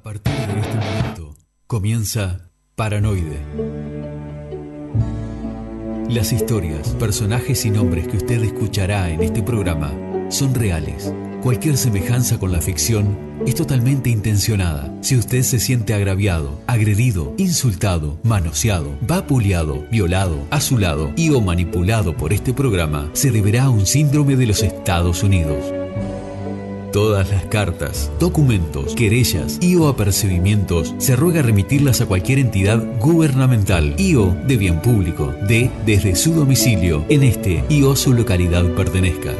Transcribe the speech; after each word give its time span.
A 0.00 0.02
partir 0.02 0.32
de 0.32 0.60
este 0.60 0.76
momento 0.76 1.36
comienza 1.66 2.48
Paranoide. 2.74 3.38
Las 6.08 6.32
historias, 6.32 6.94
personajes 6.94 7.66
y 7.66 7.70
nombres 7.70 8.08
que 8.08 8.16
usted 8.16 8.42
escuchará 8.42 9.10
en 9.10 9.22
este 9.22 9.42
programa 9.42 9.92
son 10.30 10.54
reales. 10.54 11.12
Cualquier 11.42 11.76
semejanza 11.76 12.38
con 12.38 12.50
la 12.50 12.62
ficción 12.62 13.14
es 13.46 13.54
totalmente 13.54 14.08
intencionada. 14.08 14.90
Si 15.02 15.18
usted 15.18 15.42
se 15.42 15.58
siente 15.58 15.92
agraviado, 15.92 16.62
agredido, 16.66 17.34
insultado, 17.36 18.18
manoseado, 18.22 18.96
vapuleado, 19.02 19.84
violado, 19.90 20.46
azulado 20.50 21.12
y 21.14 21.28
o 21.28 21.42
manipulado 21.42 22.16
por 22.16 22.32
este 22.32 22.54
programa, 22.54 23.10
se 23.12 23.30
deberá 23.30 23.64
a 23.64 23.70
un 23.70 23.84
síndrome 23.84 24.36
de 24.36 24.46
los 24.46 24.62
Estados 24.62 25.22
Unidos. 25.22 25.74
Todas 26.92 27.30
las 27.30 27.44
cartas, 27.44 28.10
documentos, 28.18 28.96
querellas 28.96 29.58
y 29.60 29.76
o 29.76 29.86
apercibimientos 29.86 30.92
se 30.98 31.14
ruega 31.14 31.40
remitirlas 31.40 32.00
a 32.00 32.06
cualquier 32.06 32.40
entidad 32.40 32.82
gubernamental 32.98 33.94
y 33.96 34.16
o 34.16 34.34
de 34.46 34.56
bien 34.56 34.82
público 34.82 35.32
de 35.46 35.70
desde 35.86 36.16
su 36.16 36.34
domicilio 36.34 37.04
en 37.08 37.22
este 37.22 37.64
y 37.68 37.84
o 37.84 37.94
su 37.94 38.12
localidad 38.12 38.64
pertenezca. 38.74 39.32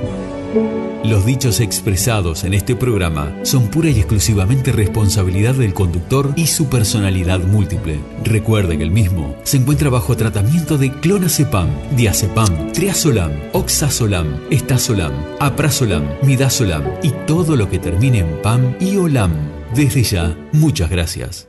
Los 1.04 1.24
dichos 1.24 1.60
expresados 1.60 2.44
en 2.44 2.54
este 2.54 2.74
programa 2.74 3.32
son 3.42 3.68
pura 3.68 3.88
y 3.88 3.98
exclusivamente 3.98 4.72
responsabilidad 4.72 5.54
del 5.54 5.72
conductor 5.72 6.32
y 6.36 6.46
su 6.46 6.68
personalidad 6.68 7.40
múltiple. 7.40 8.00
Recuerde 8.24 8.76
que 8.76 8.82
el 8.82 8.90
mismo 8.90 9.34
se 9.44 9.56
encuentra 9.56 9.90
bajo 9.90 10.16
tratamiento 10.16 10.76
de 10.76 10.92
clonazepam, 10.92 11.68
diazepam, 11.96 12.72
triazolam, 12.72 13.32
oxazolam, 13.52 14.40
estazolam, 14.50 15.12
aprazolam, 15.38 16.04
midazolam 16.22 16.82
y 17.02 17.10
todo 17.26 17.56
lo 17.56 17.70
que 17.70 17.78
termine 17.78 18.18
en 18.18 18.42
pam 18.42 18.74
y 18.80 18.96
olam. 18.96 19.32
Desde 19.74 20.02
ya, 20.02 20.36
muchas 20.52 20.90
gracias. 20.90 21.48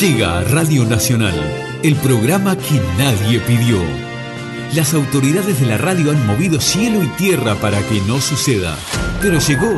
Llega 0.00 0.38
a 0.38 0.44
Radio 0.44 0.84
Nacional, 0.84 1.34
el 1.82 1.94
programa 1.96 2.56
que 2.56 2.80
nadie 2.98 3.38
pidió. 3.40 4.03
Las 4.72 4.94
autoridades 4.94 5.60
de 5.60 5.66
la 5.66 5.78
radio 5.78 6.10
han 6.10 6.26
movido 6.26 6.60
cielo 6.60 7.02
y 7.02 7.08
tierra 7.08 7.54
para 7.56 7.80
que 7.82 8.00
no 8.02 8.20
suceda. 8.20 8.76
Pero 9.20 9.38
llegó. 9.38 9.76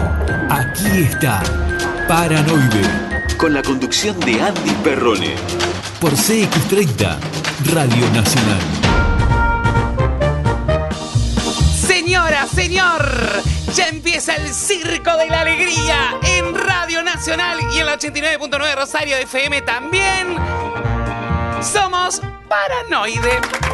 Aquí 0.51 1.03
está. 1.03 1.43
Paranoide. 2.09 2.83
Con 3.37 3.53
la 3.53 3.63
conducción 3.63 4.19
de 4.21 4.41
Andy 4.41 4.71
Perrone. 4.83 5.35
Por 6.01 6.13
CX30, 6.13 7.19
Radio 7.73 8.11
Nacional. 8.13 8.61
Señora, 11.87 12.47
señor, 12.47 13.43
ya 13.75 13.89
empieza 13.89 14.37
el 14.37 14.55
Circo 14.55 15.17
de 15.17 15.27
la 15.29 15.41
Alegría 15.41 16.17
en 16.23 16.55
Radio 16.55 17.03
Nacional 17.03 17.59
y 17.75 17.81
en 17.81 17.87
la 17.87 17.99
89.9 17.99 18.75
Rosario 18.75 19.17
FM 19.17 19.63
también. 19.63 20.37
Somos 21.61 22.23
Paranoide. 22.49 23.66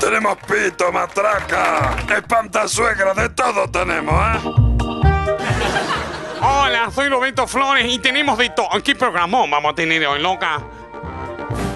Tenemos 0.00 0.38
pito, 0.38 0.90
matraca, 0.90 1.94
espantasuegra, 2.16 3.12
de 3.12 3.28
todo 3.28 3.70
tenemos, 3.70 4.14
¿eh? 4.14 4.40
Hola, 6.40 6.90
soy 6.90 7.10
Roberto 7.10 7.46
Flores 7.46 7.84
y 7.86 7.98
tenemos 7.98 8.38
de 8.38 8.48
todo. 8.48 8.70
¿Qué 8.82 8.94
programón 8.94 9.50
vamos 9.50 9.72
a 9.72 9.74
tener 9.74 10.06
hoy, 10.06 10.22
loca? 10.22 10.62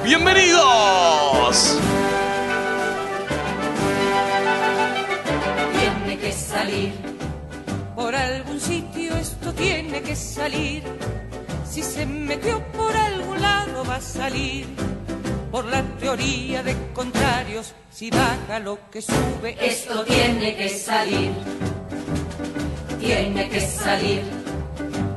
¡Bienvenidos! 0.02 1.78
Tiene 5.78 6.18
que 6.18 6.32
salir, 6.32 6.94
por 7.94 8.14
algún 8.14 8.58
sitio 8.58 9.14
esto 9.18 9.52
tiene 9.52 10.00
que 10.00 10.16
salir. 10.16 10.82
Si 11.68 11.82
se 11.82 12.06
metió 12.06 12.64
por 12.72 12.96
algún 12.96 13.42
lado 13.42 13.84
va 13.84 13.96
a 13.96 14.00
salir. 14.00 14.66
Por 15.54 15.66
la 15.66 15.82
teoría 16.00 16.64
de 16.64 16.74
contrarios, 16.92 17.74
si 17.88 18.10
baja 18.10 18.58
lo 18.58 18.90
que 18.90 19.00
sube, 19.00 19.56
Esto 19.60 20.02
tiene 20.02 20.56
que 20.56 20.68
salir. 20.68 21.30
Tiene 22.98 23.48
que 23.48 23.60
salir. 23.60 24.22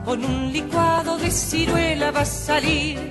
con 0.05 0.23
un 0.23 0.53
licuado 0.53 1.17
de 1.17 1.31
ciruela 1.31 2.11
va 2.11 2.21
a 2.21 2.25
salir. 2.25 3.09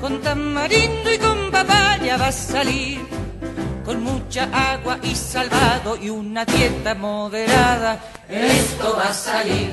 Con 0.00 0.22
tamarindo 0.22 1.12
y 1.12 1.18
con 1.18 1.50
papaya 1.50 2.16
va 2.18 2.28
a 2.28 2.32
salir. 2.32 3.00
Con 3.84 4.04
mucha 4.04 4.44
agua 4.52 5.00
y 5.02 5.12
salvado 5.16 5.96
y 5.96 6.08
una 6.08 6.44
dieta 6.44 6.94
moderada. 6.94 7.98
Esto 8.28 8.94
va 8.96 9.08
a 9.08 9.12
salir. 9.12 9.72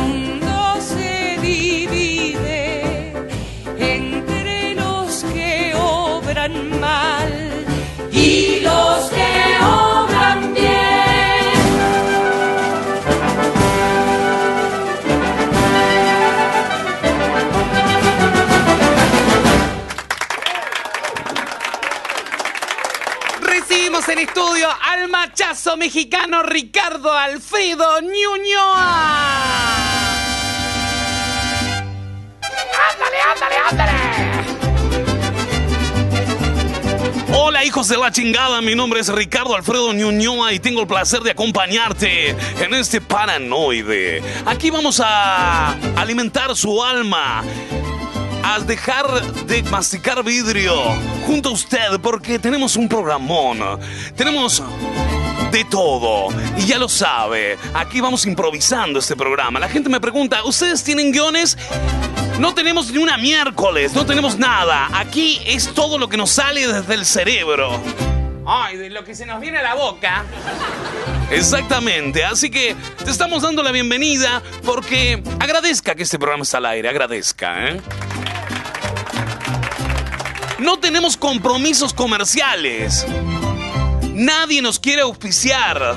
obran 6.41 6.79
mal 6.79 7.65
Y 8.11 8.61
los 8.61 9.09
que 9.09 9.57
obran 9.63 10.53
bien. 10.53 10.71
Recibimos 23.41 24.07
en 24.09 24.19
estudio 24.19 24.67
al 24.81 25.07
machazo 25.09 25.77
mexicano 25.77 26.43
Ricardo 26.43 27.13
Alfredo 27.13 28.01
Ñuñoa. 28.01 29.41
¡Ándale, 32.91 33.17
ándale, 33.31 33.55
ándale! 33.69 34.60
Hola, 37.33 37.63
hijos 37.63 37.87
de 37.87 37.97
la 37.97 38.11
chingada. 38.11 38.61
Mi 38.61 38.75
nombre 38.75 38.99
es 38.99 39.07
Ricardo 39.07 39.55
Alfredo 39.55 39.93
Ñuñoa 39.93 40.51
y 40.51 40.59
tengo 40.59 40.81
el 40.81 40.87
placer 40.87 41.21
de 41.21 41.31
acompañarte 41.31 42.29
en 42.29 42.73
este 42.73 42.99
paranoide. 42.99 44.21
Aquí 44.45 44.69
vamos 44.69 45.01
a 45.03 45.71
alimentar 45.95 46.55
su 46.57 46.83
alma. 46.83 47.43
A 48.43 48.59
dejar 48.59 49.05
de 49.45 49.63
masticar 49.63 50.23
vidrio 50.23 50.73
junto 51.25 51.49
a 51.49 51.51
usted 51.53 51.99
porque 52.01 52.37
tenemos 52.37 52.75
un 52.75 52.89
programón. 52.89 53.79
Tenemos 54.15 54.61
de 55.51 55.65
todo. 55.65 56.29
Y 56.57 56.65
ya 56.65 56.77
lo 56.77 56.87
sabe, 56.89 57.57
aquí 57.73 58.01
vamos 58.01 58.25
improvisando 58.25 58.99
este 58.99 59.15
programa. 59.15 59.59
La 59.59 59.69
gente 59.69 59.89
me 59.89 59.99
pregunta, 59.99 60.43
¿ustedes 60.43 60.83
tienen 60.83 61.11
guiones? 61.11 61.57
No 62.39 62.53
tenemos 62.53 62.91
ni 62.91 62.97
una 62.97 63.17
miércoles, 63.17 63.93
no 63.93 64.05
tenemos 64.05 64.37
nada. 64.37 64.89
Aquí 64.93 65.39
es 65.45 65.73
todo 65.73 65.97
lo 65.97 66.07
que 66.09 66.17
nos 66.17 66.31
sale 66.31 66.65
desde 66.67 66.93
el 66.93 67.05
cerebro. 67.05 67.79
Ay, 68.45 68.77
de 68.77 68.89
lo 68.89 69.03
que 69.03 69.13
se 69.13 69.25
nos 69.25 69.39
viene 69.39 69.59
a 69.59 69.61
la 69.61 69.75
boca. 69.75 70.23
Exactamente, 71.29 72.23
así 72.23 72.49
que 72.49 72.75
te 73.03 73.11
estamos 73.11 73.43
dando 73.43 73.61
la 73.63 73.71
bienvenida 73.71 74.41
porque 74.65 75.21
agradezca 75.39 75.95
que 75.95 76.03
este 76.03 76.17
programa 76.17 76.43
está 76.43 76.57
al 76.57 76.65
aire, 76.65 76.89
agradezca, 76.89 77.69
¿eh? 77.69 77.81
No 80.59 80.77
tenemos 80.79 81.17
compromisos 81.17 81.93
comerciales. 81.93 83.05
Nadie 84.13 84.61
nos 84.61 84.79
quiere 84.79 85.01
auspiciar. 85.01 85.95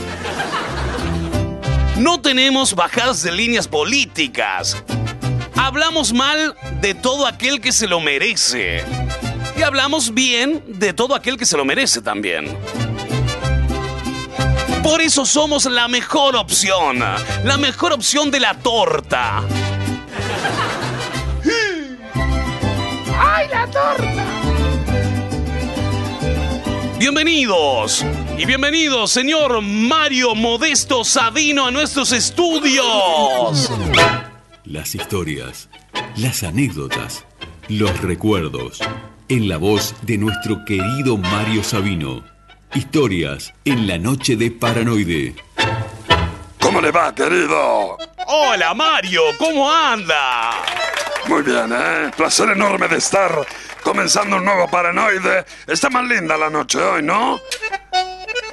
No 1.96 2.20
tenemos 2.20 2.75
bajadas 2.75 3.22
de 3.22 3.32
líneas 3.32 3.69
políticas. 3.69 4.76
Hablamos 5.56 6.12
mal 6.12 6.56
de 6.81 6.94
todo 6.94 7.26
aquel 7.26 7.61
que 7.61 7.72
se 7.72 7.87
lo 7.87 8.00
merece. 8.00 8.84
Y 9.56 9.62
hablamos 9.62 10.14
bien 10.14 10.62
de 10.66 10.93
todo 10.93 11.14
aquel 11.14 11.37
que 11.37 11.46
se 11.46 11.56
lo 11.56 11.64
merece 11.64 12.02
también. 12.02 12.56
Por 14.82 15.00
eso 15.00 15.25
somos 15.25 15.64
la 15.64 15.88
mejor 15.88 16.37
opción. 16.37 16.99
La 17.44 17.56
mejor 17.56 17.93
opción 17.93 18.31
de 18.31 18.40
la 18.40 18.55
torta. 18.55 19.43
¡Ay, 23.19 23.49
la 23.49 23.67
torta! 23.67 24.33
Bienvenidos. 26.99 28.05
Y 28.38 28.46
bienvenido, 28.46 29.08
señor 29.08 29.61
Mario 29.62 30.37
Modesto 30.37 31.02
Sabino, 31.05 31.67
a 31.67 31.70
nuestros 31.73 32.12
estudios. 32.12 33.73
Las 34.64 34.94
historias, 34.94 35.69
las 36.17 36.44
anécdotas, 36.44 37.25
los 37.69 38.00
recuerdos, 38.00 38.79
en 39.29 39.49
la 39.49 39.56
voz 39.56 39.94
de 40.02 40.19
nuestro 40.19 40.64
querido 40.64 41.17
Mario 41.17 41.64
Sabino. 41.64 42.23
Historias 42.75 43.52
en 43.64 43.88
la 43.88 43.99
noche 43.99 44.37
de 44.37 44.52
Paranoide. 44.52 45.35
¿Cómo 46.61 46.81
le 46.81 46.93
va, 46.93 47.12
querido? 47.12 47.99
Hola, 48.26 48.73
Mario, 48.73 49.23
¿cómo 49.37 49.70
anda? 49.70 50.52
Muy 51.26 51.43
bien, 51.43 51.73
¿eh? 51.73 52.11
Placer 52.17 52.50
enorme 52.50 52.87
de 52.87 52.99
estar 52.99 53.44
comenzando 53.84 54.36
un 54.36 54.44
nuevo 54.44 54.69
paranoide. 54.69 55.44
Está 55.69 55.90
más 55.90 56.04
linda 56.08 56.36
la 56.36 56.50
noche 56.50 56.78
hoy, 56.82 57.02
¿no? 57.02 57.40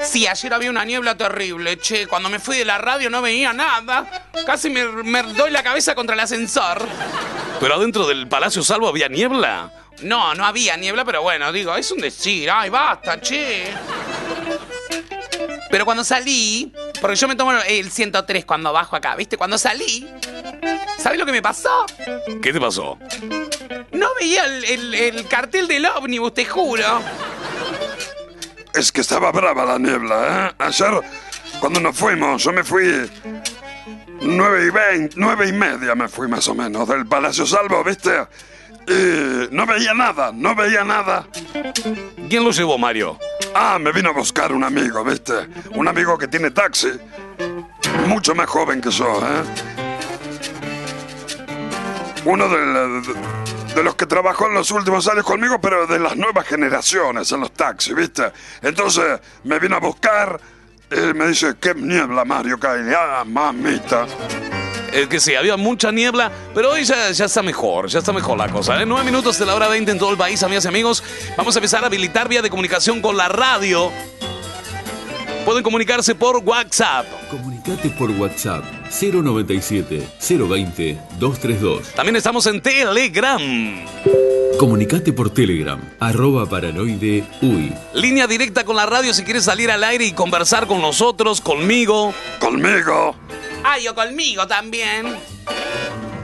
Sí, 0.04 0.28
ayer 0.28 0.54
había 0.54 0.70
una 0.70 0.84
niebla 0.86 1.16
terrible, 1.16 1.78
che. 1.78 2.06
Cuando 2.06 2.30
me 2.30 2.40
fui 2.40 2.58
de 2.58 2.66
la 2.66 2.78
radio 2.78 3.10
no 3.10 3.22
veía 3.22 3.54
nada. 3.54 4.28
Casi 4.46 4.70
me, 4.70 4.86
me 4.86 5.24
doy 5.24 5.50
la 5.50 5.64
cabeza 5.64 5.96
contra 5.96 6.14
el 6.14 6.20
ascensor. 6.20 6.86
Pero 7.60 7.76
adentro 7.76 8.08
del 8.08 8.28
Palacio 8.28 8.62
Salvo 8.64 8.88
había 8.88 9.08
niebla. 9.08 9.72
No, 10.02 10.34
no 10.36 10.46
había 10.46 10.76
niebla, 10.78 11.06
pero 11.06 11.22
bueno, 11.22 11.52
digo, 11.52 11.76
es 11.76 11.92
un 11.92 12.00
decir. 12.00 12.50
Ay, 12.50 12.70
basta, 12.70 13.20
che. 13.22 13.72
Pero 15.70 15.86
cuando 15.86 16.04
salí, 16.04 16.74
porque 17.00 17.16
yo 17.16 17.28
me 17.28 17.36
tomo 17.36 17.54
el 17.54 17.92
103 17.92 18.46
cuando 18.46 18.74
bajo 18.74 18.96
acá, 18.96 19.16
¿viste? 19.16 19.38
Cuando 19.38 19.58
salí, 19.58 20.08
¿sabes 20.98 21.20
lo 21.20 21.26
que 21.26 21.32
me 21.32 21.42
pasó? 21.42 21.86
¿Qué 22.42 22.52
te 22.54 22.60
pasó? 22.60 22.98
No 23.92 24.08
veía 24.20 24.46
el, 24.46 24.64
el- 24.66 24.94
el 24.94 25.28
cartel 25.28 25.68
del 25.68 25.86
ómnibus, 25.86 26.34
te 26.34 26.46
juro. 26.46 26.84
Es 28.74 28.92
que 28.92 29.02
estaba 29.02 29.32
brava 29.32 29.66
la 29.66 29.78
niebla, 29.78 30.48
¿eh? 30.50 30.56
Ayer, 30.60 31.02
cuando 31.60 31.80
nos 31.80 31.96
fuimos, 31.98 32.42
yo 32.44 32.54
me 32.54 32.64
fui 32.64 33.10
nueve 34.22 34.66
y 34.68 34.70
veinte, 34.70 35.16
nueve 35.18 35.48
y 35.48 35.52
media 35.52 35.94
me 35.96 36.08
fui 36.08 36.28
más 36.28 36.48
o 36.48 36.56
menos 36.56 36.88
del 36.88 37.06
Palacio 37.06 37.46
Salvo, 37.46 37.84
¿viste? 37.84 38.26
Y 38.88 39.54
no 39.54 39.66
veía 39.66 39.94
nada, 39.94 40.32
no 40.34 40.56
veía 40.56 40.84
nada. 40.84 41.28
¿Quién 42.30 42.44
lo 42.44 42.52
llevó, 42.52 42.78
Mario? 42.78 43.20
Ah, 43.54 43.78
me 43.80 43.92
vino 43.92 44.10
a 44.10 44.14
buscar 44.14 44.54
un 44.54 44.64
amigo, 44.64 45.04
¿viste? 45.04 45.34
Un 45.76 45.88
amigo 45.88 46.18
que 46.18 46.28
tiene 46.28 46.52
taxi. 46.52 46.92
Mucho 48.08 48.34
más 48.34 48.48
joven 48.50 48.80
que 48.82 48.90
yo, 48.90 49.20
¿eh? 49.22 49.81
Uno 52.26 52.48
de, 52.48 52.58
de- 52.58 53.42
de 53.76 53.84
los 53.84 53.96
que 53.96 54.06
trabajó 54.06 54.48
en 54.48 54.54
los 54.54 54.70
últimos 54.72 55.08
años 55.08 55.24
conmigo, 55.24 55.60
pero 55.62 55.88
de 55.88 55.98
las 55.98 56.18
nuevas 56.18 56.46
generaciones 56.46 57.32
en 57.32 57.40
los 57.40 57.54
taxis, 57.54 57.96
¿viste? 57.96 58.32
Entonces 58.62 59.20
me 59.46 59.60
vino 59.60 59.78
a 59.78 59.80
buscar 59.80 60.40
y 60.92 61.14
me 61.14 61.28
dice, 61.28 61.56
qué 61.60 61.74
niebla, 61.74 62.26
Mario, 62.26 62.60
cae. 62.60 62.94
Ah, 62.94 63.24
mamita. 63.26 64.06
Es 64.92 65.08
que 65.08 65.22
sí, 65.22 65.36
había 65.36 65.56
mucha 65.56 65.90
niebla, 65.90 66.30
pero 66.54 66.72
hoy 66.72 66.84
ya, 66.84 67.10
ya 67.12 67.26
está 67.26 67.42
mejor, 67.42 67.88
ya 67.88 68.00
está 68.00 68.12
mejor 68.12 68.38
la 68.38 68.50
cosa. 68.50 68.80
En 68.82 68.90
nueve 68.90 69.06
minutos 69.06 69.40
de 69.40 69.46
la 69.46 69.56
hora 69.56 69.70
20 69.70 69.90
en 69.90 69.98
todo 69.98 70.12
el 70.12 70.18
país, 70.18 70.44
amigas 70.44 70.66
y 70.66 70.68
amigos, 70.68 71.02
vamos 71.38 71.56
a 71.56 71.60
empezar 71.60 71.82
a 71.84 71.88
habilitar 71.88 72.28
vía 72.28 72.42
de 72.42 72.50
comunicación 72.50 73.02
con 73.02 73.16
la 73.16 73.30
radio. 73.30 73.90
Pueden 75.46 75.64
comunicarse 75.64 76.14
por 76.14 76.38
WhatsApp. 76.44 77.06
Comunicate 77.32 77.90
por 77.92 78.12
WhatsApp 78.12 78.64
097 78.92 80.08
020 80.20 81.00
232. 81.20 81.94
También 81.94 82.16
estamos 82.16 82.46
en 82.48 82.62
Telegram. 82.62 83.42
Comunicate 84.60 85.12
por 85.12 85.32
Telegram, 85.32 85.82
arroba 86.00 86.48
paranoide 86.48 87.24
uy. 87.42 87.74
Línea 87.96 88.28
directa 88.28 88.64
con 88.64 88.76
la 88.76 88.86
radio 88.86 89.12
si 89.14 89.24
quieres 89.24 89.46
salir 89.46 89.72
al 89.72 89.84
aire 89.84 90.06
y 90.06 90.12
conversar 90.12 90.68
con 90.68 90.82
nosotros, 90.82 91.42
conmigo. 91.42 92.14
Conmigo. 92.40 93.16
Ay, 93.64 93.88
o 93.88 93.96
conmigo 93.96 94.46
también. 94.46 95.08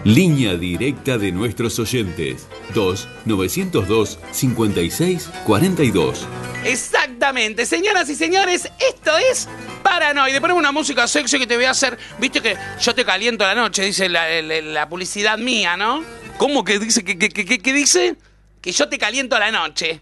Línea 0.07 0.55
directa 0.55 1.17
de 1.17 1.33
nuestros 1.33 1.77
oyentes 1.79 2.47
2 2.73 3.07
902 3.25 4.17
56 4.31 5.29
42. 5.45 6.25
Exactamente, 6.63 7.65
señoras 7.65 8.09
y 8.09 8.15
señores, 8.15 8.69
esto 8.89 9.11
es 9.17 9.49
Paranoide. 9.83 10.39
Ponemos 10.39 10.61
una 10.61 10.71
música 10.71 11.09
sexy 11.09 11.37
que 11.39 11.45
te 11.45 11.57
voy 11.57 11.65
a 11.65 11.71
hacer. 11.71 11.97
Viste 12.21 12.39
que 12.39 12.55
yo 12.81 12.95
te 12.95 13.03
caliento 13.03 13.43
la 13.43 13.53
noche, 13.53 13.83
dice 13.83 14.07
la, 14.07 14.29
la- 14.41 14.61
la 14.61 14.87
publicidad 14.87 15.37
mía, 15.37 15.75
¿no? 15.75 16.01
¿Cómo 16.37 16.63
que 16.63 16.79
dice? 16.79 17.03
¿Qué, 17.03 17.17
qué, 17.17 17.27
qué- 17.27 17.59
qué 17.59 17.73
dice? 17.73 18.15
Que 18.61 18.71
yo 18.71 18.87
te 18.87 18.97
caliento 18.97 19.37
la 19.37 19.51
noche. 19.51 19.99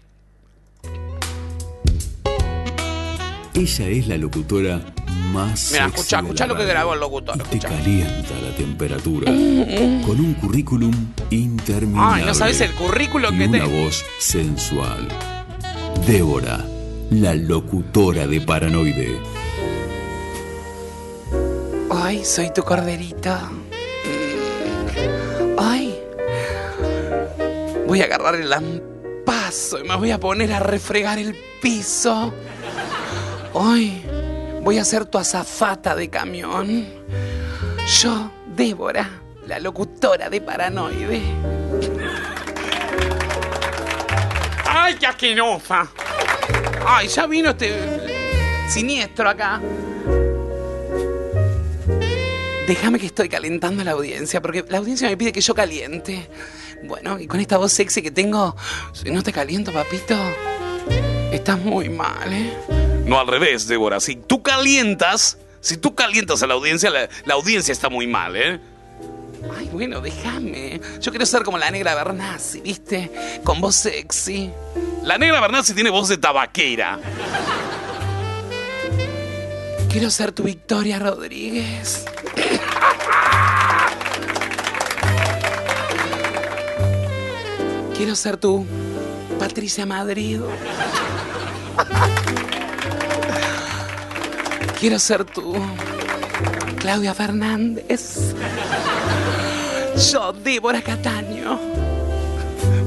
Ella 3.54 3.88
es 3.88 4.06
la 4.06 4.18
locutora 4.18 4.80
más 5.16 5.70
Mira, 5.72 5.86
escucha, 5.86 6.20
escucha 6.20 6.46
lo 6.46 6.56
que 6.56 6.64
grabó 6.64 6.94
el 6.94 7.00
locutor, 7.00 7.36
Y 7.50 7.58
te 7.58 7.66
calienta 7.66 8.34
la 8.42 8.54
temperatura 8.56 9.26
con 9.26 10.20
un 10.20 10.34
currículum 10.40 10.92
interminable. 11.30 12.20
Ay, 12.22 12.24
no 12.26 12.34
sabes 12.34 12.60
el 12.60 12.72
currículum 12.72 13.34
y 13.34 13.38
que 13.38 13.44
una 13.48 13.64
tengo. 13.64 13.82
voz 13.82 14.04
sensual. 14.18 15.08
Débora, 16.06 16.64
la 17.10 17.34
locutora 17.34 18.26
de 18.26 18.40
Paranoide. 18.40 19.18
Ay, 21.90 22.24
soy 22.24 22.52
tu 22.52 22.62
corderito. 22.62 23.34
Ay. 25.58 25.98
Voy 27.86 28.00
a 28.00 28.04
agarrar 28.04 28.34
el 28.36 28.50
lampazo 28.50 29.78
y 29.82 29.88
me 29.88 29.96
voy 29.96 30.10
a 30.10 30.20
poner 30.20 30.52
a 30.52 30.60
refregar 30.60 31.18
el 31.18 31.34
piso. 31.62 32.32
Ay. 33.58 34.04
Voy 34.66 34.78
a 34.78 34.84
ser 34.84 35.04
tu 35.04 35.16
azafata 35.16 35.94
de 35.94 36.10
camión. 36.10 36.84
Yo, 38.00 38.32
Débora, 38.48 39.08
la 39.46 39.60
locutora 39.60 40.28
de 40.28 40.40
Paranoide. 40.40 41.22
¡Ay, 44.68 44.96
qué 44.98 45.06
asquerosa! 45.06 45.88
¡Ay, 46.84 47.06
ya 47.06 47.28
vino 47.28 47.50
este 47.50 47.72
siniestro 48.68 49.28
acá! 49.28 49.60
Déjame 52.66 52.98
que 52.98 53.06
estoy 53.06 53.28
calentando 53.28 53.82
a 53.82 53.84
la 53.84 53.92
audiencia, 53.92 54.42
porque 54.42 54.64
la 54.68 54.78
audiencia 54.78 55.08
me 55.08 55.16
pide 55.16 55.30
que 55.30 55.42
yo 55.42 55.54
caliente. 55.54 56.28
Bueno, 56.82 57.20
y 57.20 57.28
con 57.28 57.38
esta 57.38 57.56
voz 57.56 57.70
sexy 57.70 58.02
que 58.02 58.10
tengo, 58.10 58.56
si 58.92 59.12
no 59.12 59.22
te 59.22 59.32
caliento, 59.32 59.72
papito, 59.72 60.16
estás 61.30 61.56
muy 61.56 61.88
mal, 61.88 62.32
¿eh? 62.32 62.85
No 63.06 63.20
al 63.20 63.28
revés, 63.28 63.68
Débora. 63.68 64.00
Si 64.00 64.16
tú 64.16 64.42
calientas, 64.42 65.38
si 65.60 65.76
tú 65.76 65.94
calientas 65.94 66.42
a 66.42 66.46
la 66.48 66.54
audiencia, 66.54 66.90
la, 66.90 67.34
audiencia 67.34 67.70
está 67.70 67.88
muy 67.88 68.08
mal, 68.08 68.34
¿eh? 68.34 68.60
Ay, 69.56 69.68
bueno, 69.72 70.00
déjame. 70.00 70.80
Yo 71.00 71.12
quiero 71.12 71.24
ser 71.24 71.44
como 71.44 71.56
la 71.56 71.70
negra 71.70 71.94
Bernasi, 71.94 72.60
¿viste? 72.60 73.12
Con 73.44 73.60
voz 73.60 73.76
sexy. 73.76 74.50
La 75.04 75.18
negra 75.18 75.40
Bernasi 75.40 75.72
tiene 75.72 75.90
voz 75.90 76.08
de 76.08 76.18
tabaquera. 76.18 76.98
Quiero 79.88 80.10
ser 80.10 80.32
tu 80.32 80.42
Victoria 80.42 80.98
Rodríguez. 80.98 82.04
Quiero 87.96 88.16
ser 88.16 88.36
tu 88.36 88.66
Patricia 89.38 89.86
Madrid. 89.86 90.40
Quiero 94.78 94.98
ser 94.98 95.24
tu 95.24 95.54
Claudia 96.78 97.14
Fernández. 97.14 98.34
Yo, 100.12 100.32
Débora 100.34 100.82
Cataño. 100.82 101.58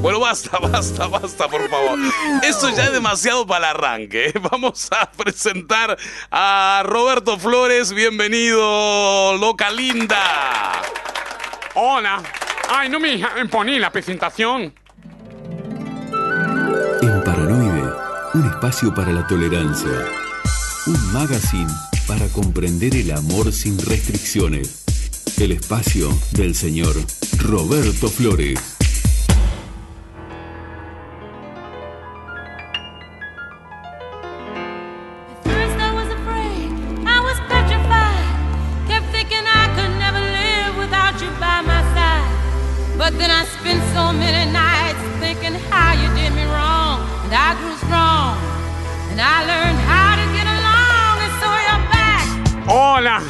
Bueno, 0.01 0.19
basta, 0.19 0.60
basta, 0.60 1.08
basta, 1.08 1.48
por 1.48 1.67
favor. 1.67 2.00
Esto 2.43 2.69
ya 2.69 2.86
es 2.86 2.93
demasiado 2.93 3.46
para 3.46 3.72
el 3.72 3.75
arranque. 3.75 4.34
Vamos 4.51 4.88
a 4.91 5.12
presentar 5.12 5.98
a 6.31 6.84
Roberto 6.86 7.38
Flores. 7.38 7.91
Bienvenido, 7.91 9.36
loca 9.38 9.72
linda. 9.72 10.81
Hola. 11.74 12.22
Ay, 12.69 12.88
no 12.88 13.00
me 13.00 13.17
poní 13.50 13.79
la 13.79 13.91
presentación. 13.91 14.74
En 17.01 17.24
Paranoide, 17.24 17.91
un 18.36 18.46
espacio 18.46 18.93
para 18.93 19.12
la 19.12 19.25
tolerancia. 19.25 20.28
Un 20.89 21.13
magazine 21.13 21.72
para 22.08 22.27
comprender 22.29 22.96
el 22.96 23.12
amor 23.12 23.53
sin 23.53 23.77
restricciones. 23.77 24.84
El 25.38 25.51
espacio 25.51 26.10
del 26.31 26.55
señor 26.55 26.96
Roberto 27.38 28.10
Flores. 28.10 28.78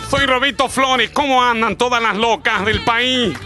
Soy 0.10 0.26
Roberto 0.26 0.68
Flores. 0.68 1.12
¿Cómo 1.12 1.44
andan 1.44 1.76
todas 1.78 2.02
las 2.02 2.18
locas 2.18 2.66
del 2.66 2.84
país? 2.84 3.38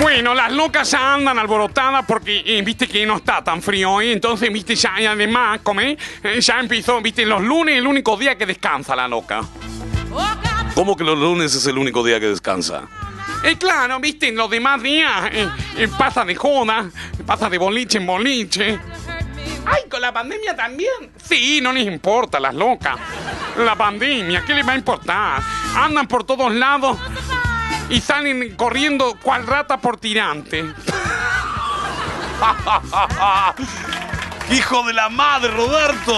Bueno, 0.00 0.34
las 0.34 0.50
locas 0.50 0.90
ya 0.90 1.14
andan 1.14 1.38
alborotadas 1.38 2.04
porque 2.06 2.42
eh, 2.46 2.62
viste 2.62 2.88
que 2.88 3.04
no 3.04 3.16
está 3.16 3.44
tan 3.44 3.60
frío 3.60 3.92
hoy, 3.92 4.10
entonces 4.10 4.50
viste 4.50 4.74
ya 4.74 4.94
y 4.98 5.04
además, 5.04 5.60
come, 5.62 5.98
eh, 6.24 6.40
ya 6.40 6.58
empezó, 6.60 7.00
viste, 7.02 7.26
los 7.26 7.42
lunes 7.42 7.76
el 7.76 7.86
único 7.86 8.16
día 8.16 8.36
que 8.36 8.46
descansa 8.46 8.96
la 8.96 9.06
loca. 9.06 9.42
¿Cómo 10.74 10.96
que 10.96 11.04
los 11.04 11.18
lunes 11.18 11.54
es 11.54 11.66
el 11.66 11.76
único 11.76 12.02
día 12.02 12.18
que 12.18 12.28
descansa? 12.28 12.88
Y 13.50 13.56
claro, 13.56 13.98
viste, 14.00 14.28
en 14.28 14.36
los 14.36 14.48
demás 14.48 14.82
días 14.82 15.30
eh, 15.32 15.48
eh, 15.76 15.88
pasa 15.98 16.24
de 16.24 16.34
joda, 16.34 16.88
pasa 17.26 17.50
de 17.50 17.58
boliche 17.58 17.98
en 17.98 18.06
boliche. 18.06 18.78
Ay, 19.64 19.88
con 19.88 20.00
la 20.00 20.12
pandemia 20.12 20.56
también. 20.56 21.12
Sí, 21.22 21.60
no 21.62 21.72
les 21.72 21.86
importa, 21.86 22.40
las 22.40 22.54
locas. 22.54 22.96
La 23.58 23.76
pandemia, 23.76 24.42
¿qué 24.46 24.54
les 24.54 24.66
va 24.66 24.72
a 24.72 24.76
importar? 24.76 25.42
Andan 25.76 26.08
por 26.08 26.24
todos 26.24 26.52
lados 26.52 26.98
y 27.88 28.00
salen 28.00 28.56
corriendo 28.56 29.16
cual 29.22 29.46
rata 29.46 29.78
por 29.78 29.98
tirante. 29.98 30.64
¡Hijo 34.50 34.82
de 34.84 34.92
la 34.92 35.08
madre, 35.08 35.50
Roberto! 35.52 36.14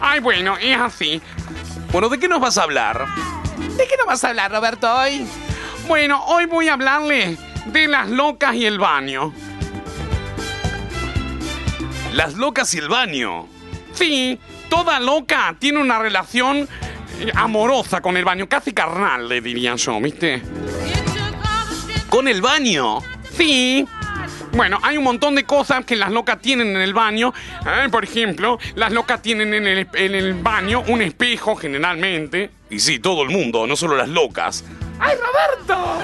Ay, 0.00 0.20
bueno, 0.20 0.56
es 0.58 0.76
así. 0.78 1.22
Bueno, 1.92 2.08
¿de 2.08 2.18
qué 2.18 2.28
nos 2.28 2.40
vas 2.40 2.58
a 2.58 2.64
hablar? 2.64 3.06
¿De 3.76 3.86
qué 3.86 3.96
nos 3.96 4.06
vas 4.06 4.22
a 4.24 4.28
hablar, 4.28 4.52
Roberto, 4.52 4.92
hoy? 4.92 5.26
Bueno, 5.88 6.22
hoy 6.26 6.46
voy 6.46 6.68
a 6.68 6.74
hablarle 6.74 7.38
de 7.66 7.88
las 7.88 8.08
locas 8.08 8.54
y 8.54 8.66
el 8.66 8.78
baño. 8.78 9.32
Las 12.16 12.32
locas 12.32 12.72
y 12.72 12.78
el 12.78 12.88
baño. 12.88 13.46
Sí, 13.92 14.40
toda 14.70 14.98
loca 15.00 15.54
tiene 15.58 15.80
una 15.80 15.98
relación 15.98 16.66
eh, 17.20 17.30
amorosa 17.34 18.00
con 18.00 18.16
el 18.16 18.24
baño, 18.24 18.48
casi 18.48 18.72
carnal, 18.72 19.28
le 19.28 19.42
diría 19.42 19.76
yo, 19.76 20.00
¿viste? 20.00 20.40
¿Con 22.08 22.26
el 22.26 22.40
baño? 22.40 23.00
Sí. 23.36 23.86
Bueno, 24.52 24.78
hay 24.82 24.96
un 24.96 25.04
montón 25.04 25.34
de 25.34 25.44
cosas 25.44 25.84
que 25.84 25.94
las 25.94 26.10
locas 26.10 26.40
tienen 26.40 26.68
en 26.68 26.80
el 26.80 26.94
baño. 26.94 27.34
Por 27.90 28.04
ejemplo, 28.04 28.58
las 28.76 28.92
locas 28.92 29.20
tienen 29.20 29.52
en 29.52 29.66
el, 29.66 29.86
en 29.92 30.14
el 30.14 30.32
baño 30.32 30.84
un 30.86 31.02
espejo, 31.02 31.54
generalmente. 31.54 32.50
Y 32.70 32.78
sí, 32.78 32.98
todo 32.98 33.24
el 33.24 33.28
mundo, 33.28 33.66
no 33.66 33.76
solo 33.76 33.94
las 33.94 34.08
locas. 34.08 34.64
¡Ay, 34.98 35.14
Roberto! 35.18 35.98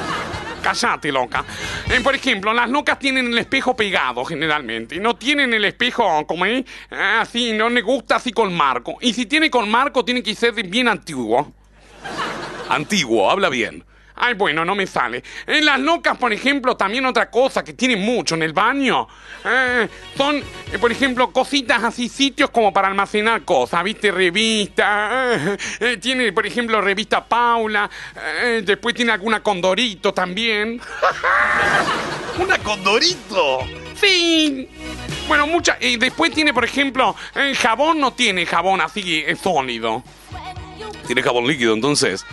Cállate, 0.62 1.10
loca. 1.10 1.44
Eh, 1.90 2.00
por 2.00 2.14
ejemplo, 2.14 2.52
las 2.54 2.70
locas 2.70 2.98
tienen 2.98 3.26
el 3.26 3.38
espejo 3.38 3.74
pegado 3.74 4.24
generalmente. 4.24 4.98
No 5.00 5.16
tienen 5.16 5.52
el 5.52 5.64
espejo 5.64 6.26
como 6.26 6.46
eh, 6.46 6.64
así, 6.90 7.52
no 7.52 7.68
les 7.68 7.84
gusta 7.84 8.16
así 8.16 8.32
con 8.32 8.54
marco. 8.54 8.96
Y 9.00 9.12
si 9.12 9.26
tiene 9.26 9.50
con 9.50 9.68
marco, 9.68 10.04
tiene 10.04 10.22
que 10.22 10.34
ser 10.34 10.54
bien 10.54 10.88
antiguo. 10.88 11.52
Antiguo, 12.68 13.30
habla 13.30 13.48
bien. 13.48 13.84
Ay, 14.14 14.34
bueno, 14.34 14.64
no 14.64 14.74
me 14.74 14.86
sale. 14.86 15.22
En 15.46 15.64
las 15.64 15.80
locas, 15.80 16.16
por 16.18 16.32
ejemplo, 16.32 16.76
también 16.76 17.04
otra 17.06 17.30
cosa 17.30 17.64
que 17.64 17.72
tienen 17.72 18.00
mucho 18.00 18.34
en 18.34 18.42
el 18.42 18.52
baño. 18.52 19.08
eh, 19.44 19.88
son, 20.16 20.36
eh, 20.36 20.78
por 20.80 20.92
ejemplo, 20.92 21.30
cositas 21.32 21.82
así, 21.82 22.08
sitios 22.08 22.50
como 22.50 22.72
para 22.72 22.88
almacenar 22.88 23.42
cosas, 23.44 23.82
¿viste? 23.84 24.10
Revista. 24.10 25.56
eh, 25.80 25.96
tiene, 26.00 26.32
por 26.32 26.46
ejemplo, 26.46 26.80
revista 26.80 27.24
Paula. 27.24 27.88
eh, 28.42 28.62
después 28.64 28.94
tiene 28.94 29.12
alguna 29.12 29.42
Condorito 29.42 30.12
también. 30.12 30.80
¡Una 32.38 32.58
condorito! 32.58 33.60
Sí. 34.00 34.68
Bueno, 35.28 35.46
mucha. 35.46 35.76
Y 35.80 35.96
después 35.96 36.32
tiene, 36.32 36.52
por 36.54 36.64
ejemplo, 36.64 37.14
el 37.34 37.54
jabón 37.56 38.00
no 38.00 38.12
tiene 38.12 38.46
jabón 38.46 38.80
así 38.80 39.24
sólido. 39.40 40.02
Tiene 41.06 41.22
jabón 41.22 41.46
líquido, 41.46 41.74
entonces. 41.74 42.24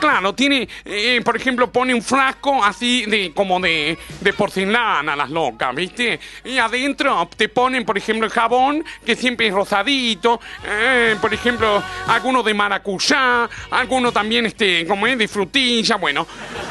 Claro, 0.00 0.34
tiene, 0.34 0.66
eh, 0.84 1.20
por 1.22 1.36
ejemplo, 1.36 1.70
pone 1.70 1.92
un 1.94 2.02
frasco 2.02 2.64
así 2.64 3.04
de 3.04 3.32
como 3.34 3.60
de, 3.60 3.98
de 4.20 4.32
porcelana 4.32 5.14
las 5.14 5.28
locas, 5.30 5.74
¿viste? 5.74 6.18
Y 6.44 6.56
adentro 6.58 7.28
te 7.36 7.48
ponen, 7.50 7.84
por 7.84 7.98
ejemplo, 7.98 8.26
el 8.26 8.32
jabón, 8.32 8.84
que 9.04 9.14
siempre 9.14 9.48
es 9.48 9.54
rosadito, 9.54 10.40
eh, 10.64 11.16
por 11.20 11.34
ejemplo, 11.34 11.82
alguno 12.08 12.42
de 12.42 12.54
maracuyá, 12.54 13.48
alguno 13.70 14.10
también, 14.10 14.46
este, 14.46 14.86
como 14.86 15.06
es, 15.06 15.18
de 15.18 15.28
frutilla, 15.28 15.96
bueno, 15.96 16.26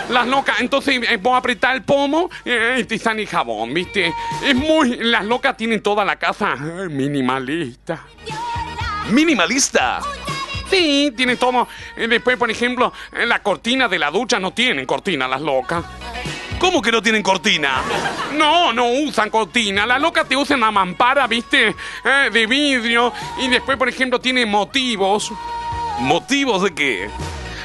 las 0.09 0.27
locas, 0.27 0.59
entonces 0.59 0.99
eh, 1.07 1.17
vos 1.17 1.37
apretás 1.37 1.75
el 1.75 1.83
pomo 1.83 2.29
eh, 2.43 2.77
y 2.79 2.83
te 2.85 2.97
sale 2.97 3.21
el 3.21 3.27
jabón, 3.27 3.73
¿viste? 3.73 4.13
Es 4.43 4.55
muy, 4.55 4.97
las 4.97 5.23
locas 5.25 5.55
tienen 5.55 5.81
toda 5.81 6.03
la 6.03 6.15
casa 6.15 6.55
minimalista. 6.55 8.05
¡Minimalista! 9.11 10.01
Sí, 10.69 11.13
tiene 11.15 11.35
todo. 11.35 11.67
Eh, 11.95 12.07
Después, 12.07 12.37
por 12.37 12.49
ejemplo, 12.51 12.93
eh, 13.13 13.25
la 13.25 13.41
cortina 13.41 13.87
de 13.87 13.99
la 13.99 14.11
ducha 14.11 14.39
no 14.39 14.51
tienen 14.51 14.85
cortina 14.85 15.27
las 15.27 15.41
locas. 15.41 15.83
¿Cómo 16.59 16.81
que 16.81 16.91
no 16.91 17.01
tienen 17.01 17.23
cortina? 17.23 17.81
No, 18.33 18.73
no 18.73 18.87
usan 18.89 19.29
cortina. 19.29 19.85
Las 19.85 20.01
locas 20.01 20.27
te 20.27 20.35
usan 20.35 20.59
la 20.59 20.71
mampara, 20.71 21.25
¿viste? 21.25 21.75
Eh, 22.03 22.29
de 22.31 22.45
vidrio. 22.47 23.13
Y 23.39 23.47
después, 23.47 23.77
por 23.77 23.87
ejemplo, 23.87 24.19
tiene 24.19 24.45
motivos. 24.45 25.31
¿Motivos 25.99 26.63
de 26.63 26.73
qué? 26.73 27.09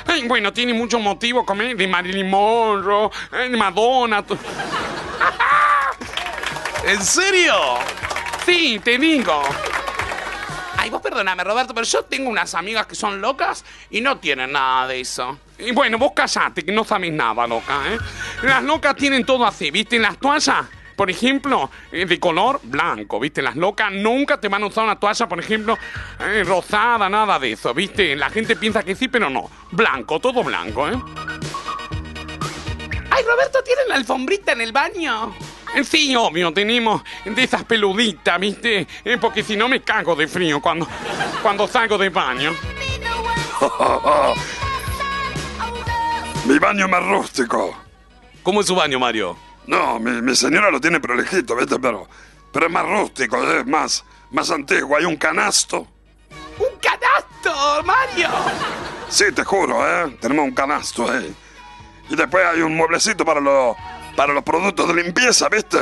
Ay, 0.07 0.29
bueno, 0.29 0.53
tiene 0.53 0.75
muchos 0.75 1.01
motivos, 1.01 1.45
como 1.45 1.63
eh, 1.63 1.75
de 1.75 1.87
Marilyn 1.89 2.29
Monroe, 2.31 3.11
de 3.33 3.57
Madonna. 3.57 4.25
¿En 6.87 7.03
serio? 7.03 7.55
Sí, 8.45 8.81
te 8.85 8.99
digo. 8.99 9.43
Ay, 10.85 10.91
vos 10.91 11.01
perdóname, 11.01 11.43
Roberto, 11.43 11.73
pero 11.73 11.87
yo 11.87 12.03
tengo 12.05 12.29
unas 12.29 12.55
amigas 12.55 12.87
que 12.87 12.95
son 12.95 13.19
locas 13.19 13.65
y 13.89 14.03
no 14.03 14.19
tienen 14.19 14.53
nada 14.53 14.87
de 14.87 15.01
eso. 15.01 15.39
Y 15.59 15.73
bueno, 15.73 15.97
vos 15.97 16.13
callate, 16.15 16.63
que 16.63 16.73
no 16.73 16.85
sabes 16.85 17.11
nada, 17.11 17.47
loca, 17.47 17.91
¿eh? 17.91 17.99
Las 18.43 18.63
locas 18.63 18.95
tienen 18.95 19.25
todo 19.25 19.47
así, 19.47 19.71
¿viste? 19.71 19.99
Las 19.99 20.19
toallas, 20.19 20.67
por 20.95 21.11
ejemplo, 21.11 21.71
eh, 21.91 22.05
de 22.05 22.21
color 22.21 22.61
blanco, 22.65 23.19
¿viste? 23.19 23.41
Las 23.41 23.57
locas 23.57 23.93
nunca 23.93 24.39
te 24.39 24.49
van 24.49 24.63
a 24.63 24.67
usar 24.67 24.85
una 24.85 25.01
toalla, 25.01 25.27
por 25.27 25.41
ejemplo, 25.41 25.79
eh, 26.21 26.45
rosada, 26.45 27.09
nada 27.09 27.39
de 27.39 27.53
eso, 27.53 27.73
¿viste? 27.73 28.15
La 28.15 28.29
gente 28.29 28.55
piensa 28.55 28.83
que 28.83 28.95
sí, 28.95 29.09
pero 29.09 29.31
no. 29.31 29.51
Blanco, 29.71 30.21
todo 30.21 30.45
blanco, 30.45 30.87
¿eh? 30.87 31.03
Ay, 33.11 33.25
Roberto, 33.25 33.63
¿tienen 33.65 33.89
la 33.89 33.95
alfombrita 33.95 34.53
en 34.53 34.61
el 34.61 34.73
baño? 34.73 35.35
Eh, 35.75 35.85
Sí, 35.85 36.15
obvio, 36.17 36.53
tenemos 36.53 37.03
de 37.25 37.43
esas 37.43 37.65
peluditas, 37.65 38.39
¿viste? 38.39 38.87
Eh, 39.05 39.19
porque 39.21 39.43
si 39.43 39.57
no 39.57 39.69
me 39.69 39.83
cago 39.83 40.15
de 40.15 40.27
frío 40.29 40.61
cuando, 40.61 40.87
cuando 41.43 41.67
salgo 41.67 41.99
del 41.99 42.11
baño. 42.11 42.53
Mi 46.47 46.59
baño 46.59 46.85
es 46.85 46.91
más 46.91 47.07
rústico. 47.07 47.75
¿Cómo 48.43 48.61
es 48.61 48.67
su 48.67 48.75
baño, 48.75 48.99
Mario? 48.99 49.37
No, 49.67 49.99
mi, 49.99 50.21
mi 50.21 50.37
señora 50.37 50.71
lo 50.71 50.79
tiene 50.79 51.01
prolijito, 51.01 51.57
¿viste? 51.57 51.79
Pero, 51.79 52.07
pero 52.53 52.67
es 52.67 52.73
más 52.73 52.87
rústico, 52.87 53.43
es 53.51 53.67
más, 53.67 54.05
más 54.31 54.51
antiguo. 54.51 54.95
Hay 54.97 55.07
un 55.07 55.17
canasto. 55.17 55.89
¡Un 56.59 56.79
canasto, 56.83 57.83
Mario! 57.85 58.29
Sí, 59.09 59.25
te 59.35 59.43
juro, 59.43 59.87
¿eh? 59.89 60.15
Tenemos 60.21 60.45
un 60.45 60.53
canasto 60.55 61.11
ahí. 61.11 61.35
Y 62.11 62.17
después 62.17 62.45
hay 62.45 62.61
un 62.61 62.77
mueblecito 62.77 63.25
para 63.25 63.41
los, 63.41 63.75
para 64.17 64.33
los 64.33 64.45
productos 64.45 64.89
de 64.89 65.03
limpieza, 65.03 65.49
¿viste? 65.49 65.79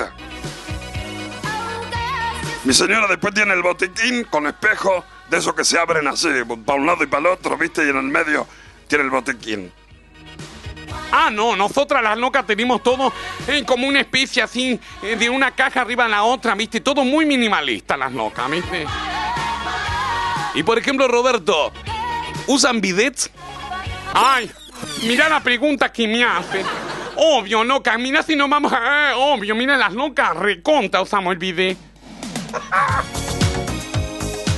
Mi 2.65 2.73
señora 2.73 3.07
después 3.09 3.35
tiene 3.35 3.55
el 3.55 3.62
botiquín 3.62 4.25
con 4.25 4.47
espejo 4.47 5.05
de 5.29 5.39
esos 5.39 5.55
que 5.55 5.65
se 5.65 5.79
abren 5.79 6.07
así, 6.07 6.29
para 6.65 6.79
un 6.79 6.87
lado 6.87 7.03
y 7.03 7.07
para 7.07 7.21
el 7.21 7.27
otro, 7.27 7.57
¿viste? 7.57 7.85
Y 7.85 7.91
en 7.91 7.97
el 7.97 8.05
medio 8.05 8.47
tiene 8.87 9.05
el 9.05 9.11
botiquín. 9.11 9.73
Ah, 11.11 11.31
no, 11.31 11.57
nosotras 11.57 12.03
las 12.03 12.17
locas 12.17 12.47
tenemos 12.47 12.83
todo 12.83 13.12
eh, 13.47 13.65
como 13.67 13.87
una 13.87 14.01
especie 14.01 14.43
así, 14.43 14.81
eh, 15.03 15.17
de 15.17 15.29
una 15.29 15.51
caja 15.51 15.83
arriba 15.83 16.07
en 16.07 16.12
la 16.12 16.23
otra, 16.23 16.55
¿viste? 16.55 16.81
Todo 16.81 17.05
muy 17.05 17.27
minimalista 17.27 17.97
las 17.97 18.12
locas, 18.12 18.51
¿viste? 18.51 18.87
Y 20.55 20.62
por 20.62 20.79
ejemplo, 20.79 21.09
Roberto, 21.09 21.73
¿usan 22.47 22.81
bidets? 22.81 23.31
Ay, 24.15 24.51
mira 25.03 25.29
la 25.29 25.41
pregunta 25.41 25.93
que 25.93 26.07
me 26.07 26.25
hace. 26.25 26.65
Obvio, 27.16 27.64
loca, 27.64 27.99
mira 27.99 28.23
si 28.23 28.37
no 28.37 28.49
vamos 28.49 28.73
a... 28.73 29.11
eh, 29.11 29.14
obvio, 29.16 29.54
mira 29.54 29.76
las 29.76 29.92
locas, 29.92 30.37
reconta 30.37 31.02
usamos 31.02 31.33
el 31.33 31.38
bidet. 31.38 31.76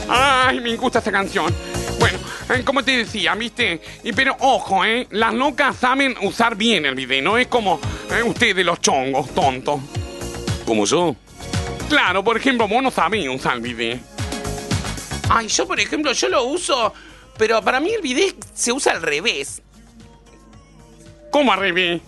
Ay, 0.08 0.60
me 0.60 0.76
gusta 0.76 0.98
esta 0.98 1.10
canción. 1.10 1.52
Bueno, 1.98 2.18
eh, 2.50 2.62
como 2.64 2.82
te 2.82 2.96
decía, 2.98 3.34
¿viste? 3.34 3.80
Y, 4.02 4.12
pero 4.12 4.36
ojo, 4.40 4.84
¿eh? 4.84 5.06
Las 5.10 5.34
locas 5.34 5.76
saben 5.76 6.14
usar 6.22 6.56
bien 6.56 6.86
el 6.86 6.94
bidet, 6.94 7.22
no 7.22 7.38
es 7.38 7.46
como 7.46 7.80
eh, 8.10 8.22
ustedes 8.22 8.64
los 8.64 8.80
chongos, 8.80 9.34
tontos. 9.34 9.80
¿Como 10.66 10.84
yo? 10.84 11.16
Claro, 11.88 12.24
por 12.24 12.36
ejemplo, 12.36 12.66
vos 12.68 12.82
no 12.82 12.90
sabés 12.90 13.28
usar 13.28 13.54
el 13.54 13.60
bidet. 13.60 14.00
Ay, 15.28 15.48
yo, 15.48 15.66
por 15.66 15.80
ejemplo, 15.80 16.12
yo 16.12 16.28
lo 16.28 16.44
uso, 16.44 16.92
pero 17.38 17.62
para 17.62 17.80
mí 17.80 17.92
el 17.92 18.02
bidet 18.02 18.36
se 18.54 18.72
usa 18.72 18.92
al 18.92 19.02
revés. 19.02 19.62
¿Cómo 21.30 21.52
al 21.52 21.58
revés? 21.58 22.00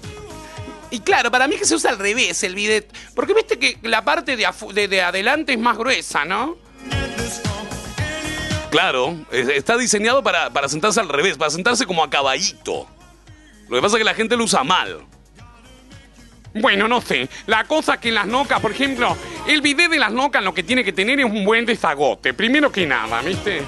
Y 0.91 1.01
claro, 1.01 1.31
para 1.31 1.49
mí 1.49 1.57
que 1.57 1.65
se 1.65 1.75
usa 1.75 1.91
al 1.91 1.99
revés 1.99 2.43
el 2.45 2.55
bidet. 2.55 2.93
Porque 3.15 3.35
viste 3.35 3.59
que 3.59 3.79
la 3.83 4.05
parte 4.05 4.37
de, 4.37 4.47
de, 4.73 4.89
de 4.89 5.03
adelante 5.03 5.53
es 5.53 5.59
más 5.59 5.77
gruesa, 5.77 6.25
¿no? 6.25 6.57
Claro, 8.71 9.17
es- 9.31 9.49
está 9.49 9.77
diseñado 9.77 10.23
para, 10.23 10.51
para 10.51 10.69
sentarse 10.69 11.01
al 11.01 11.09
revés, 11.09 11.37
para 11.39 11.51
sentarse 11.51 11.87
como 11.87 12.05
a 12.05 12.11
caballito. 12.11 12.87
Lo 13.69 13.77
que 13.77 13.83
pasa 13.83 13.97
es 13.97 14.01
que 14.01 14.05
la 14.05 14.15
gente 14.15 14.37
lo 14.37 14.45
usa 14.45 14.63
mal. 14.65 15.01
Bueno, 16.55 16.89
no 16.89 17.01
sé. 17.01 17.29
La 17.47 17.65
cosa 17.65 17.99
que 17.99 18.11
las 18.13 18.27
nocas, 18.27 18.61
por 18.61 18.71
ejemplo, 18.71 19.17
el 19.47 19.61
bidet 19.61 19.91
de 19.91 19.99
las 19.99 20.13
nocas 20.13 20.43
lo 20.43 20.55
que 20.55 20.63
tiene 20.63 20.85
que 20.85 20.93
tener 20.93 21.19
es 21.21 21.27
un 21.27 21.45
buen 21.45 21.67
desagote. 21.67 22.33
Primero 22.33 22.71
que 22.73 22.87
nada, 22.87 23.21
¿viste? 23.23 23.63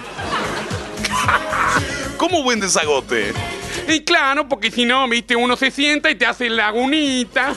¿Cómo 2.16 2.42
buen 2.42 2.60
desagote? 2.60 3.32
Y 3.88 4.04
claro, 4.04 4.46
porque 4.48 4.70
si 4.70 4.84
no, 4.84 5.08
viste, 5.08 5.34
uno 5.34 5.56
se 5.56 5.70
sienta 5.70 6.10
y 6.10 6.14
te 6.14 6.26
hace 6.26 6.48
lagunita. 6.50 7.54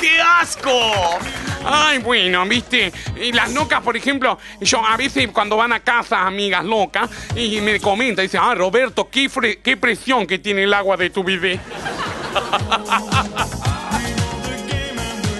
¡Qué 0.00 0.20
asco! 0.20 1.18
Ay, 1.64 1.98
bueno, 1.98 2.44
viste. 2.46 2.92
Y 3.20 3.32
las 3.32 3.52
locas, 3.52 3.80
por 3.82 3.96
ejemplo, 3.96 4.38
yo 4.60 4.84
a 4.84 4.96
veces 4.96 5.28
cuando 5.32 5.56
van 5.56 5.72
a 5.72 5.80
casa, 5.80 6.26
amigas 6.26 6.64
locas, 6.64 7.08
y 7.36 7.60
me 7.60 7.80
comentan, 7.80 8.24
dicen, 8.24 8.40
ah, 8.42 8.54
Roberto, 8.54 9.08
qué, 9.10 9.30
fre- 9.30 9.60
qué 9.62 9.76
presión 9.76 10.26
que 10.26 10.38
tiene 10.38 10.64
el 10.64 10.72
agua 10.74 10.96
de 10.96 11.10
tu 11.10 11.22
bidet. 11.24 11.60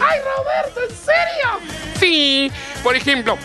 Ay, 0.03 0.19
Roberto, 0.25 0.81
¿en 0.89 0.97
serio? 0.97 1.61
Sí, 1.99 2.51
por 2.83 2.97
ejemplo. 2.97 3.37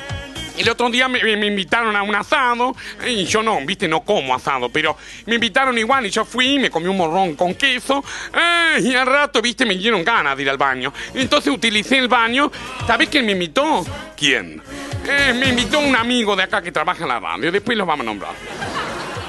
El 0.57 0.69
otro 0.69 0.89
día 0.89 1.07
me, 1.07 1.21
me 1.35 1.47
invitaron 1.47 1.95
a 1.95 2.03
un 2.03 2.15
asado 2.15 2.75
y 3.05 3.25
yo 3.25 3.43
no, 3.43 3.59
viste, 3.65 3.88
no 3.88 4.01
como 4.01 4.33
asado, 4.33 4.69
pero 4.69 4.97
me 5.25 5.35
invitaron 5.35 5.77
igual 5.77 6.05
y 6.05 6.09
yo 6.09 6.24
fui 6.24 6.55
y 6.55 6.59
me 6.59 6.69
comí 6.69 6.88
un 6.88 6.97
morrón 6.97 7.35
con 7.35 7.55
queso 7.55 8.03
eh, 8.33 8.79
y 8.81 8.95
al 8.95 9.05
rato, 9.05 9.41
viste, 9.41 9.65
me 9.65 9.75
dieron 9.75 10.03
ganas 10.03 10.38
de 10.38 10.43
ir 10.43 10.50
al 10.50 10.57
baño. 10.57 10.93
Entonces 11.13 11.53
utilicé 11.53 11.97
el 11.97 12.07
baño. 12.07 12.51
¿Sabés 12.88 13.09
quién 13.09 13.25
me 13.25 13.33
invitó? 13.33 13.85
¿Quién? 14.15 14.62
Eh, 15.07 15.33
me 15.33 15.50
invitó 15.50 15.79
un 15.79 15.95
amigo 15.95 16.35
de 16.35 16.43
acá 16.43 16.62
que 16.62 16.71
trabaja 16.71 17.03
en 17.03 17.09
la 17.09 17.19
radio. 17.19 17.51
Después 17.51 17.77
lo 17.77 17.85
vamos 17.85 18.05
a 18.05 18.09
nombrar. 18.09 18.33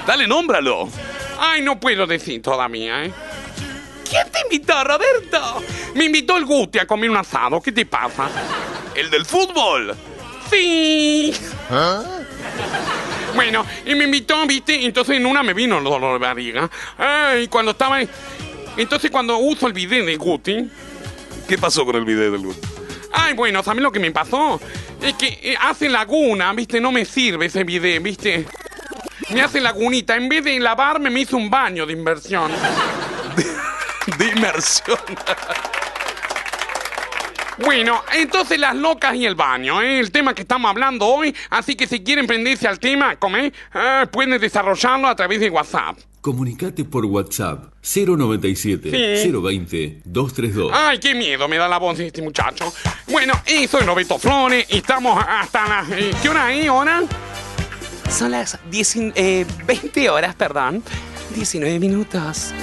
Dale, 0.05 0.27
nómbralo. 0.27 0.89
Ay, 1.39 1.61
no 1.61 1.79
puedo 1.79 2.07
decir 2.07 2.41
todavía, 2.41 3.03
¿eh? 3.03 3.11
¿Quién 4.09 4.31
te 4.31 4.39
invitó, 4.41 4.81
Roberto? 4.83 5.63
Me 5.95 6.05
invitó 6.05 6.37
el 6.37 6.45
Guti 6.45 6.79
a 6.79 6.87
comer 6.87 7.09
un 7.09 7.17
asado. 7.17 7.61
¿Qué 7.61 7.71
te 7.71 7.85
pasa? 7.85 8.29
¿El 8.95 9.09
del 9.09 9.25
fútbol? 9.25 9.95
Sí. 10.49 11.33
Bueno, 13.35 13.65
y 13.85 13.93
me 13.95 14.05
invitó, 14.05 14.45
viste, 14.47 14.85
entonces 14.85 15.17
en 15.17 15.25
una 15.25 15.43
me 15.43 15.53
vino 15.53 15.77
el 15.77 15.83
dolor 15.83 16.13
de 16.19 16.25
barriga. 16.25 16.69
Ay, 16.97 17.47
cuando 17.47 17.71
estaba... 17.71 18.01
en- 18.01 18.09
Entonces 18.77 19.11
cuando 19.11 19.37
uso 19.37 19.67
el 19.67 19.73
video 19.73 20.05
de 20.05 20.15
Guti... 20.17 20.69
¿Qué 21.47 21.57
pasó 21.57 21.85
con 21.85 21.95
el 21.95 22.03
video 22.05 22.31
del 22.31 22.41
Guti? 22.41 22.59
Ay, 23.13 23.33
bueno, 23.33 23.63
¿sabes 23.63 23.81
lo 23.81 23.91
que 23.91 23.99
me 23.99 24.11
pasó? 24.11 24.59
Es 25.01 25.13
que 25.13 25.27
eh, 25.41 25.55
hace 25.61 25.87
laguna, 25.87 26.51
viste, 26.53 26.81
no 26.81 26.91
me 26.91 27.05
sirve 27.05 27.45
ese 27.45 27.63
video, 27.63 28.01
viste. 28.01 28.45
Me 29.29 29.41
hace 29.41 29.61
lagunita. 29.61 30.15
En 30.15 30.27
vez 30.29 30.43
de 30.43 30.59
lavarme, 30.59 31.09
me 31.09 31.21
hizo 31.21 31.37
un 31.37 31.49
baño 31.49 31.85
de 31.85 31.93
inversión. 31.93 32.51
De 34.17 34.25
inmersión. 34.27 34.97
Bueno, 37.59 38.03
entonces 38.13 38.59
las 38.59 38.75
locas 38.75 39.15
y 39.15 39.25
el 39.25 39.35
baño, 39.35 39.81
¿eh? 39.81 39.99
el 39.99 40.11
tema 40.11 40.33
que 40.35 40.43
estamos 40.43 40.69
hablando 40.69 41.05
hoy, 41.07 41.35
así 41.49 41.75
que 41.75 41.87
si 41.87 42.01
quieren 42.03 42.27
prenderse 42.27 42.67
al 42.67 42.79
tema, 42.79 43.15
¿cómo 43.15 43.37
es? 43.37 43.51
Ah, 43.73 44.07
pueden 44.11 44.39
desarrollarlo 44.39 45.07
a 45.07 45.15
través 45.15 45.39
de 45.39 45.49
WhatsApp. 45.49 45.97
Comunicate 46.21 46.83
por 46.83 47.05
WhatsApp 47.05 47.73
097 47.81 48.91
Sí. 49.23 49.31
020 49.31 50.01
232. 50.05 50.71
Ay, 50.75 50.99
qué 50.99 51.15
miedo 51.15 51.47
me 51.47 51.57
da 51.57 51.67
la 51.67 51.77
voz 51.79 51.97
de 51.97 52.07
este 52.07 52.21
muchacho. 52.21 52.71
Bueno, 53.07 53.33
y 53.47 53.65
soy 53.67 53.81
Roberto 53.83 54.19
Flores 54.19 54.65
y 54.69 54.77
estamos 54.77 55.23
hasta 55.27 55.67
las... 55.67 55.89
eh, 55.91 56.11
¿Qué 56.21 56.29
hora 56.29 56.53
es 56.53 56.67
ahora? 56.67 57.03
Son 58.09 58.31
las 58.31 58.59
10, 58.69 58.95
eh, 59.15 59.45
20 59.65 60.09
horas, 60.09 60.35
perdón. 60.35 60.83
19 61.33 61.79
minutos. 61.79 62.53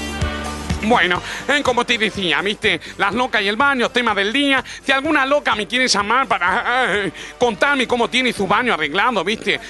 Bueno, 0.85 1.23
eh, 1.49 1.63
como 1.63 1.85
te 1.85 1.97
decía, 1.99 2.41
viste, 2.43 2.81
las 2.99 3.15
locas 3.15 3.43
y 3.43 3.49
el 3.49 3.57
baño, 3.57 3.91
tema 3.91 4.15
del 4.15 4.33
día. 4.33 4.63
Si 4.85 4.93
alguna 4.93 5.25
loca 5.27 5.55
me 5.55 5.67
quiere 5.67 5.89
llamar 5.89 6.27
para 6.27 7.05
eh, 7.07 7.13
contarme 7.39 7.87
cómo 7.87 8.09
tiene 8.09 8.33
su 8.33 8.47
baño 8.47 8.75
arreglado, 8.75 9.25
viste. 9.25 9.61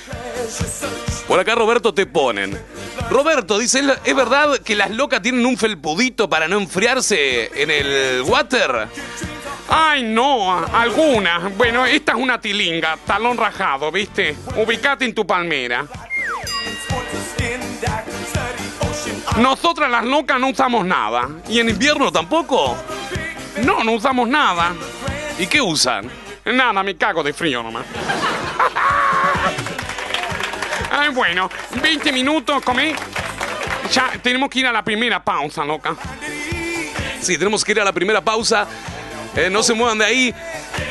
Por 1.29 1.39
acá 1.41 1.55
Roberto 1.55 1.95
te 1.95 2.07
ponen. 2.07 2.59
Roberto 3.11 3.59
dice, 3.59 3.81
¿es 3.81 3.87
es 4.05 4.17
verdad 4.17 4.59
que 4.61 4.75
las 4.75 4.91
locas 4.91 5.23
tienen 5.23 5.45
un 5.45 5.57
felpudito 5.57 6.29
para 6.29 6.49
no 6.49 6.59
enfriarse 6.59 7.51
en 7.61 7.71
el 7.71 8.23
water? 8.23 8.89
Ay, 9.69 10.03
no, 10.03 10.65
alguna. 10.67 11.51
Bueno, 11.57 11.87
esta 11.87 12.13
es 12.13 12.19
una 12.19 12.41
tilinga, 12.41 12.99
talón 13.07 13.37
rajado, 13.37 13.91
viste. 13.91 14.37
Ubicate 14.57 15.05
en 15.05 15.15
tu 15.15 15.27
palmera. 15.27 15.87
Nosotras 19.39 19.91
las 19.91 20.05
locas 20.05 20.39
no 20.39 20.49
usamos 20.49 20.87
nada. 20.87 21.29
¿Y 21.49 21.59
en 21.59 21.69
invierno 21.69 22.13
tampoco? 22.13 22.77
No, 23.65 23.83
no 23.83 23.93
usamos 23.93 24.29
nada. 24.29 24.73
¿Y 25.39 25.47
qué 25.47 25.61
usan? 25.61 26.09
Nada, 26.45 26.83
me 26.83 26.97
cago 26.97 27.23
de 27.23 27.33
frío 27.33 27.63
nomás. 27.63 27.85
Ay, 30.91 31.09
bueno, 31.11 31.51
20 31.83 32.13
minutos, 32.13 32.63
comé. 32.63 32.95
Ya 33.93 34.13
tenemos 34.23 34.49
que 34.49 34.61
ir 34.61 34.67
a 34.67 34.73
la 34.73 34.85
primera 34.85 35.23
pausa, 35.23 35.65
loca. 35.65 35.97
Sí, 37.21 37.37
tenemos 37.37 37.65
que 37.65 37.73
ir 37.73 37.81
a 37.81 37.85
la 37.85 37.93
primera 37.93 38.21
pausa. 38.21 38.69
Eh, 39.37 39.51
no 39.51 39.63
se 39.63 39.75
muevan 39.75 39.99
de 39.99 40.05
ahí. 40.05 40.35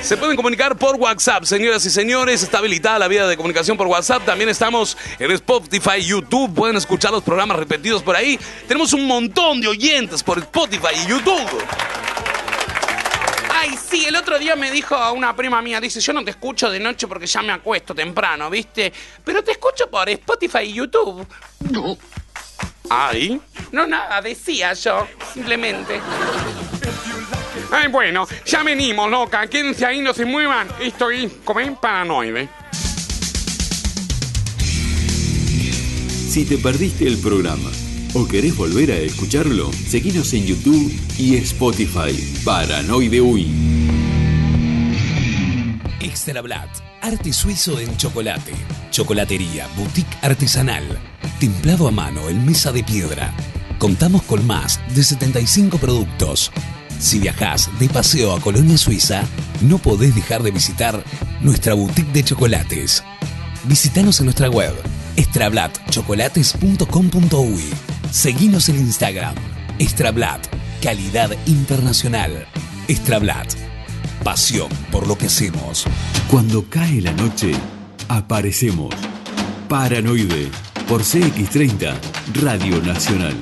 Se 0.01 0.17
pueden 0.17 0.35
comunicar 0.35 0.75
por 0.77 0.95
WhatsApp, 0.97 1.45
señoras 1.45 1.85
y 1.85 1.89
señores. 1.89 2.43
Está 2.43 2.57
habilitada 2.57 2.99
la 2.99 3.07
vía 3.07 3.25
de 3.25 3.37
comunicación 3.37 3.77
por 3.77 3.87
WhatsApp. 3.87 4.25
También 4.25 4.49
estamos 4.49 4.97
en 5.17 5.31
Spotify, 5.31 6.01
YouTube. 6.03 6.53
Pueden 6.53 6.75
escuchar 6.75 7.11
los 7.11 7.23
programas 7.23 7.57
repetidos 7.57 8.03
por 8.03 8.15
ahí. 8.15 8.37
Tenemos 8.67 8.91
un 8.93 9.07
montón 9.07 9.61
de 9.61 9.69
oyentes 9.69 10.23
por 10.23 10.39
Spotify 10.39 10.95
y 11.05 11.09
YouTube. 11.09 11.63
Ay, 13.55 13.77
sí, 13.89 14.03
el 14.05 14.15
otro 14.17 14.37
día 14.37 14.57
me 14.57 14.71
dijo 14.71 14.93
a 14.95 15.13
una 15.13 15.33
prima 15.33 15.61
mía, 15.61 15.79
dice, 15.79 16.01
yo 16.01 16.11
no 16.11 16.21
te 16.25 16.31
escucho 16.31 16.69
de 16.69 16.81
noche 16.81 17.07
porque 17.07 17.27
ya 17.27 17.41
me 17.41 17.53
acuesto 17.53 17.95
temprano, 17.95 18.49
¿viste? 18.49 18.91
Pero 19.23 19.41
te 19.41 19.51
escucho 19.51 19.89
por 19.89 20.09
Spotify 20.09 20.63
y 20.63 20.73
YouTube. 20.73 21.25
Ahí. 22.89 23.39
No, 23.71 23.87
nada, 23.87 24.21
decía 24.21 24.73
yo, 24.73 25.07
simplemente. 25.33 26.01
Ay, 27.73 27.87
bueno, 27.87 28.27
ya 28.45 28.61
venimos, 28.61 29.09
loca. 29.09 29.47
Quédense 29.47 29.83
ahí, 29.83 29.99
no 29.99 30.13
se 30.13 30.25
muevan. 30.25 30.67
Estoy, 30.79 31.27
como 31.43 31.59
es, 31.59 31.71
paranoide. 31.71 32.47
Si 36.29 36.45
te 36.45 36.59
perdiste 36.59 37.07
el 37.07 37.17
programa 37.17 37.71
o 38.13 38.27
querés 38.27 38.55
volver 38.55 38.91
a 38.91 38.97
escucharlo, 38.97 39.73
seguinos 39.73 40.31
en 40.33 40.45
YouTube 40.45 40.93
y 41.17 41.35
Spotify. 41.37 42.13
Paranoide 42.45 43.19
Uy. 43.21 43.51
Extra 45.99 46.43
Blatt, 46.43 46.69
arte 47.01 47.33
suizo 47.33 47.79
en 47.79 47.97
chocolate. 47.97 48.53
Chocolatería, 48.91 49.67
boutique 49.75 50.15
artesanal. 50.21 50.83
Templado 51.39 51.87
a 51.87 51.91
mano 51.91 52.29
en 52.29 52.45
mesa 52.45 52.71
de 52.71 52.83
piedra. 52.83 53.33
Contamos 53.79 54.21
con 54.21 54.45
más 54.45 54.79
de 54.93 55.03
75 55.03 55.79
productos. 55.79 56.51
Si 57.03 57.19
viajás 57.19 57.69
de 57.79 57.87
paseo 57.89 58.33
a 58.33 58.39
Colonia 58.39 58.77
Suiza, 58.77 59.23
no 59.59 59.77
podés 59.77 60.15
dejar 60.15 60.41
de 60.41 60.51
visitar 60.51 61.03
nuestra 61.41 61.73
boutique 61.73 62.13
de 62.13 62.23
chocolates. 62.23 63.03
Visítanos 63.65 64.21
en 64.21 64.27
nuestra 64.27 64.49
web 64.49 64.73
extrablatchocolates.com.uy. 65.17 67.63
Seguinos 68.09 68.69
en 68.69 68.77
Instagram. 68.77 69.35
Extrablat, 69.79 70.47
calidad 70.81 71.31
internacional. 71.45 72.47
Extrablat, 72.87 73.53
pasión 74.23 74.69
por 74.89 75.05
lo 75.05 75.17
que 75.17 75.25
hacemos. 75.25 75.83
Cuando 76.31 76.69
cae 76.69 77.01
la 77.01 77.11
noche, 77.11 77.51
aparecemos. 78.07 78.95
Paranoide 79.67 80.49
por 80.87 81.01
CX30 81.01 81.95
Radio 82.41 82.81
Nacional. 82.81 83.35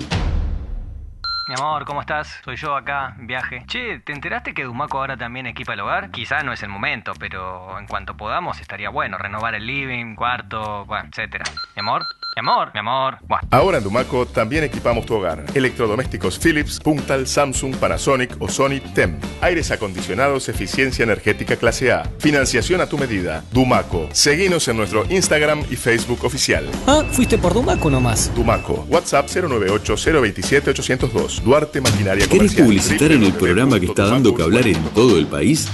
Mi 1.52 1.56
amor, 1.56 1.84
¿cómo 1.84 2.00
estás? 2.00 2.40
Soy 2.46 2.56
yo 2.56 2.78
acá, 2.78 3.14
viaje. 3.18 3.66
Che, 3.68 4.00
¿te 4.00 4.14
enteraste 4.14 4.54
que 4.54 4.64
Dumaco 4.64 5.00
ahora 5.00 5.18
también 5.18 5.48
equipa 5.48 5.74
el 5.74 5.82
hogar? 5.82 6.10
Quizá 6.10 6.44
no 6.44 6.54
es 6.54 6.64
el 6.64 6.70
momento, 6.70 7.12
pero 7.20 7.78
en 7.78 7.88
cuanto 7.88 8.16
podamos 8.16 8.62
estaría 8.62 8.90
bueno 8.90 9.18
renovar 9.18 9.56
el 9.56 9.68
living, 9.68 10.16
cuarto, 10.16 10.86
bueno, 10.86 11.10
etcétera. 11.10 11.44
Mi 11.76 11.82
amor, 11.82 12.04
mi 12.36 12.40
amor, 12.40 12.72
mi 12.74 12.80
amor. 12.80 13.18
Bueno. 13.28 13.46
Ahora 13.52 13.78
en 13.80 13.84
Dumaco 13.84 14.26
también 14.26 14.64
equipamos 14.64 15.06
tu 15.06 15.14
hogar. 15.16 15.44
Electrodomésticos 15.54 16.40
Philips, 16.40 16.80
Puntal, 16.80 17.28
Samsung, 17.28 17.76
Panasonic 17.76 18.36
o 18.40 18.48
Sony 18.48 18.80
TEM. 18.94 19.20
Aires 19.42 19.70
acondicionados, 19.72 20.48
eficiencia 20.50 21.04
energética 21.04 21.56
clase 21.58 21.92
A. 21.92 22.04
Financiación 22.20 22.80
a 22.82 22.88
tu 22.88 22.98
medida. 22.98 23.44
Dumaco. 23.52 24.08
Seguinos 24.14 24.68
en 24.68 24.78
nuestro 24.78 25.04
Instagram 25.10 25.64
y 25.70 25.76
Facebook 25.76 26.24
oficial. 26.24 26.66
Ah, 26.88 27.04
fuiste 27.12 27.38
por 27.38 27.54
Dumaco 27.54 27.90
nomás. 27.90 28.32
Dumaco. 28.34 28.86
WhatsApp 28.90 29.28
098-027-802. 29.28 31.42
Duarte 31.42 31.82
Maquinaria 31.82 32.26
¿Querés 32.28 32.54
Comercial. 32.54 32.66
publicitar 32.66 33.12
en 33.12 33.24
el 33.24 33.34
programa 33.34 33.78
que 33.80 33.88
está 33.88 34.06
dando 34.06 34.34
que 34.34 34.44
hablar 34.44 34.68
en 34.68 34.82
todo 34.96 35.18
el 35.18 35.28
país? 35.28 35.68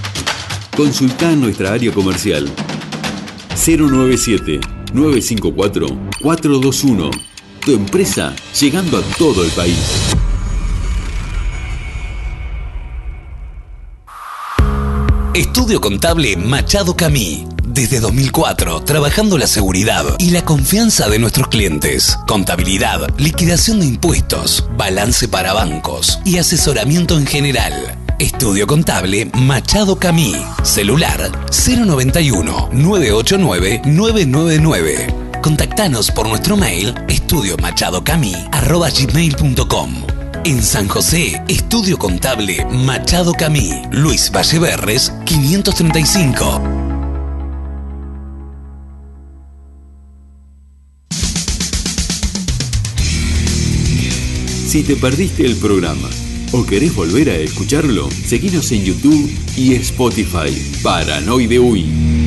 Consultá 0.76 1.32
en 1.32 1.42
nuestra 1.42 1.74
área 1.74 1.92
comercial 1.92 2.50
097-954-421. 4.94 7.12
Tu 7.62 7.74
empresa 7.74 8.36
llegando 8.60 8.98
a 8.98 9.02
todo 9.18 9.44
el 9.44 9.50
país. 9.52 9.78
Estudio 15.34 15.82
Contable 15.82 16.36
Machado 16.36 16.96
Camí. 16.96 17.48
Desde 17.64 18.00
2004, 18.00 18.82
trabajando 18.82 19.38
la 19.38 19.46
seguridad 19.46 20.04
y 20.18 20.32
la 20.32 20.44
confianza 20.44 21.10
de 21.10 21.20
nuestros 21.20 21.48
clientes. 21.50 22.18
Contabilidad, 22.28 23.08
liquidación 23.20 23.82
de 23.82 23.86
impuestos, 23.86 24.68
balance 24.78 25.28
para 25.28 25.54
bancos 25.54 26.18
y 26.26 26.40
asesoramiento 26.40 27.16
en 27.18 27.28
general. 27.28 28.07
Estudio 28.20 28.66
Contable 28.66 29.30
Machado 29.36 30.00
Camí. 30.00 30.34
Celular 30.64 31.30
091 31.52 32.70
989 32.74 33.82
999. 33.86 35.08
Contactanos 35.44 36.10
por 36.10 36.28
nuestro 36.28 36.58
mail 36.58 36.96
estudiomachadocamí.com. 37.08 39.94
En 40.46 40.64
San 40.64 40.88
José, 40.88 41.44
Estudio 41.48 42.00
Contable 42.00 42.66
Machado 42.72 43.34
Camí. 43.34 43.84
Luis 43.92 44.32
Valleverres, 44.32 45.14
535. 45.26 46.62
Si 54.68 54.82
te 54.82 54.96
perdiste 54.96 55.46
el 55.46 55.56
programa 55.58 56.10
o 56.52 56.66
querés 56.66 56.96
volver 56.96 57.30
a 57.30 57.36
escucharlo, 57.36 58.10
seguinos 58.12 58.72
en 58.72 58.86
YouTube 58.86 59.32
y 59.56 59.76
Spotify. 59.76 60.52
Paranoide 60.84 61.60
Uy. 61.60 62.18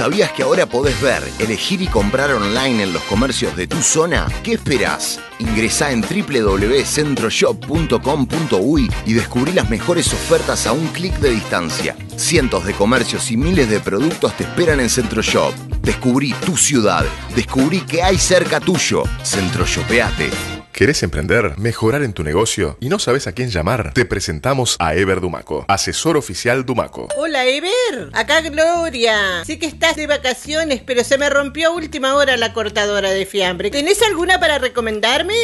¿Sabías 0.00 0.32
que 0.32 0.42
ahora 0.44 0.66
podés 0.66 0.98
ver, 1.02 1.22
elegir 1.40 1.82
y 1.82 1.86
comprar 1.86 2.32
online 2.32 2.84
en 2.84 2.94
los 2.94 3.02
comercios 3.02 3.54
de 3.54 3.66
tu 3.66 3.82
zona? 3.82 4.26
¿Qué 4.42 4.54
esperás? 4.54 5.20
Ingresá 5.38 5.90
en 5.90 6.00
www.centroshop.com.uy 6.00 8.90
y 9.04 9.12
descubrí 9.12 9.52
las 9.52 9.68
mejores 9.68 10.10
ofertas 10.14 10.66
a 10.66 10.72
un 10.72 10.86
clic 10.86 11.18
de 11.18 11.32
distancia. 11.32 11.94
Cientos 12.16 12.64
de 12.64 12.72
comercios 12.72 13.30
y 13.30 13.36
miles 13.36 13.68
de 13.68 13.80
productos 13.80 14.34
te 14.38 14.44
esperan 14.44 14.80
en 14.80 14.88
Centroshop. 14.88 15.52
Descubrí 15.82 16.32
tu 16.46 16.56
ciudad. 16.56 17.04
Descubrí 17.36 17.80
que 17.80 18.02
hay 18.02 18.16
cerca 18.16 18.58
tuyo. 18.58 19.02
Centroshopeate. 19.22 20.30
¿Querés 20.72 21.02
emprender, 21.02 21.58
mejorar 21.58 22.02
en 22.02 22.12
tu 22.12 22.22
negocio 22.22 22.78
y 22.80 22.88
no 22.88 22.98
sabes 22.98 23.26
a 23.26 23.32
quién 23.32 23.50
llamar? 23.50 23.92
Te 23.92 24.04
presentamos 24.04 24.76
a 24.78 24.94
Ever 24.94 25.20
Dumaco, 25.20 25.64
asesor 25.68 26.16
oficial 26.16 26.64
Dumaco. 26.64 27.08
Hola, 27.16 27.44
Ever. 27.44 28.10
Acá 28.14 28.40
Gloria. 28.40 29.44
Sé 29.44 29.58
que 29.58 29.66
estás 29.66 29.96
de 29.96 30.06
vacaciones, 30.06 30.80
pero 30.86 31.04
se 31.04 31.18
me 31.18 31.28
rompió 31.28 31.68
a 31.68 31.72
última 31.72 32.14
hora 32.14 32.36
la 32.36 32.52
cortadora 32.52 33.10
de 33.10 33.26
fiambre. 33.26 33.70
¿Tenés 33.70 34.00
alguna 34.02 34.40
para 34.40 34.58
recomendarme? 34.58 35.34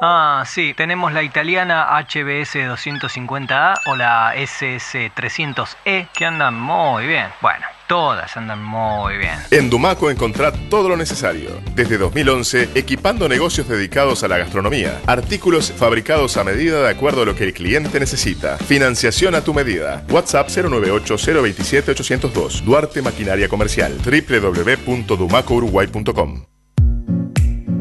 Ah, 0.00 0.42
sí, 0.46 0.74
tenemos 0.76 1.12
la 1.12 1.22
italiana 1.22 1.86
HBS 2.00 2.56
250A 2.56 3.74
o 3.86 3.94
la 3.94 4.34
SS 4.34 5.12
300E 5.14 6.08
que 6.12 6.26
andan 6.26 6.58
muy 6.58 7.06
bien. 7.06 7.28
Bueno, 7.40 7.64
todas 7.92 8.34
andan 8.38 8.64
muy 8.64 9.18
bien. 9.18 9.34
En 9.50 9.68
Dumaco 9.68 10.10
encontrá 10.10 10.50
todo 10.70 10.88
lo 10.88 10.96
necesario. 10.96 11.60
Desde 11.74 11.98
2011, 11.98 12.70
equipando 12.74 13.28
negocios 13.28 13.68
dedicados 13.68 14.24
a 14.24 14.28
la 14.28 14.38
gastronomía. 14.38 15.02
Artículos 15.06 15.70
fabricados 15.70 16.38
a 16.38 16.44
medida 16.44 16.82
de 16.82 16.88
acuerdo 16.88 17.20
a 17.20 17.26
lo 17.26 17.34
que 17.34 17.44
el 17.44 17.52
cliente 17.52 18.00
necesita. 18.00 18.56
Financiación 18.56 19.34
a 19.34 19.42
tu 19.42 19.52
medida. 19.52 20.06
WhatsApp 20.08 20.48
098-027-802. 20.48 22.62
Duarte 22.62 23.02
Maquinaria 23.02 23.46
Comercial. 23.46 23.94
www.dumacouruguay.com 23.98 26.46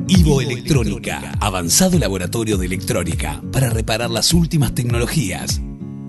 Ivo 0.09 0.41
Electrónica, 0.41 1.31
avanzado 1.39 1.97
laboratorio 1.97 2.57
de 2.57 2.65
electrónica 2.65 3.41
para 3.53 3.69
reparar 3.69 4.09
las 4.09 4.33
últimas 4.33 4.75
tecnologías. 4.75 5.61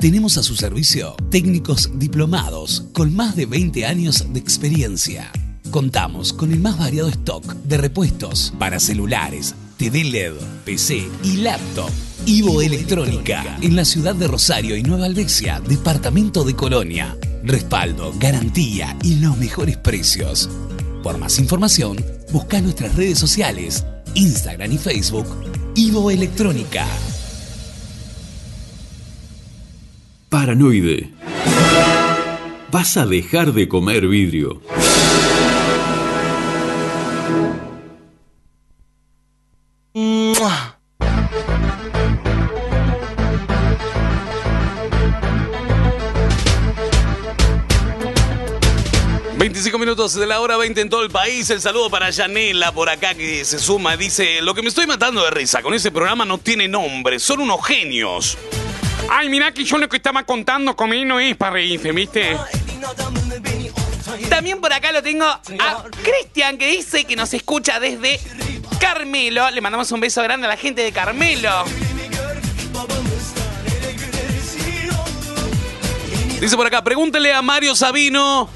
Tenemos 0.03 0.37
a 0.37 0.43
su 0.43 0.57
servicio 0.57 1.15
técnicos 1.31 1.91
diplomados 1.95 2.89
con 2.93 3.15
más 3.15 3.37
de 3.37 3.47
20 3.47 3.87
años 3.87 4.25
de 4.33 4.41
experiencia. 4.41 5.31
Contamos 5.71 6.33
con 6.33 6.51
el 6.51 6.59
más 6.59 6.77
variado 6.77 7.09
stock 7.09 7.45
de 7.63 7.77
repuestos 7.77 8.53
para 8.59 8.81
celulares, 8.81 9.55
TV 9.77 10.03
LED, 10.03 10.33
PC 10.65 11.09
y 11.23 11.37
laptop. 11.37 11.89
Ivo 12.27 12.63
Electrónica, 12.63 13.45
en 13.63 13.77
la 13.77 13.85
ciudad 13.85 14.17
de 14.17 14.27
Rosario 14.27 14.77
y 14.77 14.83
Nueva 14.83 15.07
Albesia, 15.07 15.61
departamento 15.61 16.43
de 16.43 16.57
Colonia. 16.57 17.17
Respaldo, 17.45 18.13
garantía 18.19 18.97
y 19.05 19.21
los 19.21 19.39
mejores 19.39 19.77
precios. 19.77 20.51
Por 21.05 21.19
más 21.19 21.39
información, 21.39 21.97
busca 22.33 22.61
nuestras 22.61 22.97
redes 22.97 23.21
sociales, 23.21 23.87
Instagram 24.15 24.73
y 24.73 24.79
Facebook, 24.79 25.29
Ivo 25.77 26.11
Electrónica. 26.11 26.89
Paranoide. 30.33 31.11
Vas 32.71 32.97
a 32.97 33.05
dejar 33.05 33.53
de 33.53 33.69
comer 33.69 34.09
vidrio. 34.09 34.63
¡Mua! 39.93 40.79
25 49.37 49.79
minutos 49.79 50.15
de 50.15 50.27
la 50.27 50.41
hora 50.41 50.57
20 50.57 50.81
en 50.81 50.89
todo 50.89 51.03
el 51.03 51.11
país. 51.11 51.51
El 51.51 51.61
saludo 51.61 51.91
para 51.91 52.09
Yanela 52.09 52.73
por 52.73 52.89
acá 52.89 53.15
que 53.15 53.45
se 53.45 53.59
suma. 53.59 53.99
Dice, 53.99 54.41
lo 54.41 54.55
que 54.55 54.63
me 54.63 54.69
estoy 54.69 54.87
matando 54.87 55.23
de 55.25 55.31
risa 55.31 55.61
con 55.61 55.75
ese 55.75 55.91
programa 55.91 56.25
no 56.25 56.39
tiene 56.39 56.69
nombre. 56.69 57.19
Son 57.19 57.39
unos 57.39 57.63
genios. 57.67 58.39
Ay, 59.11 59.29
mira 59.29 59.53
que 59.53 59.65
yo 59.65 59.79
lo 59.79 59.89
que 59.89 59.97
estaba 59.97 60.23
contando 60.25 60.75
conmigo 60.77 61.05
no 61.05 61.21
es 61.21 61.37
para 61.37 61.53
reírse, 61.53 61.93
¿viste? 61.93 62.37
También 64.29 64.61
por 64.61 64.73
acá 64.73 64.93
lo 64.93 65.03
tengo 65.03 65.25
a 65.25 65.85
Cristian 66.03 66.59
que 66.59 66.69
dice 66.69 67.05
que 67.05 67.17
nos 67.17 67.33
escucha 67.35 67.79
desde 67.81 68.21
Carmelo. 68.81 69.51
Le 69.51 69.61
mandamos 69.61 69.91
un 69.93 70.01
beso 70.01 70.23
grande 70.23 70.47
a 70.47 70.51
la 70.51 70.57
gente 70.57 70.83
de 70.83 70.93
Carmelo. 70.93 71.65
Dice 76.41 76.57
por 76.57 76.67
acá, 76.67 76.83
pregúntele 76.83 77.33
a 77.33 77.41
Mario 77.41 77.77
Sabino 77.77 78.51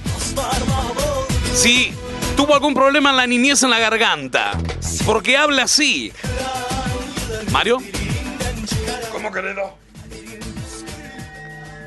si 1.54 1.92
tuvo 2.36 2.54
algún 2.54 2.74
problema 2.74 3.10
en 3.10 3.16
la 3.16 3.26
niñez 3.26 3.62
en 3.62 3.70
la 3.70 3.78
garganta. 3.78 4.58
Porque 5.04 5.36
habla 5.36 5.64
así. 5.64 6.12
Mario, 7.52 7.78
¿Cómo 9.12 9.30
querido? 9.32 9.85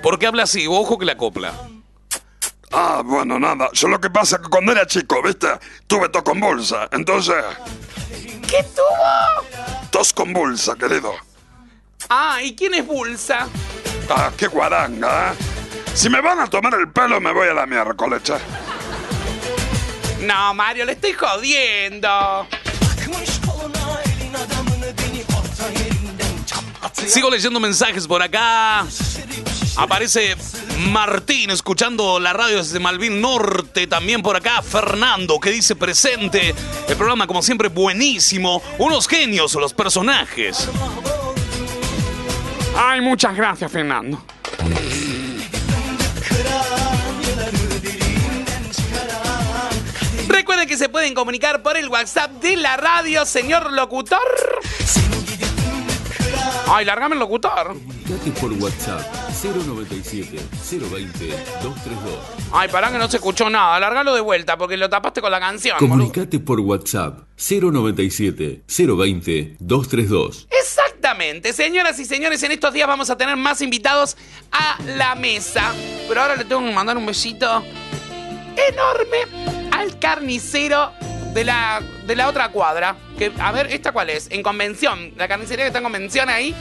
¿Por 0.02 0.20
qué 0.20 0.28
habla 0.28 0.44
así? 0.44 0.66
Ojo 0.68 0.98
que 0.98 1.06
la 1.06 1.18
copla. 1.18 1.54
Ah, 2.72 3.02
bueno, 3.04 3.40
nada. 3.40 3.70
Yo 3.74 3.88
lo 3.88 4.00
que 4.00 4.10
pasa 4.10 4.36
es 4.38 4.44
que 4.44 4.50
cuando 4.50 4.72
era 4.72 4.86
chico, 4.86 5.22
¿viste? 5.24 5.48
Tuve 5.88 6.10
tos 6.10 6.22
convulsa. 6.24 6.88
Entonces, 6.92 7.36
¿Qué 8.48 8.64
tuvo? 8.76 9.88
tos 9.92 10.14
convulsa, 10.14 10.76
querido. 10.76 11.14
Ah, 12.10 12.42
¿y 12.42 12.56
quién 12.56 12.74
es 12.76 12.86
Bulsa? 12.86 13.48
Ah, 14.10 14.32
qué 14.38 14.48
guaranga, 14.48 15.34
¿eh? 15.34 15.36
Si 15.94 16.10
me 16.10 16.22
van 16.22 16.40
a 16.40 16.48
tomar 16.48 16.74
el 16.76 16.90
pelo, 16.92 17.20
me 17.20 17.32
voy 17.34 17.48
a 17.50 17.54
la 17.54 17.66
miércoles, 17.66 18.22
che. 18.24 18.34
No, 20.22 20.54
Mario, 20.54 20.86
le 20.86 20.94
estoy 20.94 21.14
jodiendo. 21.14 22.48
Sigo 27.08 27.30
leyendo 27.30 27.60
mensajes 27.60 28.08
por 28.08 28.22
acá. 28.22 28.86
Aparece 29.80 30.36
Martín 30.90 31.52
escuchando 31.52 32.20
la 32.20 32.34
radio 32.34 32.58
desde 32.58 32.82
Malvin 32.82 33.22
Norte. 33.22 33.88
También 33.88 34.22
por 34.22 34.36
acá 34.36 34.62
Fernando 34.62 35.40
que 35.40 35.52
dice 35.52 35.74
presente. 35.74 36.54
El 36.90 36.98
programa 36.98 37.26
como 37.28 37.42
siempre 37.42 37.70
buenísimo. 37.70 38.62
Unos 38.78 39.08
genios 39.08 39.56
los 39.56 39.74
personajes. 39.74 40.68
Ay, 42.76 43.00
muchas 43.00 43.38
gracias, 43.38 43.72
Fernando. 43.72 44.22
Recuerden 50.28 50.68
que 50.68 50.76
se 50.76 50.90
pueden 50.90 51.14
comunicar 51.14 51.64
por 51.64 51.78
el 51.78 51.88
WhatsApp 51.88 52.32
de 52.42 52.58
la 52.58 52.76
radio, 52.76 53.26
señor 53.26 53.72
locutor. 53.72 54.20
Ay, 56.68 56.84
largame 56.84 57.16
el 57.16 57.20
locutor. 57.20 57.78
Comunicate 58.10 58.32
por 58.42 58.52
WhatsApp 58.54 59.29
097 59.42 60.38
020 60.70 61.28
232. 61.64 62.20
Ay, 62.52 62.68
pará 62.70 62.92
que 62.92 62.98
no 62.98 63.08
se 63.10 63.18
escuchó 63.18 63.50
nada. 63.50 63.80
Largalo 63.80 64.14
de 64.14 64.22
vuelta 64.22 64.58
porque 64.58 64.76
lo 64.76 64.90
tapaste 64.90 65.22
con 65.22 65.32
la 65.32 65.40
canción. 65.40 65.78
boludo. 65.80 65.90
Comunicate 65.90 66.40
por 66.40 66.60
WhatsApp 66.60 67.20
097 67.38 68.64
020 68.68 69.56
232. 69.60 70.48
Exactamente. 70.50 71.54
Señoras 71.54 72.00
y 72.00 72.06
señores, 72.06 72.44
en 72.44 72.52
estos 72.52 72.74
días 72.74 72.88
vamos 72.88 73.10
a 73.10 73.18
tener 73.18 73.36
más 73.38 73.62
invitados 73.62 74.18
a 74.52 74.78
la 74.98 75.16
mesa. 75.16 75.74
Pero 76.08 76.22
ahora 76.22 76.36
le 76.36 76.46
tengo 76.46 76.62
que 76.62 76.74
mandar 76.74 76.98
un 76.98 77.06
besito 77.06 77.64
enorme 78.70 79.70
al 79.72 79.98
carnicero 80.00 80.92
de 81.34 81.46
la, 81.46 81.82
de 82.06 82.16
la 82.16 82.28
otra 82.28 82.50
cuadra. 82.52 82.98
Que, 83.18 83.32
a 83.40 83.52
ver, 83.52 83.68
¿esta 83.72 83.92
cuál 83.94 84.10
es? 84.10 84.28
En 84.32 84.44
convención. 84.44 85.14
La 85.16 85.28
carnicería 85.28 85.64
que 85.64 85.68
está 85.68 85.80
en 85.80 85.84
convención 85.84 86.30
ahí. 86.30 86.54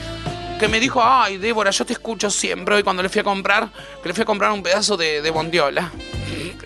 Que 0.59 0.67
me 0.67 0.81
dijo, 0.81 1.01
ay, 1.01 1.37
Débora, 1.37 1.71
yo 1.71 1.85
te 1.85 1.93
escucho 1.93 2.29
siempre. 2.29 2.75
Hoy 2.75 2.83
cuando 2.83 3.01
le 3.01 3.07
fui 3.07 3.21
a 3.21 3.23
comprar, 3.23 3.69
que 4.03 4.09
le 4.09 4.13
fui 4.13 4.23
a 4.23 4.25
comprar 4.25 4.51
un 4.51 4.61
pedazo 4.61 4.97
de, 4.97 5.21
de 5.21 5.31
bondiola. 5.31 5.89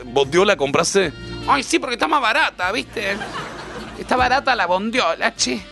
¿Bondiola 0.06 0.56
compraste? 0.56 1.13
Ay, 1.47 1.62
sí, 1.62 1.77
porque 1.77 1.93
está 1.93 2.08
más 2.08 2.21
barata, 2.21 2.71
¿viste? 2.71 3.15
Está 3.99 4.15
barata 4.15 4.56
la 4.56 4.65
bondiola, 4.65 5.36
che. 5.36 5.63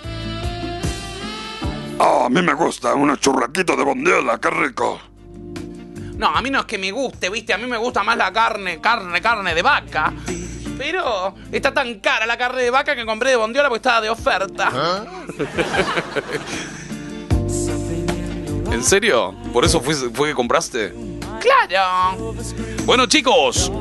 Ah, 2.00 2.26
a 2.26 2.30
mí 2.30 2.42
me 2.42 2.54
gusta, 2.54 2.94
unos 2.94 3.20
churraquitos 3.20 3.76
de 3.76 3.84
bondiola, 3.84 4.40
qué 4.40 4.50
rico. 4.52 5.02
No, 6.18 6.28
a 6.28 6.42
mí 6.42 6.52
no 6.52 6.60
es 6.60 6.66
que 6.66 6.78
me 6.78 6.92
guste, 6.92 7.30
¿viste? 7.30 7.54
A 7.54 7.58
mí 7.58 7.66
me 7.66 7.78
gusta 7.78 8.04
más 8.04 8.18
la 8.18 8.32
carne, 8.32 8.80
carne, 8.80 9.20
carne 9.20 9.56
de 9.56 9.62
vaca. 9.64 10.14
Pero 10.78 11.34
está 11.52 11.74
tan 11.74 12.00
cara 12.00 12.28
la 12.28 12.38
carne 12.38 12.62
de 12.62 12.70
vaca 12.70 12.96
que 12.96 13.06
compré 13.06 13.32
de 13.32 13.36
bondiola 13.38 13.70
porque 13.70 13.80
estaba 13.80 14.02
de 14.02 14.10
oferta. 14.10 14.72
¿En 18.72 18.84
serio? 18.84 19.36
¿Por 19.52 19.66
eso 19.66 19.82
fue, 19.82 19.94
fue 19.94 20.30
que 20.30 20.34
compraste? 20.34 20.94
¡Claro! 21.40 22.34
Bueno, 22.86 23.06
chicos, 23.06 23.72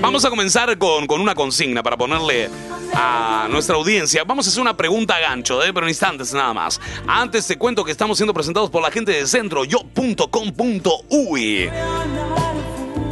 vamos 0.00 0.24
a 0.24 0.30
comenzar 0.30 0.76
con, 0.78 1.06
con 1.06 1.20
una 1.20 1.34
consigna 1.34 1.82
para 1.82 1.96
ponerle 1.96 2.48
a 2.94 3.48
nuestra 3.50 3.76
audiencia. 3.76 4.24
Vamos 4.24 4.46
a 4.46 4.50
hacer 4.50 4.62
una 4.62 4.76
pregunta 4.76 5.16
a 5.16 5.20
gancho, 5.20 5.62
¿eh? 5.62 5.72
pero 5.72 5.86
en 5.86 5.90
instantes 5.90 6.32
nada 6.32 6.54
más. 6.54 6.80
Antes 7.06 7.46
te 7.46 7.58
cuento 7.58 7.84
que 7.84 7.90
estamos 7.90 8.16
siendo 8.16 8.32
presentados 8.32 8.70
por 8.70 8.82
la 8.82 8.90
gente 8.90 9.12
de 9.12 9.26
centroyo.com.uy. 9.26 11.70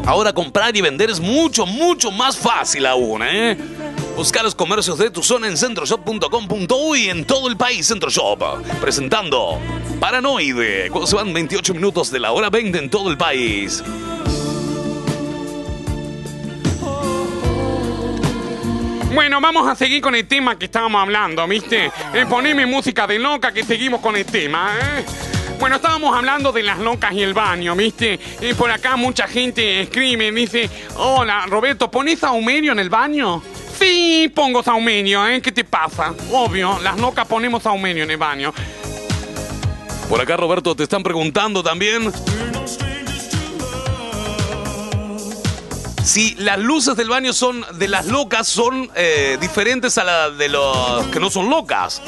Ahora 0.04 0.32
comprar 0.32 0.76
y 0.76 0.80
vender 0.80 1.10
es 1.10 1.20
mucho, 1.20 1.66
mucho 1.66 2.10
más 2.10 2.36
fácil 2.36 2.86
aún, 2.86 3.22
¿eh? 3.22 3.56
Buscar 4.16 4.44
los 4.44 4.54
comercios 4.54 4.98
de 4.98 5.10
tu 5.10 5.22
zona 5.22 5.48
en 5.48 5.56
centroshop.com.uy 5.56 7.08
en 7.08 7.24
todo 7.24 7.48
el 7.48 7.56
país, 7.56 7.88
Centroshop. 7.88 8.42
Presentando 8.80 9.58
Paranoide, 9.98 10.90
cuando 10.90 11.06
se 11.06 11.16
van 11.16 11.32
28 11.32 11.74
minutos 11.74 12.10
de 12.10 12.20
la 12.20 12.32
hora 12.32 12.50
20 12.50 12.78
en 12.78 12.90
todo 12.90 13.10
el 13.10 13.16
país. 13.16 13.82
Bueno, 19.14 19.40
vamos 19.40 19.68
a 19.68 19.74
seguir 19.74 20.00
con 20.00 20.14
el 20.14 20.26
tema 20.26 20.58
que 20.58 20.66
estábamos 20.66 21.02
hablando, 21.02 21.46
¿viste? 21.46 21.86
Eh, 22.14 22.26
poneme 22.28 22.64
música 22.64 23.06
de 23.06 23.18
loca 23.18 23.52
que 23.52 23.62
seguimos 23.62 24.00
con 24.00 24.16
el 24.16 24.24
tema, 24.24 24.74
¿eh? 24.80 25.04
Bueno, 25.58 25.76
estábamos 25.76 26.16
hablando 26.16 26.50
de 26.50 26.62
las 26.62 26.78
locas 26.78 27.12
y 27.12 27.22
el 27.22 27.34
baño, 27.34 27.76
¿viste? 27.76 28.18
Y 28.40 28.54
por 28.54 28.70
acá 28.70 28.96
mucha 28.96 29.28
gente 29.28 29.82
escribe, 29.82 30.32
dice, 30.32 30.68
hola, 30.96 31.46
Roberto, 31.46 31.90
¿pones 31.90 32.20
saumerio 32.20 32.72
en 32.72 32.78
el 32.78 32.88
baño? 32.90 33.42
Sí, 33.82 34.30
pongo 34.32 34.62
saumerio, 34.62 35.26
¿eh? 35.26 35.42
¿Qué 35.42 35.50
te 35.50 35.64
pasa? 35.64 36.14
Obvio, 36.30 36.78
las 36.84 37.00
locas 37.00 37.26
ponemos 37.26 37.64
saumerio 37.64 38.04
en 38.04 38.12
el 38.12 38.16
baño. 38.16 38.54
Por 40.08 40.20
acá, 40.20 40.36
Roberto, 40.36 40.76
te 40.76 40.84
están 40.84 41.02
preguntando 41.02 41.64
también. 41.64 42.12
Si 46.04 46.36
las 46.36 46.60
luces 46.60 46.94
del 46.96 47.08
baño 47.08 47.32
son 47.32 47.64
de 47.74 47.88
las 47.88 48.06
locas, 48.06 48.46
son 48.46 48.88
eh, 48.94 49.36
diferentes 49.40 49.98
a 49.98 50.04
las 50.04 50.38
de 50.38 50.48
los 50.48 51.04
que 51.08 51.18
no 51.18 51.28
son 51.28 51.50
locas. 51.50 52.00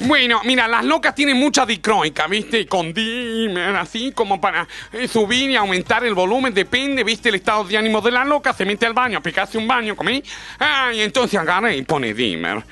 Bueno, 0.00 0.40
mira, 0.44 0.66
las 0.66 0.84
locas 0.84 1.14
tienen 1.14 1.36
mucha 1.36 1.66
dicroica, 1.66 2.26
¿viste? 2.26 2.66
Con 2.66 2.94
dimmer, 2.94 3.76
así 3.76 4.12
como 4.12 4.40
para 4.40 4.66
eh, 4.92 5.06
subir 5.06 5.50
y 5.50 5.56
aumentar 5.56 6.04
el 6.04 6.14
volumen, 6.14 6.54
depende, 6.54 7.04
¿viste? 7.04 7.28
El 7.28 7.34
estado 7.34 7.64
de 7.64 7.76
ánimo 7.76 8.00
de 8.00 8.10
la 8.10 8.24
loca, 8.24 8.54
se 8.54 8.64
mete 8.64 8.86
al 8.86 8.94
baño, 8.94 9.18
a 9.18 9.20
picarse 9.20 9.58
un 9.58 9.68
baño, 9.68 9.94
¿comí? 9.94 10.22
Ah, 10.58 10.90
y 10.94 11.00
entonces 11.00 11.38
agarra 11.38 11.74
y 11.74 11.82
pone 11.82 12.14
dimmer. 12.14 12.62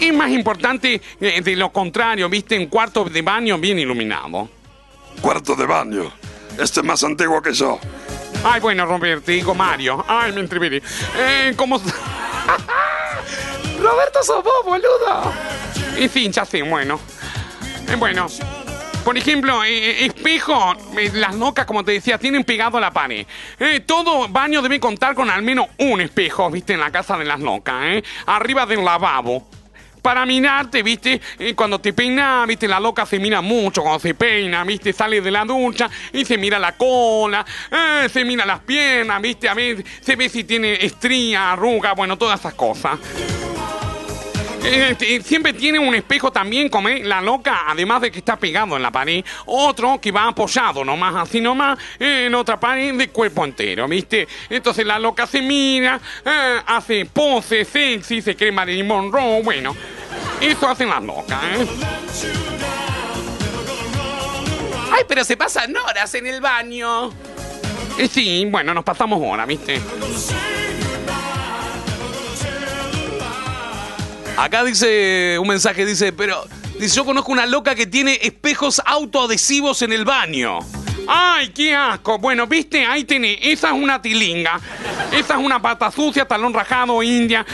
Es 0.00 0.14
más 0.14 0.30
importante 0.30 1.00
eh, 1.20 1.42
de 1.42 1.56
lo 1.56 1.70
contrario, 1.70 2.28
¿viste? 2.30 2.58
Un 2.58 2.66
cuarto 2.66 3.04
de 3.04 3.20
baño 3.20 3.58
bien 3.58 3.78
iluminado. 3.78 4.48
Cuarto 5.20 5.54
de 5.56 5.66
baño. 5.66 6.10
Este 6.58 6.80
es 6.80 6.86
más 6.86 7.04
antiguo 7.04 7.42
que 7.42 7.52
yo. 7.52 7.78
Ay, 8.44 8.60
bueno, 8.60 8.86
Roberto, 8.86 9.30
digo 9.30 9.54
Mario. 9.54 10.04
Ay, 10.08 10.32
me 10.32 10.40
entreveré. 10.40 10.82
Eh, 11.16 11.52
¿cómo...? 11.54 11.82
Roberto, 13.78 14.22
sos 14.24 14.42
vos, 14.42 14.64
boludo. 14.64 15.32
En 15.98 16.08
fin, 16.08 16.30
ya 16.30 16.44
sé, 16.44 16.62
bueno. 16.62 17.00
Eh, 17.88 17.96
bueno, 17.96 18.28
por 19.04 19.18
ejemplo, 19.18 19.64
eh, 19.64 20.04
espejo, 20.04 20.76
eh, 20.96 21.10
las 21.12 21.34
locas, 21.34 21.66
como 21.66 21.84
te 21.84 21.90
decía, 21.90 22.18
tienen 22.18 22.44
pegado 22.44 22.78
a 22.78 22.80
la 22.80 22.92
pared. 22.92 23.26
Todo 23.84 24.28
baño 24.28 24.62
debe 24.62 24.78
contar 24.78 25.16
con 25.16 25.28
al 25.28 25.42
menos 25.42 25.66
un 25.78 26.00
espejo, 26.00 26.52
viste, 26.52 26.74
en 26.74 26.80
la 26.80 26.92
casa 26.92 27.18
de 27.18 27.24
las 27.24 27.40
locas, 27.40 27.74
¿eh? 27.82 28.04
Arriba 28.26 28.64
del 28.64 28.84
lavabo. 28.84 29.48
Para 30.00 30.24
mirarte, 30.24 30.84
viste, 30.84 31.20
cuando 31.56 31.80
te 31.80 31.92
peinas, 31.92 32.46
viste, 32.46 32.68
la 32.68 32.78
loca 32.78 33.04
se 33.04 33.18
mira 33.18 33.40
mucho 33.40 33.82
cuando 33.82 33.98
se 33.98 34.14
peina, 34.14 34.62
viste, 34.62 34.92
sale 34.92 35.20
de 35.20 35.32
la 35.32 35.44
ducha 35.44 35.90
y 36.12 36.24
se 36.24 36.38
mira 36.38 36.60
la 36.60 36.76
cola, 36.76 37.44
se 38.08 38.24
mira 38.24 38.46
las 38.46 38.60
piernas, 38.60 39.20
viste, 39.20 39.48
a 39.48 39.54
ver, 39.54 39.84
se 40.00 40.14
ve 40.14 40.28
si 40.28 40.44
tiene 40.44 40.74
estría, 40.74 41.52
arruga, 41.52 41.92
bueno, 41.94 42.16
todas 42.16 42.38
esas 42.38 42.54
cosas. 42.54 42.98
Eh, 44.64 45.22
siempre 45.24 45.52
tiene 45.52 45.78
un 45.78 45.94
espejo 45.94 46.30
también, 46.30 46.68
como 46.68 46.88
la 46.88 47.20
loca, 47.20 47.62
además 47.66 48.02
de 48.02 48.10
que 48.10 48.18
está 48.18 48.36
pegado 48.36 48.76
en 48.76 48.82
la 48.82 48.90
pared, 48.90 49.24
otro 49.46 50.00
que 50.00 50.10
va 50.10 50.28
apoyado 50.28 50.84
nomás, 50.84 51.14
así 51.14 51.40
nomás, 51.40 51.78
eh, 51.98 52.24
en 52.26 52.34
otra 52.34 52.58
pared 52.58 52.94
de 52.94 53.08
cuerpo 53.08 53.44
entero, 53.44 53.86
¿viste? 53.88 54.26
Entonces 54.50 54.84
la 54.84 54.98
loca 54.98 55.26
se 55.26 55.42
mira, 55.42 56.00
eh, 56.24 56.60
hace 56.66 57.06
pose 57.06 57.64
sexy, 57.64 58.20
se 58.20 58.36
cree 58.36 58.52
Marilyn 58.52 58.86
Monroe, 58.86 59.42
bueno, 59.42 59.74
eso 60.40 60.68
hacen 60.68 60.88
las 60.88 61.02
locas, 61.02 61.42
¿eh? 61.44 61.66
Ay, 64.90 65.04
pero 65.06 65.24
se 65.24 65.36
pasan 65.36 65.76
horas 65.76 66.12
en 66.14 66.26
el 66.26 66.40
baño. 66.40 67.10
Eh, 67.98 68.08
sí, 68.08 68.46
bueno, 68.50 68.74
nos 68.74 68.84
pasamos 68.84 69.20
horas, 69.22 69.46
¿viste? 69.46 69.80
Acá 74.38 74.62
dice 74.62 75.36
un 75.40 75.48
mensaje, 75.48 75.84
dice, 75.84 76.12
pero 76.12 76.44
dice, 76.78 76.94
yo 76.94 77.04
conozco 77.04 77.32
una 77.32 77.44
loca 77.44 77.74
que 77.74 77.86
tiene 77.86 78.20
espejos 78.22 78.80
autoadhesivos 78.84 79.82
en 79.82 79.92
el 79.92 80.04
baño. 80.04 80.60
¡Ay, 81.08 81.48
qué 81.48 81.74
asco! 81.74 82.18
Bueno, 82.18 82.46
viste, 82.46 82.86
ahí 82.86 83.02
tenés. 83.02 83.38
Esa 83.42 83.68
es 83.68 83.74
una 83.74 84.00
tilinga. 84.00 84.60
Esa 85.10 85.34
es 85.34 85.40
una 85.40 85.60
pata 85.60 85.90
sucia, 85.90 86.24
talón 86.24 86.54
rajado, 86.54 87.02
india. 87.02 87.44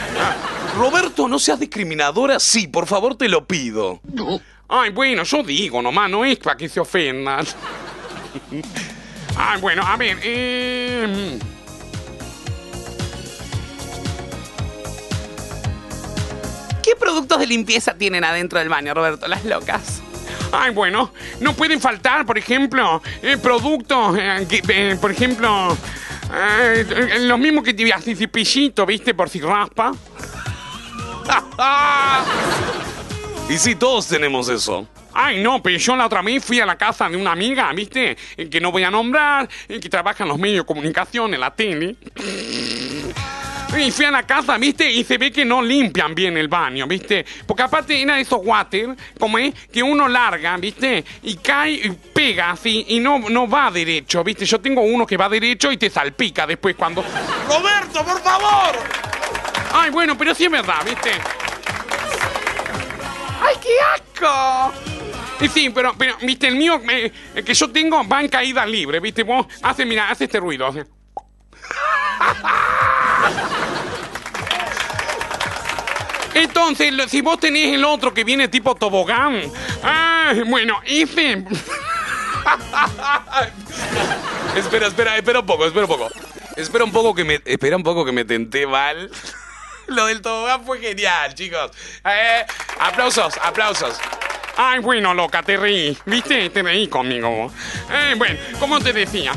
Roberto, 0.77 1.27
no 1.27 1.39
seas 1.39 1.59
discriminadora, 1.59 2.39
sí, 2.39 2.67
por 2.67 2.87
favor 2.87 3.17
te 3.17 3.29
lo 3.31 3.47
pido. 3.47 4.01
Ay, 4.69 4.91
bueno, 4.91 5.23
yo 5.23 5.43
digo 5.43 5.81
nomás, 5.81 6.11
no 6.11 6.23
es 6.25 6.37
para 6.39 6.57
que 6.57 6.69
se 6.69 6.81
ofendan. 6.81 7.47
Ay, 9.37 9.61
bueno, 9.61 9.83
a 9.87 9.97
ver. 9.97 10.19
eh, 10.23 11.39
¿Qué 16.85 16.95
productos 16.97 17.39
de 17.39 17.47
limpieza 17.47 17.95
tienen 17.95 18.25
adentro 18.25 18.59
del 18.59 18.69
baño, 18.69 18.93
Roberto? 18.93 19.27
Las 19.27 19.43
locas. 19.47 20.03
Ay, 20.53 20.71
bueno, 20.71 21.13
no 21.41 21.55
pueden 21.55 21.81
faltar, 21.81 22.27
por 22.27 22.37
ejemplo, 22.37 23.01
eh, 23.23 23.39
productos, 23.39 24.19
eh, 24.19 24.47
que, 24.47 24.63
eh, 24.69 24.99
por 25.01 25.11
ejemplo, 25.11 25.75
eh, 26.35 27.17
los 27.21 27.39
mismos 27.39 27.65
que 27.65 27.73
te 27.73 27.91
así 27.91 28.15
cepillito, 28.15 28.85
¿viste? 28.85 29.15
Por 29.15 29.31
si 29.31 29.41
raspa. 29.41 29.93
Y 33.47 33.59
sí, 33.59 33.75
todos 33.75 34.09
tenemos 34.09 34.49
eso. 34.49 34.89
Ay, 35.13 35.43
no, 35.43 35.63
pero 35.63 35.77
yo 35.77 35.95
la 35.97 36.07
otra 36.07 36.23
vez 36.23 36.43
fui 36.43 36.61
a 36.61 36.67
la 36.67 36.77
casa 36.77 37.11
de 37.11 37.17
una 37.19 37.33
amiga, 37.33 37.71
¿viste? 37.75 38.17
Que 38.51 38.59
no 38.59 38.73
voy 38.73 38.85
a 38.85 38.91
nombrar, 38.91 39.51
que 39.69 39.91
trabaja 39.91 40.25
en 40.25 40.31
los 40.31 40.39
medios 40.39 40.65
de 40.65 40.67
comunicación, 40.67 41.35
en 41.35 41.41
la 41.41 41.55
tele. 41.55 41.97
Y 43.77 43.91
fui 43.91 44.05
a 44.05 44.11
la 44.11 44.23
casa, 44.23 44.57
¿viste? 44.57 44.91
Y 44.91 45.05
se 45.05 45.19
ve 45.19 45.33
que 45.33 45.45
no 45.45 45.61
limpian 45.61 46.15
bien 46.15 46.37
el 46.37 46.49
baño, 46.49 46.87
¿viste? 46.87 47.25
Porque 47.47 47.65
aparte 47.65 48.01
era 48.01 48.15
de 48.15 48.23
esos 48.23 48.41
water, 48.43 48.95
como 49.19 49.39
es, 49.39 49.53
que 49.73 49.83
uno 49.83 50.07
larga, 50.07 50.57
¿viste? 50.57 51.05
Y 51.23 51.37
cae 51.37 51.73
y 51.73 51.91
pega 51.91 52.53
así 52.53 52.85
y 52.89 53.01
no, 53.01 53.19
no 53.19 53.49
va 53.49 53.71
derecho, 53.71 54.23
¿viste? 54.23 54.45
Yo 54.45 54.61
tengo 54.61 54.83
uno 54.83 55.07
que 55.07 55.17
va 55.17 55.29
derecho 55.29 55.73
y 55.73 55.77
te 55.77 55.91
salpica 55.91 56.47
después 56.47 56.77
cuando... 56.77 57.05
¡Roberto, 57.49 58.05
por 58.05 58.23
favor! 58.23 58.77
Ay, 59.73 59.91
bueno, 59.91 60.17
pero 60.17 60.35
sí 60.35 60.45
es 60.45 60.51
verdad, 60.51 60.85
¿viste? 60.85 61.11
¡Ay, 63.41 63.57
qué 63.61 63.77
asco! 63.95 64.73
Y 65.41 65.49
sí, 65.49 65.71
pero, 65.71 65.95
pero, 65.99 66.17
viste, 66.23 66.47
el 66.47 66.55
mío, 66.55 66.81
eh, 66.89 67.11
el 67.35 67.45
que 67.45 67.55
yo 67.55 67.69
tengo 67.71 68.07
va 68.07 68.21
en 68.21 68.29
caída 68.29 68.65
libre, 68.65 69.01
viste, 69.01 69.25
vos 69.25 69.47
hace, 69.63 69.85
mira, 69.85 70.11
hace 70.11 70.25
este 70.25 70.39
ruido. 70.39 70.67
hace. 70.67 70.85
Entonces, 76.35 76.93
si 77.09 77.21
vos 77.21 77.39
tenés 77.39 77.75
el 77.75 77.85
otro 77.85 78.13
que 78.13 78.25
viene 78.25 78.49
tipo 78.49 78.75
tobogán, 78.75 79.41
ah, 79.83 80.33
bueno, 80.47 80.81
ese... 80.85 81.45
Espera, 84.57 84.87
espera, 84.87 85.17
espera 85.17 85.41
un 85.41 85.47
poco, 85.47 85.67
espera 85.67 85.85
un 85.87 85.91
poco. 85.91 86.09
Espera 86.57 86.85
un 86.85 86.93
poco 86.93 87.15
que 87.15 87.25
me, 87.25 87.41
espera 87.45 87.77
un 87.77 87.83
poco 87.83 88.05
que 88.05 88.13
me 88.13 88.25
tenté 88.25 88.67
mal. 88.67 89.11
Lo 89.89 90.07
del 90.07 90.23
tobogán 90.23 90.65
fue 90.65 90.81
genial, 90.81 91.35
chicos. 91.35 91.73
Eh, 92.05 92.47
aplausos, 92.79 93.35
aplausos. 93.43 93.99
Ay, 94.57 94.79
bueno, 94.79 95.13
loca, 95.13 95.43
te 95.43 95.57
reí. 95.57 95.99
¿Viste? 96.07 96.49
Te 96.51 96.63
reí 96.63 96.87
conmigo. 96.87 97.53
Eh, 97.91 98.15
bueno, 98.17 98.39
como 98.61 98.79
te 98.81 98.93
decía. 98.93 99.33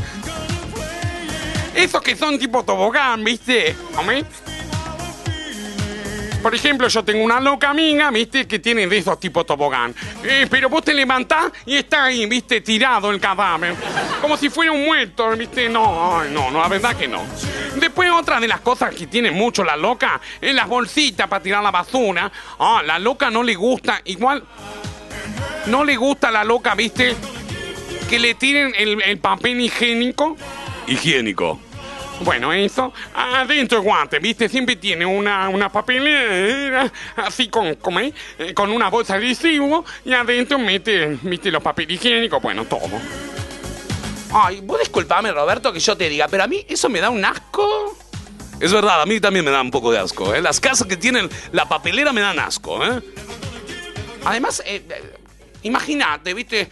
Esos 1.74 2.02
que 2.02 2.16
son 2.16 2.38
tipo 2.38 2.64
tobogán, 2.64 3.24
¿viste? 3.24 3.76
¿Hombre? 3.96 4.26
Por 6.42 6.54
ejemplo, 6.54 6.88
yo 6.88 7.04
tengo 7.04 7.24
una 7.24 7.40
loca 7.40 7.70
amiga, 7.70 8.10
¿viste? 8.12 8.48
Que 8.48 8.60
tiene 8.60 8.88
de 8.88 8.98
esos 8.98 9.20
tipos 9.20 9.46
tobogán. 9.46 9.94
Eh, 10.24 10.48
pero 10.50 10.70
vos 10.70 10.84
te 10.84 10.94
levantás 10.94 11.52
y 11.66 11.76
está 11.76 12.06
ahí, 12.06 12.26
¿viste? 12.26 12.62
Tirado 12.62 13.12
el 13.12 13.20
cadáver. 13.20 13.76
Como 14.22 14.38
si 14.38 14.50
fuera 14.50 14.72
un 14.72 14.86
muerto, 14.86 15.30
¿viste? 15.32 15.68
No, 15.68 16.24
no, 16.26 16.52
no, 16.52 16.62
la 16.62 16.68
verdad 16.68 16.96
que 16.96 17.08
no. 17.08 17.24
Después, 17.76 18.10
otra 18.12 18.40
de 18.40 18.48
las 18.48 18.62
cosas 18.62 18.94
que 18.96 19.08
tiene 19.08 19.32
mucho 19.32 19.64
la 19.64 19.76
loca 19.76 20.22
es 20.40 20.54
las 20.54 20.68
bolsitas 20.68 21.28
para 21.28 21.44
tirar 21.44 21.64
la 21.64 21.72
basura. 21.72 22.32
Ah, 22.60 22.82
la 22.86 23.00
loca 23.00 23.30
no 23.30 23.44
le 23.44 23.56
gusta, 23.56 24.02
igual. 24.06 24.44
No 25.66 25.84
le 25.84 25.98
gusta 25.98 26.30
a 26.30 26.32
la 26.32 26.44
loca, 26.44 26.76
¿viste? 26.76 27.16
Que 28.10 28.20
le 28.20 28.36
tiren 28.36 28.74
el, 28.78 29.02
el 29.02 29.18
papel 29.18 29.60
higiénico. 29.60 30.38
Higiénico. 30.88 31.60
Bueno, 32.22 32.52
eso, 32.52 32.92
adentro 33.14 33.78
el 33.78 33.84
guante, 33.84 34.20
¿viste? 34.20 34.50
Siempre 34.50 34.76
tiene 34.76 35.06
una, 35.06 35.50
una 35.50 35.72
papelera, 35.72 36.92
así 37.16 37.48
con, 37.48 37.76
como, 37.76 38.00
eh, 38.00 38.14
con 38.56 38.72
una 38.72 38.90
bolsa 38.90 39.14
de 39.16 39.22
residuo, 39.22 39.86
y 40.04 40.14
adentro 40.14 40.58
mete, 40.58 41.18
mete 41.22 41.52
los 41.52 41.62
papeles 41.62 41.96
higiénicos, 41.96 42.42
bueno, 42.42 42.66
todo. 42.66 42.90
Ay, 44.34 44.62
vos 44.62 44.80
disculpame, 44.80 45.32
Roberto, 45.32 45.72
que 45.72 45.80
yo 45.80 45.96
te 45.96 46.10
diga, 46.10 46.28
pero 46.28 46.44
a 46.44 46.48
mí 46.48 46.66
eso 46.68 46.90
me 46.90 47.00
da 47.00 47.10
un 47.10 47.24
asco. 47.24 47.98
Es 48.60 48.74
verdad, 48.74 49.02
a 49.02 49.06
mí 49.06 49.20
también 49.20 49.46
me 49.46 49.52
da 49.52 49.62
un 49.62 49.72
poco 49.72 49.92
de 49.92 50.00
asco. 50.00 50.34
¿eh? 50.34 50.42
Las 50.42 50.60
casas 50.60 50.88
que 50.88 50.98
tienen 50.98 51.30
la 51.52 51.70
papelera 51.70 52.12
me 52.12 52.22
dan 52.22 52.40
asco. 52.40 52.84
¿eh? 52.84 53.02
Además, 54.26 54.62
eh, 54.66 54.84
eh, 54.90 55.14
imagínate, 55.64 56.34
¿viste? 56.34 56.70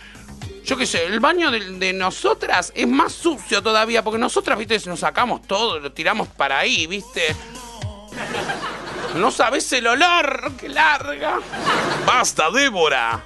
Yo 0.66 0.76
qué 0.76 0.86
sé, 0.86 1.06
el 1.06 1.20
baño 1.20 1.52
de, 1.52 1.60
de 1.60 1.94
nosotras 1.94 2.74
es 2.76 2.88
más 2.88 3.14
sucio 3.14 3.62
todavía, 3.62 4.04
porque 4.04 4.18
nosotras, 4.18 4.58
¿viste? 4.58 4.80
Nos 4.88 5.00
sacamos 5.00 5.44
todo, 5.48 5.80
lo 5.80 5.92
tiramos 5.92 6.28
para 6.30 6.60
ahí, 6.60 6.88
¿viste? 6.88 7.36
No 9.16 9.32
sabes 9.32 9.72
el 9.74 9.88
olor 9.88 10.54
que 10.60 10.68
larga. 10.68 11.40
¡Basta, 12.06 12.50
Débora! 12.52 13.24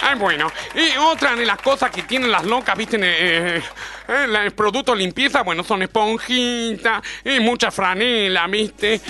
Ay, 0.00 0.18
bueno, 0.18 0.50
y 0.74 0.96
otra 0.98 1.34
de 1.34 1.46
las 1.46 1.58
cosas 1.58 1.90
que 1.90 2.02
tienen 2.02 2.30
las 2.30 2.44
locas, 2.44 2.76
¿viste? 2.76 2.98
Eh, 3.00 3.62
eh, 4.08 4.26
los 4.26 4.52
productos 4.52 4.96
limpieza, 4.96 5.42
bueno, 5.42 5.62
son 5.62 5.82
esponjitas, 5.82 7.02
y 7.24 7.40
mucha 7.40 7.70
franela, 7.70 8.46
¿viste? 8.46 8.94
Eh, 8.94 9.00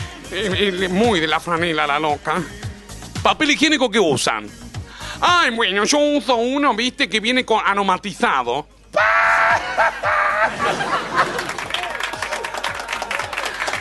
eh, 0.82 0.88
muy 0.88 1.20
de 1.20 1.26
la 1.26 1.40
franela 1.40 1.86
la 1.86 1.98
loca. 1.98 2.42
¿Papel 3.22 3.50
higiénico 3.50 3.90
que 3.90 3.98
usan? 3.98 4.48
Ay, 5.20 5.50
bueno, 5.50 5.84
yo 5.84 5.98
uso 5.98 6.36
uno, 6.36 6.74
¿viste? 6.74 7.08
Que 7.08 7.20
viene 7.20 7.44
con 7.44 7.60
aromatizado. 7.64 8.66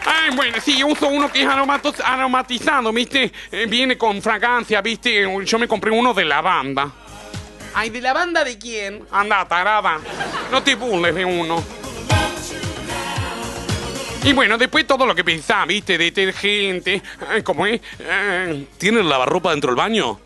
Ay, 0.06 0.36
bueno, 0.36 0.58
sí, 0.62 0.84
uso 0.84 1.08
uno 1.08 1.32
que 1.32 1.42
es 1.42 1.48
aromatos- 1.48 2.00
aromatizado, 2.04 2.92
¿viste? 2.94 3.32
Eh, 3.52 3.66
viene 3.68 3.98
con 3.98 4.22
fragancia, 4.22 4.82
¿viste? 4.82 5.28
Yo 5.46 5.60
me 5.60 5.68
compré 5.68 5.92
uno 5.92 6.14
de 6.14 6.26
lavanda. 6.26 6.92
Ay, 7.74 7.90
¿de 7.90 8.02
la 8.02 8.14
banda 8.14 8.44
de 8.44 8.58
quién? 8.58 9.04
Anda, 9.12 9.46
tarada. 9.48 10.00
No 10.52 10.64
te 10.64 10.76
burles 10.76 11.14
de 11.14 11.26
uno. 11.26 11.62
Y 14.24 14.34
bueno, 14.34 14.58
después 14.58 14.88
todo 14.88 15.06
lo 15.06 15.14
que 15.14 15.24
pensás, 15.24 15.68
¿viste? 15.68 15.98
Detergente, 15.98 17.02
eh, 17.34 17.44
¿cómo 17.44 17.66
es? 17.68 17.80
Eh, 18.00 18.68
¿Tienen 18.78 19.08
lavarropa 19.08 19.52
dentro 19.52 19.70
del 19.70 19.76
baño? 19.76 20.20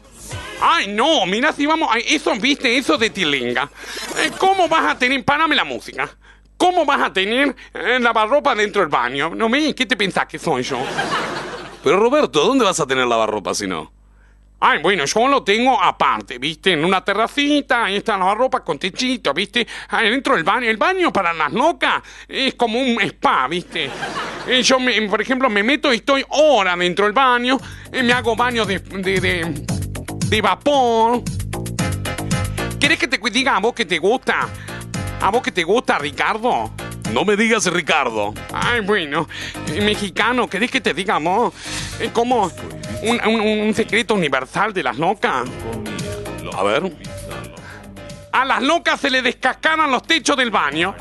Ay, 0.62 0.88
no, 0.88 1.26
mira 1.26 1.54
si 1.54 1.66
vamos. 1.66 1.90
ay, 1.92 2.04
eso, 2.08 2.34
viste, 2.36 2.78
eso 2.78 2.98
de 2.98 3.10
tilinga. 3.10 3.70
Eh, 4.18 4.32
¿Cómo 4.38 4.68
vas 4.68 4.92
a 4.94 4.98
tener. 5.00 5.24
Párame 5.24 5.56
la 5.56 5.64
música. 5.64 6.10
¿Cómo 6.58 6.86
vas 6.86 7.02
a 7.02 7.14
tener 7.14 7.56
eh, 7.74 8.00
lavarropa 8.02 8.54
dentro 8.54 8.82
del 8.82 8.90
baño? 8.90 9.34
No 9.34 9.48
me. 9.48 9.74
¿Qué 9.74 9.86
te 9.86 9.96
pensás 9.96 10.26
que 10.26 10.38
soy 10.38 10.64
yo? 10.64 10.78
Pero 11.84 11.98
Roberto, 11.98 12.44
¿dónde 12.46 12.66
vas 12.66 12.80
a 12.82 12.86
tener 12.86 13.08
lavarropa 13.08 13.54
si 13.54 13.66
no? 13.68 13.94
Ay, 14.62 14.80
bueno, 14.82 15.06
yo 15.06 15.28
lo 15.30 15.42
tengo 15.42 15.82
aparte, 15.82 16.38
¿viste? 16.38 16.74
En 16.74 16.84
una 16.84 17.02
terracita, 17.06 17.86
ahí 17.86 17.96
está 17.96 18.12
la 18.14 18.20
lavarropa 18.26 18.62
con 18.62 18.78
techito, 18.78 19.34
¿viste? 19.34 19.66
Ahí 19.88 20.10
dentro 20.10 20.36
del 20.36 20.44
baño. 20.44 20.70
El 20.70 20.76
baño 20.76 21.14
para 21.14 21.32
las 21.32 21.54
locas 21.54 22.04
es 22.28 22.56
como 22.56 22.78
un 22.78 23.00
spa, 23.04 23.48
¿viste? 23.48 23.90
Eh, 24.46 24.62
yo, 24.62 24.78
me- 24.82 25.02
por 25.04 25.22
ejemplo, 25.22 25.50
me 25.50 25.64
meto 25.64 25.94
y 25.94 25.98
estoy 25.98 26.26
horas 26.32 26.78
dentro 26.78 27.06
del 27.06 27.14
baño, 27.14 27.58
y 27.94 28.04
me 28.04 28.12
hago 28.12 28.36
baño 28.36 28.66
de, 28.66 28.80
de, 28.80 29.22
de, 29.22 29.66
de 30.30 30.42
vapor. 30.42 31.22
¿Quieres 32.80 32.98
que 33.00 33.08
te 33.08 33.18
diga 33.32 33.56
a 33.56 33.60
vos 33.60 33.74
que 33.74 33.86
te 33.86 33.98
gusta? 34.00 34.48
¿A 35.22 35.30
vos 35.32 35.42
que 35.42 35.52
te 35.52 35.64
gusta, 35.64 35.98
Ricardo? 35.98 36.72
No 37.12 37.26
me 37.26 37.36
digas 37.36 37.66
Ricardo. 37.66 38.34
Ay, 38.54 38.82
bueno, 38.82 39.28
eh, 39.68 39.82
mexicano, 39.82 40.48
¿querés 40.48 40.70
que 40.72 40.80
te 40.80 40.94
diga, 40.94 41.16
amor? 41.16 41.52
Es 42.00 42.12
como 42.12 42.52
un, 43.02 43.20
un- 43.28 43.42
un 43.68 43.74
secreto 43.74 44.14
universal 44.14 44.74
de 44.74 44.84
las 44.84 44.98
locas. 44.98 45.50
A 46.56 46.64
ver. 46.64 46.94
A 48.32 48.46
las 48.46 48.62
locas 48.62 49.00
se 49.02 49.10
le 49.10 49.22
descascaran 49.24 49.92
los 49.92 50.04
techos 50.04 50.38
del 50.38 50.52
baño. 50.52 50.96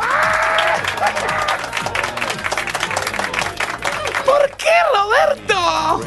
¿Por 4.25 4.51
qué, 4.57 4.75
Roberto? 4.95 6.01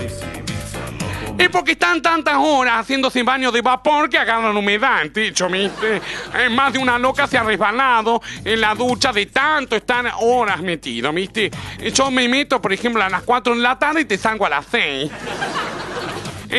Es 1.42 1.50
porque 1.50 1.72
están 1.72 2.02
tantas 2.04 2.36
horas 2.38 2.76
haciéndose 2.82 3.24
baño 3.24 3.52
de 3.52 3.62
vapor 3.62 4.08
que 4.10 4.18
agarran 4.20 4.56
humedad 4.56 5.02
en 5.02 5.12
techo, 5.12 5.50
¿viste? 5.50 6.00
Eh, 6.36 6.50
más 6.50 6.72
de 6.72 6.78
una 6.80 7.00
loca 7.00 7.26
se 7.26 7.36
ha 7.38 7.44
resbalado 7.44 8.22
en 8.46 8.62
la 8.62 8.76
ducha 8.76 9.12
de 9.12 9.26
tanto 9.26 9.76
estar 9.76 10.06
horas 10.20 10.62
metido, 10.62 11.12
¿viste? 11.12 11.50
Yo 11.94 12.12
me 12.12 12.28
meto, 12.28 12.62
por 12.62 12.72
ejemplo, 12.74 13.02
a 13.04 13.10
las 13.10 13.24
4 13.24 13.56
de 13.56 13.60
la 13.62 13.80
tarde 13.80 14.02
y 14.02 14.06
te 14.06 14.18
salgo 14.20 14.46
a 14.46 14.50
las 14.50 14.66
6. 14.70 15.12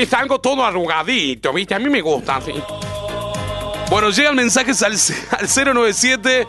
Y 0.01 0.07
salgo 0.07 0.41
todo 0.41 0.65
arrugadito, 0.65 1.53
¿viste? 1.53 1.75
A 1.77 1.79
mí 1.79 1.89
me 1.89 2.01
gusta 2.01 2.37
así. 2.37 2.53
Bueno, 3.89 4.11
llegan 4.11 4.35
mensajes 4.35 4.83
al, 4.83 4.93
al 5.39 5.49
097. 5.75 6.47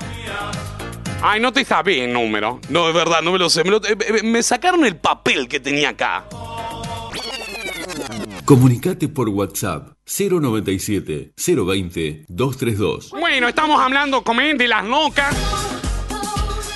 Ay, 1.22 1.40
no 1.40 1.54
te 1.54 1.64
sabés 1.66 2.00
el 2.00 2.14
número. 2.14 2.60
No, 2.70 2.88
es 2.90 2.96
verdad, 2.96 3.22
no 3.22 3.32
me 3.32 3.38
lo 3.38 3.50
sé. 3.50 3.64
Me, 3.64 3.70
lo- 3.70 3.78
eh, 3.86 3.96
eh, 4.00 4.24
me 4.24 4.42
sacaron 4.42 4.84
el 4.86 4.96
papel 4.96 5.48
que 5.48 5.60
tenía 5.60 5.90
acá. 5.90 6.24
Comunicate 8.46 9.08
por 9.08 9.30
WhatsApp 9.30 9.94
097 10.06 11.34
020 11.38 12.26
232. 12.28 13.12
Bueno, 13.12 13.48
estamos 13.48 13.80
hablando, 13.80 14.22
como 14.24 14.42
es, 14.42 14.58
de 14.58 14.68
las 14.68 14.84
locas 14.86 15.34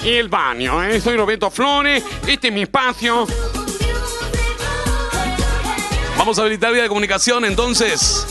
y 0.03 0.09
el 0.11 0.29
baño. 0.29 0.81
¿eh? 0.83 1.01
Soy 1.01 1.17
Roberto 1.17 1.51
Flores, 1.51 2.03
este 2.25 2.47
es 2.47 2.53
mi 2.53 2.61
espacio. 2.61 3.27
Vamos 6.17 6.39
a 6.39 6.41
habilitar 6.43 6.71
vía 6.73 6.83
de 6.83 6.89
comunicación, 6.89 7.43
entonces. 7.43 8.25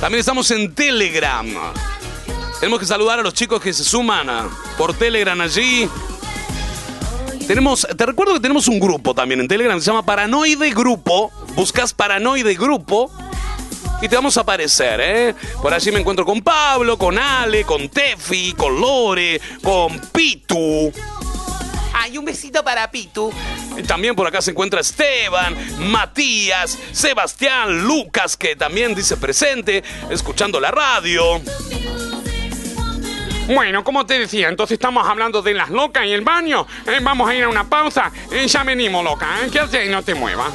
También 0.00 0.20
estamos 0.20 0.48
en 0.52 0.72
Telegram. 0.72 1.46
Tenemos 2.60 2.78
que 2.78 2.86
saludar 2.86 3.18
a 3.18 3.22
los 3.22 3.34
chicos 3.34 3.60
que 3.60 3.72
se 3.72 3.82
suman 3.82 4.30
a- 4.30 4.48
por 4.76 4.94
Telegram 4.94 5.40
allí. 5.40 5.88
Tenemos, 7.48 7.86
te 7.96 8.06
recuerdo 8.06 8.34
que 8.34 8.40
tenemos 8.40 8.68
un 8.68 8.78
grupo 8.78 9.14
también 9.14 9.40
en 9.40 9.48
Telegram, 9.48 9.80
se 9.80 9.86
llama 9.86 10.04
Paranoide 10.04 10.70
Grupo. 10.70 11.32
Buscas 11.58 11.92
Paranoide 11.92 12.54
Grupo 12.54 13.10
y 14.00 14.08
te 14.08 14.14
vamos 14.14 14.36
a 14.36 14.42
aparecer, 14.42 15.00
¿eh? 15.00 15.34
Por 15.60 15.74
allí 15.74 15.90
me 15.90 15.98
encuentro 15.98 16.24
con 16.24 16.40
Pablo, 16.40 16.96
con 16.96 17.18
Ale, 17.18 17.64
con 17.64 17.88
Tefi, 17.88 18.52
con 18.52 18.80
Lore, 18.80 19.40
con 19.60 19.98
Pitu. 19.98 20.92
Ay, 21.92 22.16
un 22.16 22.24
besito 22.24 22.62
para 22.62 22.88
Pitu. 22.88 23.32
Y 23.76 23.82
También 23.82 24.14
por 24.14 24.28
acá 24.28 24.40
se 24.40 24.52
encuentra 24.52 24.80
Esteban, 24.80 25.56
Matías, 25.90 26.78
Sebastián, 26.92 27.82
Lucas, 27.82 28.36
que 28.36 28.54
también 28.54 28.94
dice 28.94 29.16
presente, 29.16 29.82
escuchando 30.10 30.60
la 30.60 30.70
radio. 30.70 31.40
Bueno, 33.48 33.82
como 33.82 34.06
te 34.06 34.16
decía, 34.16 34.48
entonces 34.48 34.74
estamos 34.74 35.08
hablando 35.08 35.42
de 35.42 35.54
las 35.54 35.70
locas 35.70 36.06
y 36.06 36.12
el 36.12 36.20
baño. 36.20 36.68
Eh, 36.86 37.00
vamos 37.02 37.28
a 37.28 37.34
ir 37.34 37.42
a 37.42 37.48
una 37.48 37.68
pausa. 37.68 38.12
Eh, 38.30 38.46
ya 38.46 38.62
venimos, 38.62 39.02
loca. 39.02 39.26
¿eh? 39.42 39.86
Y 39.86 39.88
no 39.88 40.04
te 40.04 40.14
muevas. 40.14 40.52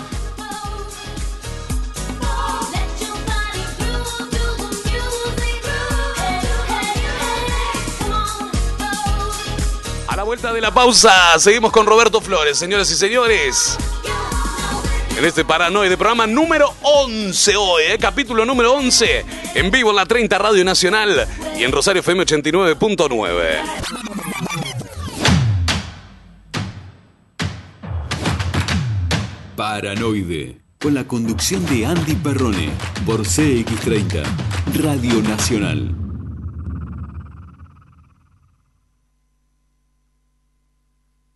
A 10.07 10.15
la 10.15 10.23
vuelta 10.23 10.53
de 10.53 10.61
la 10.61 10.73
pausa, 10.73 11.39
seguimos 11.39 11.71
con 11.71 11.85
Roberto 11.85 12.21
Flores, 12.21 12.57
señoras 12.57 12.89
y 12.91 12.95
señores. 12.95 13.77
En 15.17 15.25
este 15.25 15.45
Paranoide, 15.45 15.95
programa 15.95 16.25
número 16.25 16.73
11 16.81 17.55
hoy, 17.55 17.83
¿eh? 17.83 17.97
capítulo 17.99 18.45
número 18.45 18.73
11, 18.73 19.25
en 19.53 19.71
vivo 19.71 19.91
en 19.91 19.95
la 19.95 20.05
30 20.05 20.37
Radio 20.39 20.65
Nacional 20.65 21.27
y 21.55 21.63
en 21.63 21.71
Rosario 21.71 21.99
FM 21.99 22.25
89.9. 22.25 23.59
Paranoide, 29.55 30.62
con 30.83 30.93
la 30.93 31.07
conducción 31.07 31.65
de 31.67 31.85
Andy 31.85 32.15
Perrone, 32.15 32.69
por 33.05 33.21
CX30, 33.21 34.21
Radio 34.81 35.21
Nacional. 35.21 35.95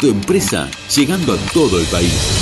Tu 0.00 0.08
empresa 0.08 0.70
llegando 0.94 1.32
a 1.32 1.36
todo 1.52 1.80
el 1.80 1.86
país. 1.86 2.41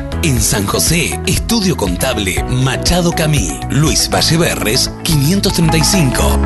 En 0.23 0.39
San 0.39 0.67
José, 0.67 1.19
Estudio 1.25 1.75
Contable 1.75 2.43
Machado 2.43 3.11
Camí, 3.11 3.59
Luis 3.71 4.07
Valleverres, 4.07 4.91
535. 5.03 6.39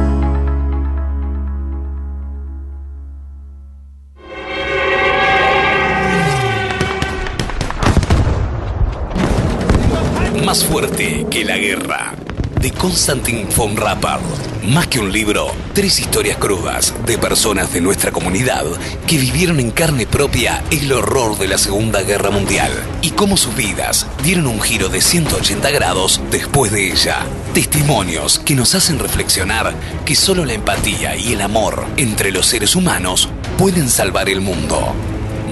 Más 10.46 10.64
fuerte 10.64 11.28
que 11.30 11.44
la 11.44 11.58
guerra. 11.58 12.25
De 12.66 12.72
Constantin 12.72 13.48
von 13.56 13.78
Rappard. 13.78 14.24
Más 14.64 14.88
que 14.88 15.00
un 15.00 15.12
libro, 15.12 15.52
tres 15.76 16.00
historias 16.00 16.38
crudas 16.40 16.96
de 17.06 17.20
personas 17.20 17.72
de 17.72 17.80
nuestra 17.80 18.12
comunidad 18.12 18.66
que 19.06 19.20
vivieron 19.20 19.60
en 19.60 19.70
carne 19.70 20.08
propia 20.08 20.64
el 20.72 20.92
horror 20.92 21.38
de 21.38 21.48
la 21.48 21.60
Segunda 21.60 22.02
Guerra 22.02 22.32
Mundial 22.32 22.72
y 23.04 23.12
cómo 23.12 23.38
sus 23.38 23.56
vidas 23.56 24.08
dieron 24.24 24.48
un 24.48 24.60
giro 24.60 24.90
de 24.90 25.00
180 25.00 25.70
grados 25.70 26.20
después 26.32 26.72
de 26.72 26.92
ella. 26.92 27.28
Testimonios 27.54 28.40
que 28.40 28.56
nos 28.56 28.74
hacen 28.74 28.98
reflexionar 28.98 29.76
que 30.04 30.16
solo 30.16 30.44
la 30.44 30.54
empatía 30.54 31.16
y 31.16 31.34
el 31.34 31.42
amor 31.42 31.86
entre 31.98 32.32
los 32.32 32.48
seres 32.48 32.76
humanos 32.76 33.30
pueden 33.60 33.90
salvar 33.90 34.28
el 34.28 34.42
mundo. 34.42 34.92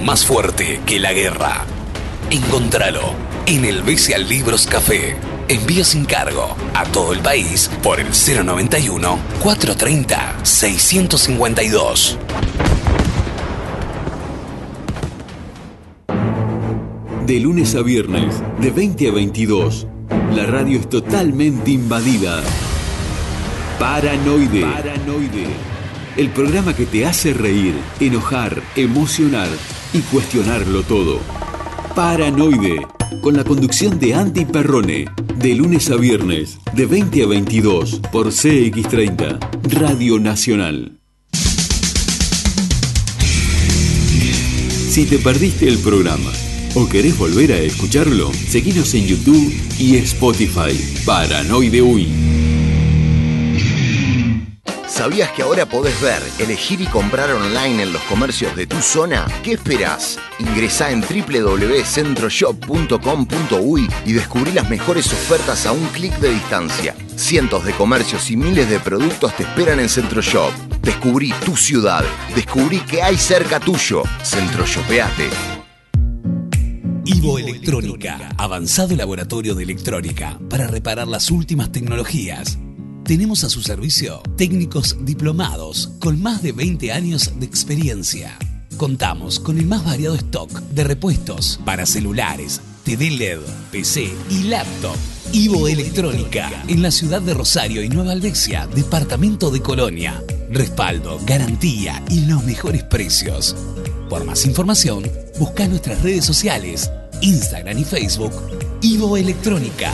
Más 0.02 0.26
fuerte 0.26 0.80
que 0.84 0.98
la 0.98 1.12
guerra. 1.12 1.64
Encontralo 2.30 3.14
en 3.46 3.64
el 3.64 3.84
Bestial 3.84 4.28
Libros 4.28 4.66
Café. 4.66 5.16
Envío 5.46 5.84
sin 5.84 6.06
cargo 6.06 6.56
a 6.72 6.84
todo 6.84 7.12
el 7.12 7.20
país 7.20 7.70
por 7.82 8.00
el 8.00 8.06
091 8.08 9.18
430 9.42 10.38
652. 10.42 12.18
De 17.26 17.40
lunes 17.40 17.74
a 17.74 17.82
viernes, 17.82 18.42
de 18.58 18.70
20 18.70 19.08
a 19.08 19.12
22, 19.12 19.86
la 20.34 20.46
radio 20.46 20.78
es 20.78 20.88
totalmente 20.88 21.72
invadida. 21.72 22.42
Paranoide. 23.78 24.62
Paranoide. 24.62 25.46
El 26.16 26.30
programa 26.30 26.74
que 26.74 26.86
te 26.86 27.04
hace 27.04 27.34
reír, 27.34 27.74
enojar, 28.00 28.62
emocionar 28.76 29.48
y 29.92 30.00
cuestionarlo 30.00 30.82
todo. 30.84 31.18
Paranoide. 31.94 32.86
Con 33.20 33.36
la 33.36 33.44
conducción 33.44 33.98
de 33.98 34.14
Andy 34.14 34.44
Perrone. 34.44 35.06
De 35.36 35.54
lunes 35.54 35.90
a 35.90 35.96
viernes, 35.96 36.58
de 36.74 36.86
20 36.86 37.22
a 37.22 37.26
22, 37.26 38.00
por 38.12 38.28
CX30, 38.28 39.38
Radio 39.80 40.18
Nacional. 40.18 40.98
Si 44.90 45.06
te 45.06 45.18
perdiste 45.18 45.68
el 45.68 45.78
programa 45.78 46.30
o 46.74 46.88
querés 46.88 47.18
volver 47.18 47.52
a 47.52 47.58
escucharlo, 47.58 48.32
seguinos 48.32 48.94
en 48.94 49.06
YouTube 49.06 49.52
y 49.78 49.96
Spotify. 49.96 50.78
Paranoide 51.04 51.82
Uy. 51.82 52.33
¿Sabías 54.94 55.30
que 55.32 55.42
ahora 55.42 55.66
podés 55.66 56.00
ver, 56.00 56.22
elegir 56.38 56.80
y 56.80 56.86
comprar 56.86 57.28
online 57.32 57.82
en 57.82 57.92
los 57.92 58.00
comercios 58.02 58.54
de 58.54 58.68
tu 58.68 58.80
zona? 58.80 59.26
¿Qué 59.42 59.54
esperás? 59.54 60.20
Ingresá 60.38 60.92
en 60.92 61.00
www.centroshop.com.uy 61.00 63.88
y 64.06 64.12
descubrí 64.12 64.52
las 64.52 64.70
mejores 64.70 65.12
ofertas 65.12 65.66
a 65.66 65.72
un 65.72 65.84
clic 65.88 66.16
de 66.20 66.34
distancia. 66.34 66.94
Cientos 67.16 67.64
de 67.64 67.72
comercios 67.72 68.30
y 68.30 68.36
miles 68.36 68.70
de 68.70 68.78
productos 68.78 69.36
te 69.36 69.42
esperan 69.42 69.80
en 69.80 69.88
Centroshop. 69.88 70.52
Descubrí 70.80 71.32
tu 71.44 71.56
ciudad. 71.56 72.04
Descubrí 72.36 72.78
que 72.78 73.02
hay 73.02 73.16
cerca 73.16 73.58
tuyo. 73.58 74.04
Centroshopeate. 74.22 75.28
Ivo 77.04 77.40
Electrónica, 77.40 78.28
avanzado 78.38 78.94
laboratorio 78.94 79.56
de 79.56 79.64
electrónica 79.64 80.38
para 80.48 80.68
reparar 80.68 81.08
las 81.08 81.32
últimas 81.32 81.72
tecnologías. 81.72 82.60
Tenemos 83.04 83.44
a 83.44 83.50
su 83.50 83.60
servicio 83.60 84.22
técnicos 84.38 84.96
diplomados 85.04 85.90
con 85.98 86.22
más 86.22 86.42
de 86.42 86.52
20 86.52 86.90
años 86.90 87.32
de 87.38 87.44
experiencia. 87.44 88.38
Contamos 88.78 89.38
con 89.38 89.58
el 89.58 89.66
más 89.66 89.84
variado 89.84 90.14
stock 90.14 90.50
de 90.70 90.84
repuestos 90.84 91.60
para 91.66 91.84
celulares, 91.84 92.62
TV 92.82 93.10
LED, 93.10 93.40
PC 93.70 94.10
y 94.30 94.44
laptop. 94.44 94.96
Ivo 95.32 95.68
Electrónica, 95.68 96.50
en 96.66 96.80
la 96.80 96.90
ciudad 96.90 97.20
de 97.20 97.34
Rosario 97.34 97.82
y 97.82 97.90
Nueva 97.90 98.12
Albesia, 98.12 98.66
departamento 98.74 99.50
de 99.50 99.60
Colonia. 99.60 100.22
Respaldo, 100.50 101.20
garantía 101.26 102.02
y 102.08 102.24
los 102.24 102.42
mejores 102.44 102.84
precios. 102.84 103.54
Por 104.08 104.24
más 104.24 104.46
información, 104.46 105.04
busca 105.38 105.68
nuestras 105.68 106.00
redes 106.00 106.24
sociales, 106.24 106.90
Instagram 107.20 107.78
y 107.78 107.84
Facebook, 107.84 108.32
Ivo 108.80 109.18
Electrónica. 109.18 109.92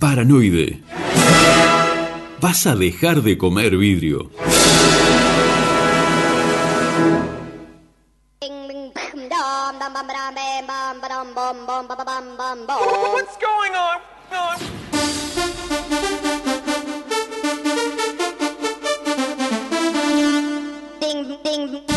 Paranoide. 0.00 0.80
Vas 2.40 2.66
a 2.66 2.74
dejar 2.74 3.20
de 3.20 3.36
comer 3.36 3.76
vidrio. 3.76 4.30
What's 13.12 13.36
going 13.36 13.74
on? 13.76 14.00
Ding, 21.00 21.38
ding. 21.44 21.89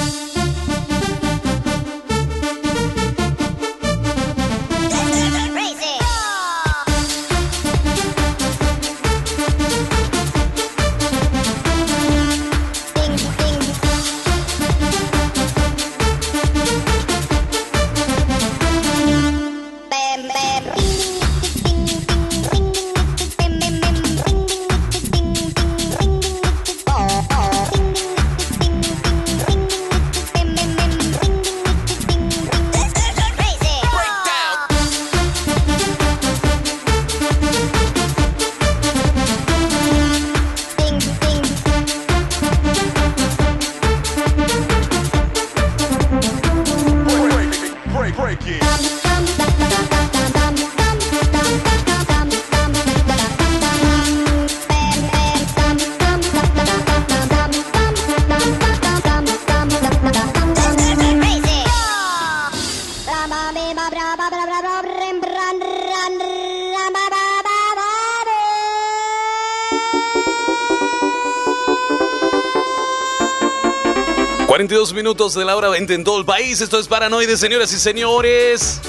Minutos 75.04 75.34
de 75.34 75.44
la 75.44 75.58
hora 75.58 75.68
20 75.68 75.96
en 75.96 76.06
todo 76.06 76.18
el 76.18 76.24
país. 76.24 76.62
Esto 76.62 76.80
es 76.80 76.88
Paranoide, 76.88 77.36
señoras 77.36 77.74
y 77.74 77.78
señores. 77.78 78.80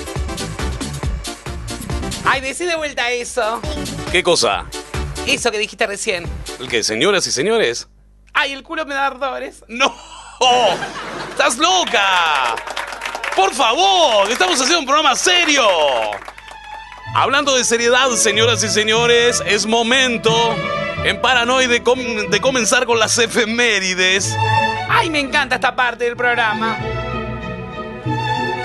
Ay, 2.24 2.40
decí 2.40 2.64
de 2.66 2.76
vuelta 2.76 3.10
eso. 3.10 3.60
¿Qué 4.12 4.22
cosa? 4.22 4.64
Eso 5.26 5.50
que 5.50 5.58
dijiste 5.58 5.88
recién. 5.88 6.24
¿El 6.60 6.68
qué? 6.68 6.84
Señoras 6.84 7.26
y 7.26 7.32
señores. 7.32 7.88
Ay, 8.32 8.52
el 8.52 8.62
culo 8.62 8.86
me 8.86 8.94
da 8.94 9.08
ardores. 9.08 9.64
¡No! 9.66 9.92
¡Estás 11.30 11.58
loca! 11.58 12.54
Por 13.34 13.52
favor, 13.52 14.30
estamos 14.30 14.54
haciendo 14.60 14.78
un 14.78 14.86
programa 14.86 15.16
serio. 15.16 15.66
Hablando 17.16 17.56
de 17.56 17.64
seriedad, 17.64 18.08
señoras 18.12 18.62
y 18.62 18.68
señores, 18.68 19.42
es 19.46 19.66
momento 19.66 20.32
en 21.04 21.20
Paranoide 21.20 21.82
de 22.30 22.40
comenzar 22.40 22.86
con 22.86 23.00
las 23.00 23.18
efemérides. 23.18 24.32
Ay, 24.88 25.10
me 25.10 25.20
encanta 25.20 25.56
esta 25.56 25.74
parte 25.74 26.04
del 26.04 26.16
programa. 26.16 26.76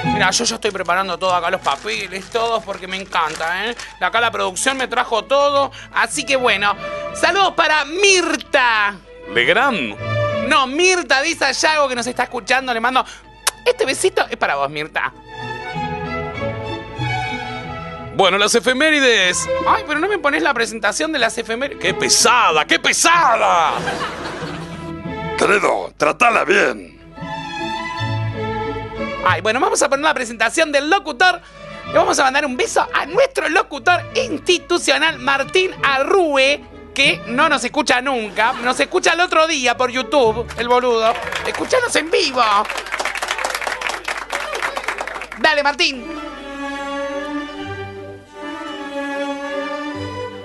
Mira, 0.06 0.32
yo 0.32 0.44
ya 0.44 0.56
estoy 0.56 0.72
preparando 0.72 1.18
todo 1.18 1.34
acá, 1.34 1.50
los 1.50 1.62
papeles, 1.62 2.30
todos, 2.30 2.64
porque 2.64 2.88
me 2.88 2.98
encanta, 2.98 3.66
¿eh? 3.66 3.76
Acá 4.02 4.20
la 4.20 4.32
producción 4.32 4.76
me 4.76 4.88
trajo 4.88 5.24
todo. 5.24 5.72
Así 5.94 6.26
que 6.26 6.36
bueno, 6.36 6.76
saludos 7.14 7.54
para 7.54 7.86
Mirta. 7.86 8.96
Legrand. 9.34 9.96
No, 10.50 10.68
Mirta 10.68 11.22
dice 11.22 11.46
a 11.46 11.52
Yago 11.52 11.88
que 11.88 11.96
nos 11.96 12.08
está 12.08 12.24
escuchando. 12.24 12.74
Le 12.74 12.82
mando. 12.82 13.06
Este 13.66 13.86
besito 13.86 14.26
es 14.30 14.36
para 14.36 14.56
vos, 14.56 14.70
Mirta. 14.70 15.14
Bueno, 18.16 18.38
las 18.38 18.54
efemérides. 18.54 19.48
Ay, 19.66 19.84
pero 19.88 20.00
no 20.00 20.10
me 20.10 20.18
pones 20.18 20.44
la 20.44 20.54
presentación 20.54 21.14
de 21.14 21.20
las 21.20 21.38
efemérides. 21.38 21.82
¡Qué 21.82 21.94
pesada! 21.94 22.66
¡Qué 22.66 22.78
pesada! 22.78 23.72
Querido, 25.50 25.92
tratala 25.98 26.46
bien. 26.46 26.96
Ay, 29.26 29.42
bueno, 29.42 29.60
vamos 29.60 29.82
a 29.82 29.90
poner 29.90 30.06
la 30.06 30.14
presentación 30.14 30.72
del 30.72 30.92
locutor. 30.92 31.42
Le 31.88 31.94
vamos 31.94 32.20
a 32.20 32.24
mandar 32.24 32.46
un 32.46 32.56
beso 32.56 32.88
a 32.94 33.08
nuestro 33.08 33.50
locutor 33.50 34.00
institucional, 34.14 35.18
Martín 35.18 35.72
Arrue, 35.82 36.62
que 36.94 37.20
no 37.30 37.50
nos 37.50 37.64
escucha 37.64 38.00
nunca. 38.00 38.54
Nos 38.62 38.80
escucha 38.80 39.14
el 39.14 39.22
otro 39.22 39.48
día 39.48 39.76
por 39.76 39.90
YouTube, 39.90 40.46
el 40.56 40.68
boludo. 40.68 41.14
Escuchanos 41.48 41.96
en 41.96 42.12
vivo. 42.12 42.44
Dale, 45.40 45.64
Martín. 45.64 46.06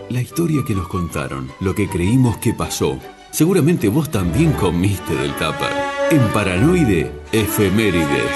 La 0.09 0.21
historia 0.23 0.63
que 0.67 0.75
nos 0.75 0.89
contaron, 0.89 1.53
lo 1.61 1.75
que 1.75 1.91
creímos 1.91 2.39
que 2.39 2.55
pasó. 2.55 2.99
Seguramente 3.35 3.89
vos 3.89 4.09
también 4.13 4.53
comiste 4.53 5.13
del 5.13 5.33
tupper. 5.33 5.73
En 6.13 6.21
Paranoide, 6.33 7.11
efemérides. 7.33 8.31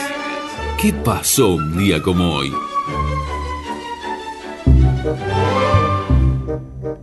¿Qué 0.77 0.93
pasó 0.93 1.51
un 1.51 1.79
día 1.79 2.03
como 2.03 2.35
hoy? 2.35 2.53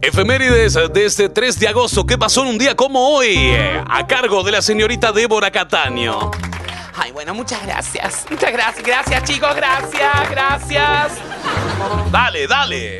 Efemérides 0.02 0.74
de 0.94 1.06
este 1.06 1.30
3 1.30 1.58
de 1.58 1.70
agosto. 1.70 2.06
¿Qué 2.06 2.18
pasó 2.18 2.42
en 2.42 2.50
un 2.50 2.58
día 2.58 2.76
como 2.76 3.16
hoy? 3.16 3.38
Eh, 3.38 3.82
A 3.88 4.06
cargo 4.06 4.44
de 4.44 4.52
la 4.52 4.62
señorita 4.62 5.14
Débora 5.14 5.50
Cataño. 5.50 6.32
Ay, 6.98 7.12
bueno, 7.12 7.34
muchas 7.34 7.62
gracias. 7.66 8.26
Muchas 8.30 8.52
gracias. 8.52 8.86
Gracias, 8.86 9.24
chicos. 9.26 9.56
Gracias, 9.56 10.30
gracias. 10.30 11.12
Dale, 12.12 12.48
dale. 12.48 12.98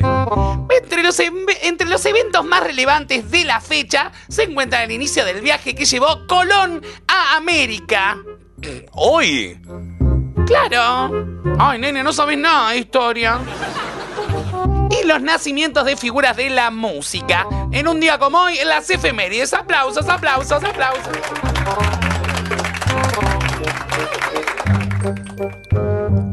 Entre 0.70 1.02
los, 1.02 1.18
em- 1.20 1.46
entre 1.62 1.88
los 1.88 2.04
eventos 2.04 2.44
más 2.44 2.62
relevantes 2.62 3.30
de 3.30 3.44
la 3.44 3.60
fecha 3.60 4.12
se 4.28 4.44
encuentra 4.44 4.84
el 4.84 4.90
inicio 4.90 5.24
del 5.24 5.40
viaje 5.40 5.74
que 5.74 5.84
llevó 5.84 6.26
Colón 6.26 6.82
a 7.08 7.36
América. 7.36 8.18
Hoy. 8.92 9.60
Claro. 10.46 11.10
Ay, 11.58 11.78
nene, 11.78 12.02
no 12.02 12.12
sabes 12.12 12.36
nada 12.38 12.70
de 12.72 12.78
historia. 12.78 13.38
Y 14.90 15.06
los 15.06 15.20
nacimientos 15.22 15.84
de 15.84 15.96
figuras 15.96 16.36
de 16.36 16.50
la 16.50 16.70
música. 16.70 17.46
En 17.72 17.88
un 17.88 17.98
día 17.98 18.18
como 18.18 18.38
hoy, 18.38 18.58
en 18.58 18.68
las 18.68 18.88
efemérides. 18.90 19.52
Aplausos, 19.54 20.08
aplausos, 20.08 20.62
aplausos. 20.62 21.08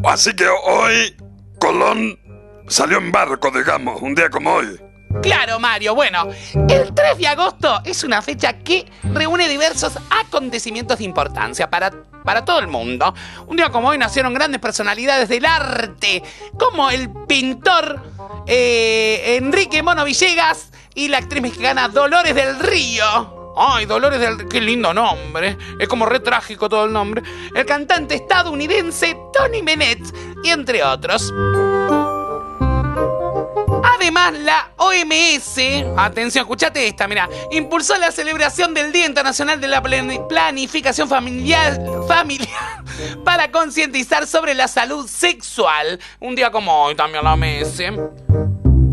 Así 0.04 0.36
que 0.36 0.48
hoy 0.48 1.16
Colón 1.60 2.20
salió 2.68 2.98
en 2.98 3.12
barco, 3.12 3.52
digamos, 3.52 4.02
un 4.02 4.16
día 4.16 4.30
como 4.30 4.54
hoy. 4.54 4.80
Claro, 5.22 5.60
Mario. 5.60 5.96
Bueno, 5.96 6.28
el 6.70 6.94
3 6.94 7.18
de 7.18 7.28
agosto 7.28 7.82
es 7.86 8.04
una 8.04 8.22
fecha 8.22 8.54
que 8.60 8.86
reúne 9.14 9.48
diversos 9.48 9.94
acontecimientos 10.10 10.98
de 10.98 11.06
importancia 11.06 11.70
para, 11.70 11.92
para 12.24 12.44
todo 12.44 12.60
el 12.60 12.68
mundo. 12.68 13.14
Un 13.48 13.58
día 13.58 13.70
como 13.70 13.90
hoy 13.90 13.98
nacieron 13.98 14.34
grandes 14.34 14.60
personalidades 14.60 15.30
del 15.30 15.46
arte, 15.46 16.24
como 16.58 16.90
el 16.90 17.10
pintor 17.28 18.02
eh, 18.48 19.38
Enrique 19.38 19.84
Mono 19.84 20.04
Villegas 20.04 20.72
y 20.96 21.08
la 21.08 21.20
actriz 21.20 21.42
mexicana 21.42 21.88
Dolores 21.88 22.36
del 22.36 22.60
Río. 22.60 23.43
Ay, 23.56 23.86
Dolores 23.86 24.20
del 24.20 24.48
Qué 24.48 24.60
lindo 24.62 24.94
nombre. 24.94 25.58
Es 25.80 25.88
como 25.88 26.06
re 26.06 26.20
trágico 26.20 26.68
todo 26.70 26.86
el 26.86 26.94
nombre. 26.94 27.22
El 27.56 27.66
cantante 27.66 28.16
estadounidense 28.16 29.16
Tony 29.32 29.62
Bennett, 29.62 30.00
y 30.44 30.50
entre 30.50 30.84
otros. 30.84 31.32
Además, 33.96 34.34
la 34.40 34.70
OMS, 34.78 35.58
atención, 35.98 36.44
escúchate 36.44 36.88
esta, 36.88 37.08
mira, 37.08 37.30
impulsó 37.52 37.98
la 37.98 38.12
celebración 38.12 38.74
del 38.74 38.92
Día 38.92 39.06
Internacional 39.06 39.62
de 39.62 39.68
la 39.68 39.82
Plani- 39.82 40.28
Planificación 40.28 41.08
Familiar, 41.08 41.80
familiar 42.08 42.84
para 43.26 43.50
concientizar 43.52 44.28
sobre 44.28 44.54
la 44.56 44.68
salud 44.68 45.08
sexual. 45.08 46.00
Un 46.20 46.36
día 46.36 46.52
como 46.52 46.84
hoy 46.84 46.96
también 46.96 47.24
la 47.24 47.34
OMS. 47.34 47.80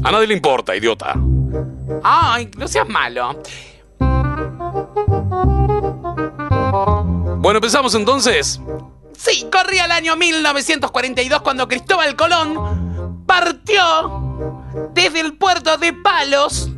A 0.05 0.11
nadie 0.13 0.27
le 0.29 0.35
importa, 0.35 0.77
idiota. 0.77 1.15
Ay, 2.03 2.51
no 2.57 2.69
seas 2.69 2.89
malo. 2.89 3.41
Bueno, 7.39 7.59
empezamos 7.59 7.95
entonces. 7.95 8.61
Sí, 9.17 9.47
corría 9.53 9.85
el 9.85 9.93
año 9.93 10.17
1942 10.17 11.43
cuando 11.43 11.69
Cristóbal 11.69 12.17
Colón 12.17 13.25
partió 13.27 14.63
desde 14.95 15.21
el 15.21 15.35
puerto 15.35 15.77
de 15.77 15.93
Palos 15.93 16.71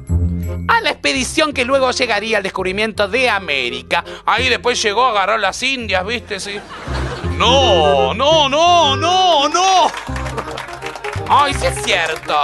a 0.69 0.81
la 0.81 0.91
expedición 0.91 1.53
que 1.53 1.65
luego 1.65 1.91
llegaría 1.91 2.39
al 2.39 2.43
descubrimiento 2.43 3.09
de 3.09 3.31
América. 3.31 4.05
Ahí 4.27 4.49
después 4.49 4.81
llegó, 4.83 5.05
agarró 5.07 5.39
las 5.39 5.63
Indias, 5.63 6.05
¿viste? 6.05 6.41
Sí. 6.41 6.59
No, 7.37 8.15
no, 8.15 8.49
no, 8.49 8.97
no, 8.97 9.49
no. 9.49 9.91
Ay, 11.29 11.55
sí 11.55 11.67
es 11.67 11.83
cierto. 11.83 12.35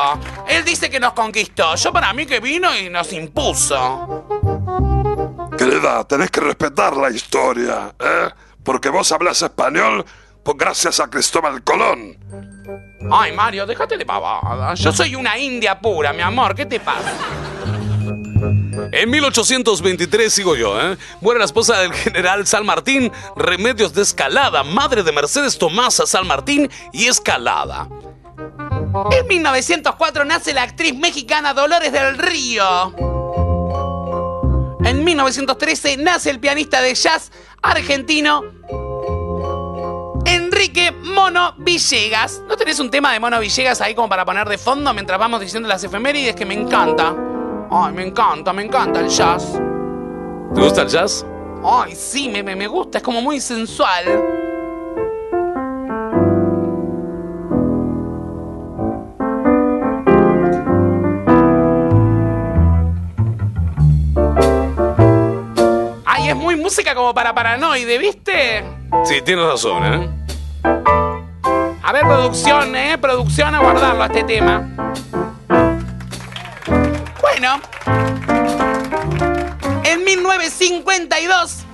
Él 0.49 0.65
dice 0.65 0.89
que 0.89 0.99
nos 0.99 1.13
conquistó. 1.13 1.75
Yo 1.75 1.93
para 1.93 2.13
mí 2.13 2.25
que 2.25 2.41
vino 2.41 2.75
y 2.75 2.89
nos 2.89 3.13
impuso. 3.13 4.38
Querida, 5.69 6.03
tenés 6.05 6.31
que 6.31 6.41
respetar 6.41 6.97
la 6.97 7.11
historia, 7.11 7.95
¿eh? 8.01 8.31
Porque 8.65 8.89
vos 8.89 9.13
hablas 9.13 9.43
español 9.43 10.03
pues 10.43 10.57
gracias 10.57 10.99
a 10.99 11.11
Cristóbal 11.11 11.63
Colón. 11.63 12.17
Ay, 13.11 13.33
Mario, 13.33 13.67
déjate 13.67 13.99
de 13.99 14.07
pavada. 14.07 14.73
Yo 14.73 14.93
soy 14.93 15.15
una 15.15 15.37
india 15.37 15.79
pura, 15.79 16.15
mi 16.15 16.23
amor. 16.23 16.55
¿Qué 16.55 16.65
te 16.65 16.81
pasa? 16.81 17.13
En 18.93 19.11
1823 19.11 20.33
sigo 20.33 20.57
yo, 20.57 20.81
¿eh? 20.81 20.97
Muere 21.21 21.39
la 21.39 21.45
esposa 21.45 21.79
del 21.81 21.93
general 21.93 22.47
San 22.47 22.65
Martín, 22.65 23.13
Remedios 23.37 23.93
de 23.93 24.01
Escalada, 24.01 24.63
madre 24.63 25.03
de 25.03 25.13
Mercedes 25.13 25.59
Tomasa 25.59 26.07
San 26.07 26.27
Martín 26.27 26.71
y 26.95 27.09
Escalada. 27.09 27.89
En 29.11 29.27
1904 29.27 30.25
nace 30.25 30.55
la 30.55 30.63
actriz 30.63 30.95
mexicana 30.97 31.53
Dolores 31.53 31.93
del 31.93 32.17
Río. 32.17 33.18
En 34.89 35.05
1913 35.05 35.99
nace 35.99 36.31
el 36.31 36.41
pianista 36.41 36.81
de 36.81 36.95
jazz 36.95 37.31
argentino 37.61 38.43
Enrique 40.25 40.93
Mono 40.93 41.53
Villegas. 41.59 42.41
¿No 42.49 42.57
tenés 42.57 42.81
un 42.81 42.91
tema 42.91 43.13
de 43.13 43.21
Mono 43.21 43.39
Villegas 43.39 43.83
ahí 43.83 43.95
como 43.95 44.09
para 44.09 44.25
poner 44.25 44.49
de 44.49 44.57
fondo 44.57 44.95
mientras 44.95 45.19
vamos 45.19 45.43
diciendo 45.43 45.69
las 45.69 45.85
efemérides 45.85 46.35
que 46.35 46.47
me 46.47 46.55
encanta? 46.55 47.15
Ay, 47.71 47.93
me 47.93 48.07
encanta, 48.07 48.55
me 48.55 48.63
encanta 48.65 49.01
el 49.01 49.11
jazz. 49.11 49.61
¿Te 50.55 50.61
gusta 50.63 50.81
el 50.81 50.89
jazz? 50.89 51.27
Ay, 51.63 51.95
sí, 51.95 52.31
me, 52.31 52.43
me, 52.43 52.57
me 52.57 52.67
gusta, 52.67 52.97
es 52.97 53.05
como 53.05 53.21
muy 53.21 53.43
sensual. 53.43 54.48
Como 66.99 67.15
para 67.15 67.33
paranoide, 67.33 67.97
¿viste? 67.97 68.65
Sí, 69.05 69.23
tienes 69.23 69.45
razón, 69.45 69.85
¿eh? 69.85 70.09
A 71.85 71.93
ver, 71.93 72.03
producción, 72.03 72.75
¿eh? 72.75 72.99
Producción 72.99 73.55
a 73.55 73.61
guardarlo 73.61 74.03
a 74.03 74.07
este 74.07 74.25
tema. 74.25 74.69
Bueno. 77.21 77.61
En 79.85 80.03
1952 80.03 81.67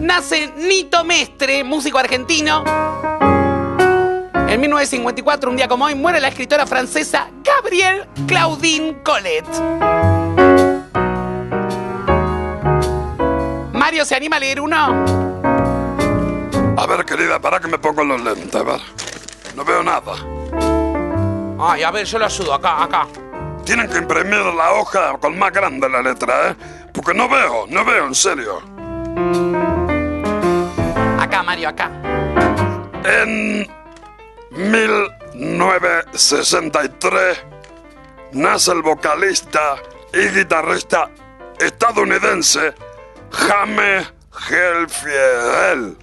nace 0.00 0.52
Nito 0.56 1.04
Mestre, 1.04 1.62
músico 1.62 1.98
argentino. 1.98 2.64
En 4.48 4.60
1954, 4.60 5.48
un 5.48 5.56
día 5.56 5.68
como 5.68 5.84
hoy, 5.84 5.94
muere 5.94 6.18
la 6.20 6.26
escritora 6.26 6.66
francesa 6.66 7.28
Gabrielle 7.44 8.08
Claudine 8.26 9.00
Colette. 9.04 10.73
¿Se 14.02 14.16
anima 14.16 14.36
a 14.36 14.40
leer 14.40 14.60
uno? 14.60 15.04
A 16.76 16.86
ver, 16.86 17.04
querida, 17.04 17.38
para 17.38 17.60
que 17.60 17.68
me 17.68 17.78
pongo 17.78 18.02
los 18.02 18.20
lentes, 18.20 18.52
a 18.54 18.64
ver. 18.64 18.80
No 19.54 19.64
veo 19.64 19.84
nada. 19.84 20.14
Ay, 21.60 21.84
a 21.84 21.92
ver, 21.92 22.04
yo 22.04 22.18
lo 22.18 22.24
ayudo, 22.24 22.54
acá, 22.54 22.82
acá. 22.82 23.06
Tienen 23.64 23.88
que 23.88 23.98
imprimir 23.98 24.40
la 24.40 24.72
hoja 24.72 25.16
con 25.18 25.38
más 25.38 25.52
grande 25.52 25.88
la 25.88 26.02
letra, 26.02 26.50
¿eh? 26.50 26.56
Porque 26.92 27.14
no 27.14 27.28
veo, 27.28 27.66
no 27.68 27.84
veo, 27.84 28.06
en 28.06 28.14
serio. 28.14 28.60
Acá, 31.20 31.44
Mario, 31.44 31.68
acá. 31.68 31.88
En 33.04 33.68
1963 34.50 37.44
nace 38.32 38.72
el 38.72 38.82
vocalista 38.82 39.76
y 40.12 40.26
guitarrista 40.36 41.08
estadounidense 41.58 42.74
James 43.34 44.12
Hetfield. 44.48 45.96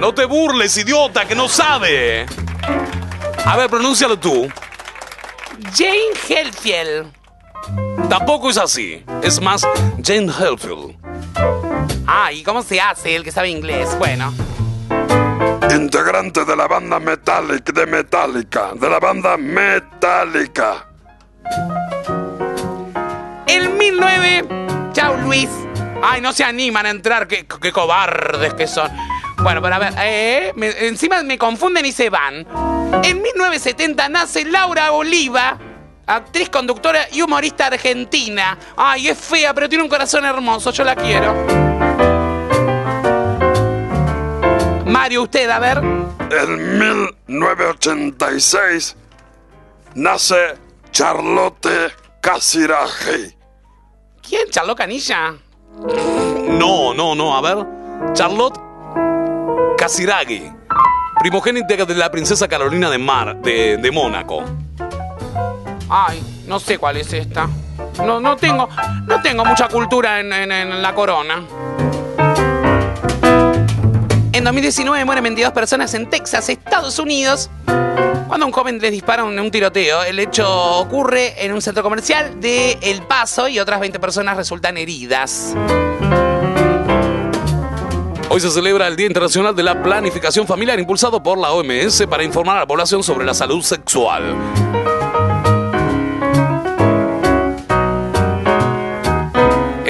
No 0.00 0.14
te 0.14 0.24
burles, 0.24 0.76
idiota, 0.76 1.26
que 1.26 1.34
no 1.34 1.48
sabe. 1.48 2.26
A 3.44 3.56
ver, 3.56 3.70
pronúncialo 3.70 4.18
tú. 4.18 4.48
Jane 5.74 6.14
Helfield. 6.28 7.12
Tampoco 8.08 8.50
es 8.50 8.58
así. 8.58 9.04
Es 9.22 9.40
más, 9.40 9.66
Jane 10.02 10.30
Helfield. 10.32 10.96
Ah, 12.06 12.32
¿y 12.32 12.42
cómo 12.42 12.62
se 12.62 12.80
hace 12.80 13.14
el 13.14 13.24
que 13.24 13.32
sabe 13.32 13.50
inglés? 13.50 13.96
Bueno. 13.98 14.32
Integrante 15.70 16.44
de 16.44 16.56
la 16.56 16.66
banda 16.66 16.98
Metallic 16.98 17.72
de 17.72 17.86
Metallica, 17.86 18.72
de 18.74 18.90
la 18.90 18.98
banda 18.98 19.36
Metallica. 19.36 20.86
El 23.50 23.70
1009. 23.70 24.44
Chao, 24.92 25.16
Luis. 25.16 25.48
Ay, 26.04 26.20
no 26.20 26.32
se 26.32 26.44
animan 26.44 26.86
a 26.86 26.90
entrar, 26.90 27.26
qué, 27.26 27.44
cobardes 27.72 28.54
que 28.54 28.68
son. 28.68 28.88
Bueno, 29.38 29.60
pero 29.60 29.74
a 29.74 29.80
ver, 29.80 29.92
eh, 29.98 30.52
encima 30.82 31.20
me 31.24 31.36
confunden 31.36 31.84
y 31.84 31.90
se 31.90 32.10
van. 32.10 32.46
En 33.02 33.20
1970 33.20 34.08
nace 34.08 34.44
Laura 34.44 34.92
Oliva, 34.92 35.58
actriz, 36.06 36.48
conductora 36.48 37.08
y 37.10 37.22
humorista 37.22 37.66
argentina. 37.66 38.56
Ay, 38.76 39.08
es 39.08 39.18
fea, 39.18 39.52
pero 39.52 39.68
tiene 39.68 39.82
un 39.82 39.90
corazón 39.90 40.24
hermoso, 40.24 40.70
yo 40.70 40.84
la 40.84 40.94
quiero. 40.94 41.34
Mario, 44.86 45.24
usted, 45.24 45.50
a 45.50 45.58
ver. 45.58 45.78
En 45.78 46.78
1986 46.78 48.94
nace 49.96 50.54
Charlotte 50.92 51.92
Casiraghi. 52.20 53.39
¿Quién? 54.26 54.48
¿Charlo 54.50 54.74
Canilla? 54.74 55.34
No, 56.48 56.94
no, 56.94 57.14
no. 57.14 57.36
A 57.36 57.40
ver. 57.40 57.66
Charlotte 58.12 58.58
Casiraghi. 59.78 60.52
Primogénita 61.20 61.76
de 61.84 61.94
la 61.94 62.10
princesa 62.10 62.48
Carolina 62.48 62.88
de 62.90 62.98
Mar, 62.98 63.36
de, 63.42 63.76
de 63.76 63.90
Mónaco. 63.90 64.42
Ay, 65.88 66.22
no 66.46 66.58
sé 66.58 66.78
cuál 66.78 66.96
es 66.96 67.12
esta. 67.12 67.48
No, 68.04 68.20
no 68.20 68.36
tengo, 68.36 68.68
no 69.06 69.20
tengo 69.20 69.44
mucha 69.44 69.68
cultura 69.68 70.20
en, 70.20 70.32
en- 70.32 70.52
en 70.52 70.82
la 70.82 70.94
corona. 70.94 71.42
En 74.32 74.44
2019 74.44 75.04
mueren 75.04 75.24
22 75.24 75.52
personas 75.52 75.92
en 75.94 76.08
Texas, 76.08 76.48
Estados 76.48 76.98
Unidos, 76.98 77.50
cuando 78.30 78.46
un 78.46 78.52
joven 78.52 78.78
les 78.78 78.92
dispara 78.92 79.26
en 79.26 79.40
un 79.40 79.50
tiroteo. 79.50 80.04
El 80.04 80.20
hecho 80.20 80.48
ocurre 80.78 81.44
en 81.44 81.52
un 81.52 81.60
centro 81.60 81.82
comercial 81.82 82.40
de 82.40 82.78
El 82.80 83.02
Paso 83.02 83.48
y 83.48 83.58
otras 83.58 83.80
20 83.80 83.98
personas 83.98 84.36
resultan 84.36 84.78
heridas. 84.78 85.52
Hoy 88.28 88.40
se 88.40 88.48
celebra 88.50 88.86
el 88.86 88.94
Día 88.94 89.08
Internacional 89.08 89.56
de 89.56 89.64
la 89.64 89.82
Planificación 89.82 90.46
Familiar, 90.46 90.78
impulsado 90.78 91.20
por 91.20 91.38
la 91.38 91.50
OMS 91.50 92.06
para 92.08 92.22
informar 92.22 92.58
a 92.58 92.60
la 92.60 92.66
población 92.68 93.02
sobre 93.02 93.26
la 93.26 93.34
salud 93.34 93.62
sexual. 93.62 94.36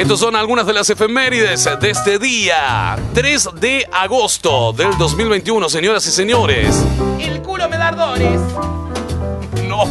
Estas 0.00 0.18
son 0.18 0.34
algunas 0.34 0.64
de 0.64 0.72
las 0.72 0.88
efemérides 0.88 1.68
de 1.78 1.90
este 1.90 2.18
día, 2.18 2.96
3 3.12 3.48
de 3.56 3.86
agosto 3.92 4.72
del 4.72 4.96
2021, 4.96 5.68
señoras 5.68 6.06
y 6.06 6.10
señores. 6.10 6.74
El 7.18 7.42
culo 7.42 7.68
me 7.68 7.76
da 7.76 7.88
ardores. 7.88 8.40
No. 9.68 9.84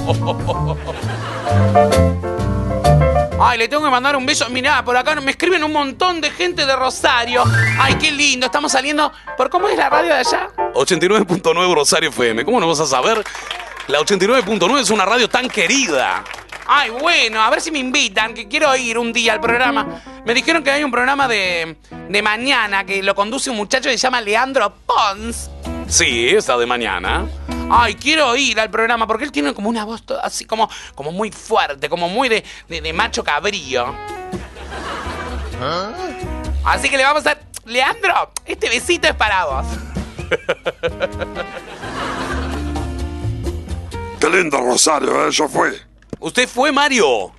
Ay, 3.40 3.60
le 3.60 3.68
tengo 3.68 3.84
que 3.84 3.92
mandar 3.92 4.16
un 4.16 4.26
beso. 4.26 4.50
Mirá, 4.50 4.84
por 4.84 4.98
acá 4.98 5.14
me 5.22 5.30
escriben 5.30 5.64
un 5.64 5.74
montón 5.74 6.22
de 6.22 6.32
gente 6.32 6.66
de 6.66 6.76
Rosario. 6.76 7.44
Ay, 7.80 7.94
qué 8.00 8.12
lindo. 8.12 8.48
Estamos 8.48 8.72
saliendo. 8.72 9.14
¿Por 9.38 9.52
cómo 9.52 9.70
es 9.70 9.78
la 9.78 9.92
radio 9.92 10.08
de 10.12 10.22
allá? 10.22 10.50
89.9 10.74 11.76
Rosario 11.76 12.10
FM. 12.10 12.46
¿Cómo 12.46 12.60
no 12.60 12.68
vas 12.68 12.80
a 12.80 12.88
saber? 12.88 13.24
La 13.86 14.00
89.9 14.00 14.82
es 14.82 14.90
una 14.90 15.06
radio 15.06 15.30
tan 15.30 15.48
querida. 15.48 16.24
Ay, 16.72 16.92
bueno, 16.92 17.42
a 17.42 17.50
ver 17.50 17.62
si 17.62 17.72
me 17.72 17.80
invitan, 17.80 18.36
que 18.36 18.48
quiero 18.48 18.76
ir 18.76 19.00
un 19.00 19.12
día 19.12 19.34
al 19.34 19.42
programa. 19.42 20.04
Me 20.24 20.36
dijeron 20.36 20.64
que 20.64 20.70
hay 20.70 20.84
un 20.84 20.92
programa 20.92 21.28
de, 21.28 21.78
de 22.10 22.22
mañana 22.22 22.84
que 22.86 23.02
lo 23.02 23.16
conduce 23.16 23.50
un 23.50 23.56
muchacho 23.58 23.90
que 23.90 23.98
se 23.98 24.04
llama 24.04 24.22
Leandro 24.22 24.72
Pons. 24.86 25.50
Sí, 25.88 26.30
esta 26.30 26.56
de 26.58 26.68
mañana. 26.68 27.26
Ay, 27.72 27.96
quiero 27.96 28.36
ir 28.36 28.60
al 28.60 28.70
programa 28.70 29.08
porque 29.08 29.24
él 29.24 29.32
tiene 29.32 29.56
como 29.56 29.68
una 29.70 29.84
voz 29.84 30.04
así 30.22 30.46
como, 30.46 30.70
como 30.94 31.12
muy 31.12 31.32
fuerte, 31.32 31.90
como 31.90 32.08
muy 32.08 32.30
de, 32.30 32.44
de- 32.68 32.82
de 32.82 32.94
macho 32.94 33.24
cabrío. 33.24 33.96
Así 36.66 36.88
que 36.90 36.98
le 36.98 37.04
vamos 37.04 37.26
a... 37.26 37.36
Leandro, 37.66 38.32
este 38.46 38.70
besito 38.70 39.08
es 39.08 39.16
para 39.16 39.46
vos. 39.46 39.66
Qué 44.20 44.30
lindo 44.30 44.58
Rosario, 44.60 45.28
¿eh? 45.28 45.32
Yo 45.32 45.48
fui. 45.48 45.70
¿Usted 46.20 46.48
fue 46.48 46.72
Mario? 46.72 47.32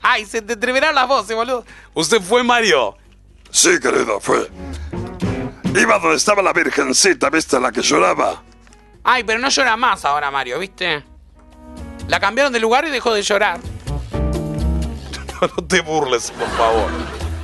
Ay, 0.00 0.24
se 0.26 0.42
te 0.42 0.54
atreverán 0.54 0.94
las 0.94 1.08
voces, 1.08 1.34
boludo. 1.34 1.64
¿Usted 1.94 2.20
fue 2.20 2.42
Mario? 2.42 2.96
Sí, 3.50 3.78
querido, 3.80 4.20
fue. 4.20 4.50
Iba 5.74 5.98
donde 5.98 6.16
estaba 6.16 6.42
la 6.42 6.52
virgencita, 6.52 7.30
¿viste? 7.30 7.58
La 7.60 7.72
que 7.72 7.82
lloraba. 7.82 8.42
Ay, 9.02 9.24
pero 9.24 9.38
no 9.38 9.48
llora 9.48 9.76
más 9.76 10.04
ahora, 10.04 10.30
Mario, 10.30 10.58
¿viste? 10.58 11.04
La 12.08 12.20
cambiaron 12.20 12.52
de 12.52 12.60
lugar 12.60 12.86
y 12.86 12.90
dejó 12.90 13.12
de 13.14 13.22
llorar. 13.22 13.60
No 15.40 15.66
te 15.66 15.80
burles, 15.82 16.30
por 16.30 16.48
favor. 16.56 16.90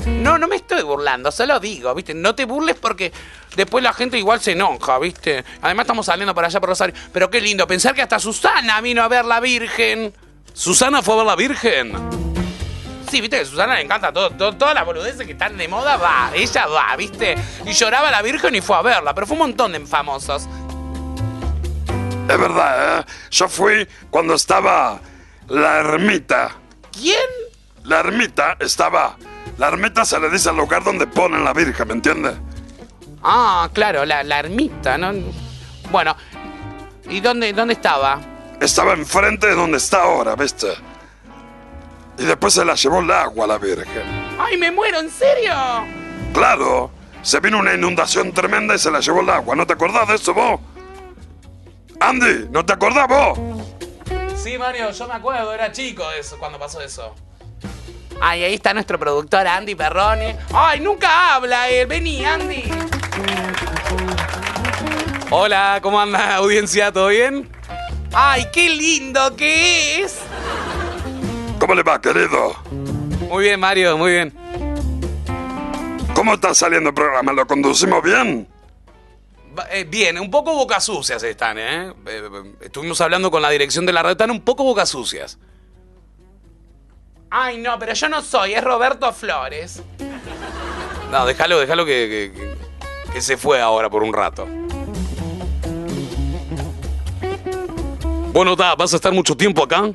No, 0.06 0.38
no 0.38 0.48
me 0.48 0.56
estoy 0.56 0.82
burlando, 0.82 1.30
solo 1.30 1.60
digo, 1.60 1.94
¿viste? 1.94 2.14
No 2.14 2.34
te 2.34 2.46
burles 2.46 2.76
porque 2.76 3.12
después 3.56 3.84
la 3.84 3.92
gente 3.92 4.16
igual 4.16 4.40
se 4.40 4.52
enoja, 4.52 4.98
¿viste? 4.98 5.44
Además 5.60 5.84
estamos 5.84 6.06
saliendo 6.06 6.34
para 6.34 6.46
allá 6.46 6.60
por 6.60 6.70
Rosario. 6.70 6.94
Pero 7.12 7.28
qué 7.28 7.42
lindo, 7.42 7.66
pensar 7.66 7.94
que 7.94 8.00
hasta 8.00 8.18
Susana 8.18 8.80
vino 8.80 9.02
a 9.02 9.08
ver 9.08 9.26
la 9.26 9.40
Virgen. 9.40 10.14
¿Susana 10.60 11.00
fue 11.00 11.14
a 11.14 11.16
ver 11.16 11.26
la 11.26 11.36
Virgen? 11.36 11.92
Sí, 13.10 13.22
viste 13.22 13.36
que 13.38 13.42
a 13.44 13.46
Susana 13.46 13.76
le 13.76 13.80
encanta 13.80 14.12
todo, 14.12 14.28
todo- 14.32 14.52
todas 14.56 14.74
las 14.74 14.84
boludeces 14.84 15.24
que 15.26 15.32
están 15.32 15.56
de 15.56 15.66
moda, 15.66 15.96
va, 15.96 16.30
ella 16.34 16.66
va, 16.66 16.94
¿viste? 16.96 17.34
Y 17.64 17.72
lloraba 17.72 18.10
la 18.10 18.20
Virgen 18.20 18.54
y 18.54 18.60
fue 18.60 18.76
a 18.76 18.82
verla, 18.82 19.14
pero 19.14 19.26
fue 19.26 19.36
un 19.36 19.38
montón 19.38 19.72
de 19.72 19.80
famosos. 19.86 20.46
Es 22.28 22.38
verdad, 22.38 23.00
¿eh? 23.00 23.04
Yo 23.30 23.48
fui 23.48 23.88
cuando 24.10 24.34
estaba 24.34 25.00
la 25.48 25.78
ermita. 25.78 26.50
¿Quién? 26.92 27.16
La 27.84 28.00
ermita 28.00 28.58
estaba. 28.60 29.16
La 29.56 29.68
ermita 29.68 30.04
se 30.04 30.20
le 30.20 30.28
dice 30.28 30.50
al 30.50 30.56
lugar 30.58 30.84
donde 30.84 31.06
ponen 31.06 31.42
la 31.42 31.54
Virgen, 31.54 31.88
¿me 31.88 31.94
entiendes? 31.94 32.34
Ah, 33.22 33.66
claro, 33.72 34.04
la, 34.04 34.22
la 34.24 34.40
ermita, 34.40 34.98
¿no? 34.98 35.12
Bueno, 35.90 36.14
¿y 37.08 37.20
dónde, 37.20 37.50
dónde 37.54 37.72
estaba? 37.72 38.20
Estaba 38.60 38.92
enfrente 38.92 39.46
de 39.46 39.54
donde 39.54 39.78
está 39.78 40.02
ahora, 40.02 40.36
¿viste? 40.36 40.68
Y 42.18 42.24
después 42.24 42.52
se 42.52 42.64
la 42.64 42.74
llevó 42.74 43.00
el 43.00 43.10
agua 43.10 43.46
la 43.46 43.56
Virgen. 43.56 44.02
¡Ay, 44.38 44.58
me 44.58 44.70
muero, 44.70 45.00
en 45.00 45.10
serio! 45.10 45.54
Claro, 46.34 46.90
se 47.22 47.40
vino 47.40 47.58
una 47.58 47.72
inundación 47.72 48.32
tremenda 48.32 48.74
y 48.74 48.78
se 48.78 48.90
la 48.90 49.00
llevó 49.00 49.22
el 49.22 49.30
agua. 49.30 49.56
¿No 49.56 49.66
te 49.66 49.72
acordás 49.72 50.06
de 50.08 50.16
eso 50.16 50.34
vos? 50.34 50.60
Andy, 51.98 52.48
¿no 52.50 52.64
te 52.64 52.74
acordás 52.74 53.08
vos? 53.08 53.38
Sí, 54.36 54.58
Mario, 54.58 54.90
yo 54.90 55.08
me 55.08 55.14
acuerdo, 55.14 55.52
era 55.54 55.72
chico 55.72 56.06
de 56.10 56.20
eso, 56.20 56.38
cuando 56.38 56.58
pasó 56.58 56.80
eso. 56.82 57.14
Ay, 58.20 58.44
ahí 58.44 58.54
está 58.54 58.74
nuestro 58.74 58.98
productor 58.98 59.46
Andy 59.46 59.74
Perrone. 59.74 60.36
Ay, 60.52 60.80
nunca 60.80 61.34
habla 61.34 61.70
él. 61.70 61.86
Vení, 61.86 62.24
Andy. 62.24 62.64
Hola, 65.30 65.78
¿cómo 65.80 65.98
anda, 65.98 66.36
audiencia? 66.36 66.92
¿Todo 66.92 67.08
bien? 67.08 67.50
Ay, 68.12 68.46
qué 68.52 68.68
lindo 68.70 69.34
que 69.36 70.02
es. 70.02 70.18
¿Cómo 71.58 71.74
le 71.74 71.82
va, 71.82 72.00
querido? 72.00 72.54
Muy 73.28 73.44
bien, 73.44 73.60
Mario, 73.60 73.96
muy 73.96 74.12
bien. 74.12 74.34
¿Cómo 76.14 76.34
está 76.34 76.54
saliendo 76.54 76.88
el 76.90 76.94
programa? 76.94 77.32
¿Lo 77.32 77.46
conducimos 77.46 78.02
bien? 78.02 78.48
Eh, 79.70 79.84
bien, 79.84 80.18
un 80.18 80.30
poco 80.30 80.54
boca 80.54 80.80
sucias 80.80 81.22
están, 81.22 81.58
¿eh? 81.58 81.88
Eh, 81.88 81.92
eh, 82.06 82.52
Estuvimos 82.62 83.00
hablando 83.00 83.30
con 83.30 83.42
la 83.42 83.50
dirección 83.50 83.84
de 83.86 83.92
la 83.92 84.02
red, 84.02 84.12
están 84.12 84.30
un 84.30 84.40
poco 84.42 84.64
boca 84.64 84.86
sucias. 84.86 85.38
Ay, 87.30 87.58
no, 87.58 87.78
pero 87.78 87.92
yo 87.94 88.08
no 88.08 88.22
soy, 88.22 88.54
es 88.54 88.64
Roberto 88.64 89.12
Flores. 89.12 89.82
No, 91.12 91.26
déjalo, 91.26 91.58
déjalo 91.60 91.84
que, 91.84 92.32
que- 92.34 92.40
que- 92.40 93.12
que 93.12 93.20
se 93.20 93.36
fue 93.36 93.60
ahora 93.60 93.88
por 93.90 94.02
un 94.02 94.12
rato. 94.12 94.46
Bueno, 98.32 98.54
da, 98.54 98.74
¿vas 98.76 98.92
a 98.92 98.96
estar 98.96 99.12
mucho 99.12 99.36
tiempo 99.36 99.64
acá? 99.64 99.90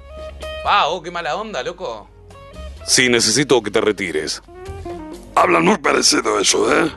Ah, 0.65 0.87
oh, 0.87 1.01
qué 1.01 1.09
mala 1.11 1.35
onda, 1.35 1.63
loco. 1.63 2.09
Sí, 2.85 3.07
necesito 3.09 3.61
que 3.61 3.71
te 3.71 3.81
retires. 3.81 4.41
Hablan 5.35 5.65
muy 5.65 5.77
parecido 5.77 6.39
eso, 6.39 6.71
¿eh? 6.71 6.91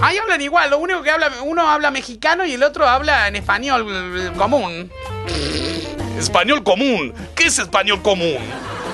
Ahí 0.00 0.18
hablan 0.18 0.40
igual, 0.40 0.70
lo 0.70 0.78
único 0.78 1.02
que 1.02 1.10
habla, 1.10 1.30
uno 1.44 1.68
habla 1.68 1.90
mexicano 1.90 2.44
y 2.44 2.52
el 2.52 2.62
otro 2.62 2.86
habla 2.86 3.28
en 3.28 3.36
español 3.36 3.86
eh, 3.88 4.30
común. 4.36 4.90
Español 6.18 6.62
común. 6.62 7.14
¿Qué 7.34 7.44
es 7.44 7.58
español 7.58 8.02
común? 8.02 8.38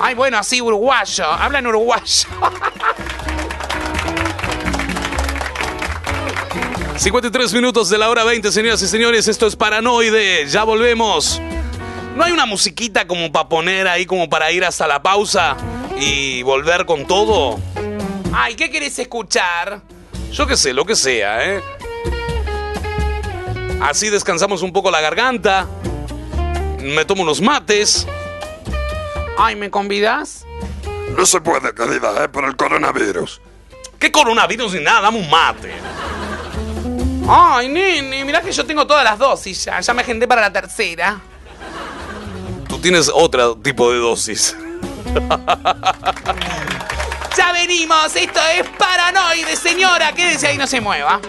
Ay, 0.01 0.14
bueno, 0.14 0.38
así 0.38 0.61
uruguayo, 0.61 1.24
hablan 1.24 1.66
uruguayo. 1.66 2.28
53 7.03 7.53
minutos 7.55 7.88
de 7.88 7.98
la 7.98 8.09
hora 8.11 8.22
20, 8.22 8.53
señoras 8.53 8.80
y 8.80 8.86
señores. 8.86 9.26
Esto 9.26 9.48
es 9.48 9.57
Paranoide. 9.57 10.46
Ya 10.46 10.62
volvemos. 10.62 11.42
¿No 12.14 12.22
hay 12.22 12.30
una 12.30 12.46
musiquita 12.46 13.09
como 13.09 13.32
para 13.32 13.48
poner 13.48 13.88
ahí, 13.88 14.07
como 14.07 14.30
para 14.30 14.53
ir 14.53 14.64
hasta 14.64 14.86
la 14.86 15.03
pausa 15.03 15.57
y 15.98 16.44
volver 16.44 16.86
con 16.86 17.05
todo? 17.05 17.59
Ay, 18.32 18.55
¿qué 18.55 18.70
querés 18.70 19.00
escuchar? 19.00 19.82
Yo 20.30 20.46
qué 20.46 20.57
sé, 20.57 20.72
lo 20.72 20.84
que 20.84 20.94
sea, 20.94 21.44
¿eh? 21.44 21.61
Así 23.80 24.09
descansamos 24.09 24.62
un 24.62 24.72
poco 24.72 24.92
la 24.92 25.00
garganta. 25.00 25.66
Me 26.78 27.05
tomo 27.05 27.24
unos 27.24 27.40
mates. 27.40 28.07
Ay, 29.36 29.57
¿me 29.57 29.72
convidas? 29.72 30.46
No 31.16 31.26
se 31.26 31.40
puede, 31.40 31.74
querida, 31.74 32.22
¿eh? 32.22 32.28
Por 32.28 32.44
el 32.44 32.55
coronavirus. 32.55 33.40
¿Qué 33.98 34.12
coronavirus 34.12 34.74
ni 34.74 34.84
nada? 34.84 35.00
Dame 35.00 35.18
un 35.18 35.28
mate. 35.28 35.72
Ay, 37.28 37.68
nene, 37.68 38.24
mirá 38.24 38.40
que 38.40 38.52
yo 38.52 38.64
tengo 38.66 38.86
todas 38.86 39.04
las 39.04 39.18
dosis 39.18 39.64
ya. 39.64 39.80
Ya 39.80 39.94
me 39.94 40.02
agendé 40.02 40.26
para 40.26 40.40
la 40.40 40.52
tercera. 40.52 41.20
Tú 42.68 42.78
tienes 42.78 43.10
otro 43.12 43.56
tipo 43.56 43.90
de 43.92 43.98
dosis. 43.98 44.56
Ya 47.36 47.52
venimos, 47.52 48.14
esto 48.14 48.40
es 48.54 48.68
Paranoide, 48.78 49.56
señora. 49.56 50.12
Quédese 50.12 50.48
ahí, 50.48 50.58
no 50.58 50.66
se 50.66 50.80
mueva. 50.80 51.20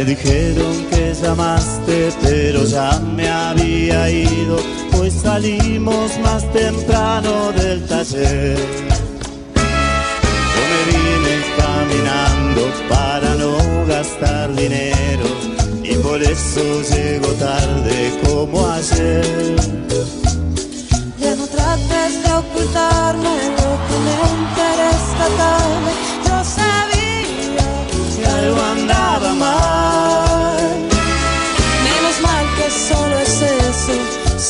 Me 0.00 0.06
dijeron 0.06 0.86
que 0.86 1.12
llamaste, 1.12 2.08
pero 2.22 2.64
ya 2.64 2.98
me 3.00 3.28
había 3.28 4.08
ido, 4.08 4.56
pues 4.92 5.12
salimos 5.12 6.18
más 6.20 6.50
temprano 6.54 7.52
del 7.52 7.86
taller. 7.86 8.56
Yo 10.54 10.62
me 10.70 10.80
vine 10.90 11.34
caminando 11.58 12.62
para 12.88 13.34
no 13.34 13.58
gastar 13.88 14.54
dinero 14.54 15.26
y 15.82 15.94
por 15.96 16.22
eso 16.22 16.62
llego 16.94 17.28
tarde 17.34 18.20
como 18.24 18.70
ayer. 18.70 19.56
Ya 21.20 21.36
no 21.36 21.46
trates 21.46 22.22
de 22.24 22.32
ocultarme 22.32 23.34
lo 23.58 23.70
que 23.86 23.96
me 24.06 24.14
enteré 24.32 24.88
esta 24.96 25.26
tarde. 25.36 26.09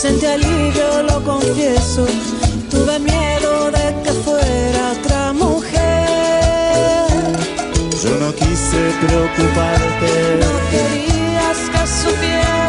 Sentí 0.00 0.24
alivio, 0.24 1.02
lo 1.02 1.22
confieso. 1.22 2.06
Tuve 2.70 2.98
miedo 3.00 3.70
de 3.70 4.02
que 4.02 4.12
fuera 4.24 4.92
otra 4.98 5.32
mujer. 5.34 7.04
Yo 8.02 8.16
no 8.18 8.34
quise 8.34 8.80
preocuparte. 9.02 10.10
No 10.40 10.52
querías 10.70 11.58
que 11.72 11.82
supiera 11.86 12.59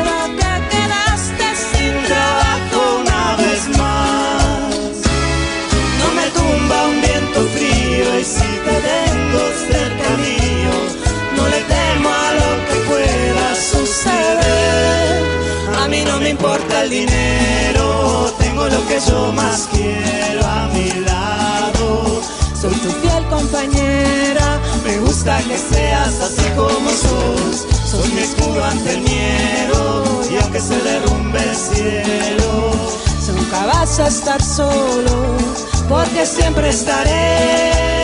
importa 16.32 16.84
el 16.84 16.90
dinero, 16.90 18.34
tengo 18.40 18.68
lo 18.68 18.88
que 18.88 19.00
yo 19.08 19.32
más 19.34 19.68
quiero 19.72 20.46
a 20.46 20.68
mi 20.74 20.90
lado. 21.02 22.22
Soy 22.60 22.74
tu 22.76 22.90
fiel 23.02 23.26
compañera, 23.26 24.60
me 24.86 25.00
gusta 25.00 25.38
que 25.40 25.58
seas 25.58 26.20
así 26.22 26.48
como 26.56 26.90
sos. 26.90 27.68
Sos 27.90 28.10
mi 28.14 28.22
escudo 28.22 28.64
ante 28.64 28.94
el 28.94 29.02
miedo 29.02 30.22
y 30.32 30.38
aunque 30.38 30.60
se 30.60 30.78
derrumbe 30.82 31.40
el 31.40 31.56
cielo. 31.56 32.72
Nunca 33.36 33.66
vas 33.66 34.00
a 34.00 34.08
estar 34.08 34.42
solo, 34.42 35.38
porque 35.90 36.26
siempre 36.26 36.70
estaré. 36.70 38.01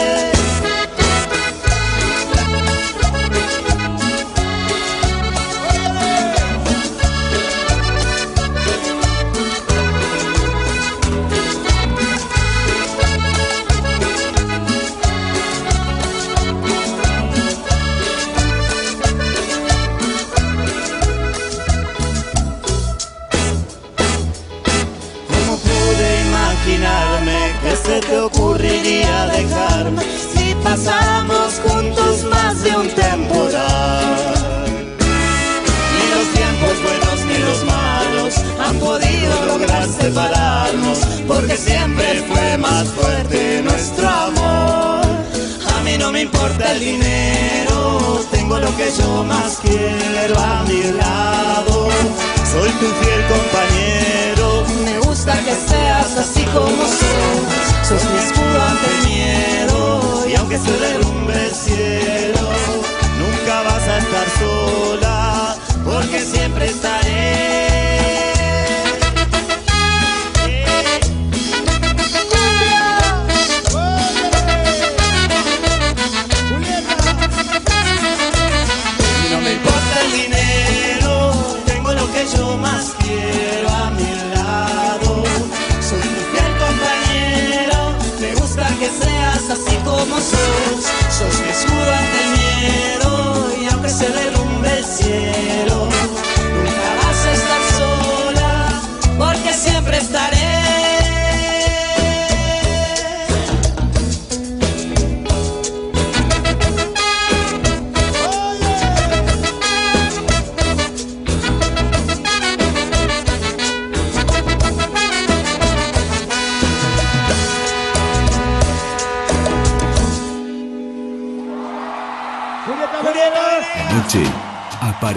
Quiero 49.78 50.47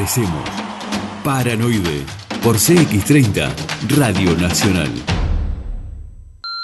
aparecemos. 0.01 0.49
Paranoide. 1.23 2.07
Por 2.43 2.57
CX30, 2.57 3.53
Radio 3.99 4.35
Nacional. 4.39 4.89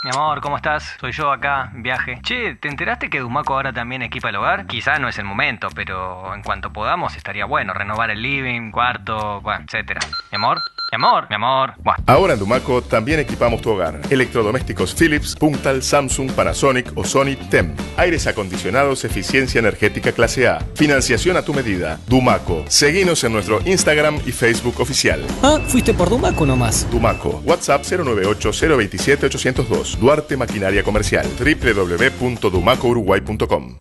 Mi 0.04 0.10
amor, 0.10 0.40
¿cómo 0.40 0.56
estás? 0.56 0.96
Soy 1.00 1.12
yo 1.12 1.30
acá, 1.30 1.70
viaje. 1.74 2.18
Che, 2.22 2.54
¿te 2.54 2.68
enteraste 2.68 3.10
que 3.10 3.20
Dumaco 3.20 3.54
ahora 3.54 3.74
también 3.74 4.00
equipa 4.00 4.30
el 4.30 4.36
hogar? 4.36 4.66
Quizá 4.66 4.98
no 4.98 5.08
es 5.08 5.18
el 5.18 5.24
momento, 5.26 5.68
pero 5.74 6.34
en 6.34 6.42
cuanto 6.42 6.72
podamos 6.72 7.14
estaría 7.16 7.44
bueno 7.44 7.74
renovar 7.74 8.10
el 8.10 8.22
living, 8.22 8.70
cuarto, 8.70 9.42
bueno, 9.42 9.64
etcétera. 9.64 10.00
Mi 10.32 10.36
amor, 10.36 10.58
mi 10.96 11.04
amor, 11.04 11.26
mi 11.28 11.34
amor. 11.34 11.74
Bueno. 11.82 12.02
Ahora 12.06 12.34
en 12.34 12.38
Dumaco 12.38 12.80
también 12.82 13.18
equipamos 13.20 13.60
tu 13.60 13.70
hogar. 13.70 14.00
Electrodomésticos 14.10 14.94
Philips, 14.94 15.34
Puntal, 15.36 15.82
Samsung, 15.82 16.30
Panasonic 16.32 16.92
o 16.94 17.04
Sony 17.04 17.36
TEM. 17.50 17.74
Aires 17.96 18.26
acondicionados, 18.26 19.04
eficiencia 19.04 19.58
energética 19.58 20.12
clase 20.12 20.48
A. 20.48 20.60
Financiación 20.74 21.36
a 21.36 21.42
tu 21.42 21.52
medida. 21.52 22.00
Dumaco. 22.06 22.64
Seguinos 22.68 23.22
en 23.24 23.32
nuestro 23.32 23.60
Instagram 23.64 24.18
y 24.26 24.32
Facebook 24.32 24.80
oficial. 24.80 25.22
Ah, 25.42 25.58
fuiste 25.66 25.92
por 25.94 26.08
Dumaco 26.08 26.46
nomás. 26.46 26.86
Dumaco. 26.90 27.42
WhatsApp 27.44 27.82
098-027-802. 27.82 29.98
Duarte 29.98 30.36
Maquinaria 30.36 30.82
Comercial. 30.82 31.26
www.dumacouruguay.com. 31.38 33.78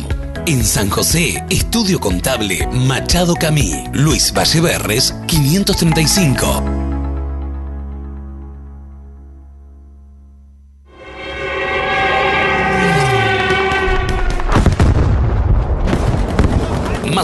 En 0.46 0.64
San 0.64 0.90
José, 0.90 1.44
Estudio 1.50 1.98
Contable 1.98 2.68
Machado 2.68 3.34
Camí. 3.34 3.72
Luis 3.92 4.32
Valleverres, 4.32 5.12
535. 5.26 6.83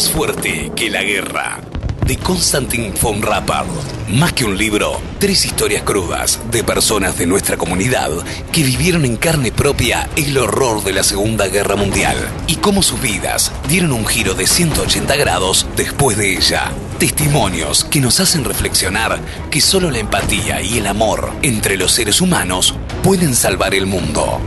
Más 0.01 0.13
fuerte 0.13 0.73
que 0.75 0.89
la 0.89 1.03
guerra. 1.03 1.61
De 2.07 2.17
Constantin 2.17 2.95
von 3.03 3.21
Rappard. 3.21 3.67
Más 4.09 4.33
que 4.33 4.47
un 4.47 4.57
libro, 4.57 4.99
tres 5.19 5.45
historias 5.45 5.83
crudas 5.83 6.41
de 6.51 6.65
personas 6.65 7.19
de 7.19 7.27
nuestra 7.27 7.59
comunidad 7.59 8.09
que 8.51 8.63
vivieron 8.63 9.05
en 9.05 9.19
carne 9.19 9.53
propia 9.53 10.09
el 10.17 10.39
horror 10.39 10.83
de 10.85 10.95
la 10.95 11.03
Segunda 11.03 11.49
Guerra 11.49 11.77
Mundial 11.77 12.17
y 12.47 12.57
cómo 12.57 12.83
sus 12.83 13.03
vidas 13.03 13.53
dieron 13.69 13.93
un 13.93 14.07
giro 14.07 14.33
de 14.33 14.47
180 14.47 15.17
grados 15.17 15.67
después 15.77 16.17
de 16.17 16.35
ella. 16.35 16.73
Testimonios 16.99 17.85
que 17.85 18.01
nos 18.01 18.21
hacen 18.21 18.45
reflexionar 18.45 19.21
que 19.51 19.61
solo 19.61 19.91
la 19.91 19.99
empatía 19.99 20.63
y 20.63 20.79
el 20.79 20.87
amor 20.87 21.31
entre 21.43 21.77
los 21.77 21.93
seres 21.93 22.23
humanos 22.23 22.75
pueden 23.03 23.35
salvar 23.35 23.75
el 23.75 23.85
mundo. 23.85 24.41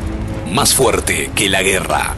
Más 0.52 0.74
fuerte 0.74 1.30
que 1.36 1.48
la 1.48 1.62
guerra. 1.62 2.16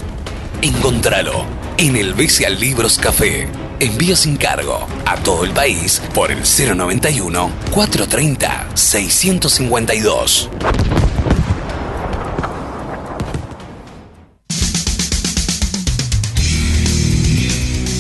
Encontralo 0.62 1.65
en 1.78 1.96
el 1.96 2.14
Bestial 2.14 2.60
Libros 2.60 2.98
Café. 2.98 3.48
Envío 3.80 4.16
sin 4.16 4.38
cargo 4.38 4.88
a 5.06 5.18
todo 5.18 5.44
el 5.44 5.52
país 5.52 6.02
por 6.14 6.32
el 6.32 6.40
091 6.40 7.52
430 7.72 8.70
652. 8.76 10.50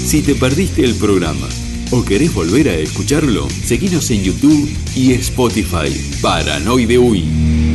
Si 0.05 0.21
te 0.21 0.35
perdiste 0.35 0.85
el 0.85 0.95
programa 0.95 1.47
o 1.91 2.03
querés 2.05 2.33
volver 2.33 2.69
a 2.69 2.75
escucharlo, 2.75 3.49
seguinos 3.49 4.09
en 4.11 4.23
YouTube 4.23 4.69
y 4.95 5.13
Spotify. 5.13 5.89
Paranoide 6.21 6.97
Uy. 6.97 7.74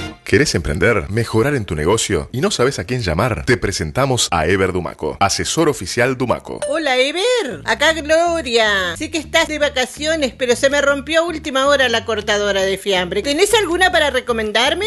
¿Querés 0.31 0.55
emprender, 0.55 1.09
mejorar 1.09 1.55
en 1.55 1.65
tu 1.65 1.75
negocio 1.75 2.29
y 2.31 2.39
no 2.39 2.51
sabes 2.51 2.79
a 2.79 2.85
quién 2.85 3.01
llamar? 3.01 3.43
Te 3.43 3.57
presentamos 3.57 4.29
a 4.31 4.45
Ever 4.45 4.71
Dumaco, 4.71 5.17
asesor 5.19 5.67
oficial 5.67 6.17
Dumaco. 6.17 6.61
Hola, 6.69 6.95
Ever. 6.95 7.61
Acá 7.65 7.91
Gloria. 7.91 8.95
Sé 8.95 9.11
que 9.11 9.17
estás 9.17 9.49
de 9.49 9.59
vacaciones, 9.59 10.31
pero 10.31 10.55
se 10.55 10.69
me 10.69 10.81
rompió 10.81 11.19
a 11.19 11.23
última 11.23 11.67
hora 11.67 11.89
la 11.89 12.05
cortadora 12.05 12.61
de 12.61 12.77
fiambre. 12.77 13.21
¿Tenés 13.23 13.53
alguna 13.53 13.91
para 13.91 14.09
recomendarme? 14.09 14.85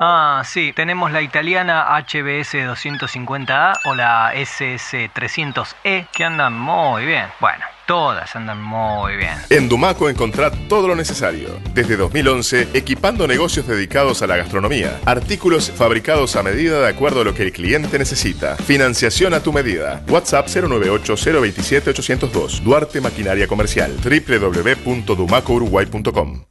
Ah, 0.00 0.42
sí, 0.46 0.72
tenemos 0.74 1.12
la 1.12 1.20
italiana 1.20 1.84
HBS 1.98 2.54
250A 2.54 3.74
o 3.84 3.94
la 3.94 4.32
SS 4.32 5.10
300E 5.14 6.08
que 6.10 6.24
andan 6.24 6.58
muy 6.58 7.04
bien. 7.04 7.26
Bueno, 7.40 7.66
todas 7.90 8.34
andan 8.36 8.62
muy 8.62 9.16
bien. 9.16 9.34
En 9.50 9.68
Dumaco 9.68 10.08
encontrá 10.08 10.52
todo 10.68 10.86
lo 10.86 10.94
necesario. 10.94 11.58
Desde 11.74 11.96
2011, 11.96 12.68
equipando 12.72 13.26
negocios 13.26 13.66
dedicados 13.66 14.22
a 14.22 14.28
la 14.28 14.36
gastronomía. 14.36 15.00
Artículos 15.06 15.72
fabricados 15.72 16.36
a 16.36 16.44
medida 16.44 16.80
de 16.80 16.88
acuerdo 16.88 17.22
a 17.22 17.24
lo 17.24 17.34
que 17.34 17.42
el 17.42 17.50
cliente 17.50 17.98
necesita. 17.98 18.54
Financiación 18.54 19.34
a 19.34 19.40
tu 19.40 19.52
medida. 19.52 20.04
WhatsApp 20.08 20.46
098-027-802. 20.46 22.60
Duarte 22.60 23.00
Maquinaria 23.00 23.48
Comercial. 23.48 23.92
www.dumacouruguay.com 24.04 26.44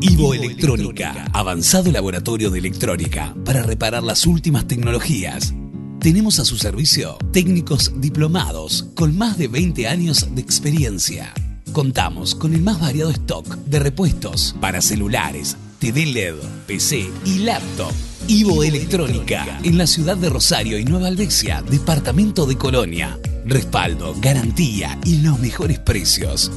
Ivo 0.00 0.34
Electrónica, 0.34 1.26
avanzado 1.32 1.92
laboratorio 1.92 2.50
de 2.50 2.58
electrónica 2.58 3.36
para 3.44 3.62
reparar 3.62 4.02
las 4.02 4.26
últimas 4.26 4.66
tecnologías. 4.66 5.54
Tenemos 6.02 6.40
a 6.40 6.44
su 6.44 6.58
servicio 6.58 7.16
técnicos 7.32 7.92
diplomados 7.94 8.88
con 8.96 9.16
más 9.16 9.38
de 9.38 9.46
20 9.46 9.86
años 9.86 10.26
de 10.34 10.40
experiencia. 10.40 11.32
Contamos 11.70 12.34
con 12.34 12.54
el 12.54 12.60
más 12.60 12.80
variado 12.80 13.12
stock 13.12 13.46
de 13.46 13.78
repuestos 13.78 14.56
para 14.60 14.82
celulares, 14.82 15.56
TV 15.78 16.06
LED, 16.06 16.34
PC 16.66 17.08
y 17.24 17.38
laptop. 17.38 17.92
Ivo 18.26 18.64
Electrónica, 18.64 19.60
en 19.62 19.78
la 19.78 19.86
ciudad 19.86 20.16
de 20.16 20.28
Rosario 20.28 20.76
y 20.76 20.84
Nueva 20.84 21.06
Albesia, 21.06 21.62
departamento 21.62 22.46
de 22.46 22.58
Colonia. 22.58 23.16
Respaldo, 23.44 24.16
garantía 24.20 24.98
y 25.04 25.18
los 25.18 25.38
mejores 25.38 25.78
precios. 25.78 26.50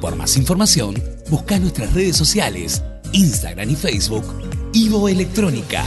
Por 0.00 0.16
más 0.16 0.36
información, 0.36 1.00
busca 1.30 1.60
nuestras 1.60 1.92
redes 1.94 2.16
sociales, 2.16 2.82
Instagram 3.12 3.70
y 3.70 3.76
Facebook, 3.76 4.24
Ivo 4.72 5.08
Electrónica. 5.08 5.84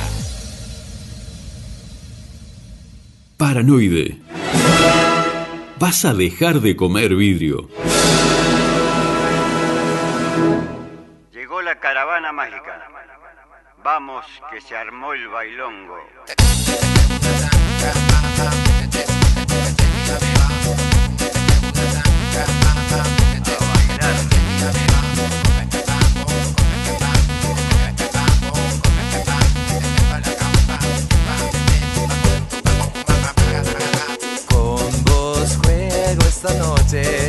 Paranoide. 3.41 4.21
Vas 5.79 6.05
a 6.05 6.13
dejar 6.13 6.61
de 6.61 6.75
comer 6.75 7.15
vidrio. 7.15 7.67
Llegó 11.31 11.63
la 11.63 11.79
caravana 11.79 12.31
mágica. 12.31 12.87
Vamos, 13.83 14.27
que 14.51 14.61
se 14.61 14.77
armó 14.77 15.13
el 15.13 15.27
bailongo. 15.27 15.97
Esta 36.93 37.20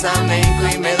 flamenco 0.00 0.68
y 0.72 0.78
me 0.78 0.97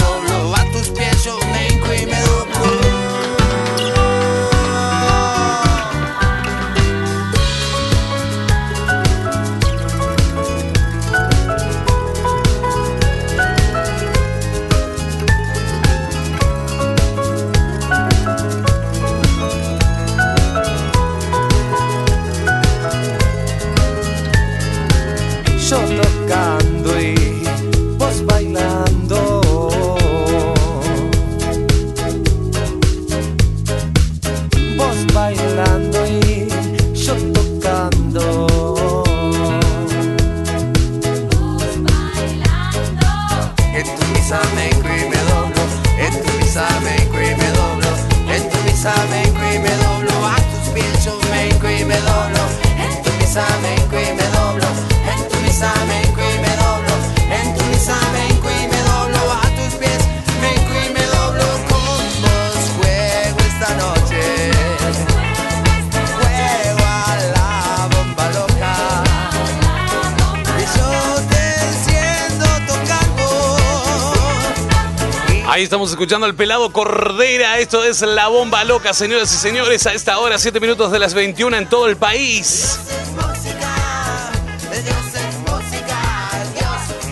escuchando 75.98 76.26
al 76.26 76.36
pelado 76.36 76.72
Cordera. 76.72 77.58
Esto 77.58 77.82
es 77.82 78.02
La 78.02 78.28
Bomba 78.28 78.62
Loca, 78.62 78.94
señoras 78.94 79.32
y 79.34 79.36
señores. 79.36 79.84
A 79.84 79.92
esta 79.94 80.20
hora, 80.20 80.38
7 80.38 80.60
minutos 80.60 80.92
de 80.92 81.00
las 81.00 81.12
21 81.12 81.56
en 81.56 81.68
todo 81.68 81.88
el 81.88 81.96
país. 81.96 82.78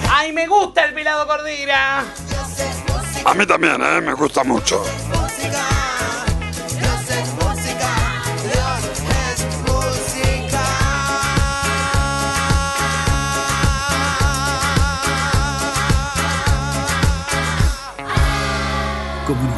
¡Ay, 0.09 0.31
me 0.31 0.47
gusta 0.47 0.85
el 0.85 0.95
pelado 0.95 1.27
Cordera! 1.27 2.05
A 3.25 3.35
mí 3.35 3.45
también, 3.45 3.83
¿eh? 3.83 4.01
Me 4.01 4.13
gusta 4.13 4.45
mucho. 4.45 4.85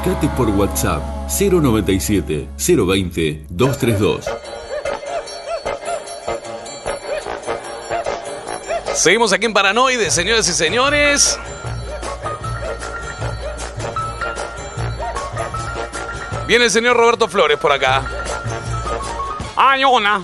Por 0.09 0.49
WhatsApp 0.49 1.03
097 1.29 2.49
020 2.57 3.45
232. 3.51 4.25
Seguimos 8.95 9.35
aquí 9.35 9.45
en 9.45 9.53
Paranoide, 9.53 10.11
señores 10.11 10.49
y 10.49 10.53
señores. 10.55 11.39
Viene 16.47 16.65
el 16.65 16.71
señor 16.71 16.97
Roberto 16.97 17.29
Flores 17.29 17.59
por 17.59 17.71
acá. 17.71 18.03
Ah, 19.57 19.73
Ay, 19.73 19.85
hola. 19.85 20.23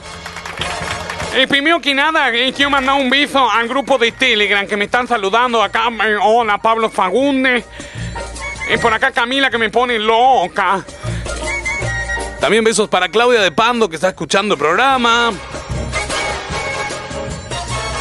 Eh, 1.35 1.47
primero 1.47 1.79
que 1.81 1.93
nada, 1.93 2.31
eh, 2.31 2.55
quiero 2.55 2.71
mandar 2.71 2.99
un 2.99 3.11
beso 3.11 3.51
al 3.51 3.69
grupo 3.69 3.99
de 3.99 4.13
Telegram 4.13 4.67
que 4.67 4.79
me 4.79 4.87
están 4.87 5.07
saludando 5.07 5.63
acá. 5.63 5.89
Eh, 6.07 6.17
hola, 6.23 6.57
Pablo 6.57 6.89
Fagundes. 6.89 7.67
Es 8.69 8.81
por 8.81 8.93
acá 8.93 9.11
Camila 9.11 9.51
que 9.51 9.59
me 9.59 9.71
pone 9.71 9.99
loca. 9.99 10.85
También 12.41 12.65
besos 12.65 12.89
para 12.89 13.09
Claudia 13.09 13.41
de 13.41 13.53
Pando 13.53 13.89
que 13.89 13.97
está 13.97 14.09
escuchando 14.09 14.55
el 14.55 14.61
programa. 14.61 15.33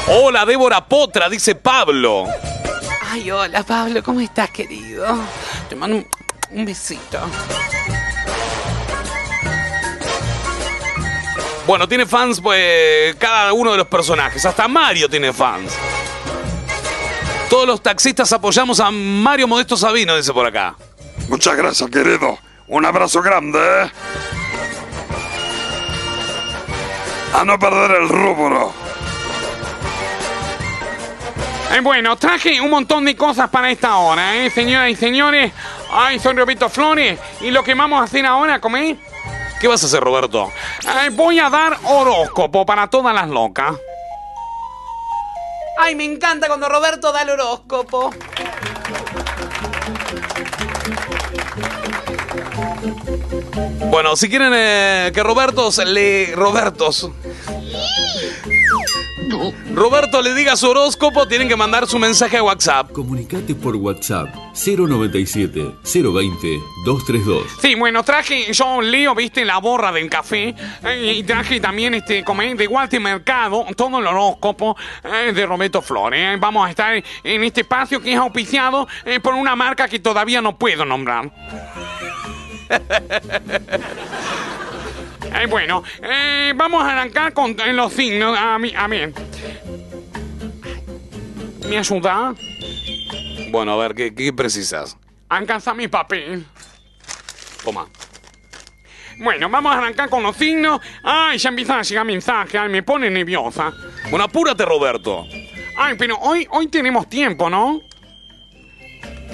Hola 0.08 0.46
Débora 0.46 0.86
Potra, 0.86 1.30
dice 1.30 1.56
Pablo. 1.56 2.26
Ay, 3.10 3.32
hola 3.32 3.64
Pablo, 3.64 4.04
¿cómo 4.04 4.20
estás 4.20 4.50
querido? 4.50 5.18
Te 5.70 5.76
mando 5.76 6.04
un, 6.52 6.66
besito. 6.66 7.20
Bueno, 11.66 11.88
tiene 11.88 12.06
fans 12.06 12.42
pues, 12.42 13.16
cada 13.16 13.54
uno 13.54 13.72
de 13.72 13.78
los 13.78 13.88
personajes. 13.88 14.46
Hasta 14.46 14.68
Mario 14.68 15.10
tiene 15.10 15.32
fans. 15.32 15.74
Todos 17.54 17.68
los 17.68 17.84
taxistas 17.84 18.34
apoyamos 18.34 18.80
a 18.80 18.90
Mario 18.90 19.48
Modesto 19.48 19.78
Sabino, 19.78 20.18
dice 20.18 20.34
por 20.34 20.44
acá. 20.44 20.76
Muchas 21.30 21.56
gracias, 21.56 21.88
querido. 21.88 22.40
Un 22.68 22.84
abrazo 22.84 23.22
grande, 23.22 23.60
¿eh? 23.60 23.92
A 27.36 27.46
no 27.46 27.60
perder 27.60 28.02
el 28.02 28.10
rubro. 28.10 28.74
Eh, 31.76 31.82
bueno, 31.84 32.16
traje 32.16 32.60
un 32.60 32.72
montón 32.72 33.06
de 33.06 33.16
cosas 33.16 33.52
para 33.52 33.70
esta 33.70 33.98
hora, 33.98 34.36
¿eh? 34.36 34.50
Señoras 34.50 34.90
y 34.90 34.96
señores. 34.96 35.54
Ay, 35.92 36.18
soy 36.18 36.34
Roberto 36.34 36.70
Flores. 36.70 37.20
Y 37.42 37.52
lo 37.52 37.64
que 37.64 37.76
vamos 37.76 38.02
a 38.02 38.06
hacer 38.06 38.26
ahora, 38.26 38.60
¿cómo 38.60 38.78
es? 38.78 38.98
¿Qué 39.62 39.68
vas 39.68 39.84
a 39.84 39.86
hacer, 39.86 40.04
Roberto? 40.04 40.52
Eh, 41.06 41.12
voy 41.12 41.38
a 41.38 41.52
dar 41.52 41.78
horóscopo 41.84 42.66
para 42.66 42.88
todas 42.88 43.14
las 43.14 43.30
locas. 43.30 43.76
Ay, 45.78 45.96
me 45.96 46.06
encanta 46.06 46.48
cuando 46.48 46.70
Roberto 46.70 47.12
da 47.12 47.22
el 47.24 47.32
horóscopo. 47.32 48.12
Bueno, 53.90 54.16
si 54.16 54.30
quieren 54.30 54.54
eh, 54.56 55.12
que 55.14 55.22
Robertos 55.24 55.78
le. 55.86 56.34
Robertos. 56.36 57.10
Roberto 59.74 60.22
le 60.22 60.34
diga 60.34 60.56
su 60.56 60.70
horóscopo, 60.70 61.28
tienen 61.28 61.48
que 61.48 61.56
mandar 61.56 61.88
su 61.88 61.98
mensaje 62.00 62.38
a 62.38 62.44
WhatsApp. 62.44 62.92
Comunicate 62.92 63.56
por 63.56 63.76
WhatsApp 63.76 64.30
097 64.54 65.76
020 65.84 66.60
232. 66.86 67.44
Sí, 67.62 67.76
bueno, 67.76 68.04
traje, 68.04 68.52
yo 68.54 68.82
leo, 68.82 69.16
viste, 69.16 69.46
la 69.46 69.58
borra 69.60 69.92
del 69.92 70.10
café. 70.10 70.56
eh, 70.84 71.14
y 71.18 71.24
traje 71.24 71.60
también, 71.60 71.94
este, 71.94 72.24
de 72.24 72.68
Walter 72.68 73.00
Mercado, 73.00 73.66
todo 73.76 74.00
el 74.00 74.08
horóscopo 74.08 74.76
eh, 75.04 75.32
de 75.34 75.46
Roberto 75.46 75.82
Flores. 75.82 76.20
eh. 76.20 76.38
Vamos 76.40 76.68
a 76.68 76.70
estar 76.70 77.04
en 77.24 77.44
este 77.44 77.62
espacio 77.62 78.02
que 78.02 78.14
es 78.14 78.20
auspiciado 78.20 78.88
por 79.22 79.34
una 79.34 79.56
marca 79.56 79.88
que 79.88 80.00
todavía 80.00 80.42
no 80.42 80.58
puedo 80.58 80.86
nombrar. 80.86 81.32
Eh, 85.36 85.48
bueno, 85.48 85.84
eh, 86.02 86.54
vamos 86.56 86.84
a 86.84 86.92
arrancar 86.92 87.34
con 87.34 87.56
los 87.74 87.94
signos. 87.94 88.38
A 88.38 88.58
mí, 88.60 88.74
a 88.76 88.88
mí. 88.88 89.00
¿Me 91.68 91.78
ayuda? 91.78 92.34
Bueno, 93.50 93.74
a 93.74 93.78
ver, 93.78 93.96
¿qué, 93.96 94.14
qué 94.14 94.32
precisas? 94.34 94.98
Alcanza 95.30 95.74
mi 95.74 95.88
papel. 95.88 96.46
Toma. 97.64 97.88
Bueno, 99.18 99.50
vamos 99.50 99.74
a 99.74 99.78
arrancar 99.78 100.10
con 100.10 100.24
los 100.24 100.36
signos. 100.36 100.82
Ay, 101.04 101.38
ya 101.38 101.50
empiezan 101.50 101.80
a 101.80 101.84
llegar 101.84 102.06
mensajes. 102.06 102.56
Ay, 102.60 102.70
me 102.70 102.84
pone 102.84 103.10
nerviosa. 103.10 103.72
Bueno, 104.10 104.26
apúrate, 104.26 104.66
Roberto. 104.66 105.26
Ay, 105.78 105.96
pero 105.98 106.18
hoy, 106.20 106.48
hoy 106.52 106.68
tenemos 106.68 107.10
tiempo, 107.10 107.50
¿no? 107.50 107.82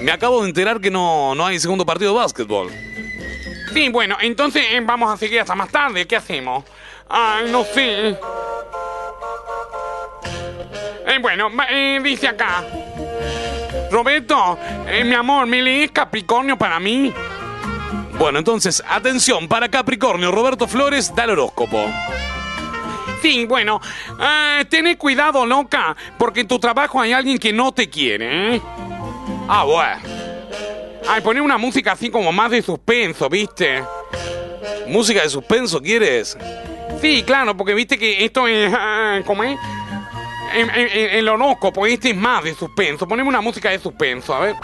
Me 0.00 0.12
acabo 0.12 0.42
de 0.42 0.48
enterar 0.48 0.80
que 0.80 0.90
no, 0.90 1.34
no 1.34 1.44
hay 1.44 1.58
segundo 1.58 1.84
partido 1.84 2.12
de 2.12 2.20
básquetbol. 2.20 2.70
Sí, 3.72 3.88
bueno, 3.88 4.16
entonces 4.20 4.64
eh, 4.70 4.80
vamos 4.82 5.12
a 5.12 5.16
seguir 5.16 5.40
hasta 5.40 5.54
más 5.54 5.70
tarde. 5.70 6.06
¿Qué 6.06 6.16
hacemos? 6.16 6.64
Ay, 7.08 7.50
no 7.50 7.64
sé. 7.64 8.10
Eh, 11.06 11.18
bueno, 11.20 11.50
eh, 11.68 12.00
dice 12.02 12.28
acá. 12.28 12.64
Roberto, 13.90 14.58
eh, 14.86 15.04
mi 15.04 15.14
amor, 15.14 15.46
¿me 15.46 15.62
lees 15.62 15.90
Capricornio 15.90 16.56
para 16.56 16.78
mí? 16.78 17.12
Bueno, 18.18 18.38
entonces, 18.38 18.82
atención, 18.88 19.48
para 19.48 19.68
Capricornio, 19.68 20.30
Roberto 20.30 20.68
Flores 20.68 21.12
da 21.14 21.24
el 21.24 21.30
horóscopo. 21.30 21.86
Sí, 23.22 23.44
bueno, 23.46 23.80
eh, 24.20 24.64
tené 24.68 24.96
cuidado, 24.96 25.44
loca, 25.44 25.96
porque 26.18 26.40
en 26.40 26.48
tu 26.48 26.58
trabajo 26.58 27.00
hay 27.00 27.12
alguien 27.12 27.38
que 27.38 27.52
no 27.52 27.72
te 27.72 27.90
quiere, 27.90 28.56
¿eh? 28.56 28.62
Ah, 29.48 29.64
bueno. 29.64 30.00
Ay, 31.08 31.20
poné 31.22 31.40
una 31.40 31.58
música 31.58 31.92
así 31.92 32.10
como 32.10 32.32
más 32.32 32.50
de 32.50 32.62
suspenso, 32.62 33.28
¿viste? 33.28 33.82
¿Música 34.86 35.22
de 35.22 35.28
suspenso 35.28 35.80
quieres? 35.80 36.36
Sí, 37.00 37.22
claro, 37.22 37.56
porque 37.56 37.74
viste 37.74 37.98
que 37.98 38.24
esto 38.24 38.46
es. 38.46 38.72
ah, 38.76 39.20
¿Cómo 39.24 39.42
es? 39.44 39.58
En- 40.54 40.70
en- 40.70 40.88
en- 40.88 41.10
El 41.18 41.28
horóscopo, 41.28 41.86
este 41.86 42.10
es 42.10 42.16
más 42.16 42.44
de 42.44 42.54
suspenso. 42.54 43.06
Poneme 43.06 43.28
una 43.28 43.40
música 43.40 43.70
de 43.70 43.78
suspenso, 43.78 44.34
a 44.34 44.40
ver. 44.40 44.54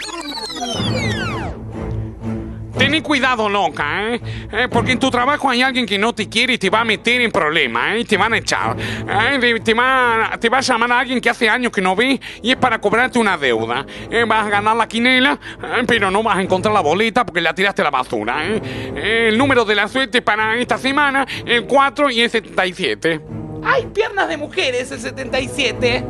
Tené 2.77 3.01
cuidado, 3.01 3.49
loca, 3.49 4.13
¿eh? 4.13 4.21
Eh, 4.51 4.67
Porque 4.69 4.91
en 4.91 4.99
tu 4.99 5.09
trabajo 5.09 5.49
hay 5.49 5.61
alguien 5.61 5.85
que 5.85 5.97
no 5.97 6.13
te 6.13 6.29
quiere 6.29 6.53
y 6.53 6.57
te 6.57 6.69
va 6.69 6.81
a 6.81 6.85
meter 6.85 7.21
en 7.21 7.31
problemas, 7.31 7.95
¿eh? 7.95 7.99
Y 7.99 8.05
te 8.05 8.17
van 8.17 8.33
a 8.33 8.37
echar. 8.37 8.77
¿eh? 8.79 9.59
Te, 9.63 9.73
va, 9.73 10.37
te 10.39 10.49
va 10.49 10.57
a 10.59 10.61
llamar 10.61 10.91
a 10.91 10.99
alguien 10.99 11.19
que 11.19 11.29
hace 11.29 11.49
años 11.49 11.71
que 11.71 11.81
no 11.81 11.95
ve 11.95 12.19
y 12.41 12.51
es 12.51 12.57
para 12.57 12.79
cobrarte 12.79 13.17
una 13.17 13.37
deuda. 13.37 13.85
¿eh? 14.11 14.25
Vas 14.27 14.45
a 14.45 14.49
ganar 14.49 14.75
la 14.75 14.87
quinela, 14.87 15.39
¿eh? 15.63 15.83
pero 15.87 16.11
no 16.11 16.21
vas 16.21 16.37
a 16.37 16.41
encontrar 16.41 16.73
la 16.73 16.81
boleta 16.81 17.25
porque 17.25 17.41
la 17.41 17.53
tiraste 17.53 17.81
a 17.81 17.85
la 17.85 17.91
basura, 17.91 18.45
¿eh? 18.45 19.27
El 19.29 19.37
número 19.37 19.65
de 19.65 19.75
la 19.75 19.87
suerte 19.87 20.21
para 20.21 20.55
esta 20.55 20.77
semana, 20.77 21.25
el 21.45 21.65
4 21.65 22.11
y 22.11 22.21
el 22.21 22.29
77. 22.29 23.21
Ay, 23.63 23.87
piernas 23.87 24.29
de 24.29 24.37
mujeres, 24.37 24.91
el 24.91 24.99
77. 24.99 26.03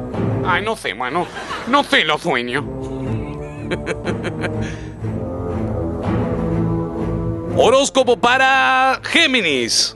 Ay, 0.46 0.64
no 0.64 0.76
sé, 0.76 0.94
bueno, 0.94 1.26
no 1.68 1.84
sé 1.84 2.04
los 2.04 2.22
sueños. 2.22 2.64
Horóscopo 7.60 8.18
para 8.18 9.02
Géminis. 9.04 9.96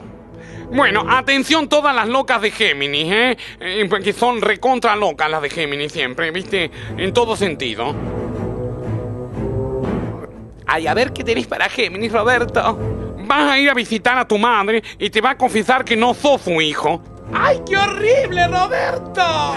Bueno, 0.72 1.06
atención 1.08 1.70
todas 1.70 1.94
las 1.96 2.08
locas 2.08 2.42
de 2.42 2.50
Géminis, 2.50 3.12
¿eh? 3.12 3.38
Eh, 3.60 3.86
Porque 3.88 4.14
son 4.14 4.42
recontra 4.42 4.96
locas 4.96 5.30
las 5.30 5.44
de 5.44 5.50
Géminis 5.52 5.92
siempre, 5.92 6.32
¿viste? 6.32 6.72
En 6.98 7.14
todo 7.14 7.36
sentido. 7.36 7.94
Ay, 10.66 10.88
a 10.88 10.96
ver 10.96 11.14
qué 11.14 11.24
tenés 11.24 11.46
para 11.46 11.70
Géminis, 11.70 12.12
Roberto. 12.12 12.80
Vas 13.28 13.52
a 13.52 13.60
ir 13.60 13.70
a 13.70 13.76
visitar 13.76 14.18
a 14.18 14.28
tu 14.28 14.40
madre 14.40 14.82
y 14.98 15.12
te 15.12 15.22
va 15.22 15.32
a 15.32 15.38
confesar 15.38 15.86
que 15.86 15.96
no 15.96 16.16
sos 16.16 16.42
su 16.42 16.60
hijo. 16.62 17.00
¡Ay, 17.32 17.62
qué 17.68 17.78
horrible, 17.78 18.48
Roberto! 18.48 19.56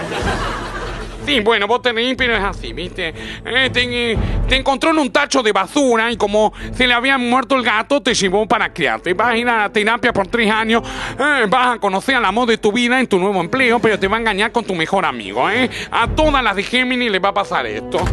Sí, 1.27 1.41
bueno, 1.41 1.67
vos 1.67 1.81
te 1.81 1.93
reís, 1.93 2.15
pero 2.19 2.37
es 2.37 2.43
así, 2.43 2.73
¿viste? 2.75 3.15
Eh, 3.47 3.71
te, 3.73 4.19
te 4.47 4.57
encontró 4.57 4.91
en 4.91 4.99
un 4.99 5.11
tacho 5.11 5.43
de 5.43 5.53
basura 5.53 6.13
y 6.13 6.17
como 6.17 6.53
se 6.75 6.87
le 6.87 6.93
había 6.93 7.17
muerto 7.17 7.57
el 7.57 7.63
gato, 7.63 8.03
te 8.03 8.13
llevó 8.13 8.47
para 8.47 8.73
criarte. 8.73 9.15
Vas 9.15 9.29
a 9.29 9.37
ir 9.37 9.49
a 9.49 9.63
la 9.63 9.73
terapia 9.73 10.13
por 10.13 10.27
tres 10.27 10.51
años, 10.51 10.83
eh, 11.19 11.47
vas 11.49 11.77
a 11.77 11.79
conocer 11.79 12.17
al 12.17 12.25
amor 12.27 12.47
de 12.49 12.59
tu 12.59 12.73
vida 12.73 13.01
en 13.01 13.07
tu 13.07 13.19
nuevo 13.19 13.41
empleo, 13.41 13.79
pero 13.79 13.99
te 13.99 14.07
va 14.07 14.17
a 14.17 14.21
engañar 14.21 14.53
con 14.53 14.65
tu 14.65 14.75
mejor 14.75 15.07
amigo, 15.07 15.49
¿eh? 15.49 15.71
A 15.91 16.09
todas 16.09 16.45
las 16.45 16.57
de 16.57 16.63
Géminis 16.63 17.11
les 17.11 17.23
va 17.23 17.31
a 17.31 17.35
pasar 17.35 17.67
esto. 17.67 18.05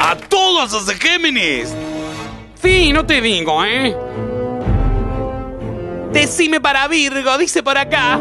¡A 0.00 0.16
todos 0.16 0.72
los 0.72 0.86
de 0.86 0.94
Géminis! 0.94 1.74
Sí, 2.62 2.92
no 2.92 3.04
te 3.04 3.20
digo, 3.20 3.64
¿eh? 3.64 3.96
Decime 6.12 6.60
para 6.60 6.86
Virgo, 6.88 7.36
dice 7.38 7.62
por 7.62 7.76
acá. 7.76 8.18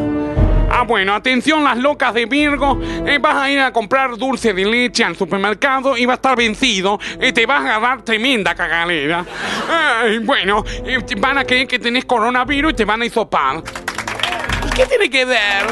Ah, 0.72 0.84
bueno, 0.84 1.16
atención 1.16 1.64
las 1.64 1.78
locas 1.78 2.14
de 2.14 2.26
Virgo. 2.26 2.80
Eh, 3.06 3.18
vas 3.20 3.36
a 3.36 3.50
ir 3.50 3.60
a 3.60 3.74
comprar 3.74 4.16
dulce 4.18 4.54
de 4.54 4.66
leche 4.66 5.04
al 5.04 5.16
supermercado 5.16 5.98
y 5.98 6.06
va 6.06 6.14
a 6.14 6.16
estar 6.16 6.38
vencido. 6.38 7.00
Eh, 7.20 7.34
te 7.34 7.46
vas 7.46 7.62
a 7.66 7.76
agarrar 7.78 8.04
tremenda 8.04 8.54
cagalera. 8.54 9.26
Bueno, 10.24 10.64
eh, 10.86 11.00
van 11.18 11.40
a 11.40 11.44
creer 11.44 11.68
que 11.68 11.80
tenés 11.80 12.06
coronavirus 12.06 12.72
y 12.72 12.76
te 12.76 12.86
van 12.86 13.02
a 13.02 13.06
hisopar. 13.06 13.64
¿Y 14.68 14.76
qué 14.76 14.86
tiene 14.86 15.10
que 15.10 15.26
ver? 15.26 15.66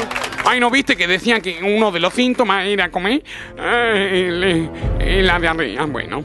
Ay, 0.44 0.60
¿no 0.60 0.70
viste 0.70 0.96
que 0.96 1.06
decían 1.06 1.40
que 1.40 1.58
uno 1.62 1.90
de 1.92 2.00
los 2.00 2.12
síntomas 2.12 2.66
era 2.66 2.90
comer? 2.90 3.22
Eh, 3.56 5.22
la 5.22 5.38
diarrea, 5.38 5.84
bueno. 5.84 6.24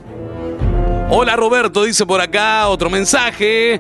Hola 1.09 1.35
Roberto, 1.35 1.83
dice 1.83 2.05
por 2.05 2.19
acá 2.19 2.67
otro 2.67 2.89
mensaje. 2.89 3.79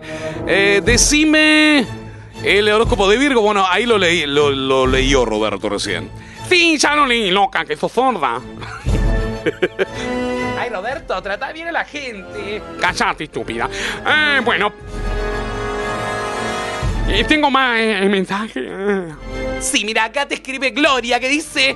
Decime 0.83 2.02
el 2.43 2.69
horóscopo 2.69 3.09
de 3.09 3.17
Virgo. 3.17 3.41
Bueno, 3.41 3.65
ahí 3.67 3.85
lo 3.85 3.97
leí, 3.97 4.25
lo, 4.25 4.51
lo 4.51 4.85
leyó 4.87 5.25
Roberto 5.25 5.69
recién. 5.69 6.09
Sí, 6.49 6.77
ya 6.77 6.95
lo 6.95 7.05
leí, 7.05 7.31
loca, 7.31 7.65
que 7.65 7.75
sos 7.75 7.91
sorda. 7.91 8.39
Ay, 10.59 10.69
Roberto, 10.69 11.21
trata 11.21 11.51
bien 11.51 11.67
a 11.67 11.71
la 11.71 11.85
gente. 11.85 12.61
Callate, 12.79 13.25
estúpida. 13.25 13.69
Eh, 14.05 14.41
bueno. 14.43 14.71
Eh, 17.07 17.23
tengo 17.25 17.51
más 17.51 17.79
eh, 17.79 18.07
mensajes. 18.09 18.63
Eh. 18.65 19.13
Sí, 19.59 19.83
mira, 19.85 20.05
acá 20.05 20.27
te 20.27 20.35
escribe 20.35 20.71
Gloria 20.71 21.19
que 21.19 21.29
dice. 21.29 21.75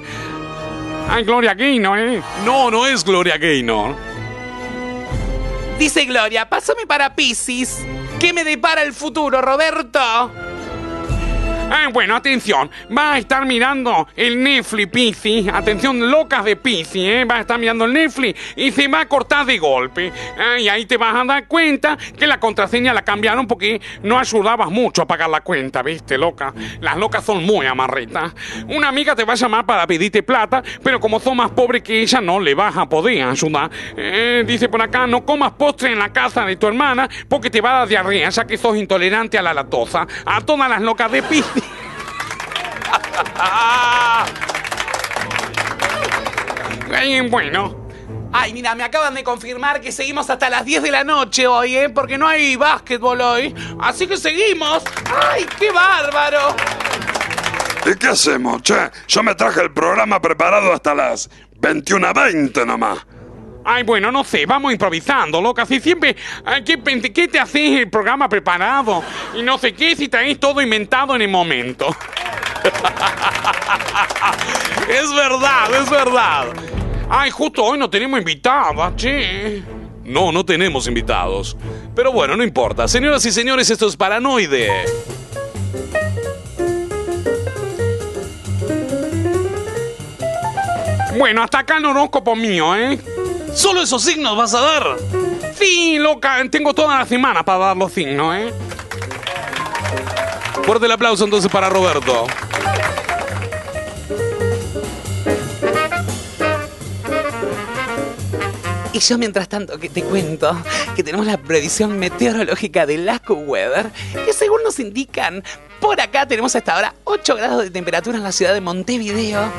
Ay, 1.09 1.23
Gloria 1.23 1.53
Gaynor, 1.53 1.99
¿eh? 1.99 2.21
No, 2.45 2.69
no 2.69 2.85
es 2.85 3.03
Gloria 3.03 3.37
Gaynor. 3.37 3.95
Dice 5.79 6.05
Gloria, 6.05 6.49
pásame 6.49 6.85
para 6.87 7.15
Pisces. 7.15 7.85
¿Qué 8.19 8.33
me 8.33 8.43
depara 8.43 8.81
el 8.81 8.93
futuro, 8.93 9.41
Roberto? 9.41 10.31
Ah, 11.69 11.89
bueno, 11.91 12.15
atención. 12.15 12.69
Va 12.95 13.13
a 13.13 13.17
estar 13.17 13.45
mirando 13.45 14.07
el 14.15 14.41
Netflix 14.41 14.89
Pizzi. 14.89 15.49
Atención, 15.51 16.09
locas 16.09 16.45
de 16.45 16.55
Pizzi, 16.55 17.05
¿eh? 17.05 17.25
Va 17.25 17.35
a 17.35 17.41
estar 17.41 17.59
mirando 17.59 17.83
el 17.83 17.93
Netflix 17.93 18.39
y 18.55 18.71
se 18.71 18.87
va 18.87 19.01
a 19.01 19.05
cortar 19.07 19.45
de 19.45 19.57
golpe. 19.57 20.13
Ah, 20.37 20.57
y 20.57 20.69
ahí 20.69 20.85
te 20.85 20.95
vas 20.95 21.13
a 21.13 21.25
dar 21.25 21.45
cuenta 21.45 21.97
que 22.17 22.25
la 22.25 22.39
contraseña 22.39 22.93
la 22.93 23.01
cambiaron 23.01 23.47
porque 23.47 23.81
no 24.01 24.17
ayudabas 24.17 24.69
mucho 24.69 25.01
a 25.01 25.07
pagar 25.07 25.29
la 25.29 25.41
cuenta, 25.41 25.83
¿viste, 25.83 26.17
loca? 26.17 26.53
Las 26.79 26.95
locas 26.95 27.25
son 27.25 27.43
muy 27.43 27.65
amarretas. 27.65 28.33
Una 28.69 28.87
amiga 28.87 29.13
te 29.13 29.25
va 29.25 29.33
a 29.33 29.37
llamar 29.37 29.65
para 29.65 29.85
pedirte 29.85 30.23
plata, 30.23 30.63
pero 30.81 31.01
como 31.01 31.19
sos 31.19 31.35
más 31.35 31.51
pobre 31.51 31.83
que 31.83 32.01
ella, 32.01 32.21
no 32.21 32.39
le 32.39 32.55
vas 32.55 32.77
a 32.77 32.87
poder 32.87 33.23
ayudar. 33.23 33.69
Eh, 33.97 34.45
dice 34.47 34.69
por 34.69 34.81
acá, 34.81 35.05
no 35.05 35.25
comas 35.25 35.51
postre 35.51 35.91
en 35.91 35.99
la 35.99 36.13
casa 36.13 36.45
de 36.45 36.55
tu 36.55 36.67
hermana 36.67 37.09
porque 37.27 37.49
te 37.49 37.59
va 37.59 37.71
a 37.71 37.79
dar 37.79 37.87
diarrea, 37.89 38.29
ya 38.29 38.47
que 38.47 38.57
sos 38.57 38.77
intolerante 38.77 39.37
a 39.37 39.41
la 39.41 39.53
lactosa. 39.53 40.07
A 40.25 40.39
todas 40.39 40.69
las 40.69 40.81
locas 40.81 41.11
de 41.11 41.23
Pizzi. 41.23 41.56
Ay, 46.93 47.21
bueno. 47.29 47.87
Ay, 48.33 48.53
mira, 48.53 48.75
me 48.75 48.83
acaban 48.83 49.13
de 49.13 49.23
confirmar 49.23 49.81
que 49.81 49.91
seguimos 49.91 50.29
hasta 50.29 50.49
las 50.49 50.65
10 50.65 50.83
de 50.83 50.91
la 50.91 51.03
noche 51.03 51.47
hoy, 51.47 51.75
¿eh? 51.75 51.89
Porque 51.89 52.17
no 52.17 52.27
hay 52.27 52.55
básquetbol 52.55 53.21
hoy. 53.21 53.55
Así 53.79 54.07
que 54.07 54.17
seguimos. 54.17 54.83
¡Ay, 55.29 55.45
qué 55.57 55.71
bárbaro! 55.71 56.55
¿Y 57.85 57.95
qué 57.95 58.07
hacemos, 58.07 58.61
che? 58.63 58.91
Yo 59.07 59.23
me 59.23 59.33
traje 59.33 59.61
el 59.61 59.71
programa 59.71 60.21
preparado 60.21 60.73
hasta 60.73 60.93
las 60.93 61.29
21.20 61.61 62.65
nomás. 62.65 62.99
Ay, 63.63 63.83
bueno, 63.83 64.11
no 64.11 64.23
sé, 64.23 64.45
vamos 64.45 64.71
improvisando, 64.71 65.41
loca. 65.41 65.65
Si 65.65 65.79
siempre, 65.79 66.15
ay, 66.45 66.63
¿qué, 66.63 66.81
qué 67.13 67.27
te 67.27 67.39
haces 67.39 67.79
el 67.79 67.89
programa 67.89 68.29
preparado? 68.29 69.03
Y 69.35 69.41
no 69.41 69.57
sé 69.57 69.73
qué, 69.73 69.95
si 69.95 70.07
traes 70.07 70.39
todo 70.39 70.61
inventado 70.61 71.15
en 71.15 71.21
el 71.21 71.29
momento. 71.29 71.95
es 74.89 75.13
verdad, 75.13 75.81
es 75.81 75.89
verdad. 75.89 76.45
Ay, 77.09 77.31
justo 77.31 77.63
hoy 77.63 77.79
no 77.79 77.89
tenemos 77.89 78.19
invitada, 78.19 78.93
che. 78.95 79.63
No, 80.03 80.31
no 80.31 80.45
tenemos 80.45 80.87
invitados. 80.87 81.57
Pero 81.95 82.11
bueno, 82.11 82.37
no 82.37 82.43
importa. 82.43 82.87
Señoras 82.87 83.25
y 83.25 83.31
señores, 83.31 83.69
esto 83.69 83.87
es 83.87 83.97
Paranoide. 83.97 84.85
Bueno, 91.17 91.41
hasta 91.41 91.59
acá 91.59 91.77
el 91.77 91.85
horóscopo 91.85 92.35
mío, 92.35 92.75
¿eh? 92.75 92.99
¿Solo 93.53 93.81
esos 93.81 94.03
signos 94.03 94.37
vas 94.37 94.53
a 94.53 94.61
dar? 94.61 94.97
Sí, 95.57 95.97
loca, 95.97 96.37
tengo 96.51 96.75
toda 96.75 96.99
la 96.99 97.05
semana 97.05 97.43
para 97.43 97.57
dar 97.57 97.77
los 97.77 97.91
signos, 97.91 98.35
¿eh? 98.35 98.53
Fuerte 100.63 100.85
el 100.85 100.91
aplauso 100.91 101.23
entonces 101.23 101.51
para 101.51 101.69
Roberto. 101.69 102.27
Y 108.97 108.99
yo 108.99 109.19
mientras 109.19 109.47
tanto 109.47 109.77
que 109.77 109.89
te 109.89 110.01
cuento 110.01 110.59
que 110.95 111.03
tenemos 111.03 111.27
la 111.27 111.37
previsión 111.37 111.99
meteorológica 111.99 112.87
del 112.87 113.07
AccuWeather, 113.07 113.91
que 114.25 114.33
según 114.33 114.63
nos 114.63 114.79
indican, 114.79 115.43
por 115.79 116.01
acá 116.01 116.27
tenemos 116.27 116.55
hasta 116.55 116.73
ahora 116.73 116.95
8 117.03 117.35
grados 117.35 117.61
de 117.61 117.69
temperatura 117.69 118.17
en 118.17 118.23
la 118.23 118.31
ciudad 118.31 118.55
de 118.55 118.61
Montevideo, 118.61 119.51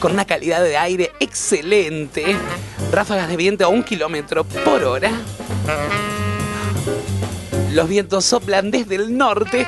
con 0.00 0.12
una 0.12 0.24
calidad 0.24 0.64
de 0.64 0.78
aire 0.78 1.12
excelente, 1.20 2.38
ráfagas 2.90 3.28
de 3.28 3.36
viento 3.36 3.66
a 3.66 3.68
un 3.68 3.82
kilómetro 3.82 4.44
por 4.44 4.82
hora. 4.82 5.10
Los 7.74 7.88
vientos 7.88 8.24
soplan 8.24 8.70
desde 8.70 8.94
el 8.94 9.18
norte. 9.18 9.66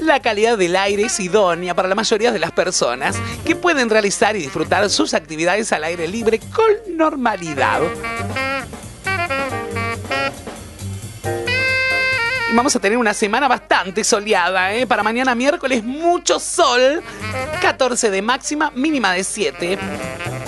La 0.00 0.20
calidad 0.20 0.56
del 0.56 0.74
aire 0.76 1.02
es 1.02 1.20
idónea 1.20 1.74
para 1.74 1.86
la 1.86 1.94
mayoría 1.94 2.32
de 2.32 2.38
las 2.38 2.52
personas 2.52 3.16
que 3.44 3.54
pueden 3.54 3.90
realizar 3.90 4.34
y 4.34 4.38
disfrutar 4.38 4.88
sus 4.88 5.12
actividades 5.12 5.70
al 5.74 5.84
aire 5.84 6.08
libre 6.08 6.38
con 6.38 6.96
normalidad. 6.96 7.82
Vamos 12.54 12.74
a 12.74 12.80
tener 12.80 12.96
una 12.96 13.12
semana 13.12 13.46
bastante 13.46 14.04
soleada, 14.04 14.72
¿eh? 14.72 14.86
Para 14.86 15.02
mañana 15.02 15.34
miércoles 15.34 15.84
mucho 15.84 16.40
sol, 16.40 17.02
14 17.60 18.10
de 18.10 18.22
máxima, 18.22 18.70
mínima 18.74 19.12
de 19.12 19.22
7. 19.22 19.78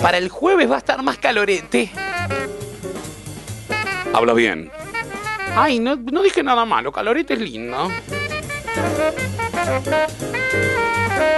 Para 0.01 0.17
el 0.17 0.29
jueves 0.29 0.67
va 0.67 0.77
a 0.77 0.79
estar 0.79 1.03
más 1.03 1.19
calorete. 1.19 1.91
Habla 4.13 4.33
bien. 4.33 4.80
Ay, 5.55 5.79
no, 5.79 5.95
no 5.95 6.21
dije 6.21 6.43
nada 6.43 6.65
malo, 6.65 6.91
calorete 6.91 7.33
es 7.33 7.39
lindo. 7.39 7.91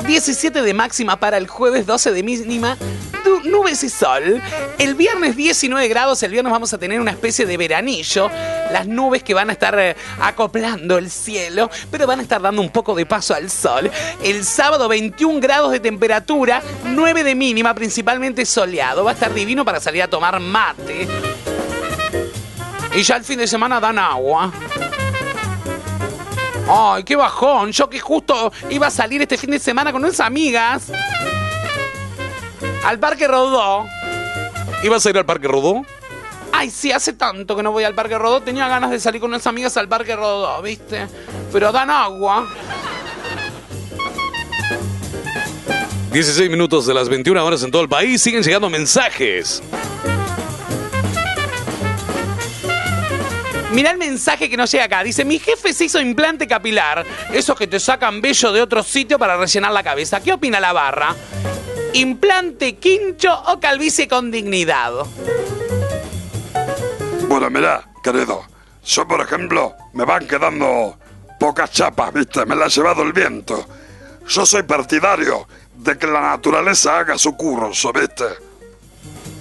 17 0.06 0.62
de 0.62 0.74
máxima 0.74 1.20
para 1.20 1.38
el 1.38 1.48
jueves, 1.48 1.86
12 1.86 2.12
de 2.12 2.24
mínima, 2.24 2.78
nubes 3.44 3.84
y 3.84 3.90
sol. 3.90 4.42
El 4.78 4.96
viernes 4.96 5.36
19 5.36 5.88
grados, 5.88 6.22
el 6.24 6.32
viernes 6.32 6.52
vamos 6.52 6.74
a 6.74 6.78
tener 6.78 7.00
una 7.00 7.12
especie 7.12 7.46
de 7.46 7.58
veranillo. 7.58 8.30
Las 8.72 8.88
nubes 8.88 9.24
que 9.24 9.34
van 9.34 9.50
a 9.50 9.54
estar 9.54 9.78
eh, 9.78 9.96
acoplando 10.20 10.98
el 10.98 11.10
cielo, 11.10 11.70
pero 11.92 12.08
van 12.08 12.20
a 12.20 12.24
estar 12.24 12.42
dando 12.42 12.62
un 12.62 12.70
poco 12.70 12.96
de 12.96 13.06
paso 13.06 13.34
al 13.36 13.50
sol. 13.50 13.90
El 14.24 14.44
sábado 14.44 14.88
21 14.88 15.40
grados 15.40 15.72
de 15.72 15.80
temperatura, 15.80 16.62
9 16.86 17.24
de 17.24 17.36
mínima, 17.36 17.74
principalmente 17.74 18.46
soleado. 18.46 19.04
Va 19.04 19.12
a 19.12 19.14
estar 19.14 19.34
divino 19.34 19.64
para 19.64 19.80
salir 19.80 20.02
a 20.02 20.10
tomar 20.10 20.40
mate. 20.40 21.08
Y 22.96 23.02
ya 23.02 23.16
el 23.16 23.24
fin 23.24 23.40
de 23.40 23.48
semana 23.48 23.80
dan 23.80 23.98
agua. 23.98 24.52
Ay, 26.70 27.04
qué 27.04 27.16
bajón. 27.16 27.72
Yo 27.72 27.90
que 27.90 28.00
justo 28.00 28.52
iba 28.70 28.88
a 28.88 28.92
salir 28.92 29.22
este 29.22 29.38
fin 29.38 29.52
de 29.52 29.60
semana 29.60 29.92
con 29.92 30.04
unas 30.04 30.20
amigas. 30.20 30.92
Al 32.86 33.00
Parque 33.00 33.28
Rodó. 33.28 33.86
¿Ibas 34.84 35.06
a 35.06 35.10
ir 35.10 35.18
al 35.18 35.26
Parque 35.26 35.48
Rodó? 35.48 35.84
Ay, 36.52 36.70
sí, 36.70 36.92
hace 36.92 37.14
tanto 37.14 37.56
que 37.56 37.64
no 37.64 37.72
voy 37.72 37.84
al 37.84 37.96
Parque 37.96 38.18
Rodó. 38.18 38.42
Tenía 38.42 38.68
ganas 38.68 38.92
de 38.92 39.00
salir 39.00 39.20
con 39.20 39.32
unas 39.32 39.48
amigas 39.48 39.76
al 39.78 39.90
Parque 39.90 40.16
Rodó, 40.16 40.62
¿viste? 40.62 41.08
Pero 41.52 41.72
dan 41.72 41.90
agua. 41.90 42.48
16 46.12 46.48
minutos 46.52 46.86
de 46.86 46.94
las 46.94 47.10
21 47.10 47.44
horas 47.44 47.64
en 47.64 47.72
todo 47.72 47.82
el 47.82 47.90
país. 47.90 48.22
Siguen 48.22 48.44
llegando 48.44 48.70
mensajes. 48.70 49.64
Mirá 53.74 53.90
el 53.90 53.98
mensaje 53.98 54.52
que 54.52 54.56
nos 54.56 54.72
llega 54.72 54.86
acá. 54.86 55.04
Dice, 55.04 55.26
mi 55.26 55.40
jefe 55.40 55.74
se 55.74 55.86
hizo 55.86 56.00
implante 56.00 56.48
capilar. 56.48 57.04
Esos 57.32 57.58
que 57.58 57.66
te 57.66 57.80
sacan 57.80 58.22
vello 58.22 58.52
de 58.52 58.62
otro 58.62 58.84
sitio 58.84 59.18
para 59.18 59.36
rellenar 59.36 59.72
la 59.72 59.82
cabeza. 59.82 60.22
¿Qué 60.22 60.32
opina 60.32 60.60
la 60.60 60.74
barra? 60.74 61.16
¿Implante 61.94 62.76
quincho 62.76 63.34
o 63.48 63.60
calvicie 63.60 64.08
con 64.08 64.30
dignidad? 64.30 64.94
Bueno, 67.28 67.50
mirá, 67.50 67.84
querido, 68.04 68.46
yo 68.86 69.08
por 69.08 69.22
ejemplo 69.22 69.76
me 69.94 70.06
van 70.06 70.28
quedando 70.28 71.00
pocas 71.40 71.72
chapas, 71.72 72.14
¿viste? 72.14 72.46
Me 72.46 72.56
la 72.56 72.66
ha 72.66 72.70
llevado 72.70 73.02
el 73.02 73.12
viento. 73.12 73.66
Yo 74.28 74.46
soy 74.46 74.62
partidario 74.64 75.48
de 75.74 75.98
que 75.98 76.06
la 76.06 76.22
naturaleza 76.22 77.00
haga 77.00 77.18
su 77.18 77.36
curso, 77.36 77.92
¿viste? 77.92 78.26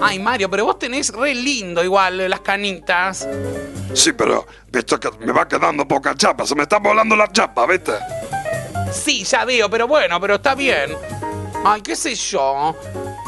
Ay, 0.03 0.19
Mario, 0.19 0.51
pero 0.51 0.65
vos 0.65 0.79
tenés 0.79 1.11
re 1.11 1.35
lindo 1.35 1.83
igual 1.85 2.21
eh, 2.21 2.29
las 2.29 2.41
canitas. 2.41 3.29
Sí, 3.95 4.13
pero, 4.13 4.47
viste 4.69 4.99
que 4.99 5.11
me 5.21 5.33
va 5.33 5.47
quedando 5.47 5.87
poca 5.87 6.15
chapa, 6.15 6.45
se 6.45 6.55
me 6.55 6.65
está 6.65 6.79
volando 6.79 7.15
la 7.15 7.31
chapa, 7.31 7.67
¿viste? 7.67 7.93
Sí, 8.93 9.25
ya 9.25 9.45
veo, 9.45 9.71
pero 9.71 9.87
bueno, 9.87 10.21
pero 10.21 10.35
está 10.35 10.55
bien. 10.55 10.97
Ay, 11.65 11.83
qué 11.83 11.95
sé 11.95 12.15
yo. 12.15 12.77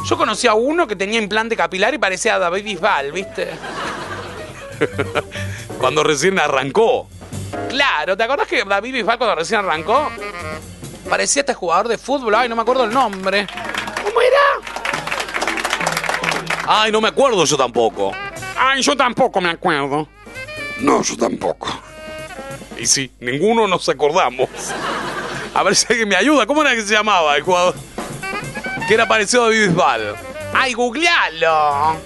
Yo 0.04 0.16
conocí 0.16 0.46
a 0.46 0.54
uno 0.54 0.86
que 0.86 0.96
tenía 0.96 1.20
implante 1.20 1.56
capilar 1.56 1.94
y 1.94 1.98
parecía 1.98 2.38
David 2.38 2.64
Bisbal, 2.64 3.12
¿viste? 3.12 3.50
Cuando 5.78 6.02
recién 6.02 6.38
arrancó. 6.38 7.08
Claro, 7.68 8.16
¿te 8.16 8.24
acordás 8.24 8.48
que 8.48 8.64
David 8.64 8.92
Bisbal 8.92 9.16
cuando 9.16 9.36
recién 9.36 9.60
arrancó? 9.60 10.10
Parecía 11.08 11.40
este 11.40 11.54
jugador 11.54 11.88
de 11.88 11.98
fútbol, 11.98 12.34
ay, 12.34 12.48
no 12.48 12.56
me 12.56 12.62
acuerdo 12.62 12.84
el 12.84 12.92
nombre. 12.92 13.46
¿Cómo 14.02 14.20
era? 14.20 14.53
Ay, 16.66 16.90
no 16.92 17.00
me 17.00 17.08
acuerdo 17.08 17.44
yo 17.44 17.56
tampoco. 17.56 18.12
Ay, 18.58 18.82
yo 18.82 18.96
tampoco 18.96 19.40
me 19.40 19.50
acuerdo. 19.50 20.08
No, 20.80 21.02
yo 21.02 21.16
tampoco. 21.16 21.68
Y 22.78 22.86
sí, 22.86 23.10
ninguno 23.20 23.66
nos 23.68 23.88
acordamos. 23.88 24.48
A 25.54 25.62
ver 25.62 25.76
si 25.76 25.86
alguien 25.90 26.08
me 26.08 26.16
ayuda. 26.16 26.46
¿Cómo 26.46 26.62
era 26.62 26.74
que 26.74 26.82
se 26.82 26.94
llamaba 26.94 27.36
el 27.36 27.42
jugador? 27.42 27.74
Que 28.88 28.94
era 28.94 29.06
parecido 29.06 29.44
a 29.44 29.48
Bisbal. 29.48 30.16
Ay, 30.54 30.72
googlealo. 30.74 31.96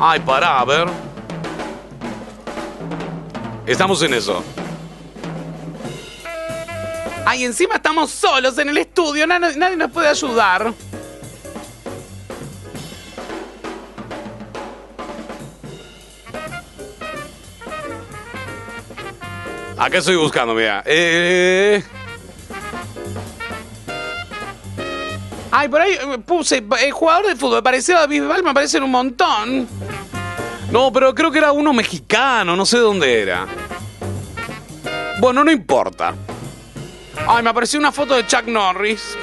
Ay, 0.00 0.20
pará, 0.20 0.60
a 0.60 0.64
ver. 0.64 0.88
Estamos 3.66 4.02
en 4.02 4.14
eso. 4.14 4.42
Ay, 7.24 7.44
encima 7.44 7.76
estamos 7.76 8.10
solos 8.10 8.58
en 8.58 8.68
el 8.68 8.78
estudio, 8.78 9.26
na- 9.26 9.38
nadie 9.38 9.76
nos 9.76 9.90
puede 9.92 10.08
ayudar. 10.08 10.74
¿A 19.82 19.90
qué 19.90 19.96
estoy 19.96 20.14
buscando? 20.14 20.54
Mira. 20.54 20.84
Eh... 20.86 21.82
Ay, 25.50 25.68
por 25.68 25.80
ahí 25.80 25.94
eh, 25.94 26.18
puse 26.24 26.64
eh, 26.80 26.90
jugador 26.92 27.26
de 27.26 27.34
fútbol. 27.34 27.64
Parecía 27.64 27.96
David 27.96 28.20
Bisbal, 28.20 28.44
me 28.44 28.50
aparecen 28.50 28.84
un 28.84 28.92
montón. 28.92 29.66
No, 30.70 30.92
pero 30.92 31.12
creo 31.12 31.32
que 31.32 31.38
era 31.38 31.50
uno 31.50 31.72
mexicano, 31.72 32.54
no 32.54 32.64
sé 32.64 32.78
dónde 32.78 33.22
era. 33.22 33.48
Bueno, 35.18 35.42
no 35.42 35.50
importa. 35.50 36.14
Ay, 37.26 37.42
me 37.42 37.50
apareció 37.50 37.80
una 37.80 37.90
foto 37.90 38.14
de 38.14 38.24
Chuck 38.24 38.46
Norris. 38.46 39.18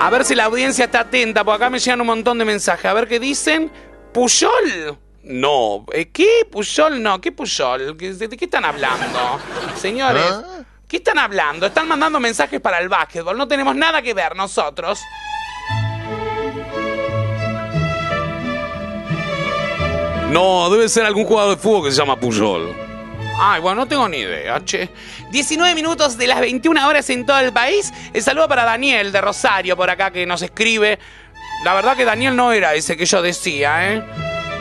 A 0.00 0.10
ver 0.10 0.24
si 0.24 0.34
la 0.34 0.46
audiencia 0.46 0.86
está 0.86 1.00
atenta, 1.02 1.44
porque 1.44 1.62
acá 1.62 1.70
me 1.70 1.78
llegan 1.78 2.00
un 2.00 2.08
montón 2.08 2.38
de 2.38 2.44
mensajes. 2.44 2.86
A 2.86 2.92
ver 2.92 3.06
qué 3.06 3.20
dicen. 3.20 3.70
Puyol. 4.12 4.98
No. 5.24 5.86
Eh, 5.92 6.10
¿Qué? 6.10 6.46
¿Puyol? 6.50 7.02
No. 7.02 7.20
¿Qué 7.20 7.32
Puyol? 7.32 7.96
¿Qué- 7.96 8.12
¿De 8.14 8.36
qué 8.36 8.44
están 8.46 8.64
hablando? 8.64 9.38
Señores, 9.76 10.24
¿qué 10.88 10.96
están 10.98 11.18
hablando? 11.18 11.66
Están 11.66 11.86
mandando 11.88 12.18
mensajes 12.20 12.60
para 12.60 12.78
el 12.78 12.88
básquetbol. 12.88 13.36
No 13.36 13.46
tenemos 13.46 13.76
nada 13.76 14.02
que 14.02 14.14
ver 14.14 14.34
nosotros. 14.36 15.00
No, 20.30 20.70
debe 20.70 20.88
ser 20.88 21.04
algún 21.04 21.24
jugador 21.26 21.56
de 21.56 21.62
fútbol 21.62 21.84
que 21.84 21.90
se 21.90 21.98
llama 21.98 22.18
Puyol. 22.18 22.74
Ay, 23.38 23.60
bueno, 23.60 23.82
no 23.82 23.86
tengo 23.88 24.08
ni 24.08 24.18
idea, 24.18 24.64
che. 24.64 24.88
19 25.30 25.74
minutos 25.74 26.16
de 26.16 26.26
las 26.26 26.40
21 26.40 26.86
horas 26.86 27.08
en 27.10 27.26
todo 27.26 27.38
el 27.40 27.52
país. 27.52 27.92
El 28.14 28.22
saludo 28.22 28.48
para 28.48 28.64
Daniel 28.64 29.12
de 29.12 29.20
Rosario 29.20 29.76
por 29.76 29.90
acá 29.90 30.10
que 30.10 30.24
nos 30.26 30.40
escribe. 30.42 30.98
La 31.64 31.74
verdad 31.74 31.96
que 31.96 32.04
Daniel 32.04 32.34
no 32.34 32.52
era 32.52 32.74
ese 32.74 32.96
que 32.96 33.04
yo 33.04 33.20
decía, 33.20 33.92
¿eh? 33.92 34.02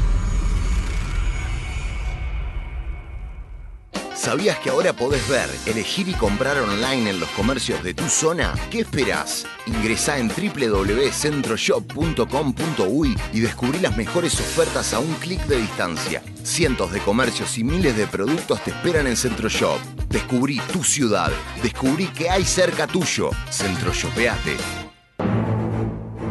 ¿Sabías 4.25 4.59
que 4.61 4.71
ahora 4.71 4.95
podés 4.95 5.29
ver, 5.29 5.51
elegir 5.67 6.09
y 6.09 6.15
comprar 6.15 6.57
online 6.57 7.11
en 7.11 7.21
los 7.21 7.29
comercios 7.31 7.85
de 7.85 7.93
tu 7.93 8.09
zona? 8.09 8.55
¿Qué 8.71 8.81
esperás? 8.81 9.45
Ingresá 9.67 10.19
en 10.19 10.29
www.centroshop.com.uy 10.29 13.17
y 13.35 13.41
descubrí 13.41 13.81
las 13.81 13.99
mejores 13.99 14.41
ofertas 14.41 14.95
a 14.95 15.01
un 15.01 15.13
clic 15.17 15.45
de 15.45 15.59
distancia. 15.59 16.23
Cientos 16.43 16.91
de 16.93 17.01
comercios 17.01 17.59
y 17.59 17.65
miles 17.65 17.99
de 17.99 18.07
productos 18.07 18.65
te 18.65 18.71
esperan 18.71 19.09
en 19.09 19.19
CentroShop. 19.19 19.79
Descubrí 20.09 20.59
tu 20.73 20.83
ciudad. 20.83 21.31
Descubrí 21.63 22.07
que 22.07 22.31
hay 22.31 22.47
cerca 22.47 22.87
tuyo. 22.87 23.29
Centroshopeate. 23.51 24.57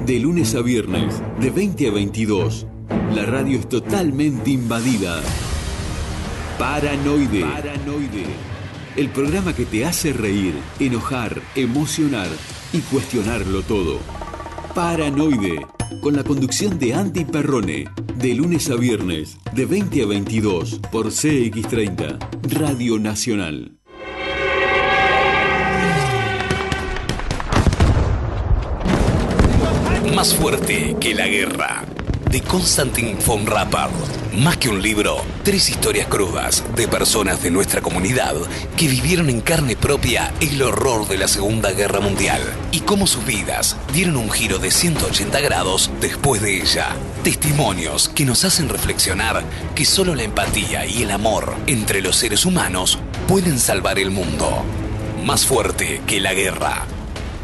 De 0.04 0.20
lunes 0.20 0.56
a 0.56 0.62
viernes, 0.62 1.22
de 1.40 1.52
20 1.52 1.90
a 1.90 1.92
22, 1.92 2.66
la 3.14 3.28
radio 3.28 3.60
es 3.60 3.70
totalmente 3.70 4.50
invadida. 4.50 5.22
Paranoide. 6.58 7.42
Paranoide. 7.42 8.26
El 8.96 9.10
programa 9.10 9.56
que 9.56 9.66
te 9.66 9.86
hace 9.86 10.14
reír, 10.14 10.54
enojar, 10.80 11.42
emocionar 11.56 12.28
y 12.72 12.80
cuestionarlo 12.82 13.64
todo. 13.64 14.00
Paranoide. 14.76 15.66
Con 16.02 16.16
la 16.16 16.24
conducción 16.24 16.78
de 16.78 16.94
Andy 16.94 17.26
Perrone. 17.26 17.86
De 18.16 18.36
lunes 18.36 18.70
a 18.70 18.76
viernes, 18.76 19.38
de 19.54 19.66
20 19.66 20.04
a 20.04 20.06
22, 20.06 20.80
por 20.92 21.08
CX30, 21.08 22.20
Radio 22.50 23.00
Nacional. 23.00 23.80
Más 30.16 30.36
fuerte 30.36 30.96
que 31.00 31.16
la 31.16 31.28
guerra. 31.28 31.84
De 32.30 32.42
Konstantin 32.42 33.18
von 33.26 33.46
Rappard. 33.46 34.23
Más 34.38 34.58
que 34.58 34.68
un 34.68 34.82
libro, 34.82 35.18
tres 35.44 35.70
historias 35.70 36.08
crudas 36.08 36.64
de 36.76 36.88
personas 36.88 37.44
de 37.44 37.52
nuestra 37.52 37.82
comunidad 37.82 38.34
que 38.76 38.88
vivieron 38.88 39.30
en 39.30 39.42
carne 39.42 39.76
propia 39.76 40.34
el 40.42 40.60
horror 40.64 41.08
de 41.08 41.20
la 41.20 41.28
Segunda 41.28 41.72
Guerra 41.72 42.00
Mundial 42.00 42.42
y 42.72 42.80
cómo 42.80 43.06
sus 43.06 43.24
vidas 43.28 43.78
dieron 43.94 44.18
un 44.18 44.32
giro 44.32 44.58
de 44.58 44.72
180 44.72 45.40
grados 45.40 45.92
después 46.02 46.42
de 46.42 46.64
ella. 46.64 46.96
Testimonios 47.24 48.10
que 48.10 48.26
nos 48.26 48.44
hacen 48.44 48.70
reflexionar 48.70 49.44
que 49.76 49.86
solo 49.86 50.16
la 50.16 50.24
empatía 50.24 50.88
y 50.88 51.04
el 51.04 51.12
amor 51.12 51.54
entre 51.68 52.02
los 52.02 52.16
seres 52.16 52.44
humanos 52.44 52.98
pueden 53.28 53.60
salvar 53.60 54.00
el 54.00 54.10
mundo. 54.10 54.64
Más 55.24 55.46
fuerte 55.46 56.02
que 56.08 56.20
la 56.20 56.34
guerra. 56.34 56.88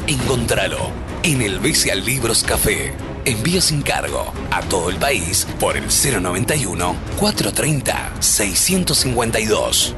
Encontralo 0.08 0.90
en 1.22 1.44
el 1.44 1.60
Bestial 1.60 2.04
Libros 2.04 2.44
Café. 2.44 2.94
Envío 3.30 3.62
sin 3.62 3.84
cargo 3.84 4.34
a 4.50 4.60
todo 4.64 4.90
el 4.90 4.96
país 4.96 5.46
por 5.60 5.78
el 5.78 5.84
091 5.84 6.96
430 7.20 8.12
652. 8.20 9.96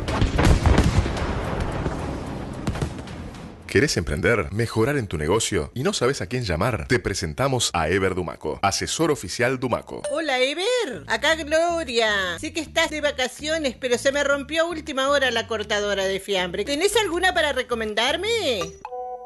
¿Querés 3.67 3.95
emprender, 3.95 4.51
mejorar 4.51 4.97
en 4.97 5.07
tu 5.07 5.17
negocio 5.17 5.71
y 5.73 5.83
no 5.83 5.93
sabes 5.93 6.19
a 6.19 6.25
quién 6.25 6.43
llamar? 6.43 6.89
Te 6.89 6.99
presentamos 6.99 7.69
a 7.71 7.87
Ever 7.87 8.15
Dumaco, 8.15 8.59
asesor 8.61 9.11
oficial 9.11 9.61
Dumaco. 9.61 10.01
Hola, 10.11 10.39
Ever. 10.39 11.05
Acá 11.07 11.35
Gloria. 11.35 12.37
Sé 12.37 12.51
que 12.51 12.59
estás 12.59 12.89
de 12.89 12.99
vacaciones, 12.99 13.77
pero 13.79 13.97
se 13.97 14.11
me 14.11 14.25
rompió 14.25 14.63
a 14.63 14.65
última 14.65 15.07
hora 15.07 15.31
la 15.31 15.47
cortadora 15.47 16.03
de 16.03 16.19
fiambre. 16.19 16.65
¿Tenés 16.65 16.97
alguna 16.97 17.33
para 17.33 17.53
recomendarme? 17.53 18.27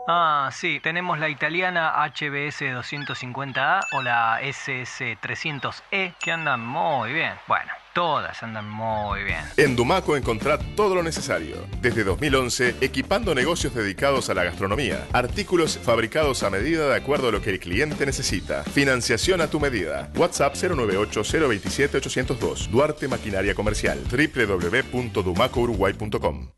Ah, 0.07 0.52
sí, 0.53 0.80
tenemos 0.84 1.18
la 1.18 1.30
italiana 1.30 1.94
HBS 2.06 2.61
250A 2.61 3.80
o 3.94 4.03
la 4.03 4.40
SS 4.41 5.18
300E 5.19 6.14
que 6.23 6.32
andan 6.32 6.64
muy 6.64 7.11
bien. 7.11 7.32
Bueno, 7.48 7.72
todas 7.94 8.44
andan 8.44 8.69
muy 8.69 9.23
bien. 9.23 9.41
En 9.57 9.76
Dumaco 9.76 10.15
encontrá 10.15 10.60
todo 10.76 10.94
lo 10.94 11.02
necesario. 11.02 11.65
Desde 11.82 12.03
2011, 12.03 12.76
equipando 12.82 13.34
negocios 13.34 13.73
dedicados 13.73 14.30
a 14.30 14.36
la 14.36 14.44
gastronomía. 14.44 15.07
Artículos 15.11 15.80
fabricados 15.80 16.44
a 16.44 16.52
medida 16.52 16.88
de 16.88 16.95
acuerdo 16.95 17.30
a 17.30 17.32
lo 17.32 17.41
que 17.41 17.49
el 17.49 17.60
cliente 17.60 18.06
necesita. 18.06 18.64
Financiación 18.64 19.41
a 19.41 19.48
tu 19.48 19.60
medida. 19.60 20.11
WhatsApp 20.15 20.53
098-027-802. 20.53 22.68
Duarte 22.68 23.07
Maquinaria 23.07 23.56
Comercial. 23.56 24.03
www.dumacouruguay.com. 24.03 26.49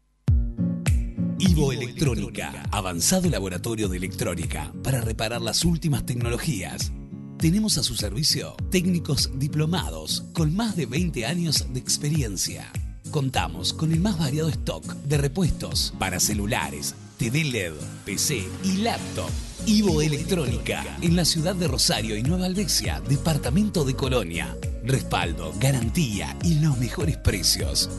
Ivo 1.57 1.71
Electrónica, 1.71 2.53
avanzado 2.69 3.27
laboratorio 3.31 3.87
de 3.89 3.97
electrónica 3.97 4.71
para 4.83 5.01
reparar 5.01 5.41
las 5.41 5.65
últimas 5.65 6.05
tecnologías. 6.05 6.91
Tenemos 7.39 7.79
a 7.79 7.83
su 7.83 7.95
servicio 7.95 8.55
técnicos 8.69 9.31
diplomados 9.39 10.25
con 10.33 10.55
más 10.55 10.75
de 10.75 10.85
20 10.85 11.25
años 11.25 11.65
de 11.73 11.79
experiencia. 11.79 12.71
Contamos 13.09 13.73
con 13.73 13.91
el 13.91 13.99
más 13.99 14.19
variado 14.19 14.49
stock 14.49 14.85
de 14.85 15.17
repuestos 15.17 15.95
para 15.97 16.19
celulares, 16.19 16.93
TV 17.17 17.45
LED, 17.45 17.73
PC 18.05 18.47
y 18.63 18.77
laptop. 18.77 19.31
Ivo 19.65 20.03
Electrónica, 20.03 20.85
en 21.01 21.15
la 21.15 21.25
ciudad 21.25 21.55
de 21.55 21.67
Rosario 21.67 22.15
y 22.17 22.21
Nueva 22.21 22.45
Albesia, 22.45 23.01
departamento 23.09 23.83
de 23.83 23.95
Colonia. 23.95 24.55
Respaldo, 24.83 25.51
garantía 25.59 26.37
y 26.43 26.59
los 26.59 26.77
mejores 26.77 27.17
precios. 27.17 27.89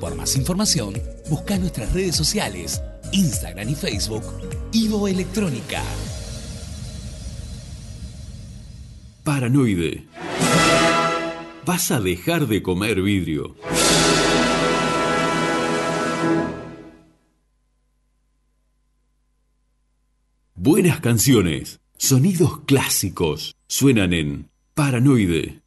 Por 0.00 0.16
más 0.16 0.34
información, 0.34 0.94
busca 1.30 1.56
nuestras 1.56 1.92
redes 1.92 2.16
sociales, 2.16 2.82
Instagram 3.14 3.68
y 3.68 3.74
Facebook, 3.76 4.24
Ivo 4.72 5.06
Electrónica. 5.06 5.80
Paranoide. 9.22 10.04
Vas 11.64 11.92
a 11.92 12.00
dejar 12.00 12.48
de 12.48 12.60
comer 12.60 13.00
vidrio. 13.00 13.54
Buenas 20.56 20.98
canciones, 21.00 21.78
sonidos 21.96 22.62
clásicos, 22.66 23.54
suenan 23.68 24.12
en 24.12 24.50
Paranoide. 24.74 25.63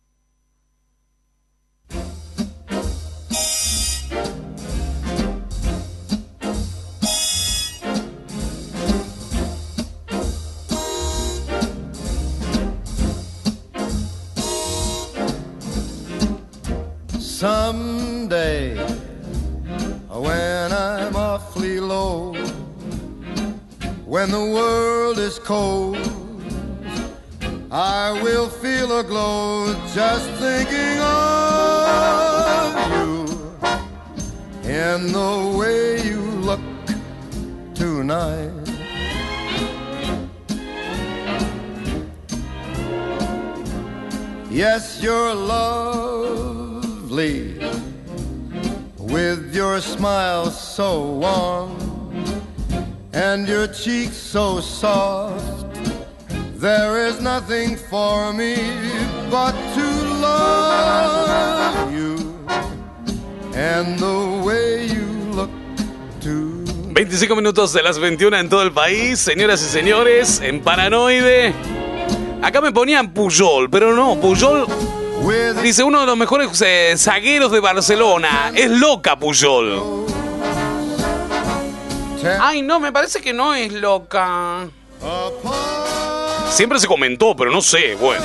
When 24.17 24.31
the 24.31 24.45
world 24.59 25.19
is 25.19 25.37
cold, 25.37 25.95
I 27.69 28.19
will 28.23 28.49
feel 28.49 28.97
a 28.97 29.03
glow 29.03 29.75
just 29.93 30.27
thinking 30.41 30.99
of 30.99 32.73
you. 32.95 33.27
And 34.63 35.09
the 35.09 35.55
way 35.59 36.01
you 36.01 36.21
look 36.49 36.61
tonight. 37.75 38.51
Yes, 44.49 44.99
you're 45.03 45.35
lovely 45.35 47.59
with 48.97 49.53
your 49.53 49.79
smile 49.79 50.49
so 50.49 51.19
warm 51.19 51.86
and 53.17 53.47
your 53.47 53.67
cheeks 53.67 54.15
so 54.15 54.61
soft. 54.61 55.65
There 56.59 57.07
is 57.07 57.19
nothing 57.19 57.75
for 57.75 58.31
me 58.31 58.55
but 59.31 59.55
to 59.75 59.87
love 60.21 61.91
you 61.91 62.15
and 63.55 63.97
the 63.97 64.43
way 64.45 64.85
you 64.85 65.33
look 65.33 65.49
too. 66.21 66.63
25 66.93 67.35
minutos 67.35 67.73
de 67.73 67.81
las 67.81 67.97
21 67.97 68.37
en 68.37 68.49
todo 68.49 68.61
el 68.61 68.71
país, 68.71 69.19
señoras 69.19 69.61
y 69.63 69.69
señores, 69.69 70.39
en 70.41 70.61
Paranoide. 70.61 71.53
Acá 72.43 72.61
me 72.61 72.71
ponían 72.71 73.13
Puyol, 73.13 73.69
pero 73.69 73.95
no, 73.95 74.19
Puyol 74.21 74.67
dice 75.63 75.83
uno 75.83 76.01
de 76.01 76.05
los 76.05 76.17
mejores 76.17 76.61
eh, 76.61 76.93
zagueros 76.97 77.51
de 77.51 77.59
Barcelona. 77.59 78.51
Es 78.55 78.69
loca 78.69 79.17
Puyol. 79.17 80.06
Ay, 82.39 82.61
no, 82.61 82.79
me 82.79 82.91
parece 82.91 83.21
que 83.21 83.33
no 83.33 83.53
es 83.53 83.73
loca. 83.73 84.67
Siempre 86.49 86.79
se 86.79 86.87
comentó, 86.87 87.35
pero 87.35 87.51
no 87.51 87.61
sé, 87.61 87.95
bueno. 87.95 88.23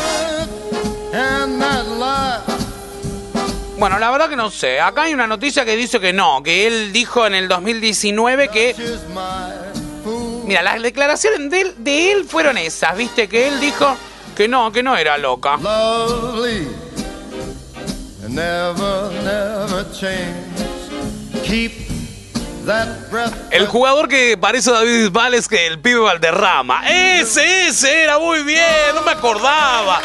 Bueno, 3.79 3.99
la 3.99 4.11
verdad 4.11 4.29
que 4.29 4.37
no 4.37 4.51
sé. 4.51 4.81
Acá 4.81 5.03
hay 5.03 5.15
una 5.15 5.27
noticia 5.27 5.65
que 5.65 5.77
dice 5.77 5.99
que 6.01 6.13
no, 6.13 6.43
que 6.43 6.67
él 6.67 6.93
dijo 6.93 7.27
en 7.27 7.35
el 7.35 7.49
2019 7.49 8.49
que... 8.49 8.77
Mira, 10.45 10.63
las 10.63 10.83
declaraciones 10.83 11.51
de 11.51 11.61
él, 11.61 11.75
de 11.79 12.13
él 12.13 12.25
fueron 12.25 12.59
esas, 12.59 12.97
¿viste? 12.97 13.29
Que 13.29 13.49
él 13.49 13.61
dijo 13.61 13.97
que 14.37 14.49
no, 14.49 14.73
que 14.73 14.83
no 14.83 14.97
era 14.97 15.19
loca. 15.19 15.57
lovely 15.57 16.93
never, 18.33 19.11
never 19.23 19.85
change. 19.93 20.47
Keep. 21.45 21.92
El 23.51 23.67
jugador 23.67 24.09
que 24.09 24.37
parece 24.37 24.71
David 24.71 25.05
Bisbal 25.05 25.35
es 25.35 25.49
que 25.49 25.67
el 25.67 25.81
pibe 25.81 26.01
Valderrama. 26.01 26.83
Ese, 26.89 27.69
ese 27.69 28.05
era 28.05 28.19
muy 28.19 28.43
bien, 28.43 28.95
no 28.95 29.03
me 29.03 29.13
acordaba. 29.13 30.01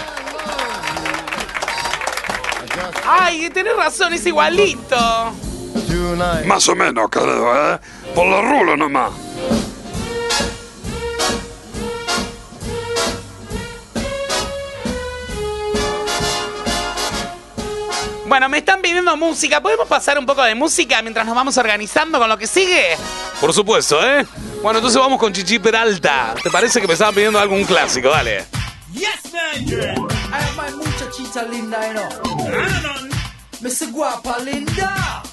Ay, 3.06 3.50
tenés 3.50 3.76
razón, 3.76 4.14
es 4.14 4.26
igualito. 4.26 4.98
Más 6.46 6.68
o 6.68 6.76
menos, 6.76 7.10
creo, 7.10 7.74
¿eh? 7.74 7.80
Por 8.14 8.28
los 8.28 8.44
rulos 8.44 8.78
nomás. 8.78 9.12
Bueno, 18.28 18.49
me 18.49 18.58
están 18.58 18.82
pidiendo 18.82 19.16
música. 19.16 19.62
¿Podemos 19.62 19.88
pasar 19.88 20.20
un 20.20 20.26
poco 20.26 20.44
de 20.44 20.54
música 20.54 21.02
mientras 21.02 21.26
nos 21.26 21.34
vamos 21.34 21.58
organizando 21.58 22.20
con 22.20 22.28
lo 22.28 22.38
que 22.38 22.45
sigue? 22.45 22.98
Por 23.40 23.54
supuesto, 23.54 24.06
¿eh? 24.06 24.26
Bueno, 24.62 24.80
entonces 24.80 24.99
vamos 24.99 25.18
con 25.18 25.32
Chichi 25.32 25.60
Peralta. 25.60 26.36
¿Te 26.44 26.49
parece 26.49 26.82
que 26.82 26.88
me 26.88 26.94
estaban 26.94 27.16
pidiendo 27.16 27.40
algún 27.40 27.64
clásico? 27.64 28.10
Dale. 28.10 28.45
Yes, 28.94 29.32
man. 29.32 29.66
I 29.66 30.36
have 30.36 30.56
my 30.58 30.76
muchachita 30.76 31.44
linda, 31.44 31.80
you 31.88 31.94
know. 31.94 32.10
Mr. 33.62 33.91
Guapa 33.91 34.40
Linda. 34.40 35.24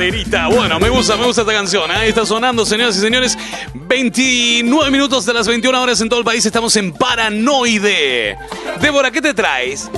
Bueno, 0.00 0.80
me 0.80 0.88
gusta, 0.88 1.14
me 1.18 1.26
gusta 1.26 1.42
esta 1.42 1.52
canción. 1.52 1.90
¿eh? 1.90 2.08
Está 2.08 2.24
sonando, 2.24 2.64
señoras 2.64 2.96
y 2.96 3.00
señores. 3.00 3.36
29 3.74 4.90
minutos 4.90 5.26
de 5.26 5.34
las 5.34 5.46
21 5.46 5.82
horas 5.82 6.00
en 6.00 6.08
todo 6.08 6.20
el 6.20 6.24
país. 6.24 6.46
Estamos 6.46 6.74
en 6.76 6.92
Paranoide. 6.94 8.38
Débora, 8.80 9.10
¿qué 9.10 9.20
te 9.20 9.34
traes? 9.34 9.90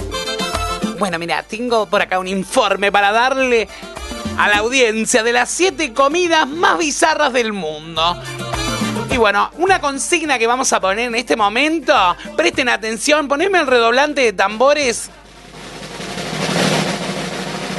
Bueno, 0.98 1.20
mira, 1.20 1.44
tengo 1.44 1.86
por 1.86 2.02
acá 2.02 2.18
un 2.18 2.26
informe 2.26 2.90
para 2.90 3.12
darle 3.12 3.68
a 4.36 4.48
la 4.48 4.58
audiencia 4.58 5.22
de 5.22 5.32
las 5.32 5.48
siete 5.52 5.92
comidas 5.92 6.48
más 6.48 6.78
bizarras 6.78 7.32
del 7.32 7.52
mundo. 7.52 8.20
Y 9.08 9.18
bueno, 9.18 9.52
una 9.58 9.80
consigna 9.80 10.36
que 10.36 10.48
vamos 10.48 10.72
a 10.72 10.80
poner 10.80 11.06
en 11.06 11.14
este 11.14 11.36
momento. 11.36 11.94
Presten 12.36 12.68
atención, 12.68 13.28
poneme 13.28 13.60
el 13.60 13.68
redoblante 13.68 14.22
de 14.22 14.32
tambores. 14.32 15.10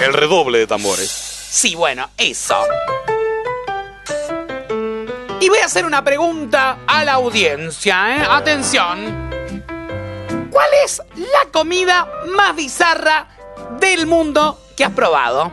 El 0.01 0.13
redoble 0.13 0.59
de 0.59 0.67
tambores. 0.67 1.22
Sí, 1.53 1.75
bueno, 1.75 2.09
eso. 2.17 2.57
Y 5.39 5.49
voy 5.49 5.59
a 5.59 5.65
hacer 5.65 5.85
una 5.85 6.03
pregunta 6.03 6.79
a 6.87 7.03
la 7.03 7.13
audiencia, 7.13 8.17
¿eh? 8.17 8.27
Atención. 8.27 9.29
¿Cuál 10.49 10.69
es 10.83 11.03
la 11.15 11.51
comida 11.51 12.09
más 12.35 12.55
bizarra 12.55 13.27
del 13.79 14.07
mundo 14.07 14.59
que 14.75 14.83
has 14.83 14.93
probado? 14.93 15.51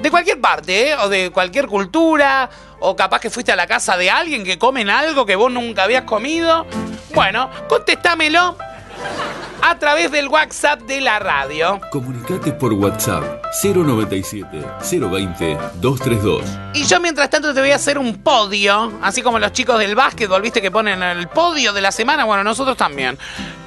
De 0.00 0.08
cualquier 0.08 0.40
parte, 0.40 0.90
¿eh? 0.90 0.94
O 0.94 1.08
de 1.08 1.32
cualquier 1.32 1.66
cultura. 1.66 2.48
O 2.78 2.94
capaz 2.94 3.18
que 3.18 3.28
fuiste 3.28 3.50
a 3.50 3.56
la 3.56 3.66
casa 3.66 3.96
de 3.96 4.08
alguien 4.08 4.44
que 4.44 4.56
comen 4.56 4.88
algo 4.88 5.26
que 5.26 5.34
vos 5.34 5.50
nunca 5.50 5.82
habías 5.82 6.04
comido. 6.04 6.64
Bueno, 7.12 7.50
contéstamelo 7.68 8.56
a 9.62 9.78
través 9.78 10.10
del 10.10 10.28
WhatsApp 10.28 10.82
de 10.82 11.00
la 11.00 11.18
radio. 11.18 11.80
Comunicate 11.90 12.52
por 12.52 12.72
WhatsApp 12.72 13.44
097 13.62 14.64
020 14.80 15.58
232. 15.74 16.44
Y 16.74 16.84
yo 16.84 17.00
mientras 17.00 17.30
tanto 17.30 17.52
te 17.52 17.60
voy 17.60 17.70
a 17.70 17.76
hacer 17.76 17.98
un 17.98 18.22
podio, 18.22 18.92
así 19.02 19.22
como 19.22 19.38
los 19.38 19.52
chicos 19.52 19.78
del 19.78 19.94
básquetbol, 19.94 20.42
viste 20.42 20.62
que 20.62 20.70
ponen 20.70 21.02
el 21.02 21.28
podio 21.28 21.72
de 21.72 21.80
la 21.80 21.92
semana, 21.92 22.24
bueno, 22.24 22.44
nosotros 22.44 22.76
también. 22.76 23.18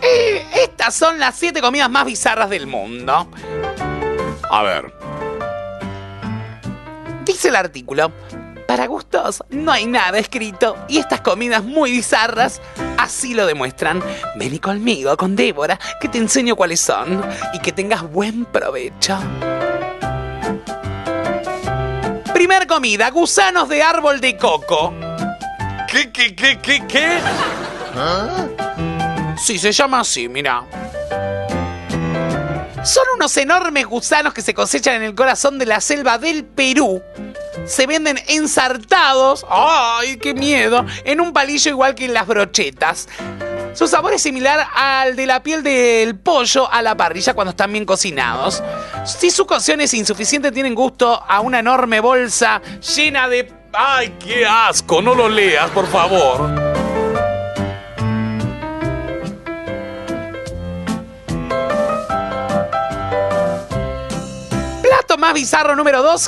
Eh, 0.02 0.46
estas 0.64 0.96
son 0.96 1.20
las 1.20 1.36
siete 1.36 1.62
comidas 1.62 1.90
más 1.90 2.06
bizarras 2.06 2.50
del 2.50 2.68
mundo. 2.68 3.30
A 4.50 4.64
ver. 4.64 4.94
Dice 7.26 7.48
el 7.48 7.56
artículo, 7.56 8.12
para 8.64 8.88
gustos 8.88 9.44
no 9.50 9.72
hay 9.72 9.86
nada 9.86 10.18
escrito 10.18 10.76
y 10.88 10.98
estas 10.98 11.22
comidas 11.22 11.64
muy 11.64 11.92
bizarras 11.92 12.62
así 12.98 13.34
lo 13.34 13.46
demuestran. 13.46 14.02
Vení 14.36 14.60
conmigo, 14.60 15.16
con 15.18 15.36
Débora, 15.36 15.80
que 16.00 16.08
te 16.08 16.18
enseño 16.18 16.56
cuáles 16.56 16.80
son 16.80 17.24
y 17.54 17.60
que 17.60 17.72
tengas 17.72 18.04
buen 18.04 18.46
provecho. 18.46 19.18
Primer 22.34 22.68
comida, 22.68 23.10
gusanos 23.12 23.70
de 23.70 23.84
árbol 23.84 24.20
de 24.20 24.38
coco. 24.38 24.94
¿Qué, 25.90 26.12
qué, 26.12 26.36
qué, 26.36 26.60
qué, 26.60 26.86
qué? 26.88 27.20
Sí, 29.38 29.58
se 29.58 29.72
llama 29.72 30.00
así, 30.00 30.28
mira. 30.28 30.64
Son 32.84 33.06
unos 33.16 33.38
enormes 33.38 33.86
gusanos 33.86 34.34
que 34.34 34.42
se 34.42 34.54
cosechan 34.54 34.96
en 34.96 35.04
el 35.04 35.16
corazón 35.16 35.58
de 35.58 35.66
la 35.66 35.80
selva 35.80 36.18
del 36.18 36.44
Perú. 36.44 37.02
Se 37.66 37.88
venden 37.88 38.20
ensartados, 38.28 39.46
¡ay, 39.50 40.18
qué 40.18 40.34
miedo! 40.34 40.86
En 41.06 41.22
un 41.22 41.34
palillo 41.34 41.72
igual 41.72 41.96
que 41.96 42.06
en 42.06 42.14
las 42.14 42.28
brochetas. 42.28 43.08
Su 43.74 43.88
sabor 43.88 44.14
es 44.14 44.22
similar 44.22 44.68
al 44.76 45.16
de 45.16 45.26
la 45.26 45.42
piel 45.42 45.64
del 45.64 46.16
pollo 46.16 46.72
a 46.72 46.84
la 46.84 46.96
parrilla 46.96 47.34
cuando 47.34 47.52
están 47.52 47.72
bien 47.72 47.86
cocinados. 47.86 48.62
Si 49.04 49.32
su 49.32 49.48
cocción 49.48 49.82
es 49.82 49.94
insuficiente, 49.96 50.52
tienen 50.52 50.76
gusto 50.76 51.24
a 51.28 51.40
una 51.42 51.60
enorme 51.60 52.00
bolsa 52.00 52.62
llena 52.96 53.28
de... 53.28 53.52
¡Ay, 53.74 54.16
qué 54.20 54.46
asco! 54.46 55.02
No 55.02 55.16
lo 55.16 55.28
leas, 55.28 55.72
por 55.72 55.88
favor. 55.88 56.54
Plato 64.84 65.18
más 65.18 65.34
bizarro 65.34 65.76
número 65.76 66.04
2, 66.04 66.28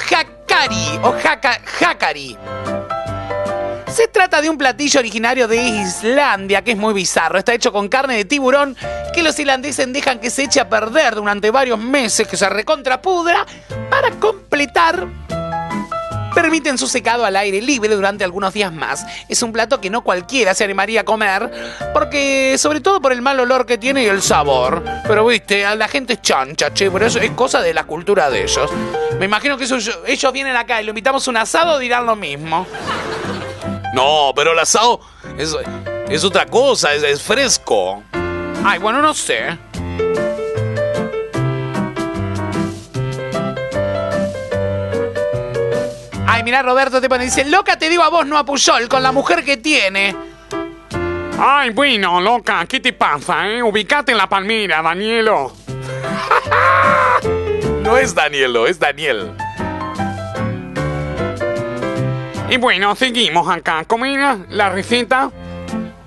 jacari 0.55 0.99
o 1.03 1.13
jacari. 1.79 2.37
Se 3.87 4.07
trata 4.07 4.41
de 4.41 4.49
un 4.49 4.57
platillo 4.57 4.99
originario 4.99 5.47
de 5.47 5.57
Islandia 5.57 6.61
que 6.63 6.71
es 6.71 6.77
muy 6.77 6.93
bizarro. 6.93 7.37
Está 7.37 7.53
hecho 7.53 7.71
con 7.71 7.87
carne 7.87 8.17
de 8.17 8.25
tiburón 8.25 8.75
que 9.13 9.23
los 9.23 9.37
islandeses 9.39 9.91
dejan 9.91 10.19
que 10.19 10.29
se 10.29 10.43
eche 10.43 10.59
a 10.59 10.69
perder 10.69 11.15
durante 11.15 11.49
varios 11.51 11.79
meses, 11.79 12.27
que 12.27 12.35
se 12.35 12.49
recontrapudra, 12.49 13.45
para 13.89 14.11
completar 14.11 15.07
permiten 16.35 16.77
su 16.77 16.85
secado 16.87 17.25
al 17.25 17.35
aire 17.35 17.61
libre 17.61 17.95
durante 17.95 18.23
algunos 18.23 18.53
días 18.53 18.71
más. 18.71 19.05
Es 19.29 19.41
un 19.41 19.51
plato 19.51 19.81
que 19.81 19.89
no 19.89 20.03
cualquiera 20.03 20.53
se 20.53 20.63
animaría 20.63 21.01
a 21.01 21.03
comer, 21.03 21.49
porque 21.93 22.55
sobre 22.59 22.81
todo 22.81 23.01
por 23.01 23.11
el 23.11 23.21
mal 23.23 23.39
olor 23.39 23.65
que 23.65 23.77
tiene 23.79 24.03
y 24.03 24.07
el 24.07 24.21
sabor. 24.21 24.83
Pero 25.07 25.25
viste, 25.25 25.65
a 25.65 25.73
la 25.75 25.87
gente 25.87 26.13
es 26.13 26.21
chancha, 26.21 26.71
che, 26.73 26.91
pero 26.91 27.07
eso 27.07 27.19
es 27.19 27.31
cosa 27.31 27.61
de 27.61 27.73
la 27.73 27.85
cultura 27.85 28.29
de 28.29 28.43
ellos. 28.43 28.69
Me 29.17 29.25
imagino 29.25 29.57
que 29.57 29.63
eso- 29.63 29.77
ellos 30.05 30.33
vienen 30.33 30.55
acá 30.55 30.81
y 30.81 30.85
lo 30.85 30.89
invitamos 30.91 31.25
a 31.27 31.31
un 31.31 31.37
asado, 31.37 31.79
dirán 31.79 32.05
lo 32.05 32.15
mismo. 32.15 32.67
No, 33.93 34.33
pero 34.35 34.51
el 34.51 34.59
asado 34.59 34.99
es, 35.37 35.55
es 36.09 36.23
otra 36.25 36.45
cosa, 36.45 36.93
es, 36.93 37.01
es 37.03 37.21
fresco. 37.21 38.03
Ay, 38.65 38.77
bueno, 38.79 39.01
no 39.01 39.13
sé. 39.13 39.57
Ay, 46.27 46.43
mira, 46.43 46.61
Roberto 46.63 46.99
te 46.99 47.07
pone, 47.09 47.25
dice, 47.25 47.45
loca 47.45 47.77
te 47.77 47.89
digo 47.89 48.03
a 48.03 48.09
vos, 48.09 48.25
no 48.25 48.37
a 48.37 48.43
Puyol, 48.45 48.87
con 48.89 49.01
la 49.03 49.11
mujer 49.11 49.43
que 49.43 49.57
tiene. 49.57 50.15
Ay, 51.39 51.69
bueno, 51.71 52.19
loca, 52.21 52.65
¿qué 52.65 52.79
te 52.79 52.93
pasa, 52.93 53.47
eh? 53.47 53.61
Ubicate 53.61 54.11
en 54.11 54.17
la 54.17 54.27
palmera, 54.27 54.81
Danielo. 54.81 55.53
No 57.81 57.97
es 57.99 58.15
Danielo, 58.15 58.65
es 58.65 58.79
Daniel. 58.79 59.31
Y 62.49 62.57
bueno, 62.57 62.95
seguimos 62.95 63.47
acá. 63.47 63.83
¿Cómo 63.85 64.05
era 64.05 64.39
la 64.49 64.69
receta? 64.69 65.29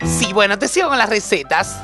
Sí, 0.04 0.32
bueno, 0.32 0.58
te 0.58 0.66
sigo 0.66 0.88
con 0.88 0.98
las 0.98 1.08
recetas. 1.08 1.80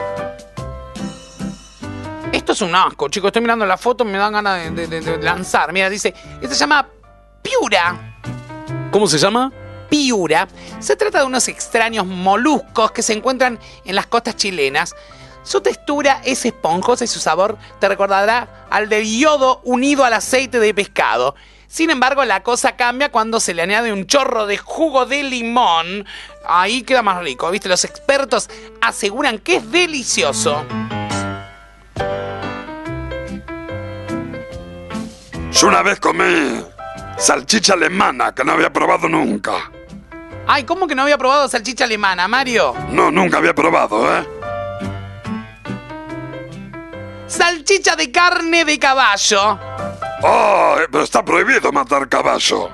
Esto 2.33 2.53
es 2.55 2.61
un 2.61 2.75
asco, 2.75 3.09
chicos. 3.09 3.29
Estoy 3.29 3.43
mirando 3.43 3.65
la 3.67 3.77
foto, 3.79 4.05
me 4.05 4.19
dan 4.19 4.33
ganas 4.33 4.65
de, 4.65 4.71
de- 4.73 4.89
de- 4.89 5.01
de 5.01 5.23
lanzar. 5.23 5.73
Mira, 5.73 5.89
dice, 5.89 6.13
esto 6.43 6.55
se 6.55 6.61
llama 6.61 6.89
piura. 7.41 8.14
¿Cómo 8.91 9.07
se 9.07 9.19
llama? 9.19 9.53
Piura. 9.89 10.49
Se 10.81 10.97
trata 10.97 11.21
de 11.21 11.27
unos 11.27 11.49
extraños 11.49 12.07
moluscos 12.07 12.93
que 12.93 13.03
se 13.03 13.13
encuentran 13.13 13.59
en 13.85 13.95
las 13.95 14.07
costas 14.07 14.37
chilenas. 14.37 14.95
Su 15.43 15.61
textura 15.61 16.21
es 16.25 16.45
esponjosa 16.47 17.05
y 17.05 17.09
su 17.09 17.21
sabor 17.21 17.59
te 17.79 17.89
recordará 17.89 18.67
al 18.71 18.89
del 18.89 19.05
yodo 19.05 19.61
unido 19.65 20.05
al 20.05 20.15
aceite 20.15 20.59
de 20.59 20.73
pescado. 20.73 21.35
Sin 21.69 21.91
embargo, 21.91 22.25
la 22.25 22.43
cosa 22.43 22.77
cambia 22.77 23.11
cuando 23.11 23.41
se 23.41 23.53
le 23.53 23.63
añade 23.63 23.93
un 23.93 24.07
chorro 24.07 24.47
de 24.47 24.59
jugo 24.59 25.07
de 25.07 25.23
limón. 25.25 26.07
Ahí 26.47 26.83
queda 26.83 27.03
más 27.03 27.23
rico, 27.23 27.51
¿viste? 27.51 27.69
Los 27.69 27.85
expertos 27.85 28.49
aseguran 28.81 29.39
que 29.39 29.57
es 29.57 29.71
delicioso. 29.71 30.65
Yo 35.53 35.69
una 35.69 35.83
vez 35.83 36.01
comí 36.01 36.65
salchicha 37.17 37.75
alemana 37.75 38.35
que 38.35 38.45
no 38.45 38.53
había 38.53 38.73
probado 38.73 39.09
nunca. 39.09 39.71
Ay, 40.47 40.65
¿cómo 40.65 40.87
que 40.87 40.95
no 40.95 41.03
había 41.03 41.19
probado 41.19 41.49
salchicha 41.49 41.85
alemana, 41.85 42.29
Mario? 42.29 42.75
No, 42.91 43.11
nunca 43.11 43.39
había 43.39 43.55
probado, 43.55 44.17
¿eh? 44.17 44.27
Salchicha 47.27 47.97
de 47.97 48.13
carne 48.13 48.65
de 48.65 48.79
caballo. 48.79 49.59
Oh, 50.23 50.77
eh, 50.81 50.87
pero 50.91 51.05
está 51.05 51.25
prohibido 51.25 51.73
matar 51.73 52.09
caballo. 52.09 52.71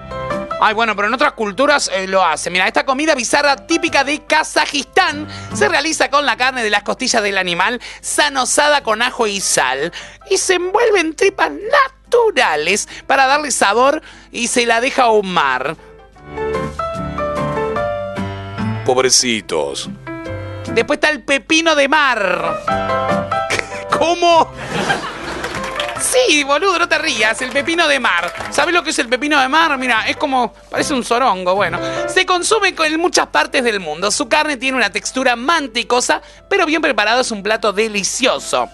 Ay, 0.62 0.75
bueno, 0.75 0.95
pero 0.95 1.09
en 1.09 1.15
otras 1.15 1.33
culturas 1.33 1.91
eh, 1.93 2.07
lo 2.07 2.23
hacen. 2.23 2.53
Mira, 2.53 2.67
esta 2.67 2.85
comida 2.85 3.15
bizarra 3.15 3.57
típica 3.57 4.05
de 4.05 4.27
Kazajistán 4.27 5.27
se 5.55 5.69
realiza 5.69 6.11
con 6.11 6.27
la 6.27 6.37
carne 6.37 6.62
de 6.62 6.69
las 6.69 6.83
costillas 6.83 7.23
del 7.23 7.39
animal 7.39 7.81
sanosada 8.03 8.83
con 8.83 9.01
ajo 9.01 9.27
y 9.27 9.41
sal 9.41 9.91
y 10.29 10.37
se 10.37 10.55
envuelve 10.55 11.01
en 11.01 11.17
tripas 11.17 11.51
naturales 12.11 12.89
para 13.07 13.27
darle 13.27 13.51
sabor 13.53 14.03
y 14.32 14.49
se 14.49 14.66
la 14.66 14.81
deja 14.81 15.05
ahumar. 15.05 15.77
Pobrecitos. 18.85 19.89
Después 20.73 20.97
está 20.97 21.11
el 21.11 21.23
pepino 21.23 21.74
de 21.77 21.89
mar. 21.89 22.62
¿Cómo? 23.99 24.51
Sí, 26.01 26.43
boludo, 26.45 26.78
no 26.81 26.89
te 26.89 26.99
rías. 26.99 27.41
El 27.43 27.51
pepino 27.51 27.87
de 27.87 28.01
mar. 28.01 28.32
¿Sabes 28.51 28.74
lo 28.74 28.82
que 28.82 28.91
es 28.91 28.99
el 28.99 29.09
pepino 29.09 29.39
de 29.41 29.49
mar? 29.49 29.78
Mira, 29.78 30.09
es 30.09 30.16
como. 30.16 30.53
Parece 30.70 30.95
un 30.95 31.05
zorongo. 31.05 31.55
Bueno, 31.55 31.78
se 32.09 32.27
consume 32.27 32.74
en 32.77 33.01
muchas 33.01 33.28
partes 33.28 33.62
del 33.62 33.78
mundo. 33.78 34.11
Su 34.11 34.28
carne 34.28 34.57
tiene 34.57 34.77
una 34.77 34.91
textura 34.91 35.37
mantecosa, 35.37 36.23
pero 36.49 36.66
bien 36.66 36.82
preparado 36.82 37.20
es 37.20 37.31
un 37.31 37.43
plato 37.43 37.73
delicioso. 37.73 38.69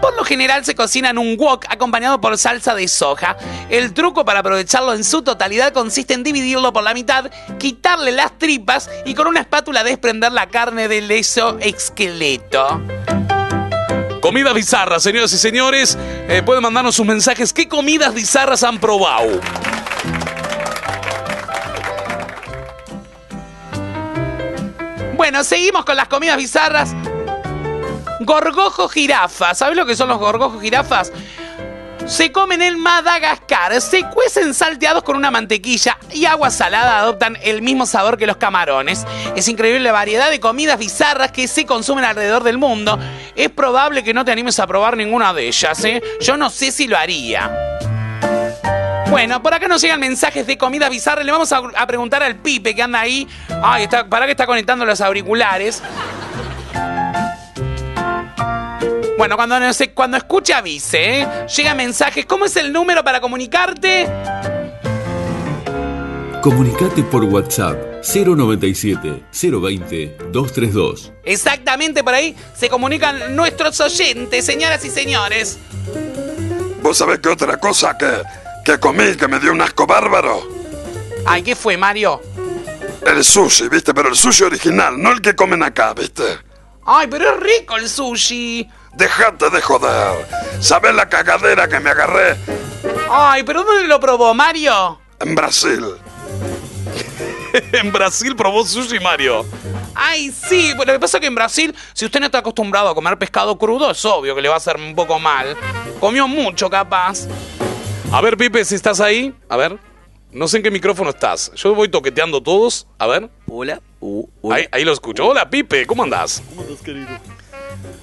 Por 0.00 0.14
lo 0.16 0.24
general 0.24 0.64
se 0.64 0.74
cocina 0.74 1.10
en 1.10 1.18
un 1.18 1.36
wok 1.36 1.66
acompañado 1.68 2.20
por 2.20 2.36
salsa 2.38 2.74
de 2.74 2.88
soja. 2.88 3.36
El 3.70 3.94
truco 3.94 4.24
para 4.24 4.40
aprovecharlo 4.40 4.94
en 4.94 5.04
su 5.04 5.22
totalidad 5.22 5.72
consiste 5.72 6.14
en 6.14 6.22
dividirlo 6.22 6.72
por 6.72 6.82
la 6.82 6.94
mitad, 6.94 7.30
quitarle 7.58 8.12
las 8.12 8.38
tripas 8.38 8.90
y 9.04 9.14
con 9.14 9.26
una 9.26 9.40
espátula 9.40 9.84
desprender 9.84 10.32
la 10.32 10.48
carne 10.48 10.88
del 10.88 11.10
eso 11.10 11.58
esqueleto. 11.60 12.82
Comidas 14.20 14.54
bizarras, 14.54 15.02
señoras 15.02 15.32
y 15.32 15.38
señores. 15.38 15.96
Eh, 16.28 16.42
pueden 16.44 16.62
mandarnos 16.62 16.96
sus 16.96 17.06
mensajes. 17.06 17.52
¿Qué 17.52 17.68
comidas 17.68 18.12
bizarras 18.12 18.64
han 18.64 18.78
probado? 18.78 19.40
Bueno, 25.16 25.44
seguimos 25.44 25.84
con 25.84 25.96
las 25.96 26.08
comidas 26.08 26.36
bizarras. 26.36 26.94
Gorgojo 28.20 28.88
jirafa. 28.88 29.54
¿Sabes 29.54 29.76
lo 29.76 29.86
que 29.86 29.96
son 29.96 30.08
los 30.08 30.18
gorgojos 30.18 30.60
jirafas? 30.62 31.12
Se 32.06 32.30
comen 32.30 32.62
en 32.62 32.78
Madagascar, 32.78 33.80
se 33.80 34.04
cuecen 34.04 34.54
salteados 34.54 35.02
con 35.02 35.16
una 35.16 35.32
mantequilla 35.32 35.98
y 36.12 36.24
agua 36.26 36.50
salada 36.50 37.00
adoptan 37.00 37.36
el 37.42 37.62
mismo 37.62 37.84
sabor 37.84 38.16
que 38.16 38.28
los 38.28 38.36
camarones. 38.36 39.04
Es 39.34 39.48
increíble 39.48 39.80
la 39.80 39.90
variedad 39.90 40.30
de 40.30 40.38
comidas 40.38 40.78
bizarras 40.78 41.32
que 41.32 41.48
se 41.48 41.66
consumen 41.66 42.04
alrededor 42.04 42.44
del 42.44 42.58
mundo. 42.58 42.96
Es 43.34 43.50
probable 43.50 44.04
que 44.04 44.14
no 44.14 44.24
te 44.24 44.30
animes 44.30 44.60
a 44.60 44.68
probar 44.68 44.96
ninguna 44.96 45.34
de 45.34 45.48
ellas, 45.48 45.84
¿eh? 45.84 46.00
Yo 46.20 46.36
no 46.36 46.48
sé 46.48 46.70
si 46.70 46.86
lo 46.86 46.96
haría. 46.96 47.50
Bueno, 49.10 49.42
por 49.42 49.54
acá 49.54 49.66
nos 49.66 49.82
llegan 49.82 49.98
mensajes 49.98 50.46
de 50.46 50.56
comida 50.56 50.88
bizarra. 50.88 51.24
Le 51.24 51.32
vamos 51.32 51.52
a, 51.52 51.86
preguntar 51.86 52.22
al 52.22 52.36
Pipe 52.36 52.74
que 52.74 52.82
anda 52.82 53.00
ahí. 53.00 53.26
Ay, 53.62 53.84
está, 53.84 54.06
para 54.06 54.26
que 54.26 54.32
está 54.32 54.46
conectando 54.46 54.84
los 54.84 55.00
auriculares. 55.00 55.82
Bueno, 59.18 59.36
cuando, 59.36 59.58
no 59.58 59.72
sé, 59.72 59.92
cuando 59.92 60.18
escuche 60.18 60.52
avise, 60.52 61.20
¿eh? 61.20 61.28
Llega 61.56 61.74
mensajes. 61.74 62.26
¿Cómo 62.26 62.44
es 62.44 62.56
el 62.56 62.72
número 62.72 63.02
para 63.02 63.20
comunicarte? 63.20 64.06
Comunicate 66.42 67.02
por 67.04 67.24
WhatsApp 67.24 68.04
097 68.04 69.24
020 69.32 70.16
232. 70.30 71.12
Exactamente 71.24 72.04
por 72.04 72.14
ahí 72.14 72.36
se 72.54 72.68
comunican 72.68 73.34
nuestros 73.34 73.80
oyentes, 73.80 74.44
señoras 74.44 74.84
y 74.84 74.90
señores. 74.90 75.58
¿Vos 76.82 76.98
sabés 76.98 77.18
qué 77.18 77.30
otra 77.30 77.58
cosa 77.58 77.96
que, 77.98 78.22
que 78.64 78.78
comí 78.78 79.16
que 79.16 79.26
me 79.26 79.40
dio 79.40 79.50
un 79.50 79.60
asco 79.60 79.86
bárbaro? 79.86 80.46
Ay, 81.24 81.42
¿qué 81.42 81.56
fue, 81.56 81.76
Mario? 81.76 82.20
El 83.04 83.24
sushi, 83.24 83.68
¿viste? 83.68 83.92
Pero 83.92 84.10
el 84.10 84.14
sushi 84.14 84.44
original, 84.44 85.00
no 85.00 85.10
el 85.10 85.20
que 85.20 85.34
comen 85.34 85.62
acá, 85.62 85.94
¿viste? 85.94 86.22
Ay, 86.84 87.08
pero 87.10 87.34
es 87.34 87.40
rico 87.40 87.76
el 87.76 87.88
sushi. 87.88 88.68
Dejate 88.96 89.50
de 89.50 89.60
joder. 89.60 90.26
¿Sabés 90.60 90.94
la 90.94 91.08
cagadera 91.08 91.68
que 91.68 91.78
me 91.80 91.90
agarré 91.90 92.36
Ay, 93.10 93.42
pero 93.44 93.62
¿dónde 93.62 93.86
lo 93.86 94.00
probó, 94.00 94.32
Mario? 94.34 95.00
en 95.20 95.34
Brasil? 95.34 95.84
en 97.72 97.92
Brasil 97.92 98.36
probó 98.36 98.64
sushi, 98.64 99.00
Mario. 99.00 99.46
Ay, 99.94 100.30
sí, 100.30 100.72
pero 100.76 100.92
lo 100.92 100.92
que 100.94 101.00
pasa 101.00 101.16
es 101.16 101.20
que 101.22 101.26
en 101.26 101.34
Brasil, 101.34 101.74
si 101.94 102.04
usted 102.04 102.20
no 102.20 102.26
está 102.26 102.38
acostumbrado 102.38 102.88
a 102.90 102.94
comer 102.94 103.16
pescado 103.16 103.56
crudo, 103.56 103.90
es 103.90 104.04
obvio 104.04 104.34
que 104.34 104.42
le 104.42 104.48
va 104.48 104.54
a 104.54 104.58
hacer 104.58 104.76
un 104.76 104.94
poco 104.94 105.18
mal. 105.18 105.56
Comió 106.00 106.28
mucho, 106.28 106.68
capaz. 106.68 107.26
A 108.12 108.20
ver, 108.20 108.36
Pipe, 108.36 108.64
si 108.64 108.74
estás 108.74 109.00
ahí. 109.00 109.34
A 109.48 109.56
ver. 109.56 109.78
No 110.32 110.48
sé 110.48 110.58
en 110.58 110.64
qué 110.64 110.70
micrófono 110.70 111.10
estás. 111.10 111.50
Yo 111.54 111.74
voy 111.74 111.88
toqueteando 111.88 112.42
todos. 112.42 112.86
A 112.98 113.06
ver. 113.06 113.30
Hola. 113.48 113.80
Ahí, 114.50 114.66
ahí 114.70 114.84
lo 114.84 114.92
escucho. 114.92 115.26
Hola, 115.26 115.48
Pipe. 115.48 115.86
¿Cómo 115.86 116.02
andás? 116.02 116.42
¿Cómo 116.50 116.62
estás, 116.62 116.82
querido? 116.82 117.08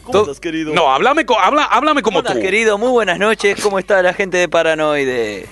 To- 0.06 0.12
¿Cómo 0.12 0.22
estás, 0.24 0.40
querido? 0.40 0.74
No, 0.74 0.94
háblame, 0.94 1.26
co- 1.26 1.40
habla, 1.40 1.64
háblame 1.66 2.02
como 2.02 2.20
¿Cómo 2.20 2.24
tú. 2.24 2.30
estás, 2.30 2.44
querido? 2.44 2.78
Muy 2.78 2.90
buenas 2.90 3.18
noches. 3.20 3.60
¿Cómo 3.62 3.80
está 3.80 4.02
la 4.02 4.14
gente 4.14 4.38
de 4.38 4.48
Paranoide? 4.50 5.48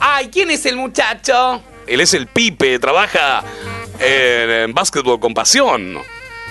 Ay, 0.00 0.28
¿quién 0.30 0.50
es 0.50 0.66
el 0.66 0.76
muchacho? 0.76 1.62
Él 1.86 2.00
es 2.00 2.12
el 2.14 2.26
Pipe, 2.26 2.78
trabaja 2.78 3.42
en, 4.00 4.50
en 4.50 4.74
básquetbol 4.74 5.18
con 5.20 5.32
pasión. 5.34 5.98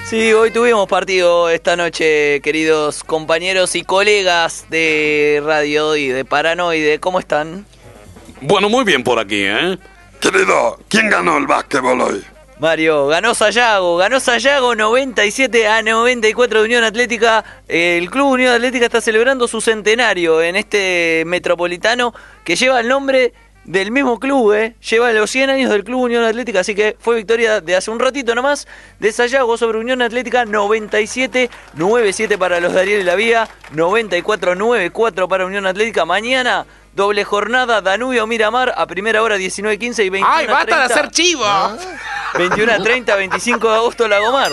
Sí, 0.10 0.34
hoy 0.34 0.52
tuvimos 0.52 0.88
partido 0.88 1.50
esta 1.50 1.76
noche, 1.76 2.42
queridos 2.42 3.04
compañeros 3.04 3.76
y 3.76 3.84
colegas 3.84 4.66
de 4.70 5.42
Radio 5.46 5.96
y 5.96 6.08
de 6.10 6.26
Paranoide. 6.26 7.00
¿Cómo 7.00 7.20
están? 7.20 7.66
Bueno, 8.42 8.68
muy 8.70 8.84
bien 8.84 9.04
por 9.04 9.18
aquí, 9.20 9.44
¿eh? 9.46 9.78
Querido, 10.20 10.80
¿quién 10.90 11.10
ganó 11.10 11.38
el 11.38 11.48
básquetbol 11.48 12.02
hoy? 12.02 12.24
Mario, 12.64 13.08
ganó 13.08 13.36
Sayago, 13.36 13.98
ganó 13.98 14.22
Sayago 14.22 14.74
97 14.74 15.68
a 15.68 15.82
94 15.82 16.60
de 16.60 16.66
Unión 16.66 16.86
Atlética. 16.86 17.44
El 17.68 18.10
Club 18.10 18.32
Unión 18.32 18.54
Atlética 18.54 18.86
está 18.86 19.02
celebrando 19.02 19.50
su 19.50 19.60
centenario 19.60 20.42
en 20.42 20.56
este 20.56 21.24
metropolitano 21.26 22.14
que 22.46 22.56
lleva 22.56 22.80
el 22.80 22.88
nombre 22.88 23.34
del 23.66 23.92
mismo 23.92 24.18
club, 24.18 24.54
¿eh? 24.54 24.76
lleva 24.80 25.12
los 25.12 25.30
100 25.30 25.50
años 25.50 25.72
del 25.72 25.84
Club 25.84 26.04
Unión 26.04 26.24
Atlética, 26.24 26.62
así 26.62 26.74
que 26.74 26.96
fue 27.00 27.18
victoria 27.18 27.60
de 27.60 27.76
hace 27.76 27.92
un 27.92 28.00
ratito 28.00 28.34
nomás 28.34 28.66
de 28.98 29.12
Sayago 29.12 29.58
sobre 29.58 29.80
Unión 29.80 30.02
Atlética 30.02 30.46
97-97 30.46 32.38
para 32.38 32.62
los 32.62 32.72
de 32.74 32.80
Ariel 32.80 33.02
y 33.02 33.04
la 33.04 33.16
Vía, 33.16 33.50
94-94 33.76 35.28
para 35.28 35.46
Unión 35.46 35.66
Atlética. 35.66 36.06
Mañana 36.06 36.66
doble 36.96 37.24
jornada 37.24 37.82
Danubio 37.82 38.28
Miramar 38.28 38.74
a 38.78 38.86
primera 38.88 39.22
hora 39.22 39.38
19-15 39.38 40.06
y 40.06 40.10
21 40.10 40.28
Ay, 40.30 40.48
basta 40.48 40.78
de 40.78 40.84
hacer 40.84 41.10
chivo. 41.12 41.46
21 42.38 42.72
a 42.72 42.78
30, 42.78 43.16
25 43.16 43.70
de 43.70 43.76
agosto 43.76 44.08
Lagomar. 44.08 44.52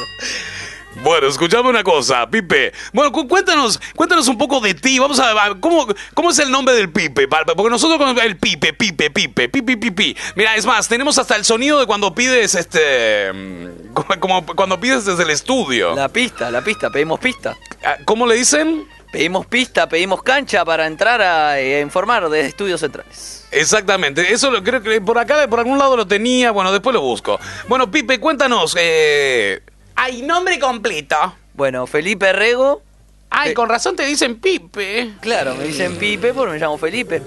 Bueno, 1.03 1.29
escuchame 1.29 1.69
una 1.69 1.85
cosa, 1.85 2.29
Pipe. 2.29 2.73
Bueno, 2.93 3.13
cu- 3.13 3.27
cuéntanos, 3.29 3.81
cuéntanos 3.95 4.27
un 4.27 4.37
poco 4.37 4.59
de 4.61 4.75
ti. 4.75 4.99
Vamos 4.99 5.21
a 5.21 5.33
ver, 5.33 5.61
¿cómo, 5.61 5.87
cómo 6.15 6.31
es 6.31 6.39
el 6.41 6.51
nombre 6.51 6.75
del 6.75 6.91
Pipe? 6.91 7.29
Porque 7.29 7.71
nosotros 7.71 7.97
con 7.97 8.19
el 8.19 8.37
Pipe, 8.37 8.73
Pipe, 8.73 9.09
Pipe, 9.11 9.49
Pipi, 9.49 9.77
Pipi. 9.77 10.17
Mira, 10.35 10.57
es 10.57 10.67
más, 10.67 10.89
tenemos 10.89 11.17
hasta 11.17 11.37
el 11.37 11.45
sonido 11.45 11.79
de 11.79 11.87
cuando 11.87 12.13
pides 12.13 12.57
este. 12.57 13.33
mm, 13.33 13.93
Como, 13.95 14.21
como 14.21 14.47
cuando 14.47 14.81
pides 14.81 15.05
desde 15.05 15.23
el 15.23 15.31
estudio. 15.31 15.95
La 15.95 16.09
pista, 16.09 16.51
la 16.51 16.61
pista, 16.63 16.91
pedimos 16.91 17.21
pista. 17.21 17.57
Ah, 17.85 17.97
¿Cómo 18.05 18.27
le 18.27 18.35
dicen? 18.35 18.87
Pedimos 19.13 19.47
pista, 19.47 19.89
pedimos 19.89 20.23
cancha 20.23 20.65
para 20.65 20.87
entrar 20.87 21.21
a, 21.21 21.59
eh, 21.59 21.81
informar 21.81 22.29
desde 22.29 22.49
estudios 22.49 22.81
centrales. 22.81 23.47
Exactamente, 23.51 24.33
eso 24.33 24.51
lo 24.51 24.63
creo 24.63 24.81
que 24.83 25.01
por 25.01 25.19
acá, 25.19 25.49
por 25.49 25.59
algún 25.59 25.79
lado 25.79 25.97
lo 25.97 26.07
tenía, 26.07 26.53
bueno, 26.53 26.71
después 26.71 26.95
lo 26.95 27.01
busco. 27.01 27.41
Bueno, 27.67 27.91
Pipe, 27.91 28.21
cuéntanos, 28.21 28.77
eh, 28.79 29.63
Ay, 30.03 30.23
nombre 30.23 30.59
completo. 30.59 31.35
Bueno, 31.53 31.87
Felipe 31.87 32.33
Rego. 32.33 32.83
Ay, 33.29 33.53
con 33.53 33.69
razón 33.69 33.97
te 33.97 34.07
dicen 34.07 34.41
Pipe. 34.41 35.11
Claro, 35.21 35.55
me 35.55 35.65
dicen 35.65 35.97
Pipe 35.97 36.33
porque 36.33 36.53
me 36.53 36.59
llamo 36.59 36.79
Felipe. 36.79 37.21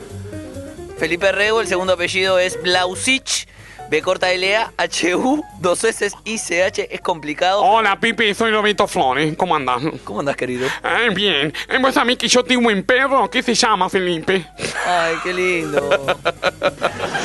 Felipe 0.97 1.31
Rego, 1.31 1.61
el 1.61 1.67
segundo 1.67 1.93
apellido 1.93 2.39
es 2.39 2.59
Blausich. 2.63 3.47
B 3.93 4.01
corta 4.01 4.31
L 4.31 4.55
A 4.55 4.73
H 4.75 5.15
U, 5.15 5.45
dos 5.59 5.83
S 5.83 6.09
I 6.25 6.39
C 6.39 6.63
H, 6.63 6.87
es 6.89 6.99
complicado. 6.99 7.61
Hola, 7.61 7.99
Pipi, 7.99 8.33
soy 8.33 8.49
Lobito 8.49 8.87
Flores. 8.87 9.35
¿Cómo 9.37 9.55
andas? 9.55 9.83
¿Cómo 10.03 10.21
andas, 10.21 10.35
querido? 10.35 10.65
Eh, 10.65 11.09
bien. 11.13 11.53
Eh, 11.69 11.77
¿Vos 11.79 11.93
sabés 11.93 12.17
que 12.17 12.27
yo 12.27 12.43
tengo 12.43 12.69
un 12.69 12.81
perro 12.81 13.29
que 13.29 13.43
se 13.43 13.53
llama 13.53 13.87
Felipe? 13.89 14.47
Ay, 14.87 15.17
qué 15.21 15.31
lindo. 15.31 16.17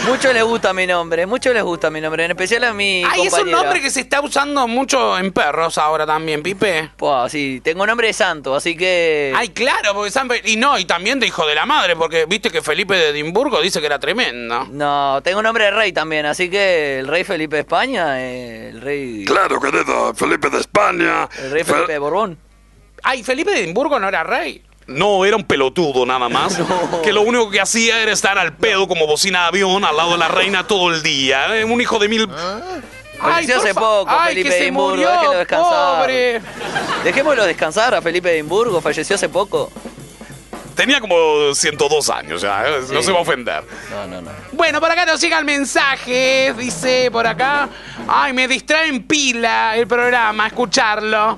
Mucho 0.06 0.30
les 0.30 0.44
gusta 0.44 0.74
mi 0.74 0.86
nombre, 0.86 1.24
mucho 1.24 1.54
les 1.54 1.62
gusta 1.62 1.88
mi 1.88 2.02
nombre, 2.02 2.26
en 2.26 2.32
especial 2.32 2.64
a 2.64 2.74
mi 2.74 3.02
Ay, 3.02 3.28
es 3.28 3.32
un 3.32 3.50
nombre 3.50 3.80
que 3.80 3.90
se 3.90 4.00
está 4.00 4.20
usando 4.20 4.68
mucho 4.68 5.16
en 5.16 5.32
perros 5.32 5.78
ahora 5.78 6.04
también, 6.04 6.42
Pipe. 6.42 6.90
Pues 6.98 7.32
sí, 7.32 7.62
tengo 7.64 7.86
nombre 7.86 8.08
de 8.08 8.12
santo, 8.12 8.54
así 8.54 8.76
que... 8.76 9.32
Ay, 9.34 9.48
claro, 9.48 9.94
porque 9.94 10.10
San 10.10 10.28
Fe- 10.28 10.42
Y 10.44 10.56
no, 10.56 10.78
y 10.78 10.84
también 10.84 11.18
de 11.18 11.26
hijo 11.26 11.46
de 11.46 11.54
la 11.54 11.64
madre, 11.64 11.96
porque 11.96 12.26
viste 12.26 12.50
que 12.50 12.60
Felipe 12.60 12.94
de 12.94 13.08
Edimburgo 13.08 13.58
dice 13.62 13.80
que 13.80 13.86
era 13.86 13.98
tremendo. 13.98 14.66
No, 14.70 15.22
tengo 15.24 15.42
nombre 15.42 15.64
de 15.64 15.70
rey 15.70 15.92
también, 15.92 16.26
así 16.26 16.50
que 16.50 16.57
el 16.59 17.06
rey 17.09 17.24
Felipe 17.24 17.56
de 17.56 17.60
España, 17.60 18.20
eh, 18.20 18.68
el 18.70 18.80
rey... 18.80 19.24
Claro, 19.24 19.60
querido, 19.60 20.14
Felipe 20.14 20.51
de 20.51 20.59
España. 20.59 21.28
El 21.43 21.51
rey 21.51 21.64
Fe- 21.64 21.72
Felipe 21.74 21.93
de 21.93 21.98
Borbón. 21.98 22.39
Ay, 23.02 23.22
Felipe 23.22 23.51
de 23.52 23.60
Edimburgo 23.60 23.98
no 23.98 24.09
era 24.09 24.24
rey. 24.24 24.62
no, 24.86 25.24
era 25.24 25.36
un 25.36 25.44
pelotudo 25.44 26.05
nada 26.06 26.28
más, 26.28 26.59
que 27.05 27.12
lo 27.12 27.22
único 27.22 27.51
que 27.51 27.60
hacía 27.60 28.01
era 28.02 28.12
estar 28.12 28.39
al 28.39 28.56
pedo 28.56 28.89
como 28.89 29.06
bocina 29.06 29.43
de 29.43 29.47
avión 29.48 29.85
al 29.85 29.97
lado 29.97 30.12
de 30.12 30.18
la 30.18 30.28
reina 30.28 30.66
todo 30.66 30.93
el 30.93 31.02
día. 31.02 31.56
eh, 31.59 31.64
Un 31.64 31.80
hijo 31.80 31.98
de 31.98 32.09
mil... 32.09 32.28
Falleció 33.20 33.56
por 33.56 33.64
hace 33.64 33.74
fa- 33.74 33.80
poco 33.80 34.06
Ay, 34.10 34.28
Felipe 34.28 34.43
que 34.48 34.52
de 34.55 34.59
se 34.59 34.62
Edimburgo, 34.64 34.90
murió, 34.90 35.10
déjenlo 35.10 35.39
descansar. 35.39 35.98
pobre. 36.01 36.40
Dejémoslo 37.02 37.44
descansar 37.47 37.94
a 37.97 38.01
Felipe 38.01 38.28
de 38.28 38.35
Edimburgo, 38.36 38.80
falleció 38.80 39.16
hace 39.16 39.28
poco. 39.28 39.72
Tenía 40.78 41.00
como 41.00 41.52
102 41.52 42.09
años 42.09 42.40
ya, 42.40 42.64
eh, 42.68 42.80
no 42.92 43.02
se 43.02 43.10
va 43.10 43.18
a 43.18 43.22
ofender. 43.22 43.64
No, 43.90 44.06
no, 44.06 44.22
no. 44.22 44.30
Bueno, 44.52 44.78
por 44.78 44.88
acá 44.88 45.05
nos 45.05 45.20
llega 45.20 45.36
el 45.36 45.44
mensaje, 45.44 46.55
dice 46.56 47.10
por 47.10 47.26
acá. 47.26 47.68
Ay, 48.06 48.32
me 48.32 48.46
distrae 48.46 48.86
en 48.86 49.02
pila 49.02 49.76
el 49.76 49.88
programa, 49.88 50.46
escucharlo. 50.46 51.36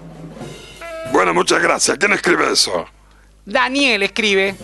Bueno, 1.10 1.32
muchas 1.32 1.62
gracias. 1.62 1.96
¿Quién 1.96 2.12
escribe 2.12 2.52
eso? 2.52 2.84
Daniel 3.46 4.02
escribe. 4.02 4.56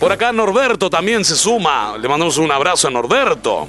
Por 0.00 0.10
acá 0.10 0.32
Norberto 0.32 0.88
también 0.88 1.26
se 1.26 1.36
suma. 1.36 1.98
Le 1.98 2.08
mandamos 2.08 2.38
un 2.38 2.50
abrazo 2.50 2.88
a 2.88 2.90
Norberto. 2.90 3.68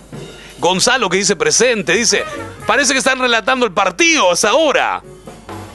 Gonzalo 0.59 1.09
que 1.09 1.17
dice 1.17 1.35
presente, 1.35 1.91
dice, 1.91 2.23
parece 2.65 2.93
que 2.93 2.99
están 2.99 3.19
relatando 3.19 3.65
el 3.65 3.73
partido 3.73 4.31
a 4.31 4.33
esa 4.33 4.53
hora. 4.53 5.03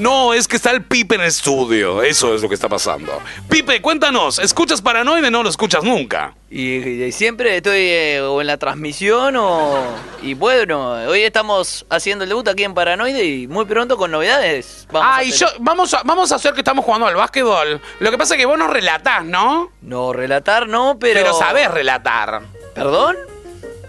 No, 0.01 0.33
es 0.35 0.49
que 0.49 0.57
está 0.57 0.71
el 0.71 0.83
Pipe 0.83 1.15
en 1.17 1.21
el 1.21 1.27
estudio. 1.29 2.03
Eso 2.03 2.35
es 2.35 2.43
lo 2.43 2.49
que 2.49 2.55
está 2.55 2.69
pasando. 2.69 3.21
Pipe, 3.49 3.81
cuéntanos, 3.83 4.39
¿escuchas 4.39 4.81
Paranoide 4.83 5.31
no 5.31 5.43
lo 5.43 5.49
escuchas 5.51 5.85
nunca? 5.85 6.35
Y, 6.51 6.79
y 7.05 7.13
siempre 7.13 7.57
estoy 7.59 7.79
eh, 7.81 8.21
o 8.23 8.41
en 8.41 8.47
la 8.47 8.57
transmisión 8.57 9.37
o... 9.37 9.79
Y 10.23 10.35
bueno, 10.35 10.93
hoy 11.07 11.21
estamos 11.23 11.87
haciendo 11.91 12.25
el 12.25 12.31
debut 12.31 12.49
aquí 12.49 12.65
en 12.65 12.75
Paranoide 12.75 13.25
y 13.25 13.47
muy 13.47 13.67
pronto 13.67 13.97
con 13.97 14.11
novedades. 14.11 14.89
Vamos 14.91 15.07
a 15.09 15.17
Ay, 15.19 15.31
tener- 15.31 15.39
yo, 15.39 15.47
vamos 15.61 15.95
a, 15.95 16.03
vamos 16.03 16.33
a 16.33 16.37
hacer 16.37 16.55
que 16.55 16.61
estamos 16.61 16.85
jugando 16.85 17.07
al 17.07 17.15
básquetbol. 17.17 17.81
Lo 18.01 18.11
que 18.11 18.19
pasa 18.19 18.35
es 18.35 18.39
que 18.41 18.47
vos 18.47 18.59
nos 18.59 18.71
relatás, 18.71 19.25
¿no? 19.25 19.71
No, 19.83 20.13
relatar 20.13 20.67
no, 20.67 20.97
pero... 20.99 21.21
Pero 21.21 21.35
sabés 21.35 21.71
relatar. 21.71 22.41
¿Perdón? 22.75 23.17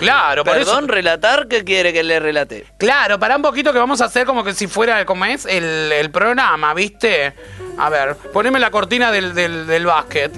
Claro, 0.02 0.44
por 0.44 0.54
Perdón, 0.56 0.86
eso. 0.86 0.94
relatar, 0.94 1.48
¿qué 1.48 1.64
quiere 1.64 1.94
que 1.94 2.02
le 2.02 2.20
relate? 2.20 2.66
Claro, 2.78 3.20
para 3.20 3.36
un 3.36 3.44
poquito 3.44 3.72
que 3.72 3.78
vamos 3.78 4.02
a 4.02 4.06
hacer 4.06 4.26
como 4.26 4.44
que 4.44 4.54
si 4.56 4.66
fuera, 4.68 5.06
como 5.06 5.26
es, 5.26 5.46
el, 5.46 5.92
el 5.92 6.10
programa, 6.10 6.74
¿viste? 6.74 7.34
A 7.78 7.90
ver, 7.90 8.16
poneme 8.34 8.60
la 8.60 8.72
cortina 8.72 9.12
del, 9.12 9.36
del, 9.36 9.68
del 9.68 9.86
básquet. 9.86 10.32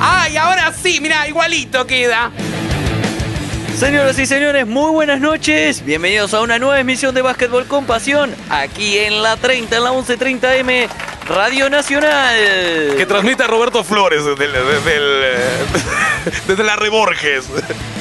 ¡Ay, 0.00 0.36
ahora 0.36 0.72
sí! 0.72 0.98
Mira, 1.00 1.28
igualito 1.28 1.86
queda. 1.86 2.30
Señoras 3.76 4.18
y 4.18 4.26
señores, 4.26 4.66
muy 4.66 4.90
buenas 4.90 5.20
noches. 5.20 5.84
Bienvenidos 5.84 6.34
a 6.34 6.40
una 6.40 6.58
nueva 6.58 6.80
emisión 6.80 7.14
de 7.14 7.22
Básquetbol 7.22 7.66
con 7.66 7.86
Pasión, 7.86 8.34
aquí 8.50 8.98
en 8.98 9.22
la 9.22 9.36
30, 9.36 9.76
en 9.76 9.84
la 9.84 9.92
1130M, 9.92 10.88
Radio 11.34 11.70
Nacional. 11.70 12.34
Que 12.96 13.06
transmite 13.06 13.44
a 13.44 13.46
Roberto 13.46 13.84
Flores 13.84 14.24
desde, 14.24 14.44
el- 14.46 14.52
desde 14.52 14.96
el, 14.96 15.22
eh, 15.24 15.40
desde 16.48 16.64
la 16.64 16.74
Reborges. 16.76 17.46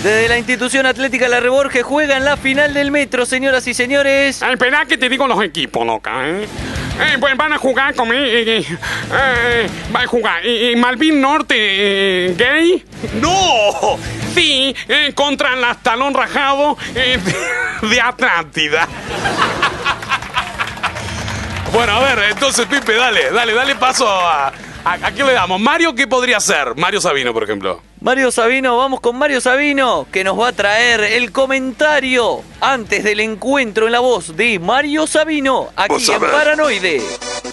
Desde 0.03 0.27
la 0.27 0.37
institución 0.37 0.85
atlética 0.87 1.27
La 1.27 1.39
Reborge 1.39 1.83
juega 1.83 2.17
en 2.17 2.25
la 2.25 2.37
final 2.37 2.73
del 2.73 2.89
metro, 2.91 3.25
señoras 3.27 3.67
y 3.67 3.73
señores. 3.75 4.41
Espera 4.41 4.85
que 4.85 4.97
te 4.97 5.09
digo 5.09 5.27
los 5.27 5.43
equipos, 5.43 5.85
loca, 5.85 6.27
¿eh? 6.27 6.47
Eh, 7.01 7.17
pues 7.19 7.37
van 7.37 7.53
a 7.53 7.57
jugar 7.57 7.93
con... 7.95 8.11
eh, 8.11 8.57
eh, 8.59 8.65
eh, 9.13 9.69
va 9.95 10.01
a 10.01 10.07
jugar 10.07 10.45
eh, 10.45 10.71
eh, 10.71 10.75
Malvin 10.75 11.21
Norte 11.21 11.55
eh, 11.57 12.35
Gay. 12.35 12.83
¡No! 13.21 13.97
Sí, 14.35 14.75
eh, 14.87 15.11
contra 15.15 15.55
las 15.55 15.81
talón 15.83 16.13
rajado 16.13 16.77
eh, 16.95 17.17
de 17.83 18.01
Atlántida. 18.01 18.87
Bueno, 21.71 21.93
a 21.93 21.99
ver, 21.99 22.31
entonces, 22.31 22.65
Pipe, 22.65 22.95
dale, 22.95 23.31
dale, 23.31 23.53
dale 23.53 23.75
paso 23.75 24.07
a. 24.09 24.51
¿A, 24.85 24.93
a 24.93 25.11
quién 25.11 25.27
le 25.27 25.33
damos? 25.33 25.59
Mario, 25.59 25.93
¿qué 25.93 26.07
podría 26.07 26.39
ser? 26.39 26.73
Mario 26.75 27.01
Sabino, 27.01 27.33
por 27.33 27.43
ejemplo. 27.43 27.81
Mario 28.01 28.31
Sabino, 28.31 28.77
vamos 28.77 29.01
con 29.01 29.17
Mario 29.17 29.41
Sabino, 29.41 30.07
que 30.09 30.23
nos 30.23 30.39
va 30.39 30.47
a 30.47 30.53
traer 30.53 31.01
el 31.01 31.33
comentario 31.33 32.41
antes 32.61 33.03
del 33.03 33.19
encuentro 33.19 33.87
en 33.87 33.91
la 33.91 33.99
voz 33.99 34.37
de 34.37 34.57
Mario 34.57 35.05
Sabino, 35.05 35.69
aquí 35.75 36.09
en. 36.09 36.21
Paranoide. 36.21 37.01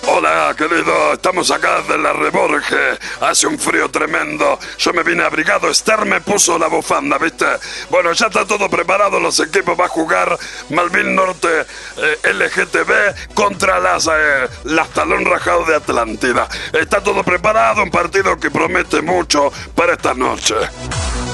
Hola, 0.09 0.55
querido, 0.57 1.15
estamos 1.15 1.51
acá 1.51 1.83
de 1.83 1.99
la 1.99 2.13
Reborge. 2.13 2.97
Hace 3.21 3.49
un 3.49 3.59
frío 3.59 3.91
tremendo. 3.91 4.57
Yo 4.79 4.93
me 4.93 5.03
vine 5.03 5.25
abrigado. 5.25 5.69
Esther 5.69 6.05
me 6.05 6.21
puso 6.21 6.59
la 6.59 6.69
bufanda, 6.69 7.19
¿viste? 7.19 7.47
Bueno, 7.91 8.13
ya 8.13 8.27
está 8.27 8.47
todo 8.47 8.69
preparado. 8.71 9.19
Los 9.19 9.41
equipos 9.41 9.79
va 9.79 9.87
a 9.87 9.89
jugar 9.89 10.39
Malvin 10.71 11.15
Norte 11.15 11.49
eh, 11.97 12.33
LGTB 12.33 13.35
contra 13.35 13.81
las, 13.81 14.07
eh, 14.07 14.49
las 14.65 14.89
talón 14.91 15.25
rajados 15.25 15.67
de 15.67 15.77
Atlántida. 15.77 16.49
Está 16.73 17.03
todo 17.03 17.25
preparado. 17.25 17.83
Un 17.83 17.91
partido 17.91 18.39
que 18.39 18.51
promete 18.51 19.03
mucho 19.03 19.53
para 19.75 19.95
esta 19.95 20.15
noche. 20.15 20.36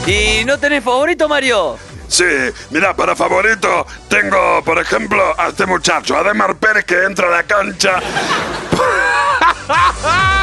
¿Y 0.07 0.45
no 0.45 0.59
tenés 0.59 0.83
favorito, 0.83 1.29
Mario? 1.29 1.79
Sí, 2.09 2.25
mira, 2.71 2.95
para 2.95 3.17
favorito 3.17 3.87
tengo, 4.09 4.63
por 4.65 4.79
ejemplo, 4.79 5.23
a 5.39 5.49
este 5.49 5.65
muchacho, 5.65 6.17
Ademar 6.17 6.57
Pérez, 6.57 6.85
que 6.85 7.05
entra 7.05 7.29
a 7.29 7.31
la 7.31 7.43
cancha. 7.45 8.01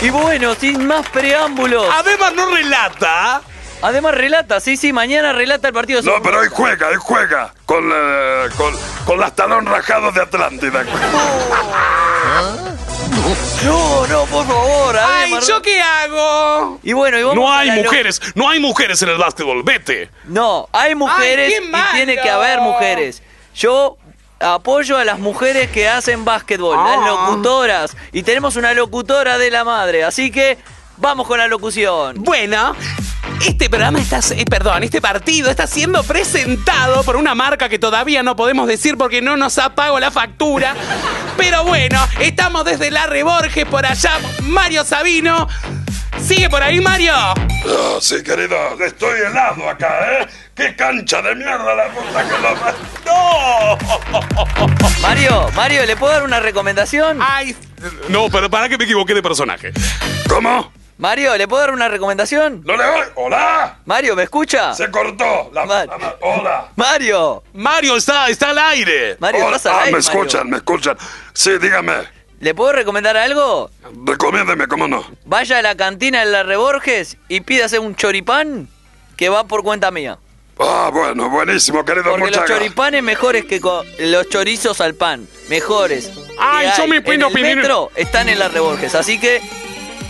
Y 0.00 0.10
bueno, 0.10 0.54
sin 0.54 0.86
más 0.86 1.08
preámbulos. 1.10 1.86
Además 1.92 2.32
no 2.34 2.54
relata. 2.54 3.42
Además 3.82 4.14
relata, 4.14 4.60
sí, 4.60 4.76
sí, 4.76 4.92
mañana 4.92 5.32
relata 5.32 5.68
el 5.68 5.74
partido. 5.74 6.02
No, 6.02 6.22
pero 6.22 6.40
hoy 6.40 6.48
juega, 6.50 6.88
hoy 6.88 6.96
juega 6.98 7.52
con, 7.66 7.90
eh, 7.92 8.48
con, 8.56 8.74
con 9.04 9.18
las 9.18 9.34
talón 9.34 9.66
rajados 9.66 10.14
de 10.14 10.22
Atlántida. 10.22 10.84
No, 13.64 14.06
no, 14.06 14.24
por 14.26 14.46
favor. 14.46 14.98
Ay. 14.98 15.32
¿yo 15.46 15.62
qué 15.62 15.80
hago? 15.80 16.78
Y 16.82 16.92
bueno, 16.92 17.18
y 17.18 17.22
vamos 17.22 17.36
No 17.36 17.50
a 17.52 17.60
hay 17.60 17.68
la 17.68 17.76
lo- 17.76 17.82
mujeres, 17.84 18.20
no 18.34 18.48
hay 18.48 18.60
mujeres 18.60 19.00
en 19.02 19.08
el 19.10 19.18
básquetbol, 19.18 19.62
vete. 19.62 20.10
No, 20.24 20.68
hay 20.72 20.94
mujeres 20.94 21.54
qué 21.58 21.64
y 21.66 21.94
tiene 21.96 22.16
que 22.20 22.28
haber 22.30 22.60
mujeres. 22.60 23.22
Yo 23.54 23.96
apoyo 24.40 24.98
a 24.98 25.04
las 25.04 25.18
mujeres 25.18 25.70
que 25.70 25.88
hacen 25.88 26.24
básquetbol, 26.24 26.76
Ah. 26.78 26.96
las 26.96 27.06
locutoras. 27.06 27.96
Y 28.12 28.22
tenemos 28.24 28.56
una 28.56 28.74
locutora 28.74 29.38
de 29.38 29.50
la 29.50 29.64
madre, 29.64 30.04
así 30.04 30.30
que 30.30 30.58
vamos 31.02 31.26
con 31.26 31.36
la 31.36 31.48
locución. 31.48 32.14
Bueno, 32.22 32.74
este 33.44 33.68
programa 33.68 33.98
está, 33.98 34.20
eh, 34.36 34.44
perdón, 34.48 34.84
este 34.84 35.00
partido 35.00 35.50
está 35.50 35.66
siendo 35.66 36.04
presentado 36.04 37.02
por 37.02 37.16
una 37.16 37.34
marca 37.34 37.68
que 37.68 37.78
todavía 37.78 38.22
no 38.22 38.36
podemos 38.36 38.68
decir 38.68 38.96
porque 38.96 39.20
no 39.20 39.36
nos 39.36 39.58
ha 39.58 39.74
pagado 39.74 39.98
la 39.98 40.12
factura. 40.12 40.74
Pero 41.36 41.64
bueno, 41.64 41.98
estamos 42.20 42.64
desde 42.64 42.90
la 42.92 43.06
Reborges 43.06 43.66
por 43.66 43.84
allá. 43.84 44.12
Mario 44.42 44.84
Sabino. 44.84 45.48
¿Sigue 46.22 46.48
por 46.48 46.62
ahí, 46.62 46.80
Mario? 46.80 47.14
Sí, 48.00 48.22
querido, 48.22 48.56
estoy 48.80 49.20
helado 49.22 49.68
acá, 49.68 50.20
¿eh? 50.20 50.28
¡Qué 50.54 50.76
cancha 50.76 51.20
de 51.20 51.34
mierda 51.34 51.74
la 51.74 51.88
puta 51.88 52.28
que 52.28 52.34
lo... 52.42 52.54
¡No! 53.06 53.78
Mario, 55.02 55.50
Mario, 55.56 55.84
¿le 55.84 55.96
puedo 55.96 56.12
dar 56.12 56.22
una 56.22 56.38
recomendación? 56.38 57.18
Ay, 57.20 57.56
No, 58.08 58.28
pero 58.30 58.48
para 58.48 58.68
que 58.68 58.78
me 58.78 58.84
equivoqué 58.84 59.14
de 59.14 59.22
personaje. 59.22 59.72
¿Cómo? 60.28 60.70
Mario, 61.02 61.36
¿le 61.36 61.48
puedo 61.48 61.60
dar 61.62 61.72
una 61.74 61.88
recomendación? 61.88 62.62
¿No 62.64 62.76
le 62.76 62.88
voy? 62.88 63.02
¡Hola! 63.16 63.78
Mario, 63.86 64.14
¿me 64.14 64.22
escucha? 64.22 64.72
Se 64.72 64.88
cortó. 64.88 65.50
La, 65.52 65.66
Mar- 65.66 65.88
la- 65.88 65.98
la- 65.98 66.16
¡Hola! 66.20 66.68
Mario, 66.76 67.42
Mario 67.54 67.96
está, 67.96 68.28
está 68.28 68.50
al 68.50 68.58
aire. 68.60 69.16
Mario, 69.18 69.46
Hola. 69.46 69.56
estás 69.56 69.72
al 69.72 69.78
Ah, 69.80 69.82
aire, 69.82 69.96
me 69.96 69.98
Mario. 69.98 70.10
escuchan, 70.22 70.48
me 70.48 70.56
escuchan. 70.58 70.96
Sí, 71.32 71.58
dígame. 71.60 71.92
¿Le 72.38 72.54
puedo 72.54 72.72
recomendar 72.72 73.16
algo? 73.16 73.68
Recomiéndeme, 74.06 74.68
¿cómo 74.68 74.86
no? 74.86 75.04
Vaya 75.24 75.58
a 75.58 75.62
la 75.62 75.74
cantina 75.76 76.20
de 76.20 76.26
la 76.26 76.44
Reborges 76.44 77.16
y 77.26 77.40
pídase 77.40 77.80
un 77.80 77.96
choripán 77.96 78.68
que 79.16 79.28
va 79.28 79.42
por 79.48 79.64
cuenta 79.64 79.90
mía. 79.90 80.18
Ah, 80.60 80.88
bueno, 80.92 81.28
buenísimo, 81.30 81.84
querido. 81.84 82.10
Porque 82.10 82.26
Muchas 82.26 82.48
los 82.48 82.58
choripanes 82.58 83.02
mejores 83.02 83.44
que 83.46 83.60
los 83.98 84.28
chorizos 84.28 84.80
al 84.80 84.94
pan, 84.94 85.26
mejores. 85.48 86.12
Ay, 86.38 86.68
yo 86.78 86.86
me 86.86 87.00
puedo 87.02 87.26
en 87.28 87.36
el 87.44 87.56
metro 87.56 87.90
están 87.96 88.28
en 88.28 88.38
la 88.38 88.46
Reborges, 88.46 88.94
así 88.94 89.18
que 89.18 89.42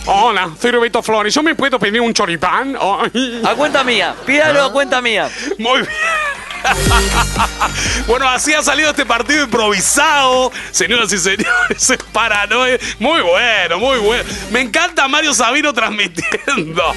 Hola, 0.05 0.51
soy 0.59 0.71
Roberto 0.71 1.01
Flores. 1.01 1.33
¿Yo 1.33 1.41
me 1.41 1.55
puedo 1.55 1.79
pedir 1.79 2.01
un 2.01 2.13
choripán? 2.13 2.77
Ay. 2.79 3.41
a 3.45 3.55
cuenta 3.55 3.83
mía, 3.83 4.15
pídalo 4.25 4.63
a 4.63 4.71
cuenta 4.71 5.01
mía. 5.01 5.29
Muy 5.57 5.81
bien. 5.81 5.89
bueno, 8.07 8.27
así 8.27 8.53
ha 8.53 8.61
salido 8.61 8.89
este 8.89 9.05
partido 9.05 9.45
improvisado. 9.45 10.51
Señoras 10.71 11.11
y 11.13 11.17
señores, 11.17 11.89
es 11.89 11.97
paranoia. 12.11 12.77
Muy 12.99 13.21
bueno, 13.21 13.79
muy 13.79 13.99
bueno. 13.99 14.23
Me 14.51 14.61
encanta 14.61 15.07
Mario 15.07 15.33
Sabino 15.33 15.73
transmitiendo. 15.73 16.93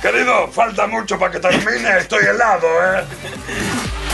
Querido, 0.00 0.48
falta 0.52 0.86
mucho 0.86 1.18
para 1.18 1.32
que 1.32 1.40
termine. 1.40 1.98
Estoy 1.98 2.24
helado, 2.24 2.66
¿eh? 2.66 3.04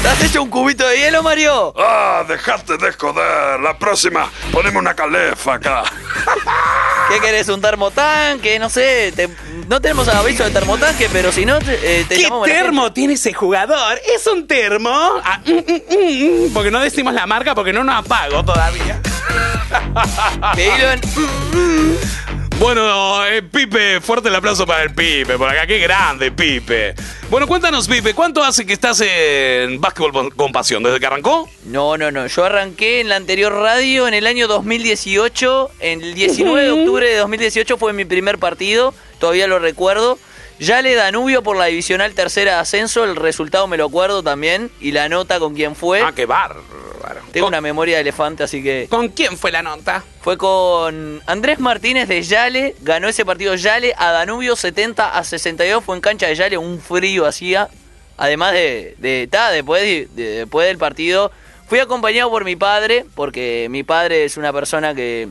¿Te 0.02 0.08
has 0.08 0.22
hecho 0.22 0.42
un 0.42 0.48
cubito 0.48 0.86
de 0.86 0.96
hielo, 0.96 1.22
Mario? 1.22 1.74
Ah, 1.76 2.24
dejate 2.26 2.78
de 2.78 2.92
joder. 2.92 3.60
La 3.60 3.76
próxima, 3.78 4.30
ponemos 4.52 4.80
una 4.80 4.94
calefa 4.94 5.54
acá. 5.54 5.82
¿Qué 7.10 7.20
querés? 7.20 7.48
¿Un 7.48 7.60
termotanque? 7.60 8.58
No 8.60 8.68
sé, 8.70 9.12
te- 9.16 9.28
no 9.68 9.80
tenemos 9.80 10.06
aviso 10.08 10.44
de 10.44 10.50
termotanque, 10.50 11.08
pero 11.12 11.32
si 11.32 11.44
no, 11.44 11.58
te, 11.58 11.74
eh, 12.00 12.04
te 12.08 12.14
¿Qué 12.16 12.22
llamamos 12.22 12.46
termo 12.48 12.92
tiene 12.92 13.14
ese 13.14 13.32
jugador? 13.32 14.00
¿Es 14.14 14.26
un 14.28 14.46
termo? 14.46 14.90
Ah, 15.24 15.40
mm, 15.44 15.50
mm, 15.50 16.46
mm, 16.46 16.52
porque 16.54 16.70
no 16.70 16.78
decimos 16.80 17.12
la 17.12 17.26
marca 17.26 17.54
porque 17.54 17.72
no 17.72 17.82
nos 17.82 17.96
apago 17.96 18.44
todavía. 18.44 19.00
Pedilo 20.54 20.90
en- 20.92 21.00
Bueno, 22.60 23.26
eh, 23.26 23.40
Pipe, 23.42 24.02
fuerte 24.02 24.28
el 24.28 24.34
aplauso 24.34 24.66
para 24.66 24.82
el 24.82 24.94
Pipe. 24.94 25.38
Por 25.38 25.48
acá, 25.48 25.66
qué 25.66 25.78
grande, 25.78 26.30
Pipe. 26.30 26.94
Bueno, 27.30 27.46
cuéntanos, 27.46 27.88
Pipe, 27.88 28.12
¿cuánto 28.12 28.44
hace 28.44 28.66
que 28.66 28.74
estás 28.74 29.00
en 29.00 29.80
Básquetbol 29.80 30.34
con 30.34 30.52
Pasión? 30.52 30.82
¿Desde 30.82 31.00
que 31.00 31.06
arrancó? 31.06 31.48
No, 31.64 31.96
no, 31.96 32.10
no. 32.10 32.26
Yo 32.26 32.44
arranqué 32.44 33.00
en 33.00 33.08
la 33.08 33.16
anterior 33.16 33.50
radio 33.50 34.06
en 34.06 34.12
el 34.12 34.26
año 34.26 34.46
2018. 34.46 35.70
En 35.80 36.02
el 36.02 36.12
19 36.12 36.62
de 36.62 36.70
octubre 36.70 37.08
de 37.08 37.16
2018 37.16 37.78
fue 37.78 37.94
mi 37.94 38.04
primer 38.04 38.36
partido. 38.36 38.92
Todavía 39.18 39.46
lo 39.46 39.58
recuerdo. 39.58 40.18
Ya 40.60 40.82
le 40.82 40.94
Danubio 40.94 41.42
por 41.42 41.56
la 41.56 41.64
divisional 41.66 42.12
tercera 42.14 42.54
de 42.54 42.58
ascenso. 42.60 43.02
El 43.04 43.16
resultado 43.16 43.66
me 43.66 43.76
lo 43.76 43.86
acuerdo 43.86 44.22
también. 44.22 44.70
Y 44.80 44.92
la 44.92 45.08
nota 45.08 45.38
con 45.40 45.54
quién 45.54 45.74
fue. 45.74 46.02
Ah, 46.02 46.12
qué 46.14 46.26
bárbaro. 46.26 46.62
Tengo 47.32 47.46
una 47.48 47.60
memoria 47.60 47.96
de 47.96 48.02
elefante, 48.02 48.42
así 48.44 48.62
que. 48.62 48.86
¿Con 48.90 49.08
quién 49.08 49.38
fue 49.38 49.50
la 49.52 49.62
nota? 49.62 50.04
Fue 50.20 50.36
con 50.36 51.22
Andrés 51.26 51.58
Martínez 51.60 52.08
de 52.08 52.22
Yale. 52.22 52.76
Ganó 52.82 53.08
ese 53.08 53.24
partido 53.24 53.54
Yale 53.54 53.94
a 53.96 54.12
Danubio 54.12 54.54
70 54.54 55.16
a 55.16 55.24
62. 55.24 55.82
Fue 55.82 55.96
en 55.96 56.02
cancha 56.02 56.26
de 56.26 56.34
Yale, 56.34 56.58
un 56.58 56.80
frío 56.80 57.26
hacía. 57.26 57.68
Además 58.18 58.52
de. 58.52 58.96
de 58.98 59.28
ta, 59.30 59.50
después, 59.50 59.82
de- 59.82 60.08
de- 60.14 60.30
después 60.40 60.66
del 60.68 60.78
partido 60.78 61.32
Fui 61.68 61.78
acompañado 61.78 62.28
por 62.30 62.44
mi 62.44 62.56
padre, 62.56 63.06
porque 63.14 63.68
mi 63.70 63.84
padre 63.84 64.24
es 64.24 64.36
una 64.36 64.52
persona 64.52 64.92
que 64.92 65.28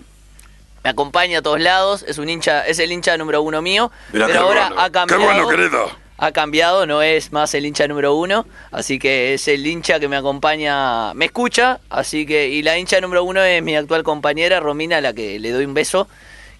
me 0.84 0.89
acompaña 0.89 1.39
a 1.39 1.41
todos 1.41 1.60
lados, 1.60 2.03
es 2.07 2.18
un 2.18 2.30
hincha, 2.30 2.65
es 2.65 2.80
el 2.80 2.91
hincha 2.91 3.18
número 3.18 3.41
uno 3.41 3.61
mío, 3.61 3.91
pero 4.11 4.27
qué 4.27 4.38
ahora 4.38 4.68
bueno. 4.68 4.81
ha 4.81 4.85
Qué 4.88 4.91
cambiado. 4.91 5.23
bueno, 5.23 5.47
querido. 5.49 5.91
Ha 6.22 6.34
cambiado, 6.34 6.85
no 6.85 7.01
es 7.01 7.31
más 7.31 7.53
el 7.53 7.65
hincha 7.65 7.88
número 7.88 8.14
uno, 8.14 8.45
así 8.72 8.99
que 8.99 9.34
es 9.34 9.47
el 9.47 9.65
hincha 9.65 10.01
que 10.01 10.10
me 10.10 10.18
acompaña, 10.18 11.14
me 11.14 11.26
escucha, 11.26 11.80
así 11.89 12.26
que, 12.26 12.49
y 12.49 12.61
la 12.61 12.77
hincha 12.77 12.99
número 12.99 13.23
uno 13.23 13.41
es 13.41 13.64
mi 13.64 13.76
actual 13.77 14.03
compañera, 14.03 14.60
Romina, 14.60 14.97
a 14.97 15.01
la 15.01 15.14
que 15.14 15.39
le 15.39 15.51
doy 15.51 15.64
un 15.64 15.73
beso. 15.73 16.10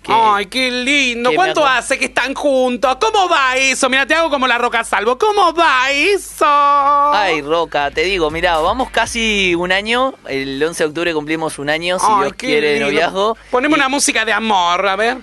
Que- 0.04 0.12
Ay, 0.14 0.46
qué 0.48 0.72
lindo. 0.72 1.32
¿Cuánto 1.36 1.66
hace 1.66 1.98
que 2.00 2.06
están 2.06 2.34
juntos? 2.34 2.98
¿Cómo 3.00 3.28
va 3.30 3.56
eso? 3.58 3.90
Mira, 3.90 4.06
te 4.06 4.14
hago 4.14 4.30
como 4.30 4.48
la 4.48 4.58
roca 4.58 4.84
salvo. 4.84 5.18
¿Cómo 5.18 5.54
va 5.54 5.92
eso? 5.92 6.46
Ay, 6.48 7.42
Roca, 7.42 7.92
te 7.92 8.02
digo, 8.04 8.32
mira, 8.32 8.58
vamos 8.60 8.90
casi 8.92 9.54
un 9.56 9.72
año, 9.72 10.14
el 10.28 10.62
11 10.64 10.84
de 10.84 10.88
octubre 10.90 11.14
cumplimos 11.14 11.60
un 11.60 11.70
año, 11.70 12.00
si 12.00 12.06
Ay, 12.10 12.22
Dios 12.22 12.34
quiere, 12.34 12.68
de 12.68 12.74
lindo. 12.76 12.88
noviazgo. 12.88 13.38
Poneme 13.52 13.76
una 13.76 13.90
música 13.90 14.26
de 14.26 14.34
amor, 14.34 14.88
a 14.88 14.96
ver. 14.96 15.18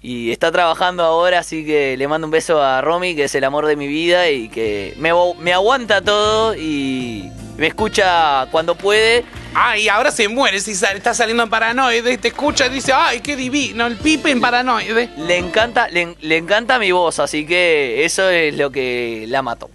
Y 0.00 0.30
está 0.30 0.52
trabajando 0.52 1.02
ahora, 1.02 1.40
así 1.40 1.64
que 1.66 1.96
le 1.96 2.06
mando 2.06 2.26
un 2.26 2.30
beso 2.30 2.62
a 2.62 2.80
Romy, 2.80 3.16
que 3.16 3.24
es 3.24 3.34
el 3.34 3.42
amor 3.42 3.66
de 3.66 3.74
mi 3.74 3.88
vida 3.88 4.30
y 4.30 4.48
que 4.48 4.94
me 4.98 5.52
aguanta 5.52 6.02
todo 6.02 6.54
y 6.54 7.30
me 7.58 7.66
escucha 7.66 8.46
cuando 8.50 8.74
puede. 8.74 9.24
Ay, 9.54 9.88
ahora 9.88 10.10
se 10.10 10.28
muere 10.28 10.60
si 10.60 10.74
sal- 10.74 10.96
está 10.96 11.12
saliendo 11.12 11.42
en 11.42 11.50
paranoide. 11.50 12.16
Te 12.16 12.28
escucha 12.28 12.66
y 12.66 12.70
dice, 12.70 12.92
ay, 12.94 13.20
qué 13.20 13.36
divino, 13.36 13.86
el 13.86 13.96
pipe 13.96 14.30
en 14.30 14.40
paranoide. 14.40 15.10
Le 15.18 15.36
encanta, 15.36 15.88
le, 15.88 16.16
le 16.20 16.36
encanta 16.38 16.78
mi 16.78 16.92
voz, 16.92 17.18
así 17.18 17.44
que 17.44 18.04
eso 18.04 18.30
es 18.30 18.54
lo 18.56 18.70
que 18.70 19.26
la 19.28 19.42
mató. 19.42 19.68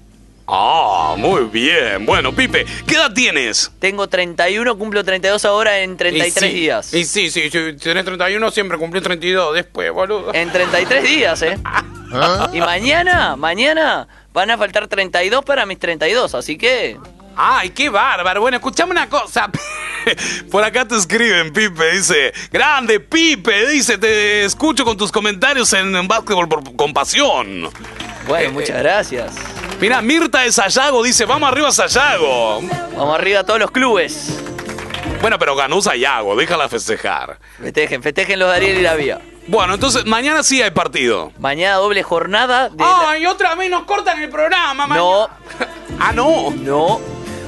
Ah, 0.47 1.15
muy 1.17 1.43
bien. 1.45 2.05
Bueno, 2.05 2.35
Pipe, 2.35 2.65
¿qué 2.85 2.95
edad 2.95 3.13
tienes? 3.13 3.71
Tengo 3.79 4.09
31, 4.09 4.77
cumplo 4.77 5.01
32 5.03 5.45
ahora 5.45 5.79
en 5.79 5.95
33 5.95 6.35
Y 6.35 6.47
sí, 6.47 6.53
días. 6.53 6.93
Y 6.93 7.05
sí, 7.05 7.29
sí, 7.31 7.49
si 7.49 7.73
tenés 7.77 8.03
31, 8.03 8.51
siempre 8.51 8.77
cumplí 8.77 8.99
32 8.99 9.55
después, 9.55 9.89
boludo. 9.93 10.33
En 10.33 10.51
33 10.51 11.03
días, 11.03 11.41
¿eh? 11.43 11.57
Y 12.53 12.59
mañana, 12.59 13.35
mañana 13.37 14.07
van 14.33 14.51
a 14.51 14.57
faltar 14.57 14.87
32 14.87 15.43
para 15.45 15.65
mis 15.65 15.79
32, 15.79 16.35
así 16.35 16.57
que... 16.57 16.97
Ay, 17.35 17.69
qué 17.71 17.89
bárbaro. 17.89 18.41
Bueno, 18.41 18.57
escuchame 18.57 18.91
una 18.91 19.09
cosa. 19.09 19.49
Por 20.51 20.63
acá 20.63 20.85
te 20.87 20.95
escriben, 20.97 21.53
Pipe, 21.53 21.91
dice, 21.93 22.33
grande 22.51 22.99
Pipe, 22.99 23.67
dice, 23.67 23.97
te 23.97 24.43
escucho 24.43 24.83
con 24.83 24.97
tus 24.97 25.11
comentarios 25.11 25.71
en, 25.73 25.95
en 25.95 26.07
Básquetbol 26.07 26.47
por, 26.49 26.75
con 26.75 26.93
pasión. 26.93 27.69
Bueno, 28.27 28.51
muchas 28.51 28.77
gracias. 28.79 29.33
Mira, 29.79 30.01
Mirta 30.01 30.41
de 30.41 30.51
Sayago 30.51 31.03
dice, 31.03 31.25
vamos 31.25 31.49
arriba 31.49 31.71
Sayago. 31.71 32.61
Vamos 32.95 33.15
arriba 33.17 33.39
a 33.41 33.43
todos 33.45 33.59
los 33.59 33.71
clubes. 33.71 34.39
Bueno, 35.21 35.39
pero 35.39 35.55
ganó 35.55 35.81
Sayago, 35.81 36.35
déjala 36.35 36.67
festejar. 36.67 37.39
Festejen, 37.61 38.03
festejen 38.03 38.39
los 38.39 38.49
de 38.49 38.55
Ariel 38.57 38.77
y 38.79 38.81
la 38.81 38.95
Vía. 38.95 39.21
Bueno, 39.47 39.73
entonces 39.73 40.05
mañana 40.05 40.43
sí 40.43 40.61
hay 40.61 40.71
partido. 40.71 41.31
Mañana 41.37 41.75
doble 41.75 42.03
jornada 42.03 42.69
de... 42.69 42.77
la- 42.83 43.09
Ay, 43.11 43.25
otra 43.25 43.55
vez 43.55 43.69
nos 43.69 43.83
cortan 43.83 44.21
el 44.21 44.29
programa, 44.29 44.85
man. 44.87 44.97
No. 44.97 45.29
Ah, 45.99 46.11
no. 46.11 46.49
No. 46.51 46.99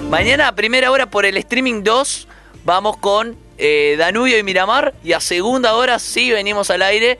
Mañana 0.09 0.47
a 0.47 0.55
primera 0.55 0.91
hora 0.91 1.07
por 1.07 1.25
el 1.25 1.35
streaming 1.37 1.83
2 1.83 2.27
vamos 2.63 2.97
con 2.97 3.35
eh, 3.57 3.95
Danubio 3.97 4.37
y 4.37 4.43
Miramar 4.43 4.93
y 5.03 5.13
a 5.13 5.19
segunda 5.19 5.73
hora 5.73 5.99
sí 5.99 6.31
venimos 6.31 6.69
al 6.69 6.81
aire 6.83 7.19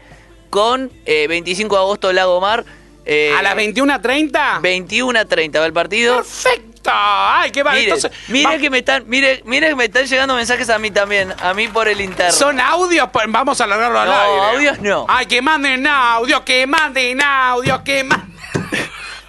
con 0.50 0.92
eh, 1.06 1.28
25 1.28 1.76
de 1.76 1.82
agosto 1.82 2.14
Lago 2.14 2.40
Mar. 2.40 2.64
eh, 3.06 3.34
¿A 3.38 3.42
las 3.42 3.56
21.30? 3.56 4.62
21.30 4.62 5.60
va 5.60 5.66
el 5.66 5.74
partido. 5.74 6.16
Perfecto. 6.18 6.72
Ay, 6.94 7.52
qué 7.52 7.64
va. 7.64 7.72
Mire, 7.72 7.84
Entonces, 7.86 8.12
mire 8.28 8.46
va- 8.46 8.58
que 8.60 8.70
me 8.70 8.78
están, 8.78 9.04
mire, 9.08 9.42
mire 9.46 9.70
que 9.70 9.76
me 9.76 9.86
están 9.86 10.06
llegando 10.06 10.36
mensajes 10.36 10.70
a 10.70 10.78
mí 10.78 10.92
también, 10.92 11.34
a 11.42 11.54
mí 11.56 11.68
por 11.68 11.88
el 11.88 12.00
interno. 12.00 12.32
¿Son 12.32 12.60
audios? 12.60 13.10
Vamos 13.30 13.60
a 13.60 13.64
alargarlo 13.64 14.00
al 14.00 14.08
No, 14.08 14.14
aire. 14.22 14.42
audios 14.56 14.80
no. 14.82 15.06
Ay, 15.10 15.26
que 15.26 15.42
manden 15.42 15.88
audio, 15.88 16.46
que 16.46 16.68
manden 16.68 17.22
audio, 17.22 17.84
que 17.84 18.04
manden. 18.04 18.35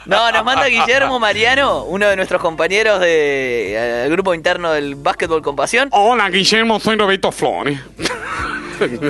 No, 0.07 0.31
nos 0.31 0.45
manda 0.45 0.67
Guillermo 0.67 1.19
Mariano, 1.19 1.85
uno 1.85 2.09
de 2.09 2.17
nuestros 2.17 2.41
compañeros 2.41 3.01
del 3.01 4.11
grupo 4.11 4.35
interno 4.35 4.73
del 4.73 4.95
básquetbol 4.95 5.43
con 5.43 5.57
pasión. 5.57 5.89
Hola, 5.93 6.31
Guillermo, 6.31 6.79
soy 6.79 6.97
Roberto 6.97 7.33
Flores. 7.33 7.81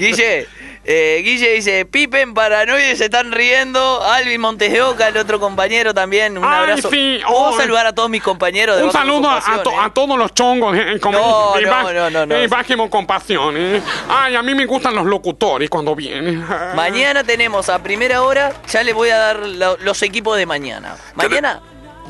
Guille, 0.01 0.47
eh, 0.89 1.21
Guille 1.25 1.53
dice, 1.55 1.85
Pipe 1.85 2.21
en 2.21 2.33
paranoia 2.33 2.95
se 2.95 3.07
están 3.07 3.33
riendo. 3.33 4.03
Alvin 4.05 4.41
Montes 4.41 4.73
de 4.73 4.83
Oca, 4.83 5.09
el 5.09 5.17
otro 5.17 5.41
compañero 5.41 5.93
también. 5.93 6.39
Un 6.39 6.45
Ay, 6.45 6.61
abrazo. 6.61 6.91
sí, 6.91 7.21
¿Puedo 7.27 7.41
oh. 7.41 7.57
saludar 7.57 7.87
a 7.87 7.93
todos 7.93 8.09
mis 8.09 8.23
compañeros 8.23 8.77
de 8.79 8.85
Un 8.85 8.93
saludo 8.93 9.29
a, 9.29 9.41
to- 9.63 9.71
eh? 9.71 9.75
a 9.81 9.91
todos 9.91 10.17
los 10.17 10.33
chongos. 10.33 10.77
eh, 10.77 10.99
como- 11.01 11.19
No, 11.19 11.61
no, 11.61 11.93
no, 11.93 12.11
no, 12.11 12.27
no. 12.27 12.49
básquetbol 12.49 12.89
con 12.89 13.07
pasión. 13.07 13.55
eh. 13.57 13.83
Ay, 14.09 14.37
a 14.37 14.43
mí 14.43 14.55
me 14.55 14.65
gustan 14.67 14.95
los 14.95 15.07
locutores 15.07 15.69
cuando 15.69 15.95
vienen. 15.97 16.45
Mañana 16.75 17.25
tenemos 17.25 17.69
a 17.69 17.83
primera 17.83 18.23
hora, 18.23 18.53
ya 18.71 18.83
les 18.83 18.95
voy 18.95 19.11
a 19.11 19.17
dar 19.19 19.39
lo- 19.41 19.77
los 19.79 20.01
equipos 20.03 20.37
de 20.37 20.47
mañana. 20.47 20.97
Mañana, 21.15 21.61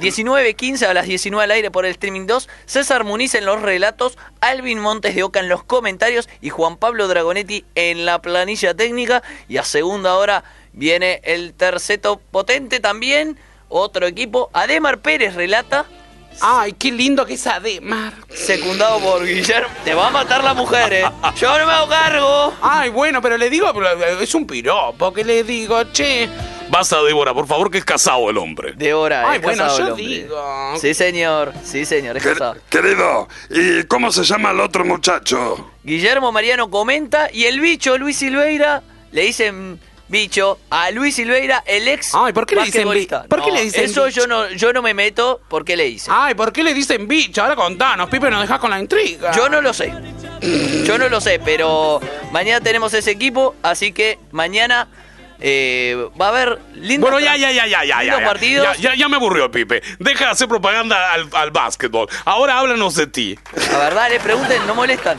19.15 0.00 0.86
a 0.86 0.92
las 0.92 1.06
19 1.06 1.42
al 1.42 1.50
aire 1.50 1.70
por 1.70 1.86
el 1.86 1.92
streaming 1.92 2.26
2, 2.26 2.48
César 2.66 3.04
Muniz 3.04 3.34
en 3.34 3.46
los 3.46 3.62
relatos, 3.62 4.18
Alvin 4.40 4.78
Montes 4.78 5.14
de 5.14 5.22
Oca 5.22 5.40
en 5.40 5.48
los 5.48 5.64
comentarios 5.64 6.28
y 6.42 6.50
Juan 6.50 6.76
Pablo 6.76 7.08
Dragonetti 7.08 7.64
en 7.74 8.04
la 8.04 8.20
planilla 8.20 8.74
técnica. 8.74 9.22
Y 9.48 9.56
a 9.56 9.64
segunda 9.64 10.16
hora 10.16 10.44
viene 10.74 11.22
el 11.24 11.54
terceto 11.54 12.20
potente 12.30 12.78
también, 12.78 13.38
otro 13.70 14.06
equipo. 14.06 14.50
Ademar 14.52 14.98
Pérez 14.98 15.34
relata. 15.34 15.86
Ay, 16.40 16.74
qué 16.74 16.92
lindo 16.92 17.24
que 17.24 17.34
es 17.34 17.46
Ademar. 17.46 18.12
Secundado 18.28 18.98
por 19.00 19.24
Guillermo. 19.24 19.68
Te 19.84 19.94
va 19.94 20.08
a 20.08 20.10
matar 20.10 20.44
la 20.44 20.54
mujer, 20.54 20.92
eh. 20.92 21.04
Yo 21.40 21.58
no 21.58 21.66
me 21.66 21.72
hago 21.72 21.88
cargo. 21.88 22.54
Ay, 22.62 22.90
bueno, 22.90 23.22
pero 23.22 23.36
le 23.38 23.48
digo, 23.50 23.72
pero 23.74 23.90
es 24.20 24.34
un 24.34 24.46
piropo, 24.46 25.12
que 25.12 25.24
le 25.24 25.42
digo, 25.44 25.82
che. 25.92 26.28
Basta, 26.68 27.00
Débora, 27.02 27.32
por 27.32 27.46
favor, 27.46 27.70
que 27.70 27.78
es 27.78 27.84
casado 27.84 28.28
el 28.28 28.36
hombre. 28.38 28.72
Débora, 28.76 29.30
Ay, 29.30 29.36
es 29.36 29.42
bueno, 29.42 29.62
casado 29.64 29.78
yo 29.78 29.84
el 29.86 29.90
hombre. 29.92 30.06
digo. 30.06 30.74
Sí, 30.80 30.94
señor. 30.94 31.52
Sí, 31.64 31.84
señor, 31.86 32.16
es 32.16 32.24
Quer- 32.24 32.32
casado. 32.32 32.56
Querido, 32.68 33.28
¿y 33.50 33.84
cómo 33.84 34.10
se 34.12 34.24
llama 34.24 34.50
el 34.50 34.60
otro 34.60 34.84
muchacho? 34.84 35.70
Guillermo 35.84 36.32
Mariano 36.32 36.68
comenta 36.68 37.28
y 37.32 37.44
el 37.44 37.60
bicho 37.60 37.96
Luis 37.98 38.16
Silveira 38.18 38.82
le 39.12 39.22
dicen 39.22 39.78
bicho 40.08 40.58
a 40.70 40.90
Luis 40.90 41.14
Silveira, 41.16 41.62
el 41.66 41.88
ex 41.88 42.14
Ay, 42.14 42.32
¿por 42.32 42.46
qué 42.46 42.54
le 42.54 42.62
dicen 42.64 42.82
basquetbolista. 42.84 43.22
bi- 43.22 43.28
por 43.28 43.42
qué 43.42 43.48
No, 43.50 43.54
le 43.56 43.62
dicen 43.64 43.84
Eso 43.84 44.04
bicho? 44.04 44.20
yo 44.20 44.26
no, 44.26 44.48
yo 44.50 44.72
no 44.72 44.82
me 44.82 44.94
meto, 44.94 45.40
¿por 45.48 45.64
qué 45.64 45.76
le 45.76 45.84
dicen? 45.84 46.12
Ay, 46.16 46.34
¿por 46.34 46.52
qué 46.52 46.62
le 46.62 46.74
dicen 46.74 47.08
bicho? 47.08 47.42
Ahora 47.42 47.56
contanos, 47.56 48.08
Pipe, 48.08 48.30
nos 48.30 48.40
dejas 48.40 48.58
con 48.60 48.70
la 48.70 48.78
intriga. 48.78 49.32
Yo 49.32 49.48
no 49.48 49.60
lo 49.60 49.72
sé. 49.72 49.92
Yo 50.84 50.98
no 50.98 51.08
lo 51.08 51.20
sé, 51.20 51.40
pero 51.44 52.00
mañana 52.30 52.60
tenemos 52.60 52.92
ese 52.94 53.10
equipo, 53.10 53.54
así 53.62 53.92
que 53.92 54.18
mañana 54.32 54.88
eh, 55.40 56.08
va 56.20 56.26
a 56.26 56.28
haber 56.30 56.58
lindos 56.74 57.10
Bueno, 57.10 57.24
ya, 57.24 57.36
ya, 57.36 57.50
ya, 57.52 57.66
ya, 57.66 57.84
ya, 57.84 58.02
ya. 58.02 58.24
partidos. 58.24 58.76
ya, 58.78 58.90
ya, 58.90 58.94
ya 58.94 59.08
me 59.08 59.16
aburrió, 59.16 59.50
Pipe. 59.50 59.82
Deja 59.98 60.24
de 60.26 60.30
hacer 60.30 60.48
propaganda 60.48 61.12
al, 61.12 61.28
al 61.32 61.50
básquetbol. 61.50 62.08
Ahora 62.24 62.58
háblanos 62.58 62.94
de 62.94 63.06
ti. 63.06 63.38
La 63.72 63.78
verdad, 63.78 64.08
le 64.10 64.20
pregunten, 64.20 64.66
no 64.66 64.74
molestan. 64.74 65.18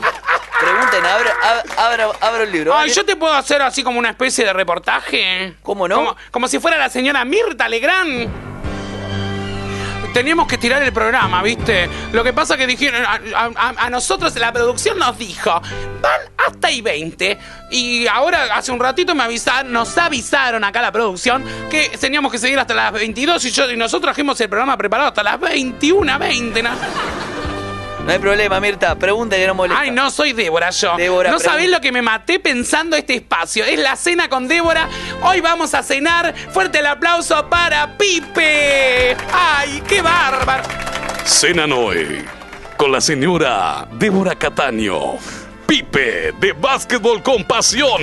Pregunten, 0.60 1.06
abro, 1.06 1.30
ab- 1.30 1.78
abro, 1.78 2.12
abro 2.20 2.42
el 2.42 2.50
libro. 2.52 2.72
Ay, 2.72 2.80
¿vale? 2.80 2.92
yo 2.92 3.04
te 3.04 3.14
puedo 3.16 3.32
hacer 3.32 3.62
así 3.62 3.82
como 3.84 3.98
una 3.98 4.10
especie 4.10 4.44
de 4.44 4.52
reportaje. 4.52 5.54
¿Cómo 5.62 5.86
no? 5.86 5.94
Como, 5.96 6.16
como 6.32 6.48
si 6.48 6.58
fuera 6.58 6.76
la 6.76 6.88
señora 6.88 7.24
Mirta 7.24 7.68
Legrand. 7.68 8.28
Teníamos 10.12 10.46
que 10.46 10.58
tirar 10.58 10.82
el 10.82 10.92
programa, 10.92 11.42
¿viste? 11.42 11.88
Lo 12.12 12.24
que 12.24 12.32
pasa 12.32 12.56
que 12.56 12.66
dijeron, 12.66 13.02
a, 13.04 13.90
nosotros 13.90 14.34
la 14.36 14.52
producción 14.52 14.98
nos 14.98 15.18
dijo, 15.18 15.50
van 16.00 16.20
hasta 16.46 16.70
y 16.70 16.80
20. 16.80 17.38
Y 17.70 18.06
ahora, 18.06 18.54
hace 18.54 18.72
un 18.72 18.80
ratito 18.80 19.14
me 19.14 19.24
avisaron, 19.24 19.72
nos 19.72 19.96
avisaron 19.98 20.64
acá 20.64 20.80
la 20.80 20.92
producción 20.92 21.44
que 21.70 21.90
teníamos 22.00 22.32
que 22.32 22.38
seguir 22.38 22.58
hasta 22.58 22.74
las 22.74 22.92
22 22.92 23.44
y, 23.44 23.76
nosotros 23.76 24.02
trajimos 24.02 24.40
el 24.40 24.48
programa 24.48 24.76
preparado 24.76 25.08
hasta 25.08 25.22
las 25.22 25.38
21, 25.38 26.18
20. 26.18 26.62
¿no? 26.62 26.70
No 28.04 28.12
hay 28.12 28.18
problema, 28.18 28.58
Mirta. 28.60 28.94
Pregunten 28.94 29.38
que 29.40 29.46
no 29.46 29.54
molesta. 29.54 29.82
Ay, 29.82 29.90
no 29.90 30.10
soy 30.10 30.32
Débora 30.32 30.70
yo. 30.70 30.96
Débora, 30.96 31.30
no 31.30 31.36
pregunta. 31.36 31.50
sabés 31.52 31.70
lo 31.70 31.80
que 31.80 31.92
me 31.92 32.00
maté 32.00 32.38
pensando 32.40 32.96
este 32.96 33.14
espacio. 33.14 33.64
Es 33.64 33.78
la 33.78 33.96
cena 33.96 34.28
con 34.28 34.48
Débora. 34.48 34.88
Hoy 35.22 35.40
vamos 35.40 35.74
a 35.74 35.82
cenar. 35.82 36.34
Fuerte 36.52 36.78
el 36.78 36.86
aplauso 36.86 37.48
para 37.50 37.98
Pipe. 37.98 39.16
Ay, 39.32 39.82
qué 39.86 40.00
bárbaro. 40.00 40.62
Cenan 41.24 41.72
hoy 41.72 42.24
con 42.78 42.92
la 42.92 43.00
señora 43.00 43.86
Débora 43.92 44.34
Cataño. 44.36 45.16
Pipe 45.66 46.32
de 46.40 46.52
básquetbol 46.52 47.22
con 47.22 47.44
pasión. 47.44 48.00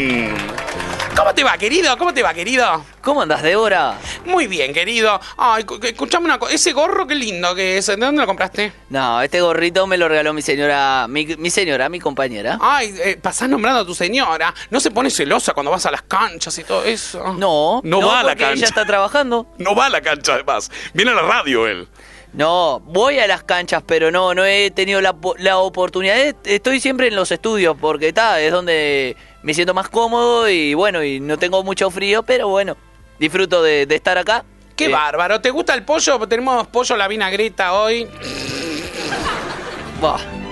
¿Cómo 1.16 1.34
te 1.34 1.44
va, 1.46 1.58
querido? 1.58 1.98
¿Cómo 1.98 2.14
te 2.14 2.22
va, 2.22 2.34
querido? 2.34 2.84
¿Cómo 3.02 3.22
andas, 3.22 3.42
Débora? 3.42 3.98
Muy 4.26 4.48
bien, 4.48 4.74
querido. 4.74 5.20
Ay, 5.38 5.64
cu- 5.64 5.80
escuchame 5.82 6.26
una 6.26 6.38
cosa. 6.38 6.54
Ese 6.54 6.74
gorro, 6.74 7.08
qué 7.08 7.16
lindo 7.16 7.56
que 7.56 7.78
es. 7.78 7.86
¿De 7.88 7.96
dónde 7.96 8.20
lo 8.22 8.28
compraste? 8.28 8.74
No, 8.90 9.22
este 9.22 9.40
gorrito 9.40 9.88
me 9.88 9.98
lo 9.98 10.10
regaló 10.10 10.34
mi 10.34 10.42
señora, 10.42 11.08
mi, 11.08 11.26
mi 11.38 11.50
señora, 11.50 11.88
mi 11.88 12.00
compañera. 12.02 12.58
Ay, 12.62 12.94
eh, 13.02 13.18
pasás 13.22 13.48
nombrando 13.48 13.80
a 13.82 13.86
tu 13.86 13.96
señora. 13.96 14.54
¿No 14.70 14.80
se 14.82 14.92
pone 14.92 15.10
celosa 15.10 15.54
cuando 15.54 15.72
vas 15.72 15.86
a 15.86 15.92
las 15.92 16.02
canchas 16.02 16.58
y 16.60 16.64
todo 16.66 16.84
eso? 16.84 17.34
No, 17.34 17.80
No 17.84 18.06
va 18.06 18.20
a 18.20 18.24
la 18.24 18.36
cancha. 18.36 18.54
ella 18.54 18.66
está 18.68 18.86
trabajando. 18.86 19.48
No 19.58 19.74
va 19.74 19.86
a 19.86 19.90
la 19.90 20.02
cancha, 20.02 20.34
además. 20.34 20.70
Viene 20.94 21.12
a 21.12 21.16
la 21.16 21.22
radio 21.22 21.66
él. 21.68 21.88
No, 22.36 22.82
voy 22.86 23.20
a 23.20 23.28
las 23.28 23.44
canchas, 23.44 23.82
pero 23.86 24.12
no, 24.12 24.34
no 24.34 24.44
he 24.46 24.70
tenido 24.72 25.00
la, 25.02 25.16
la 25.38 25.58
oportunidad. 25.60 26.18
Estoy 26.44 26.80
siempre 26.82 27.08
en 27.08 27.16
los 27.16 27.32
estudios 27.32 27.78
porque 27.80 28.10
está, 28.10 28.42
es 28.42 28.52
donde 28.52 29.16
me 29.42 29.54
siento 29.54 29.74
más 29.74 29.88
cómodo 29.90 30.50
y 30.50 30.74
bueno, 30.74 31.02
y 31.04 31.20
no 31.22 31.38
tengo 31.38 31.64
mucho 31.64 31.90
frío, 31.92 32.24
pero 32.24 32.50
bueno, 32.50 32.76
disfruto 33.20 33.64
de, 33.64 33.86
de 33.86 33.96
estar 33.96 34.18
acá. 34.18 34.44
Qué 34.76 34.86
Eh, 34.88 34.90
bárbaro. 34.90 35.40
¿Te 35.40 35.50
gusta 35.50 35.74
el 35.74 35.84
pollo? 35.84 36.20
Tenemos 36.28 36.68
pollo 36.68 36.98
la 36.98 37.08
vinagreta 37.08 37.74
hoy. 37.74 38.06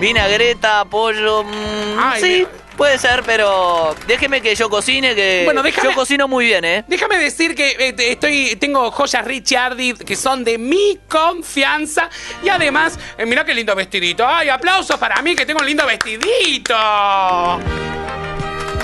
Vinagreta, 0.00 0.84
pollo. 0.86 1.44
mm, 1.44 1.98
Ay, 1.98 2.22
sí, 2.22 2.46
puede 2.76 2.98
ser, 2.98 3.22
pero 3.24 3.94
déjeme 4.06 4.40
que 4.40 4.54
yo 4.54 4.68
cocine, 4.68 5.14
que 5.14 5.42
Bueno, 5.44 5.62
déjame- 5.62 5.88
yo 5.88 5.94
cocino 5.94 6.28
muy 6.28 6.46
bien, 6.46 6.64
¿eh? 6.64 6.84
Déjame 6.88 7.18
decir 7.18 7.54
que 7.54 7.70
eh, 7.78 7.94
estoy, 7.98 8.56
tengo 8.56 8.90
joyas 8.90 9.24
Richardi 9.24 9.94
que 9.94 10.16
son 10.16 10.44
de 10.44 10.58
mi 10.58 10.98
confianza. 11.08 12.08
Y 12.42 12.48
además, 12.48 12.98
eh, 13.18 13.26
mirá 13.26 13.44
qué 13.44 13.54
lindo 13.54 13.74
vestidito. 13.74 14.26
¡Ay, 14.26 14.48
aplausos 14.48 14.96
para 14.98 15.20
mí 15.22 15.34
que 15.34 15.46
tengo 15.46 15.60
un 15.60 15.66
lindo 15.66 15.86
vestidito! 15.86 16.74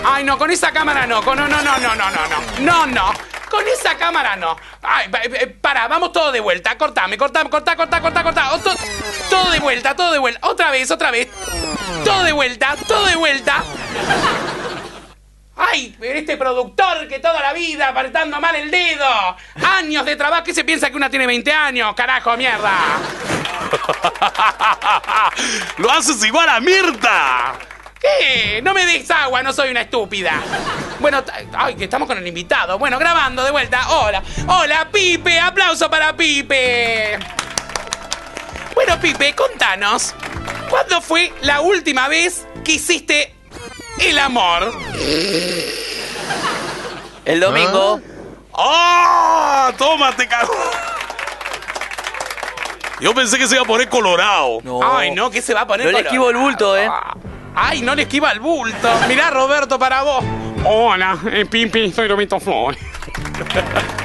Ay, 0.03 0.25
no, 0.25 0.39
con 0.39 0.51
esa 0.51 0.73
cámara 0.73 1.07
no. 1.07 1.23
Con, 1.23 1.37
no, 1.39 1.47
no, 1.47 1.61
no, 1.63 1.79
no, 1.79 1.95
no, 1.95 2.11
no, 2.11 2.21
no. 2.29 2.61
No, 2.61 2.87
no. 2.87 3.13
Con 3.51 3.67
esa 3.67 3.97
cámara 3.97 4.37
no. 4.37 4.57
Ay, 4.83 5.09
pa- 5.09 5.23
eh, 5.25 5.47
para, 5.61 5.89
vamos 5.89 6.13
todo 6.13 6.31
de 6.33 6.41
vuelta. 6.41 6.79
Cortame, 6.79 7.19
cortame, 7.19 7.51
corta, 7.51 7.75
corta, 7.77 8.01
corta, 8.01 8.23
corta. 8.23 8.51
Todo 9.29 9.51
de 9.51 9.59
vuelta, 9.59 9.95
todo 9.97 10.13
de 10.13 10.19
vuelta. 10.19 10.47
Otra 10.47 10.71
vez, 10.71 10.91
otra 10.91 11.11
vez. 11.11 11.29
Todo 12.05 12.23
de 12.25 12.33
vuelta, 12.33 12.77
todo 12.87 13.05
de 13.07 13.17
vuelta. 13.17 13.63
Ay, 15.57 15.95
este 16.01 16.37
productor 16.39 17.07
que 17.09 17.19
toda 17.19 17.41
la 17.41 17.53
vida 17.53 17.89
apretando 17.89 18.41
mal 18.41 18.55
el 18.57 18.71
dedo. 18.71 19.37
Años 19.79 20.05
de 20.07 20.17
trabajo. 20.17 20.45
¿Qué 20.45 20.55
se 20.55 20.65
piensa 20.65 20.89
que 20.89 20.97
una 20.97 21.11
tiene 21.11 21.27
20 21.27 21.53
años? 21.53 21.93
Carajo, 21.95 22.37
mierda. 22.37 22.73
¡Lo 25.79 25.91
haces 25.91 26.25
igual 26.25 26.49
a 26.49 26.61
Mirta! 26.61 27.55
¿Qué? 28.01 28.61
No 28.63 28.73
me 28.73 28.87
des 28.87 29.11
agua, 29.11 29.43
no 29.43 29.53
soy 29.53 29.71
una 29.71 29.83
estúpida. 29.83 30.33
Bueno, 31.01 31.23
ay, 31.53 31.75
que 31.75 31.85
estamos 31.85 32.09
con 32.09 32.17
el 32.17 32.27
invitado. 32.27 32.79
Bueno, 32.79 32.99
grabando 32.99 33.45
de 33.45 33.51
vuelta. 33.51 33.89
Hola, 33.91 34.23
hola, 34.47 34.89
Pipe. 34.91 35.39
Aplauso 35.39 35.91
para 35.91 36.17
Pipe. 36.17 37.19
Bueno, 38.75 38.99
Pipe, 39.01 39.35
contanos. 39.35 40.15
¿Cuándo 40.71 41.01
fue 41.03 41.33
la 41.43 41.61
última 41.61 42.09
vez 42.09 42.47
que 42.65 42.73
hiciste 42.73 43.35
el 43.99 44.19
amor? 44.19 44.73
El 47.25 47.41
domingo. 47.41 48.01
¡Ah! 48.55 49.73
¡Toma, 49.77 50.15
te 50.17 50.27
cago! 50.27 50.53
Yo 53.01 53.15
pensé 53.15 53.39
que 53.39 53.47
se 53.47 53.55
iba 53.55 53.63
a 53.63 53.67
poner 53.67 53.89
colorado. 53.89 54.59
Ay, 54.85 55.11
no, 55.13 55.31
que 55.31 55.41
se 55.41 55.55
va 55.55 55.63
a 55.63 55.67
poner 55.67 55.87
No 55.87 55.93
le 55.93 55.99
colorado? 56.05 56.09
esquivo 56.15 56.31
el 56.31 56.37
bulto, 56.37 56.77
¿eh? 56.77 56.91
Ay, 57.55 57.83
no 57.83 57.95
le 57.95 58.03
esquiva 58.03 58.31
el 58.33 58.41
bulto. 58.41 58.89
Mirá, 59.09 59.31
Roberto, 59.31 59.79
para 59.79 60.03
vos. 60.03 60.25
Hola, 60.65 61.19
eh, 61.33 61.47
Pipi, 61.47 61.93
soy 61.93 62.09
Roberto 62.09 62.39
Flores. 62.41 62.79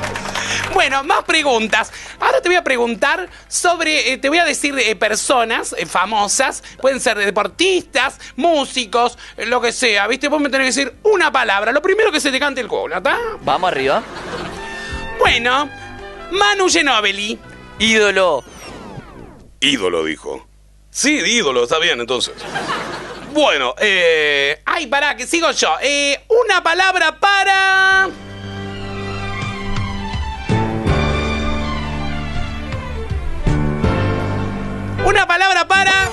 Bueno, 0.73 1.05
más 1.05 1.23
preguntas. 1.23 1.91
Ahora 2.19 2.41
te 2.41 2.49
voy 2.49 2.57
a 2.57 2.63
preguntar 2.63 3.29
sobre, 3.47 4.11
eh, 4.11 4.17
te 4.17 4.27
voy 4.27 4.39
a 4.39 4.45
decir 4.45 4.77
eh, 4.77 4.93
personas 4.97 5.73
eh, 5.77 5.85
famosas, 5.85 6.63
pueden 6.81 6.99
ser 6.99 7.17
deportistas, 7.17 8.19
músicos, 8.35 9.17
eh, 9.37 9.45
lo 9.45 9.61
que 9.61 9.71
sea, 9.71 10.05
¿viste? 10.07 10.27
Vos 10.27 10.41
me 10.41 10.49
tenés 10.49 10.75
que 10.75 10.81
decir 10.81 10.95
una 11.03 11.31
palabra, 11.31 11.71
lo 11.71 11.81
primero 11.81 12.11
que 12.11 12.19
se 12.19 12.29
te 12.29 12.39
cante 12.41 12.59
el 12.59 12.67
culo, 12.67 12.97
¿está? 12.97 13.17
Vamos 13.41 13.71
arriba. 13.71 14.03
Bueno, 15.17 15.69
Manu 16.31 16.67
Ginobili. 16.67 17.39
Ídolo. 17.79 18.43
Ídolo, 19.61 20.03
dijo. 20.03 20.45
Sí, 20.89 21.13
ídolo, 21.25 21.63
está 21.63 21.79
bien, 21.79 22.01
entonces. 22.01 22.33
Bueno, 23.35 23.75
eh... 23.79 24.61
Ay, 24.63 24.87
pará, 24.87 25.17
que 25.17 25.27
sigo 25.27 25.51
yo. 25.51 25.75
Eh, 25.81 26.17
una 26.29 26.63
palabra 26.63 27.19
para... 27.19 28.07
Una 35.03 35.27
palabra 35.27 35.67
para... 35.67 36.09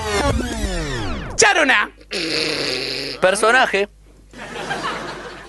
Charona. 1.36 1.92
Personaje. 3.20 3.88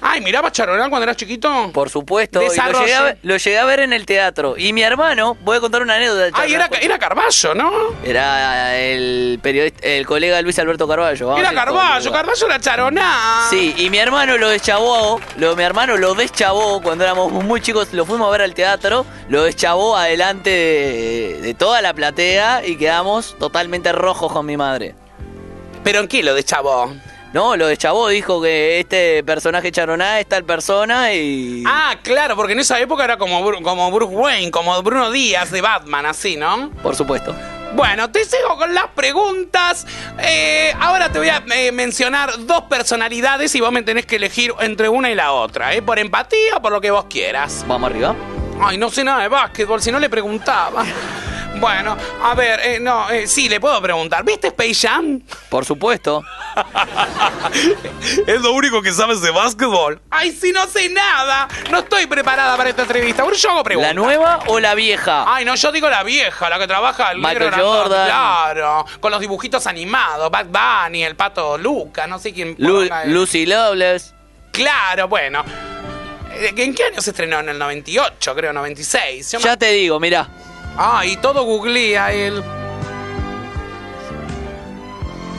Ay, 0.06 0.20
miraba 0.22 0.52
Charona 0.52 0.90
cuando 0.90 1.04
eras 1.04 1.16
chiquito. 1.16 1.72
Por 1.74 1.90
supuesto. 1.90 2.42
y 2.42 2.46
lo, 2.46 2.80
llegué 2.82 2.94
a, 2.96 3.02
ver- 3.04 3.18
lo 3.24 3.38
llegué 3.38 3.58
a 3.58 3.66
ver 3.66 3.80
en 3.80 3.94
el 3.94 4.06
teatro. 4.06 4.56
Y 4.58 4.74
mi 4.74 4.82
hermano, 4.84 5.38
voy 5.42 5.58
a 5.58 5.60
contar 5.62 5.82
una 5.82 5.96
anécdota. 5.96 6.26
de 6.26 6.32
Ay, 6.36 6.54
era, 6.54 6.70
era 6.82 7.00
Carballo, 7.00 7.56
¿no? 7.56 7.72
Era 8.04 8.76
el 8.78 9.40
periodista, 9.42 9.88
el 9.88 10.06
colega 10.06 10.42
Luis 10.42 10.60
Alberto 10.60 10.88
Carballo. 10.88 11.38
Era 11.38 11.54
Carballo. 11.54 12.12
Carballo 12.12 12.46
era 12.48 12.60
Charona. 12.60 13.48
Sí, 13.50 13.74
y 13.78 13.90
mi 13.90 13.98
hermano 13.98 14.38
lo 14.38 14.50
deschavó, 14.50 15.22
lo, 15.38 15.56
mi 15.56 15.64
hermano 15.64 15.96
lo 15.98 16.14
deschavó 16.16 16.82
cuando 16.82 17.04
éramos 17.06 17.32
muy 17.32 17.62
chicos, 17.62 17.94
lo 17.94 18.06
fuimos 18.06 18.28
a 18.28 18.32
ver 18.32 18.42
al 18.42 18.54
teatro, 18.54 19.06
lo 19.30 19.44
deschavó 19.44 19.96
adelante 19.96 20.50
de, 20.50 21.40
de 21.42 21.54
toda 21.54 21.82
la 21.82 21.94
platea 21.94 22.66
y 22.66 22.76
quedamos 22.78 23.38
totalmente 23.40 23.92
rojos 23.94 24.32
con 24.34 24.46
mi 24.46 24.58
madre. 24.58 24.96
¿Pero 25.84 26.00
en 26.00 26.08
qué 26.08 26.24
lo 26.24 26.34
deschavó? 26.34 26.94
No, 27.34 27.58
lo 27.58 27.66
deschavó, 27.66 28.10
dijo 28.10 28.40
que 28.42 28.80
este 28.80 29.24
personaje 29.24 29.72
charoná 29.72 30.20
es 30.20 30.28
tal 30.28 30.44
persona 30.44 31.12
y... 31.14 31.64
Ah, 31.66 31.96
claro, 32.04 32.36
porque 32.36 32.54
en 32.54 32.60
esa 32.60 32.80
época 32.80 33.04
era 33.04 33.18
como, 33.18 33.42
Bru- 33.42 33.64
como 33.64 33.90
Bruce 33.92 34.14
Wayne, 34.14 34.52
como 34.52 34.80
Bruno 34.84 35.10
Díaz 35.10 35.50
de 35.50 35.62
Batman, 35.62 36.06
así, 36.06 36.36
¿no? 36.38 36.70
Por 36.84 36.96
supuesto. 36.96 37.36
Bueno, 37.76 38.12
te 38.12 38.24
sigo 38.24 38.56
con 38.56 38.76
las 38.76 38.86
preguntas. 38.94 39.88
Eh, 40.20 40.76
ahora 40.80 41.10
te 41.12 41.18
voy 41.18 41.30
a 41.30 41.44
eh, 41.56 41.72
mencionar 41.72 42.46
dos 42.46 42.66
personalidades 42.66 43.56
y 43.56 43.62
vos 43.62 43.72
me 43.72 43.82
tenés 43.82 44.06
que 44.06 44.18
elegir 44.18 44.54
entre 44.60 44.88
una 44.90 45.10
y 45.10 45.16
la 45.16 45.32
otra, 45.32 45.74
¿eh? 45.74 45.82
Por 45.82 45.98
empatía 45.98 46.58
o 46.58 46.62
por 46.62 46.72
lo 46.72 46.80
que 46.82 46.92
vos 46.92 47.06
quieras. 47.10 47.66
Vamos 47.68 47.90
arriba. 47.90 48.16
Ay, 48.62 48.78
no 48.78 48.92
sé 48.92 49.04
nada 49.04 49.24
de 49.24 49.28
básquetbol, 49.30 49.82
si 49.82 49.92
no 49.92 49.98
le 50.00 50.08
preguntaba. 50.08 50.86
Bueno, 51.64 51.96
a 52.22 52.36
ver, 52.36 52.60
eh, 52.62 52.80
no, 52.82 53.10
eh, 53.10 53.26
sí, 53.26 53.48
le 53.48 53.62
puedo 53.62 53.82
preguntar. 53.82 54.26
¿Viste 54.26 54.48
Space 54.48 54.86
Jam? 54.86 55.22
Por 55.48 55.64
supuesto. 55.64 56.22
es 58.28 58.42
lo 58.42 58.52
único 58.52 58.82
que 58.82 58.92
sabes 58.92 59.22
de 59.22 59.32
básquetbol. 59.32 60.02
Ay, 60.10 60.34
si 60.34 60.52
no 60.52 60.68
sé 60.68 60.90
nada. 60.90 61.48
No 61.72 61.80
estoy 61.80 62.06
preparada 62.08 62.58
para 62.58 62.70
esta 62.70 62.82
entrevista. 62.82 63.24
Bueno, 63.24 63.38
yo 63.38 63.50
hago 63.52 63.64
preguntas. 63.64 63.96
¿La 63.96 64.02
nueva 64.02 64.40
o 64.48 64.60
la 64.60 64.76
vieja? 64.76 65.24
Ay, 65.26 65.46
no, 65.46 65.56
yo 65.56 65.72
digo 65.72 65.90
la 65.90 66.04
vieja, 66.04 66.50
la 66.50 66.60
que 66.60 66.68
trabaja 66.68 67.12
el 67.14 67.20
Michael 67.20 67.40
negro 67.52 67.66
Jordan. 67.66 68.06
Claro, 68.08 68.86
con 69.00 69.12
los 69.12 69.22
dibujitos 69.22 69.66
animados. 69.66 70.30
Bad 70.30 70.48
Bunny, 70.48 71.06
el 71.06 71.16
pato 71.16 71.58
Luca, 71.58 72.08
no 72.08 72.20
sé 72.20 72.34
quién. 72.34 72.56
Lu- 72.58 72.90
Lucy 73.06 73.46
Loveless. 73.46 74.14
Claro, 74.52 75.08
bueno. 75.08 75.46
Eh, 76.34 76.52
¿En 76.58 76.76
qué 76.76 76.84
año 76.84 77.00
se 77.02 77.12
estrenó? 77.12 77.40
En 77.40 77.48
el 77.48 77.58
98, 77.58 78.36
creo, 78.36 78.52
96. 78.52 79.32
Yo 79.32 79.40
me- 79.40 79.46
Ya 79.46 79.56
te 79.56 79.72
digo, 79.72 79.98
mirá. 80.02 80.28
Ay, 80.78 81.18
todo 81.18 81.44
googlea 81.44 82.12
él. 82.12 82.44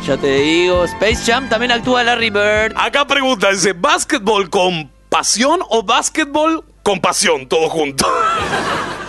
Ya 0.07 0.17
te 0.17 0.35
digo, 0.35 0.85
Space 0.85 1.25
Jam 1.25 1.49
también 1.49 1.73
actúa 1.73 2.05
Larry 2.05 2.31
Bird. 2.31 2.75
Acá 2.77 3.07
pregunta, 3.07 3.51
dice, 3.51 3.73
¿básquetbol 3.73 4.51
con 4.51 4.91
pasión 5.09 5.61
o 5.71 5.83
básquetbol 5.83 6.65
con 6.83 7.01
pasión? 7.01 7.49
Todo 7.49 7.71
junto. 7.71 8.07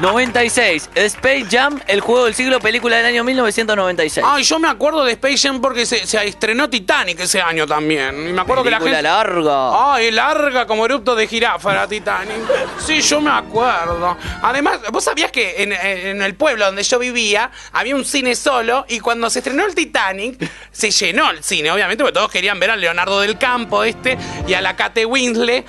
96. 0.00 0.90
Space 0.94 1.46
Jam, 1.50 1.80
el 1.86 2.00
juego 2.00 2.24
del 2.24 2.34
siglo, 2.34 2.60
película 2.60 2.96
del 2.96 3.06
año 3.06 3.24
1996. 3.24 4.24
Ay, 4.28 4.42
yo 4.44 4.58
me 4.58 4.68
acuerdo 4.68 5.04
de 5.04 5.12
Space 5.12 5.38
Jam 5.38 5.60
porque 5.60 5.86
se, 5.86 6.06
se 6.06 6.24
estrenó 6.26 6.68
Titanic 6.68 7.20
ese 7.20 7.40
año 7.40 7.66
también. 7.66 8.28
Y 8.28 8.32
me 8.32 8.40
acuerdo 8.40 8.62
que 8.64 8.70
la 8.70 8.78
Película 8.78 8.96
gente. 8.98 9.08
larga. 9.08 9.94
Ay, 9.94 10.10
larga 10.10 10.66
como 10.66 10.84
erupto 10.84 11.14
de 11.14 11.26
jirafa 11.26 11.72
era 11.72 11.86
Titanic. 11.86 12.32
Sí, 12.78 13.00
yo 13.00 13.20
me 13.20 13.30
acuerdo. 13.30 14.16
Además, 14.42 14.80
vos 14.90 15.04
sabías 15.04 15.30
que 15.30 15.62
en, 15.62 15.72
en 15.72 16.22
el 16.22 16.34
pueblo 16.34 16.66
donde 16.66 16.82
yo 16.82 16.98
vivía 16.98 17.50
había 17.72 17.94
un 17.94 18.04
cine 18.04 18.34
solo 18.34 18.84
y 18.88 19.00
cuando 19.00 19.30
se 19.30 19.40
estrenó 19.40 19.64
el 19.66 19.74
Titanic 19.74 20.50
se 20.70 20.90
llenó 20.90 21.30
el 21.30 21.42
cine, 21.44 21.70
obviamente, 21.70 22.02
porque 22.02 22.14
todos 22.14 22.30
querían 22.30 22.58
ver 22.58 22.70
a 22.70 22.76
Leonardo 22.76 23.20
del 23.20 23.38
Campo 23.38 23.84
este 23.84 24.18
y 24.46 24.54
a 24.54 24.60
la 24.60 24.74
Kate 24.76 25.04
Winslet. 25.06 25.64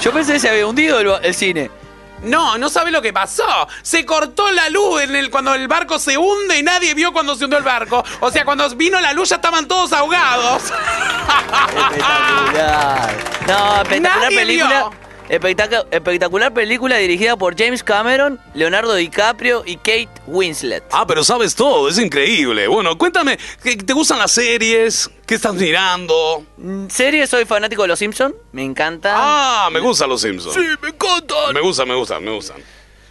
Yo 0.00 0.12
pensé 0.12 0.34
que 0.34 0.40
se 0.40 0.48
había 0.48 0.66
hundido 0.66 1.00
el, 1.00 1.12
el 1.22 1.34
cine. 1.34 1.70
No, 2.22 2.58
no 2.58 2.68
sabe 2.68 2.90
lo 2.90 3.00
que 3.00 3.12
pasó. 3.12 3.44
Se 3.82 4.04
cortó 4.04 4.50
la 4.50 4.68
luz 4.70 5.02
en 5.02 5.14
el, 5.14 5.30
cuando 5.30 5.54
el 5.54 5.68
barco 5.68 5.98
se 5.98 6.18
hunde 6.18 6.58
y 6.58 6.62
nadie 6.62 6.94
vio 6.94 7.12
cuando 7.12 7.34
se 7.36 7.44
hundió 7.44 7.58
el 7.58 7.64
barco. 7.64 8.04
O 8.20 8.30
sea, 8.30 8.44
cuando 8.44 8.68
vino 8.70 9.00
la 9.00 9.12
luz 9.12 9.28
ya 9.30 9.36
estaban 9.36 9.66
todos 9.68 9.92
ahogados. 9.92 10.62
Espectacular. 11.78 13.14
No, 13.46 13.76
espectacular 13.82 14.18
Nadie 14.22 14.36
película. 14.36 14.68
vio. 14.68 15.07
Espectacu- 15.28 15.86
espectacular 15.90 16.52
película 16.54 16.96
dirigida 16.96 17.36
por 17.36 17.56
James 17.58 17.82
Cameron, 17.82 18.40
Leonardo 18.54 18.94
DiCaprio 18.94 19.62
y 19.66 19.76
Kate 19.76 20.08
Winslet. 20.26 20.84
Ah, 20.92 21.06
pero 21.06 21.22
sabes 21.24 21.54
todo, 21.54 21.88
es 21.88 21.98
increíble. 21.98 22.66
Bueno, 22.68 22.96
cuéntame, 22.98 23.38
¿qué- 23.62 23.76
¿te 23.76 23.92
gustan 23.92 24.18
las 24.18 24.32
series? 24.32 25.10
¿Qué 25.26 25.34
estás 25.34 25.54
mirando? 25.54 26.44
Mm, 26.56 26.88
Serie, 26.88 27.26
soy 27.26 27.44
fanático 27.44 27.82
de 27.82 27.88
Los 27.88 27.98
Simpsons. 27.98 28.34
Me 28.52 28.62
encanta. 28.64 29.12
Ah, 29.14 29.68
me 29.70 29.80
gustan 29.80 30.08
los 30.08 30.20
Simpsons. 30.22 30.54
Sí, 30.54 30.60
me 30.82 30.88
encantan. 30.88 31.52
Me 31.54 31.60
gustan, 31.60 31.88
me 31.88 31.94
gustan, 31.94 32.24
me 32.24 32.30
gustan. 32.30 32.56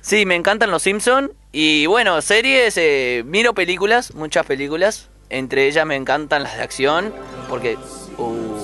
Sí, 0.02 0.26
me 0.26 0.36
encantan 0.36 0.72
Los 0.72 0.82
Simpsons. 0.84 1.30
Y 1.52 1.86
bueno, 1.86 2.22
series, 2.22 2.74
eh, 2.78 3.24
miro 3.26 3.54
películas, 3.54 4.14
muchas 4.16 4.46
películas. 4.46 5.10
Entre 5.30 5.68
ellas 5.68 5.86
me 5.86 5.96
encantan 5.96 6.44
las 6.44 6.56
de 6.58 6.64
acción, 6.64 7.14
porque... 7.50 7.78
Uh. 8.18 8.57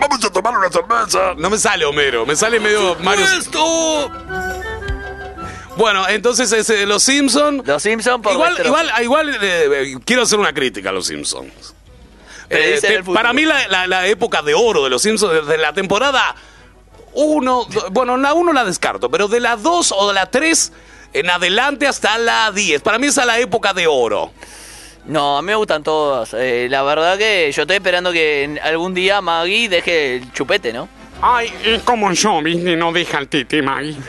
Vamos 0.00 0.24
a 0.24 0.30
tomar 0.30 0.56
una 0.56 0.70
cerveza. 0.70 1.34
No 1.36 1.50
me 1.50 1.58
sale 1.58 1.84
Homero, 1.84 2.24
me 2.26 2.34
sale 2.36 2.58
medio 2.60 2.96
Mario. 3.00 3.26
Bueno, 5.76 6.06
entonces 6.08 6.50
es, 6.52 6.68
eh, 6.70 6.86
Los 6.86 7.02
Simpson. 7.02 7.62
Los 7.64 7.82
Simpson 7.82 8.20
por 8.20 8.32
Igual, 8.32 8.54
igual, 8.64 8.90
igual 9.02 9.28
eh, 9.30 9.38
eh, 9.42 9.96
quiero 10.04 10.22
hacer 10.22 10.38
una 10.38 10.52
crítica 10.52 10.90
a 10.90 10.92
Los 10.92 11.06
Simpsons. 11.06 11.74
Predicen 12.48 12.90
Eh, 12.90 12.94
el 12.96 13.00
futuro. 13.04 13.14
para 13.14 13.32
mí 13.32 13.44
la, 13.44 13.68
la- 13.68 13.86
la 13.86 14.06
época 14.08 14.42
de 14.42 14.54
oro 14.54 14.82
de 14.84 14.90
Los 14.90 15.02
Simpsons, 15.02 15.32
desde 15.32 15.56
la 15.58 15.72
temporada 15.72 16.34
1, 17.12 17.66
bueno, 17.92 18.16
la 18.16 18.34
1 18.34 18.52
la 18.52 18.64
descarto, 18.64 19.10
pero 19.10 19.28
de 19.28 19.40
la 19.40 19.56
2 19.56 19.92
o 19.96 20.08
de 20.08 20.14
la 20.14 20.26
3 20.30 20.72
en 21.12 21.30
adelante 21.30 21.86
hasta 21.86 22.18
la 22.18 22.50
10. 22.52 22.82
Para 22.82 22.98
mí 22.98 23.06
esa 23.06 23.22
es 23.22 23.26
la 23.28 23.38
época 23.38 23.72
de 23.72 23.86
oro. 23.86 24.32
No, 25.10 25.36
a 25.38 25.42
mí 25.42 25.46
me 25.46 25.54
gustan 25.56 25.82
todas. 25.82 26.34
Eh, 26.34 26.68
la 26.70 26.82
verdad 26.84 27.18
que 27.18 27.50
yo 27.52 27.62
estoy 27.62 27.76
esperando 27.76 28.12
que 28.12 28.60
algún 28.62 28.94
día 28.94 29.20
Maggie 29.20 29.68
deje 29.68 30.16
el 30.16 30.32
chupete, 30.32 30.72
¿no? 30.72 30.88
Ay, 31.20 31.52
es 31.64 31.82
como 31.82 32.12
yo, 32.12 32.40
¿viste? 32.42 32.76
No 32.76 32.92
deja 32.92 33.18
el 33.18 33.28
tete, 33.28 33.60
Maggie. 33.60 33.96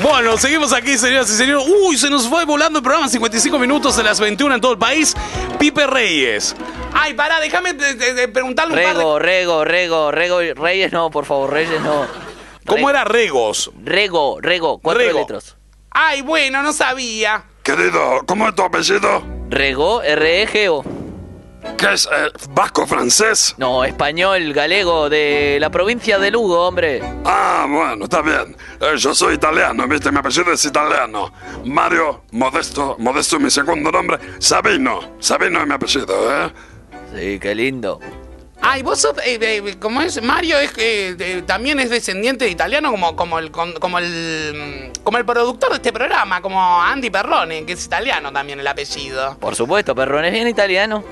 Bueno, 0.00 0.38
seguimos 0.38 0.72
aquí, 0.72 0.96
señoras 0.96 1.28
y 1.28 1.34
señores. 1.36 1.66
Uy, 1.82 1.96
se 1.98 2.08
nos 2.08 2.28
fue 2.28 2.44
volando 2.44 2.78
el 2.78 2.82
programa, 2.84 3.08
55 3.08 3.58
minutos 3.58 3.96
de 3.96 4.04
las 4.04 4.20
21 4.20 4.54
en 4.54 4.60
todo 4.60 4.72
el 4.72 4.78
país. 4.78 5.14
Pipe 5.58 5.88
Reyes. 5.88 6.54
Ay, 6.92 7.14
pará, 7.14 7.40
déjame 7.40 7.72
de- 7.72 7.94
de- 7.94 8.14
de 8.14 8.28
preguntarle 8.28 8.74
un 8.76 8.80
par 8.80 8.92
de... 8.96 8.98
Rego, 9.00 9.18
Rego, 9.18 9.64
Rego, 9.64 10.10
Rego, 10.12 10.40
Reyes 10.54 10.92
no, 10.92 11.10
por 11.10 11.24
favor, 11.24 11.52
Reyes 11.52 11.80
no. 11.80 12.06
¿Cómo 12.64 12.88
era 12.88 13.02
Regos? 13.04 13.72
Rego, 13.82 14.38
Rego, 14.40 14.78
cuatro 14.78 15.02
Rego. 15.02 15.18
letras. 15.18 15.56
Ay, 15.90 16.22
bueno, 16.22 16.62
no 16.62 16.72
sabía. 16.72 17.44
Querido, 17.68 18.22
¿cómo 18.24 18.48
es 18.48 18.54
tu 18.54 18.62
apellido? 18.62 19.22
Rego, 19.50 20.00
R-E-G-O. 20.02 20.82
¿Qué 21.76 21.92
es? 21.92 22.06
eh, 22.10 22.30
¿Vasco 22.48 22.86
francés? 22.86 23.54
No, 23.58 23.84
español, 23.84 24.54
galego, 24.54 25.10
de 25.10 25.58
la 25.60 25.68
provincia 25.68 26.18
de 26.18 26.30
Lugo, 26.30 26.66
hombre. 26.66 27.02
Ah, 27.26 27.66
bueno, 27.68 28.04
está 28.04 28.22
bien. 28.22 28.56
Eh, 28.80 28.96
yo 28.96 29.14
soy 29.14 29.34
italiano, 29.34 29.86
¿viste? 29.86 30.10
Mi 30.10 30.16
apellido 30.16 30.50
es 30.50 30.64
italiano. 30.64 31.30
Mario 31.66 32.22
Modesto, 32.30 32.96
Modesto 33.00 33.36
es 33.36 33.42
mi 33.42 33.50
segundo 33.50 33.92
nombre. 33.92 34.18
Sabino, 34.38 35.00
Sabino 35.18 35.60
es 35.60 35.66
mi 35.66 35.74
apellido, 35.74 36.46
¿eh? 36.46 36.50
Sí, 37.14 37.38
qué 37.38 37.54
lindo. 37.54 38.00
Ay, 38.60 38.82
vos 38.82 39.00
sos, 39.00 39.16
eh, 39.24 39.38
eh, 39.40 39.76
¿cómo 39.78 40.02
es? 40.02 40.20
Mario 40.20 40.58
es 40.58 40.72
eh, 40.78 41.42
también 41.46 41.78
es 41.78 41.90
descendiente 41.90 42.44
de 42.44 42.50
italiano 42.50 42.90
como, 42.90 43.14
como, 43.14 43.38
el, 43.38 43.50
como, 43.50 43.98
el, 43.98 44.90
mm, 44.92 45.02
como 45.04 45.18
el 45.18 45.24
productor 45.24 45.70
de 45.70 45.76
este 45.76 45.92
programa, 45.92 46.42
como 46.42 46.82
Andy 46.82 47.08
Perrone, 47.08 47.64
que 47.64 47.74
es 47.74 47.84
italiano 47.84 48.32
también 48.32 48.58
el 48.58 48.66
apellido. 48.66 49.38
Por 49.38 49.54
supuesto, 49.54 49.94
Perrón 49.94 50.24
es 50.24 50.32
bien 50.32 50.48
italiano. 50.48 51.04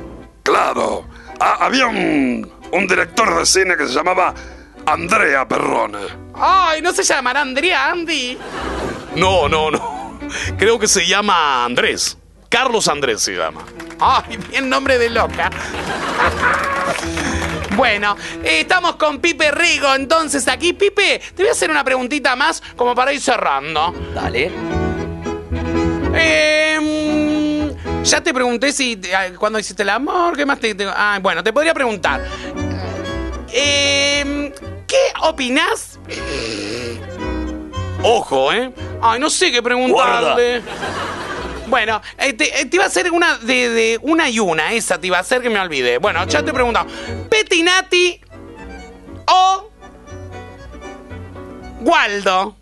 Claro. 0.43 1.06
Ah, 1.39 1.59
había 1.60 1.86
un, 1.86 2.51
un 2.73 2.86
director 2.86 3.39
de 3.39 3.47
cine 3.47 3.77
que 3.77 3.86
se 3.86 3.94
llamaba 3.94 4.35
Andrea 4.85 5.47
Perrone. 5.47 5.98
Ay, 6.35 6.82
¿no 6.82 6.93
se 6.93 7.05
llamará 7.05 7.43
Andrea 7.43 7.90
Andy? 7.90 8.39
No, 9.14 9.48
no, 9.48 9.70
no. 9.70 10.18
Creo 10.59 10.78
que 10.78 10.89
se 10.89 11.06
llama 11.06 11.64
Andrés. 11.64 12.18
Carlos 12.48 12.89
Andrés 12.89 13.20
se 13.23 13.32
llama. 13.32 13.62
Ay, 14.01 14.36
bien 14.51 14.68
nombre 14.68 14.98
de 14.98 15.10
loca. 15.10 15.51
Bueno, 17.77 18.16
eh, 18.43 18.60
estamos 18.60 18.97
con 18.97 19.18
Pipe 19.20 19.51
Rigo, 19.51 19.94
entonces 19.94 20.47
aquí, 20.48 20.73
Pipe, 20.73 21.20
te 21.35 21.43
voy 21.43 21.48
a 21.48 21.52
hacer 21.52 21.70
una 21.70 21.85
preguntita 21.85 22.35
más 22.36 22.62
como 22.74 22.94
para 22.94 23.12
ir 23.12 23.20
cerrando. 23.20 23.94
Dale. 24.14 24.51
Eh, 26.14 26.78
mm, 26.81 28.02
ya 28.05 28.20
te 28.23 28.32
pregunté 28.32 28.73
si 28.73 28.98
ah, 29.14 29.27
cuando 29.39 29.59
hiciste 29.59 29.82
el 29.82 29.90
amor, 29.90 30.36
¿qué 30.36 30.47
más 30.47 30.59
te, 30.59 30.74
te- 30.74 30.86
ah, 30.89 31.18
bueno, 31.20 31.43
te 31.44 31.52
podría 31.52 31.74
preguntar. 31.74 32.24
Eh, 33.52 34.52
¿Qué 34.86 34.97
opinás? 35.23 35.98
Ojo, 38.02 38.52
¿eh? 38.52 38.73
Ay, 39.02 39.20
no 39.20 39.28
sé 39.28 39.51
qué 39.52 39.62
preguntarle. 39.62 40.62
Bueno, 41.66 42.01
eh, 42.18 42.32
te, 42.32 42.60
eh, 42.60 42.66
te 42.66 42.76
iba 42.76 42.84
a 42.84 42.88
hacer 42.88 43.10
una 43.10 43.38
de, 43.38 43.68
de 43.70 43.98
una 44.02 44.28
y 44.30 44.38
una, 44.38 44.72
esa 44.72 44.98
te 45.01 45.09
iba 45.09 45.18
a 45.18 45.20
hacer 45.20 45.43
que 45.43 45.51
me 45.51 45.59
olvide. 45.59 45.98
Bueno, 45.98 46.24
ya 46.26 46.43
te 46.43 46.51
he 46.51 46.55
preguntado. 46.55 46.86
¿Petinati 47.28 48.20
o 49.26 49.70
Waldo? 51.80 52.56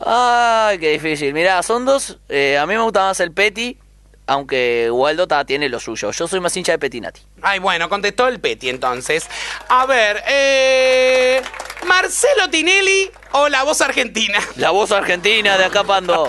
Ay, 0.00 0.78
qué 0.78 0.90
difícil. 0.92 1.32
Mirá, 1.34 1.62
son 1.62 1.84
dos. 1.84 2.18
eh, 2.28 2.58
a 2.58 2.66
mí 2.66 2.74
me 2.74 2.82
gusta 2.82 3.00
más 3.00 3.20
el 3.20 3.32
Peti, 3.32 3.78
aunque 4.28 4.88
Waldo 4.92 5.26
ta- 5.26 5.44
tiene 5.44 5.68
lo 5.68 5.80
suyo. 5.80 6.12
Yo 6.12 6.28
soy 6.28 6.38
más 6.38 6.56
hincha 6.56 6.72
de 6.72 6.78
Petinati. 6.78 7.20
Ay, 7.42 7.58
bueno, 7.58 7.88
contestó 7.88 8.28
el 8.28 8.38
Peti 8.40 8.68
entonces. 8.68 9.26
A 9.68 9.86
ver, 9.86 10.22
eh, 10.28 11.42
¿Marcelo 11.86 12.48
Tinelli 12.50 13.10
o 13.32 13.48
la 13.48 13.64
voz 13.64 13.80
argentina? 13.80 14.38
La 14.56 14.70
voz 14.70 14.92
argentina 14.92 15.56
de 15.58 15.64
acá 15.64 15.82
pando. 15.84 16.28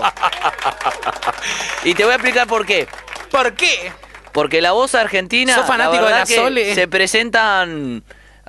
y 1.84 1.94
te 1.94 2.04
voy 2.04 2.12
a 2.12 2.16
explicar 2.16 2.46
por 2.46 2.66
qué. 2.66 2.88
¿Por 3.30 3.54
qué? 3.54 3.92
Porque 4.32 4.60
la 4.60 4.72
voz 4.72 4.94
argentina. 4.94 5.54
¿Sos 5.54 5.66
fanático 5.66 6.02
la 6.04 6.10
de 6.10 6.18
la 6.20 6.26
Sole? 6.26 6.74
Se 6.74 6.88
presentan. 6.88 8.02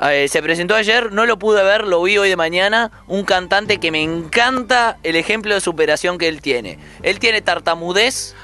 Eh, 0.09 0.27
se 0.27 0.41
presentó 0.41 0.75
ayer, 0.75 1.11
no 1.11 1.25
lo 1.25 1.37
pude 1.37 1.63
ver, 1.63 1.85
lo 1.85 2.01
vi 2.01 2.17
hoy 2.17 2.29
de 2.29 2.35
mañana. 2.35 2.91
Un 3.07 3.23
cantante 3.23 3.79
que 3.79 3.91
me 3.91 4.01
encanta 4.01 4.97
el 5.03 5.15
ejemplo 5.15 5.53
de 5.53 5.61
superación 5.61 6.17
que 6.17 6.27
él 6.27 6.41
tiene. 6.41 6.79
Él 7.03 7.19
tiene 7.19 7.41
tartamudez 7.41 8.35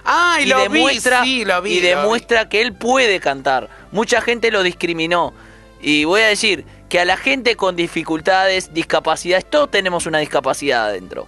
y 0.41 0.45
lo 0.45 0.57
vi, 0.57 0.63
demuestra, 0.63 1.23
sí, 1.23 1.45
lo 1.45 1.61
vi, 1.61 1.71
y 1.71 1.75
lo 1.75 1.81
vi. 1.81 1.87
demuestra 1.87 2.49
que 2.49 2.61
él 2.61 2.73
puede 2.73 3.19
cantar. 3.19 3.69
Mucha 3.91 4.21
gente 4.21 4.51
lo 4.51 4.61
discriminó. 4.61 5.33
Y 5.81 6.05
voy 6.05 6.21
a 6.21 6.27
decir 6.27 6.65
que 6.89 6.99
a 6.99 7.05
la 7.05 7.17
gente 7.17 7.55
con 7.55 7.75
dificultades, 7.75 8.73
discapacidades, 8.73 9.49
todos 9.49 9.71
tenemos 9.71 10.05
una 10.05 10.19
discapacidad 10.19 10.85
adentro. 10.85 11.27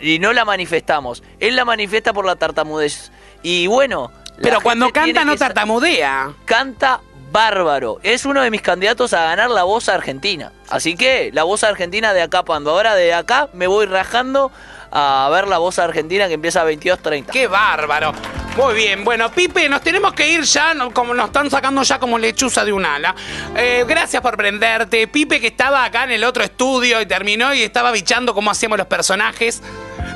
Y 0.00 0.18
no 0.18 0.32
la 0.32 0.44
manifestamos. 0.44 1.22
Él 1.38 1.56
la 1.56 1.64
manifiesta 1.64 2.12
por 2.12 2.24
la 2.24 2.36
tartamudez. 2.36 3.12
Y 3.42 3.66
bueno. 3.66 4.10
Pero 4.40 4.60
cuando 4.62 4.90
canta 4.90 5.24
no 5.24 5.36
tartamudea. 5.36 6.32
Canta 6.44 7.02
bárbaro. 7.30 7.98
Es 8.02 8.24
uno 8.24 8.42
de 8.42 8.50
mis 8.50 8.62
candidatos 8.62 9.12
a 9.12 9.22
ganar 9.24 9.50
la 9.50 9.62
voz 9.64 9.88
argentina. 9.88 10.52
Así 10.68 10.96
que 10.96 11.30
la 11.32 11.44
voz 11.44 11.64
argentina 11.64 12.12
de 12.12 12.22
acá, 12.22 12.42
cuando 12.42 12.70
ahora 12.70 12.94
de 12.94 13.12
acá 13.14 13.48
me 13.52 13.66
voy 13.66 13.86
rajando 13.86 14.50
a 14.92 15.28
ver 15.32 15.46
la 15.46 15.58
voz 15.58 15.78
argentina 15.78 16.26
que 16.28 16.34
empieza 16.34 16.62
a 16.62 16.64
22.30. 16.64 17.26
¡Qué 17.26 17.46
bárbaro! 17.46 18.12
Muy 18.56 18.74
bien, 18.74 19.04
bueno, 19.04 19.30
Pipe, 19.30 19.68
nos 19.68 19.80
tenemos 19.80 20.12
que 20.12 20.28
ir 20.32 20.42
ya, 20.42 20.74
no- 20.74 20.92
como 20.92 21.14
nos 21.14 21.26
están 21.26 21.48
sacando 21.48 21.82
ya 21.84 22.00
como 22.00 22.18
lechuza 22.18 22.64
de 22.64 22.72
un 22.72 22.84
ala. 22.84 23.14
Eh, 23.56 23.84
gracias 23.86 24.20
por 24.20 24.36
prenderte. 24.36 25.06
Pipe 25.06 25.40
que 25.40 25.46
estaba 25.46 25.84
acá 25.84 26.02
en 26.04 26.10
el 26.10 26.24
otro 26.24 26.42
estudio 26.42 27.00
y 27.00 27.06
terminó 27.06 27.54
y 27.54 27.62
estaba 27.62 27.92
bichando 27.92 28.34
cómo 28.34 28.50
hacíamos 28.50 28.76
los 28.78 28.88
personajes. 28.88 29.62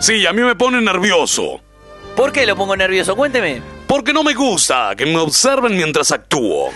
Sí, 0.00 0.26
a 0.26 0.32
mí 0.32 0.42
me 0.42 0.56
pone 0.56 0.80
nervioso. 0.80 1.60
¿Por 2.16 2.32
qué 2.32 2.44
lo 2.44 2.56
pongo 2.56 2.76
nervioso? 2.76 3.14
Cuénteme. 3.14 3.62
Porque 3.86 4.12
no 4.12 4.24
me 4.24 4.34
gusta 4.34 4.94
que 4.96 5.06
me 5.06 5.18
observen 5.18 5.76
mientras 5.76 6.10
actúo. 6.10 6.70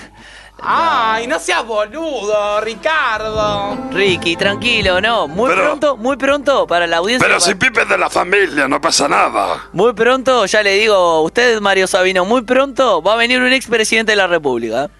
Ay, 0.60 1.26
no 1.28 1.39
seas 1.39 1.64
boludo, 1.64 2.60
Ricardo. 2.60 3.78
Ricky, 3.93 4.36
tranquilo, 4.36 5.01
no. 5.01 5.28
Muy 5.28 5.51
Pero- 5.51 5.62
pronto, 5.62 5.97
muy 5.97 6.16
pronto 6.16 6.66
para 6.66 6.86
la 6.86 6.97
audiencia. 6.98 7.26
Pero 7.26 7.39
si 7.40 7.55
Pipe 7.55 7.82
es 7.82 7.89
de 7.89 7.97
la 7.97 8.10
familia, 8.10 8.66
no 8.66 8.80
pasa 8.80 9.09
nada. 9.09 9.68
Muy 9.72 9.93
pronto, 9.93 10.47
ya 10.47 10.62
le 10.62 10.72
digo, 10.74 11.22
usted, 11.22 11.60
Mario 11.60 11.86
Sabino, 11.86 12.24
muy 12.24 12.43
pronto 12.43 13.01
va 13.02 13.12
a 13.12 13.16
venir 13.16 13.40
un 13.40 13.52
expresidente 13.52 14.12
de 14.12 14.16
la 14.16 14.26
República. 14.26 14.90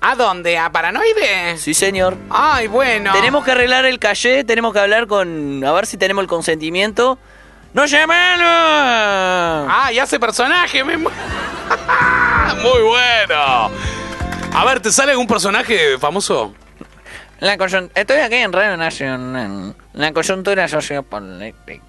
¿A 0.00 0.14
dónde? 0.16 0.56
¿A 0.58 0.70
Paranoide? 0.70 1.56
Sí, 1.58 1.74
señor. 1.74 2.16
Ay, 2.30 2.66
bueno. 2.68 3.12
Tenemos 3.12 3.44
que 3.44 3.52
arreglar 3.52 3.84
el 3.84 3.98
calle, 3.98 4.44
tenemos 4.44 4.72
que 4.72 4.80
hablar 4.80 5.06
con. 5.06 5.62
A 5.64 5.72
ver 5.72 5.86
si 5.86 5.96
tenemos 5.96 6.22
el 6.22 6.28
consentimiento. 6.28 7.18
¡No 7.72 7.86
llamalo! 7.86 8.44
Ah, 8.44 9.90
y 9.92 9.98
hace 9.98 10.18
personaje. 10.20 10.82
me 10.84 10.96
mu- 10.96 11.08
Muy 12.62 12.82
bueno. 12.82 13.70
A 14.54 14.64
ver, 14.64 14.80
¿te 14.80 14.92
sale 14.92 15.12
algún 15.12 15.26
personaje 15.26 15.98
famoso? 15.98 16.54
La 17.40 17.54
Estoy 17.54 18.18
aquí 18.18 18.36
en 18.36 18.52
Radio 18.52 18.76
Nacional. 18.76 19.74
La 19.94 20.12
coyuntura 20.12 20.68
sociopolítica. 20.68 21.82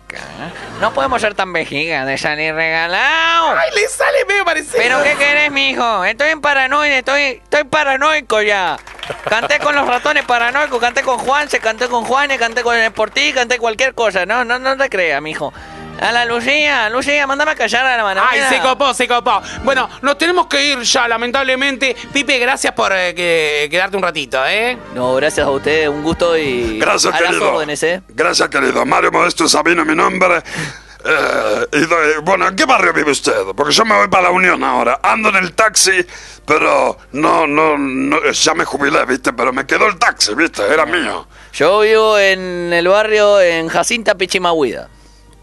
No 0.82 0.94
podemos 0.94 1.22
ser 1.22 1.36
tan 1.36 1.54
vejiga 1.54 2.06
de 2.06 2.18
salir 2.18 2.56
regalado. 2.56 3.56
Ay, 3.58 3.70
le 3.76 3.88
sale 3.88 4.26
medio 4.28 4.46
parecido. 4.46 4.78
¿Pero 4.78 5.04
qué 5.04 5.16
querés, 5.16 5.52
mijo? 5.52 6.04
Estoy 6.06 6.30
en 6.30 6.42
paranoide, 6.42 7.00
estoy, 7.00 7.22
estoy 7.44 7.66
paranoico 7.66 8.42
ya. 8.42 8.78
Canté 9.30 9.60
con 9.60 9.76
los 9.76 9.86
ratones 9.86 10.26
paranoicos, 10.26 10.80
canté 10.80 11.04
con 11.04 11.20
Juan, 11.20 11.50
se 11.50 11.60
canté 11.60 11.88
con 11.88 12.06
Juanes, 12.06 12.40
canté 12.40 12.64
con 12.64 12.76
el 12.76 12.90
Sportí, 12.90 13.34
canté 13.34 13.60
cualquier 13.60 13.94
cosa. 13.94 14.26
No, 14.26 14.44
no, 14.46 14.58
no 14.58 14.78
te 14.78 14.90
creas, 14.90 15.22
mijo. 15.22 15.54
A 16.02 16.12
la 16.12 16.26
Lucía, 16.26 16.90
Lucía, 16.90 17.26
mandame 17.28 17.52
a 17.52 17.56
callar 17.56 17.86
a 17.86 17.96
la 17.96 18.04
mano. 18.04 18.22
Ay, 18.30 18.42
se 18.50 18.60
copó, 18.60 18.94
se 18.94 19.08
copó. 19.08 19.42
Bueno, 19.64 19.90
nos 20.02 20.18
tenemos 20.18 20.48
que 20.48 20.62
ir 20.74 20.80
ya, 20.82 21.08
lamentablemente. 21.08 21.96
Pipe, 22.12 22.40
gracias 22.40 22.74
por 22.74 22.92
eh, 22.94 23.14
que- 23.16 23.68
quedarte 23.72 23.96
un 23.96 24.04
ratito, 24.04 24.46
¿eh? 24.46 24.78
No, 24.96 25.16
gracias 25.16 25.48
a 25.48 25.50
usted, 25.50 25.88
un 25.88 26.04
gusto 26.04 26.38
y 26.38 26.78
Gracias, 26.80 27.14
a 27.14 27.20
las 27.22 27.30
querido. 27.32 27.54
órdenes, 27.54 27.84
¿eh? 27.84 28.02
Gracias, 28.10 28.50
querido. 28.50 28.86
Mario 28.86 29.12
Modesto 29.12 29.48
Sabino, 29.48 29.86
mi 29.86 29.96
nombre. 29.96 30.44
Eh, 31.06 31.68
y 31.74 31.80
doy- 31.86 32.22
bueno, 32.24 32.48
¿en 32.48 32.56
qué 32.56 32.66
barrio 32.66 32.92
vive 32.94 33.12
usted? 33.12 33.34
Porque 33.56 33.74
yo 33.74 33.86
me 33.86 33.96
voy 33.96 34.08
para 34.10 34.24
la 34.24 34.30
Unión 34.32 34.64
ahora. 34.64 35.00
Ando 35.04 35.30
en 35.30 35.36
el 35.38 35.54
taxi, 35.54 36.06
pero 36.46 36.98
no, 37.14 37.46
no, 37.48 37.78
no, 37.78 38.30
ya 38.32 38.54
me 38.54 38.66
jubilé, 38.66 39.06
¿viste? 39.06 39.32
Pero 39.34 39.54
me 39.54 39.66
quedó 39.66 39.88
el 39.88 39.98
taxi, 40.00 40.34
¿viste? 40.34 40.64
Era 40.66 40.86
mío. 40.86 41.28
Yo 41.54 41.80
vivo 41.82 42.18
en 42.18 42.74
el 42.74 42.88
barrio 42.88 43.40
en 43.40 43.68
Jacinta 43.70 44.16
Pichimahuida. 44.16 44.90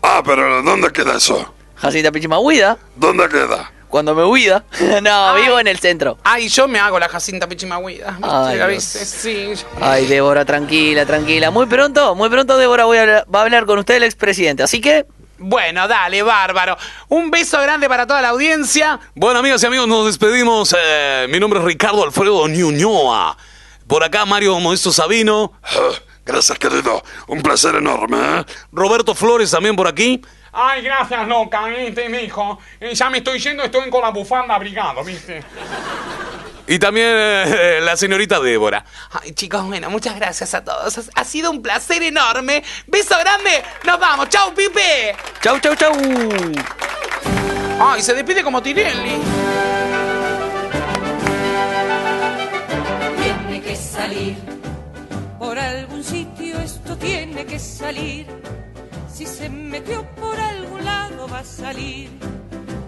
Ah, 0.02 0.22
pero 0.24 0.62
¿dónde 0.62 0.90
queda 0.92 1.16
eso? 1.16 1.52
Jacinta 1.76 2.10
Pichimahuida, 2.12 2.76
¿Dónde 2.96 3.28
queda? 3.28 3.70
cuando 3.88 4.14
me 4.14 4.24
huida. 4.24 4.64
no, 5.02 5.34
vivo 5.34 5.58
en 5.58 5.66
el 5.66 5.78
centro. 5.78 6.18
Ay, 6.22 6.48
yo 6.48 6.68
me 6.68 6.78
hago 6.78 6.98
la 6.98 7.08
Jacinta 7.08 7.48
Pichimahuida. 7.48 8.12
¿viste? 8.12 8.26
Ay, 8.30 8.56
¿La 8.58 8.66
viste? 8.66 9.04
Sí. 9.04 9.52
Ay, 9.80 10.06
Débora, 10.06 10.44
tranquila, 10.44 11.04
tranquila. 11.06 11.50
Muy 11.50 11.66
pronto, 11.66 12.14
muy 12.14 12.28
pronto 12.28 12.56
Débora 12.56 12.84
voy 12.84 12.98
a 12.98 13.02
hablar- 13.02 13.26
va 13.34 13.40
a 13.40 13.42
hablar 13.42 13.66
con 13.66 13.78
usted 13.78 13.96
el 13.96 14.04
expresidente. 14.04 14.62
Así 14.62 14.80
que, 14.80 15.06
Bueno, 15.42 15.88
dale, 15.88 16.22
bárbaro. 16.22 16.76
Un 17.08 17.30
beso 17.30 17.58
grande 17.62 17.88
para 17.88 18.06
toda 18.06 18.20
la 18.20 18.28
audiencia. 18.28 19.00
Bueno, 19.14 19.40
amigas 19.40 19.62
y 19.62 19.66
amigos, 19.66 19.88
nos 19.88 20.04
despedimos. 20.06 20.76
Eh, 20.78 21.26
mi 21.30 21.40
nombre 21.40 21.58
es 21.60 21.64
Ricardo 21.64 22.04
Alfredo 22.04 22.46
Ñuñoa. 22.46 23.36
Por 23.86 24.04
acá, 24.04 24.24
Mario 24.26 24.60
Modesto 24.60 24.92
Sabino. 24.92 25.52
Gracias, 26.30 26.58
querido. 26.58 27.02
Un 27.26 27.42
placer 27.42 27.74
enorme, 27.74 28.18
¿eh? 28.40 28.44
Roberto 28.72 29.14
Flores 29.16 29.50
también 29.50 29.74
por 29.74 29.88
aquí. 29.88 30.20
Ay, 30.52 30.82
gracias, 30.82 31.26
loca, 31.26 31.64
¿viste, 31.66 32.08
mijo? 32.08 32.58
Eh, 32.80 32.94
ya 32.94 33.10
me 33.10 33.18
estoy 33.18 33.40
yendo, 33.40 33.64
estoy 33.64 33.90
con 33.90 34.00
la 34.02 34.10
bufanda 34.10 34.54
abrigado, 34.54 35.02
¿viste? 35.02 35.42
Y 36.68 36.78
también 36.78 37.08
eh, 37.10 37.80
la 37.82 37.96
señorita 37.96 38.38
Débora. 38.38 38.84
Ay, 39.20 39.32
chicos, 39.32 39.64
bueno, 39.64 39.90
muchas 39.90 40.14
gracias 40.14 40.54
a 40.54 40.62
todos. 40.64 41.00
Ha- 41.16 41.24
sido 41.24 41.50
un 41.50 41.62
placer 41.62 42.00
enorme. 42.04 42.62
Beso 42.86 43.16
grande. 43.18 43.62
Nos 43.84 43.98
vamos. 43.98 44.28
Chau, 44.28 44.54
Pipe. 44.54 45.16
chau, 45.42 45.58
chau, 45.58 45.74
chau. 45.74 45.92
Ay, 47.80 48.02
se 48.02 48.14
despide 48.14 48.44
como 48.44 48.62
Tinelli. 48.62 49.16
tiene 53.48 53.60
que 53.62 53.74
salir. 53.76 54.36
Por 55.38 55.58
algún 55.58 55.99
tiene 57.00 57.44
que 57.46 57.58
salir. 57.58 58.26
Si 59.12 59.26
se 59.26 59.48
metió 59.48 60.06
por 60.16 60.38
algún 60.38 60.84
lado 60.84 61.26
va 61.28 61.40
a 61.40 61.44
salir. 61.44 62.10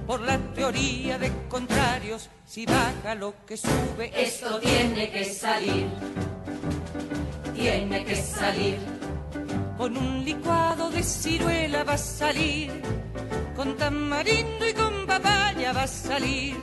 Por 0.07 0.21
la 0.21 0.39
teoría 0.55 1.19
de 1.19 1.33
contrarios, 1.49 2.29
si 2.47 2.67
baja 2.67 3.15
lo 3.15 3.35
que 3.47 3.57
sube, 3.57 4.13
esto 4.15 4.61
tiene 4.61 5.11
que 5.11 5.25
salir. 5.25 5.87
Tiene 7.55 8.05
que 8.05 8.17
salir. 8.17 8.79
Con 9.79 9.97
un 9.97 10.25
licuado 10.25 10.91
de 10.91 11.03
ciruela 11.03 11.85
va 11.85 11.95
a 11.95 11.99
salir. 11.99 12.71
Con 13.57 13.77
tamarindo 13.77 14.69
y 14.69 14.75
con 14.75 15.07
papaya 15.07 15.73
va 15.73 15.85
a 15.85 15.87
salir 15.87 16.57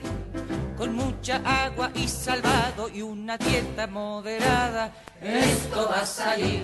con 0.79 0.95
mucha 0.95 1.41
agua 1.43 1.91
y 1.93 2.07
salvado 2.07 2.87
y 2.87 3.01
una 3.01 3.37
dieta 3.37 3.85
moderada, 3.85 4.93
esto 5.21 5.89
va 5.91 5.99
a 5.99 6.05
salir. 6.05 6.63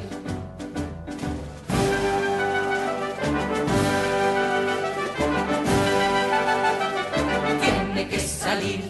Tiene 7.61 8.07
que 8.07 8.19
salir, 8.19 8.89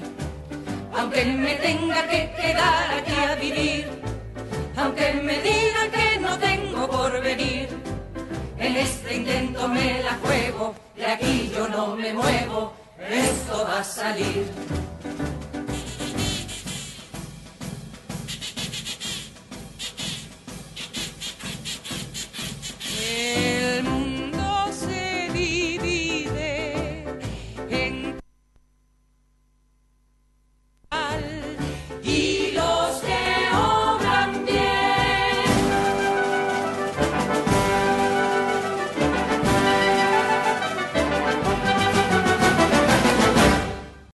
aunque 0.93 1.26
me 1.26 1.56
tenga 1.56 2.07
que 2.07 2.31
quedar 2.39 2.93
aquí 2.99 3.14
a 3.14 3.35
vivir, 3.35 3.89
aunque 4.77 5.11
me 5.23 5.41
digan 5.41 5.89
que 5.91 6.19
no 6.19 6.38
tengo 6.38 6.88
por 6.88 7.19
venir. 7.23 7.68
En 8.60 8.76
este 8.76 9.15
intento 9.15 9.68
me 9.69 10.03
la 10.03 10.14
juego, 10.23 10.76
de 10.95 11.06
aquí 11.07 11.52
yo 11.52 11.68
no 11.68 11.95
me 11.95 12.14
muevo, 12.14 12.85
esto 13.10 13.65
va 13.65 13.80
a 13.80 13.84
salir. 13.84 14.45
Eh, 23.07 23.55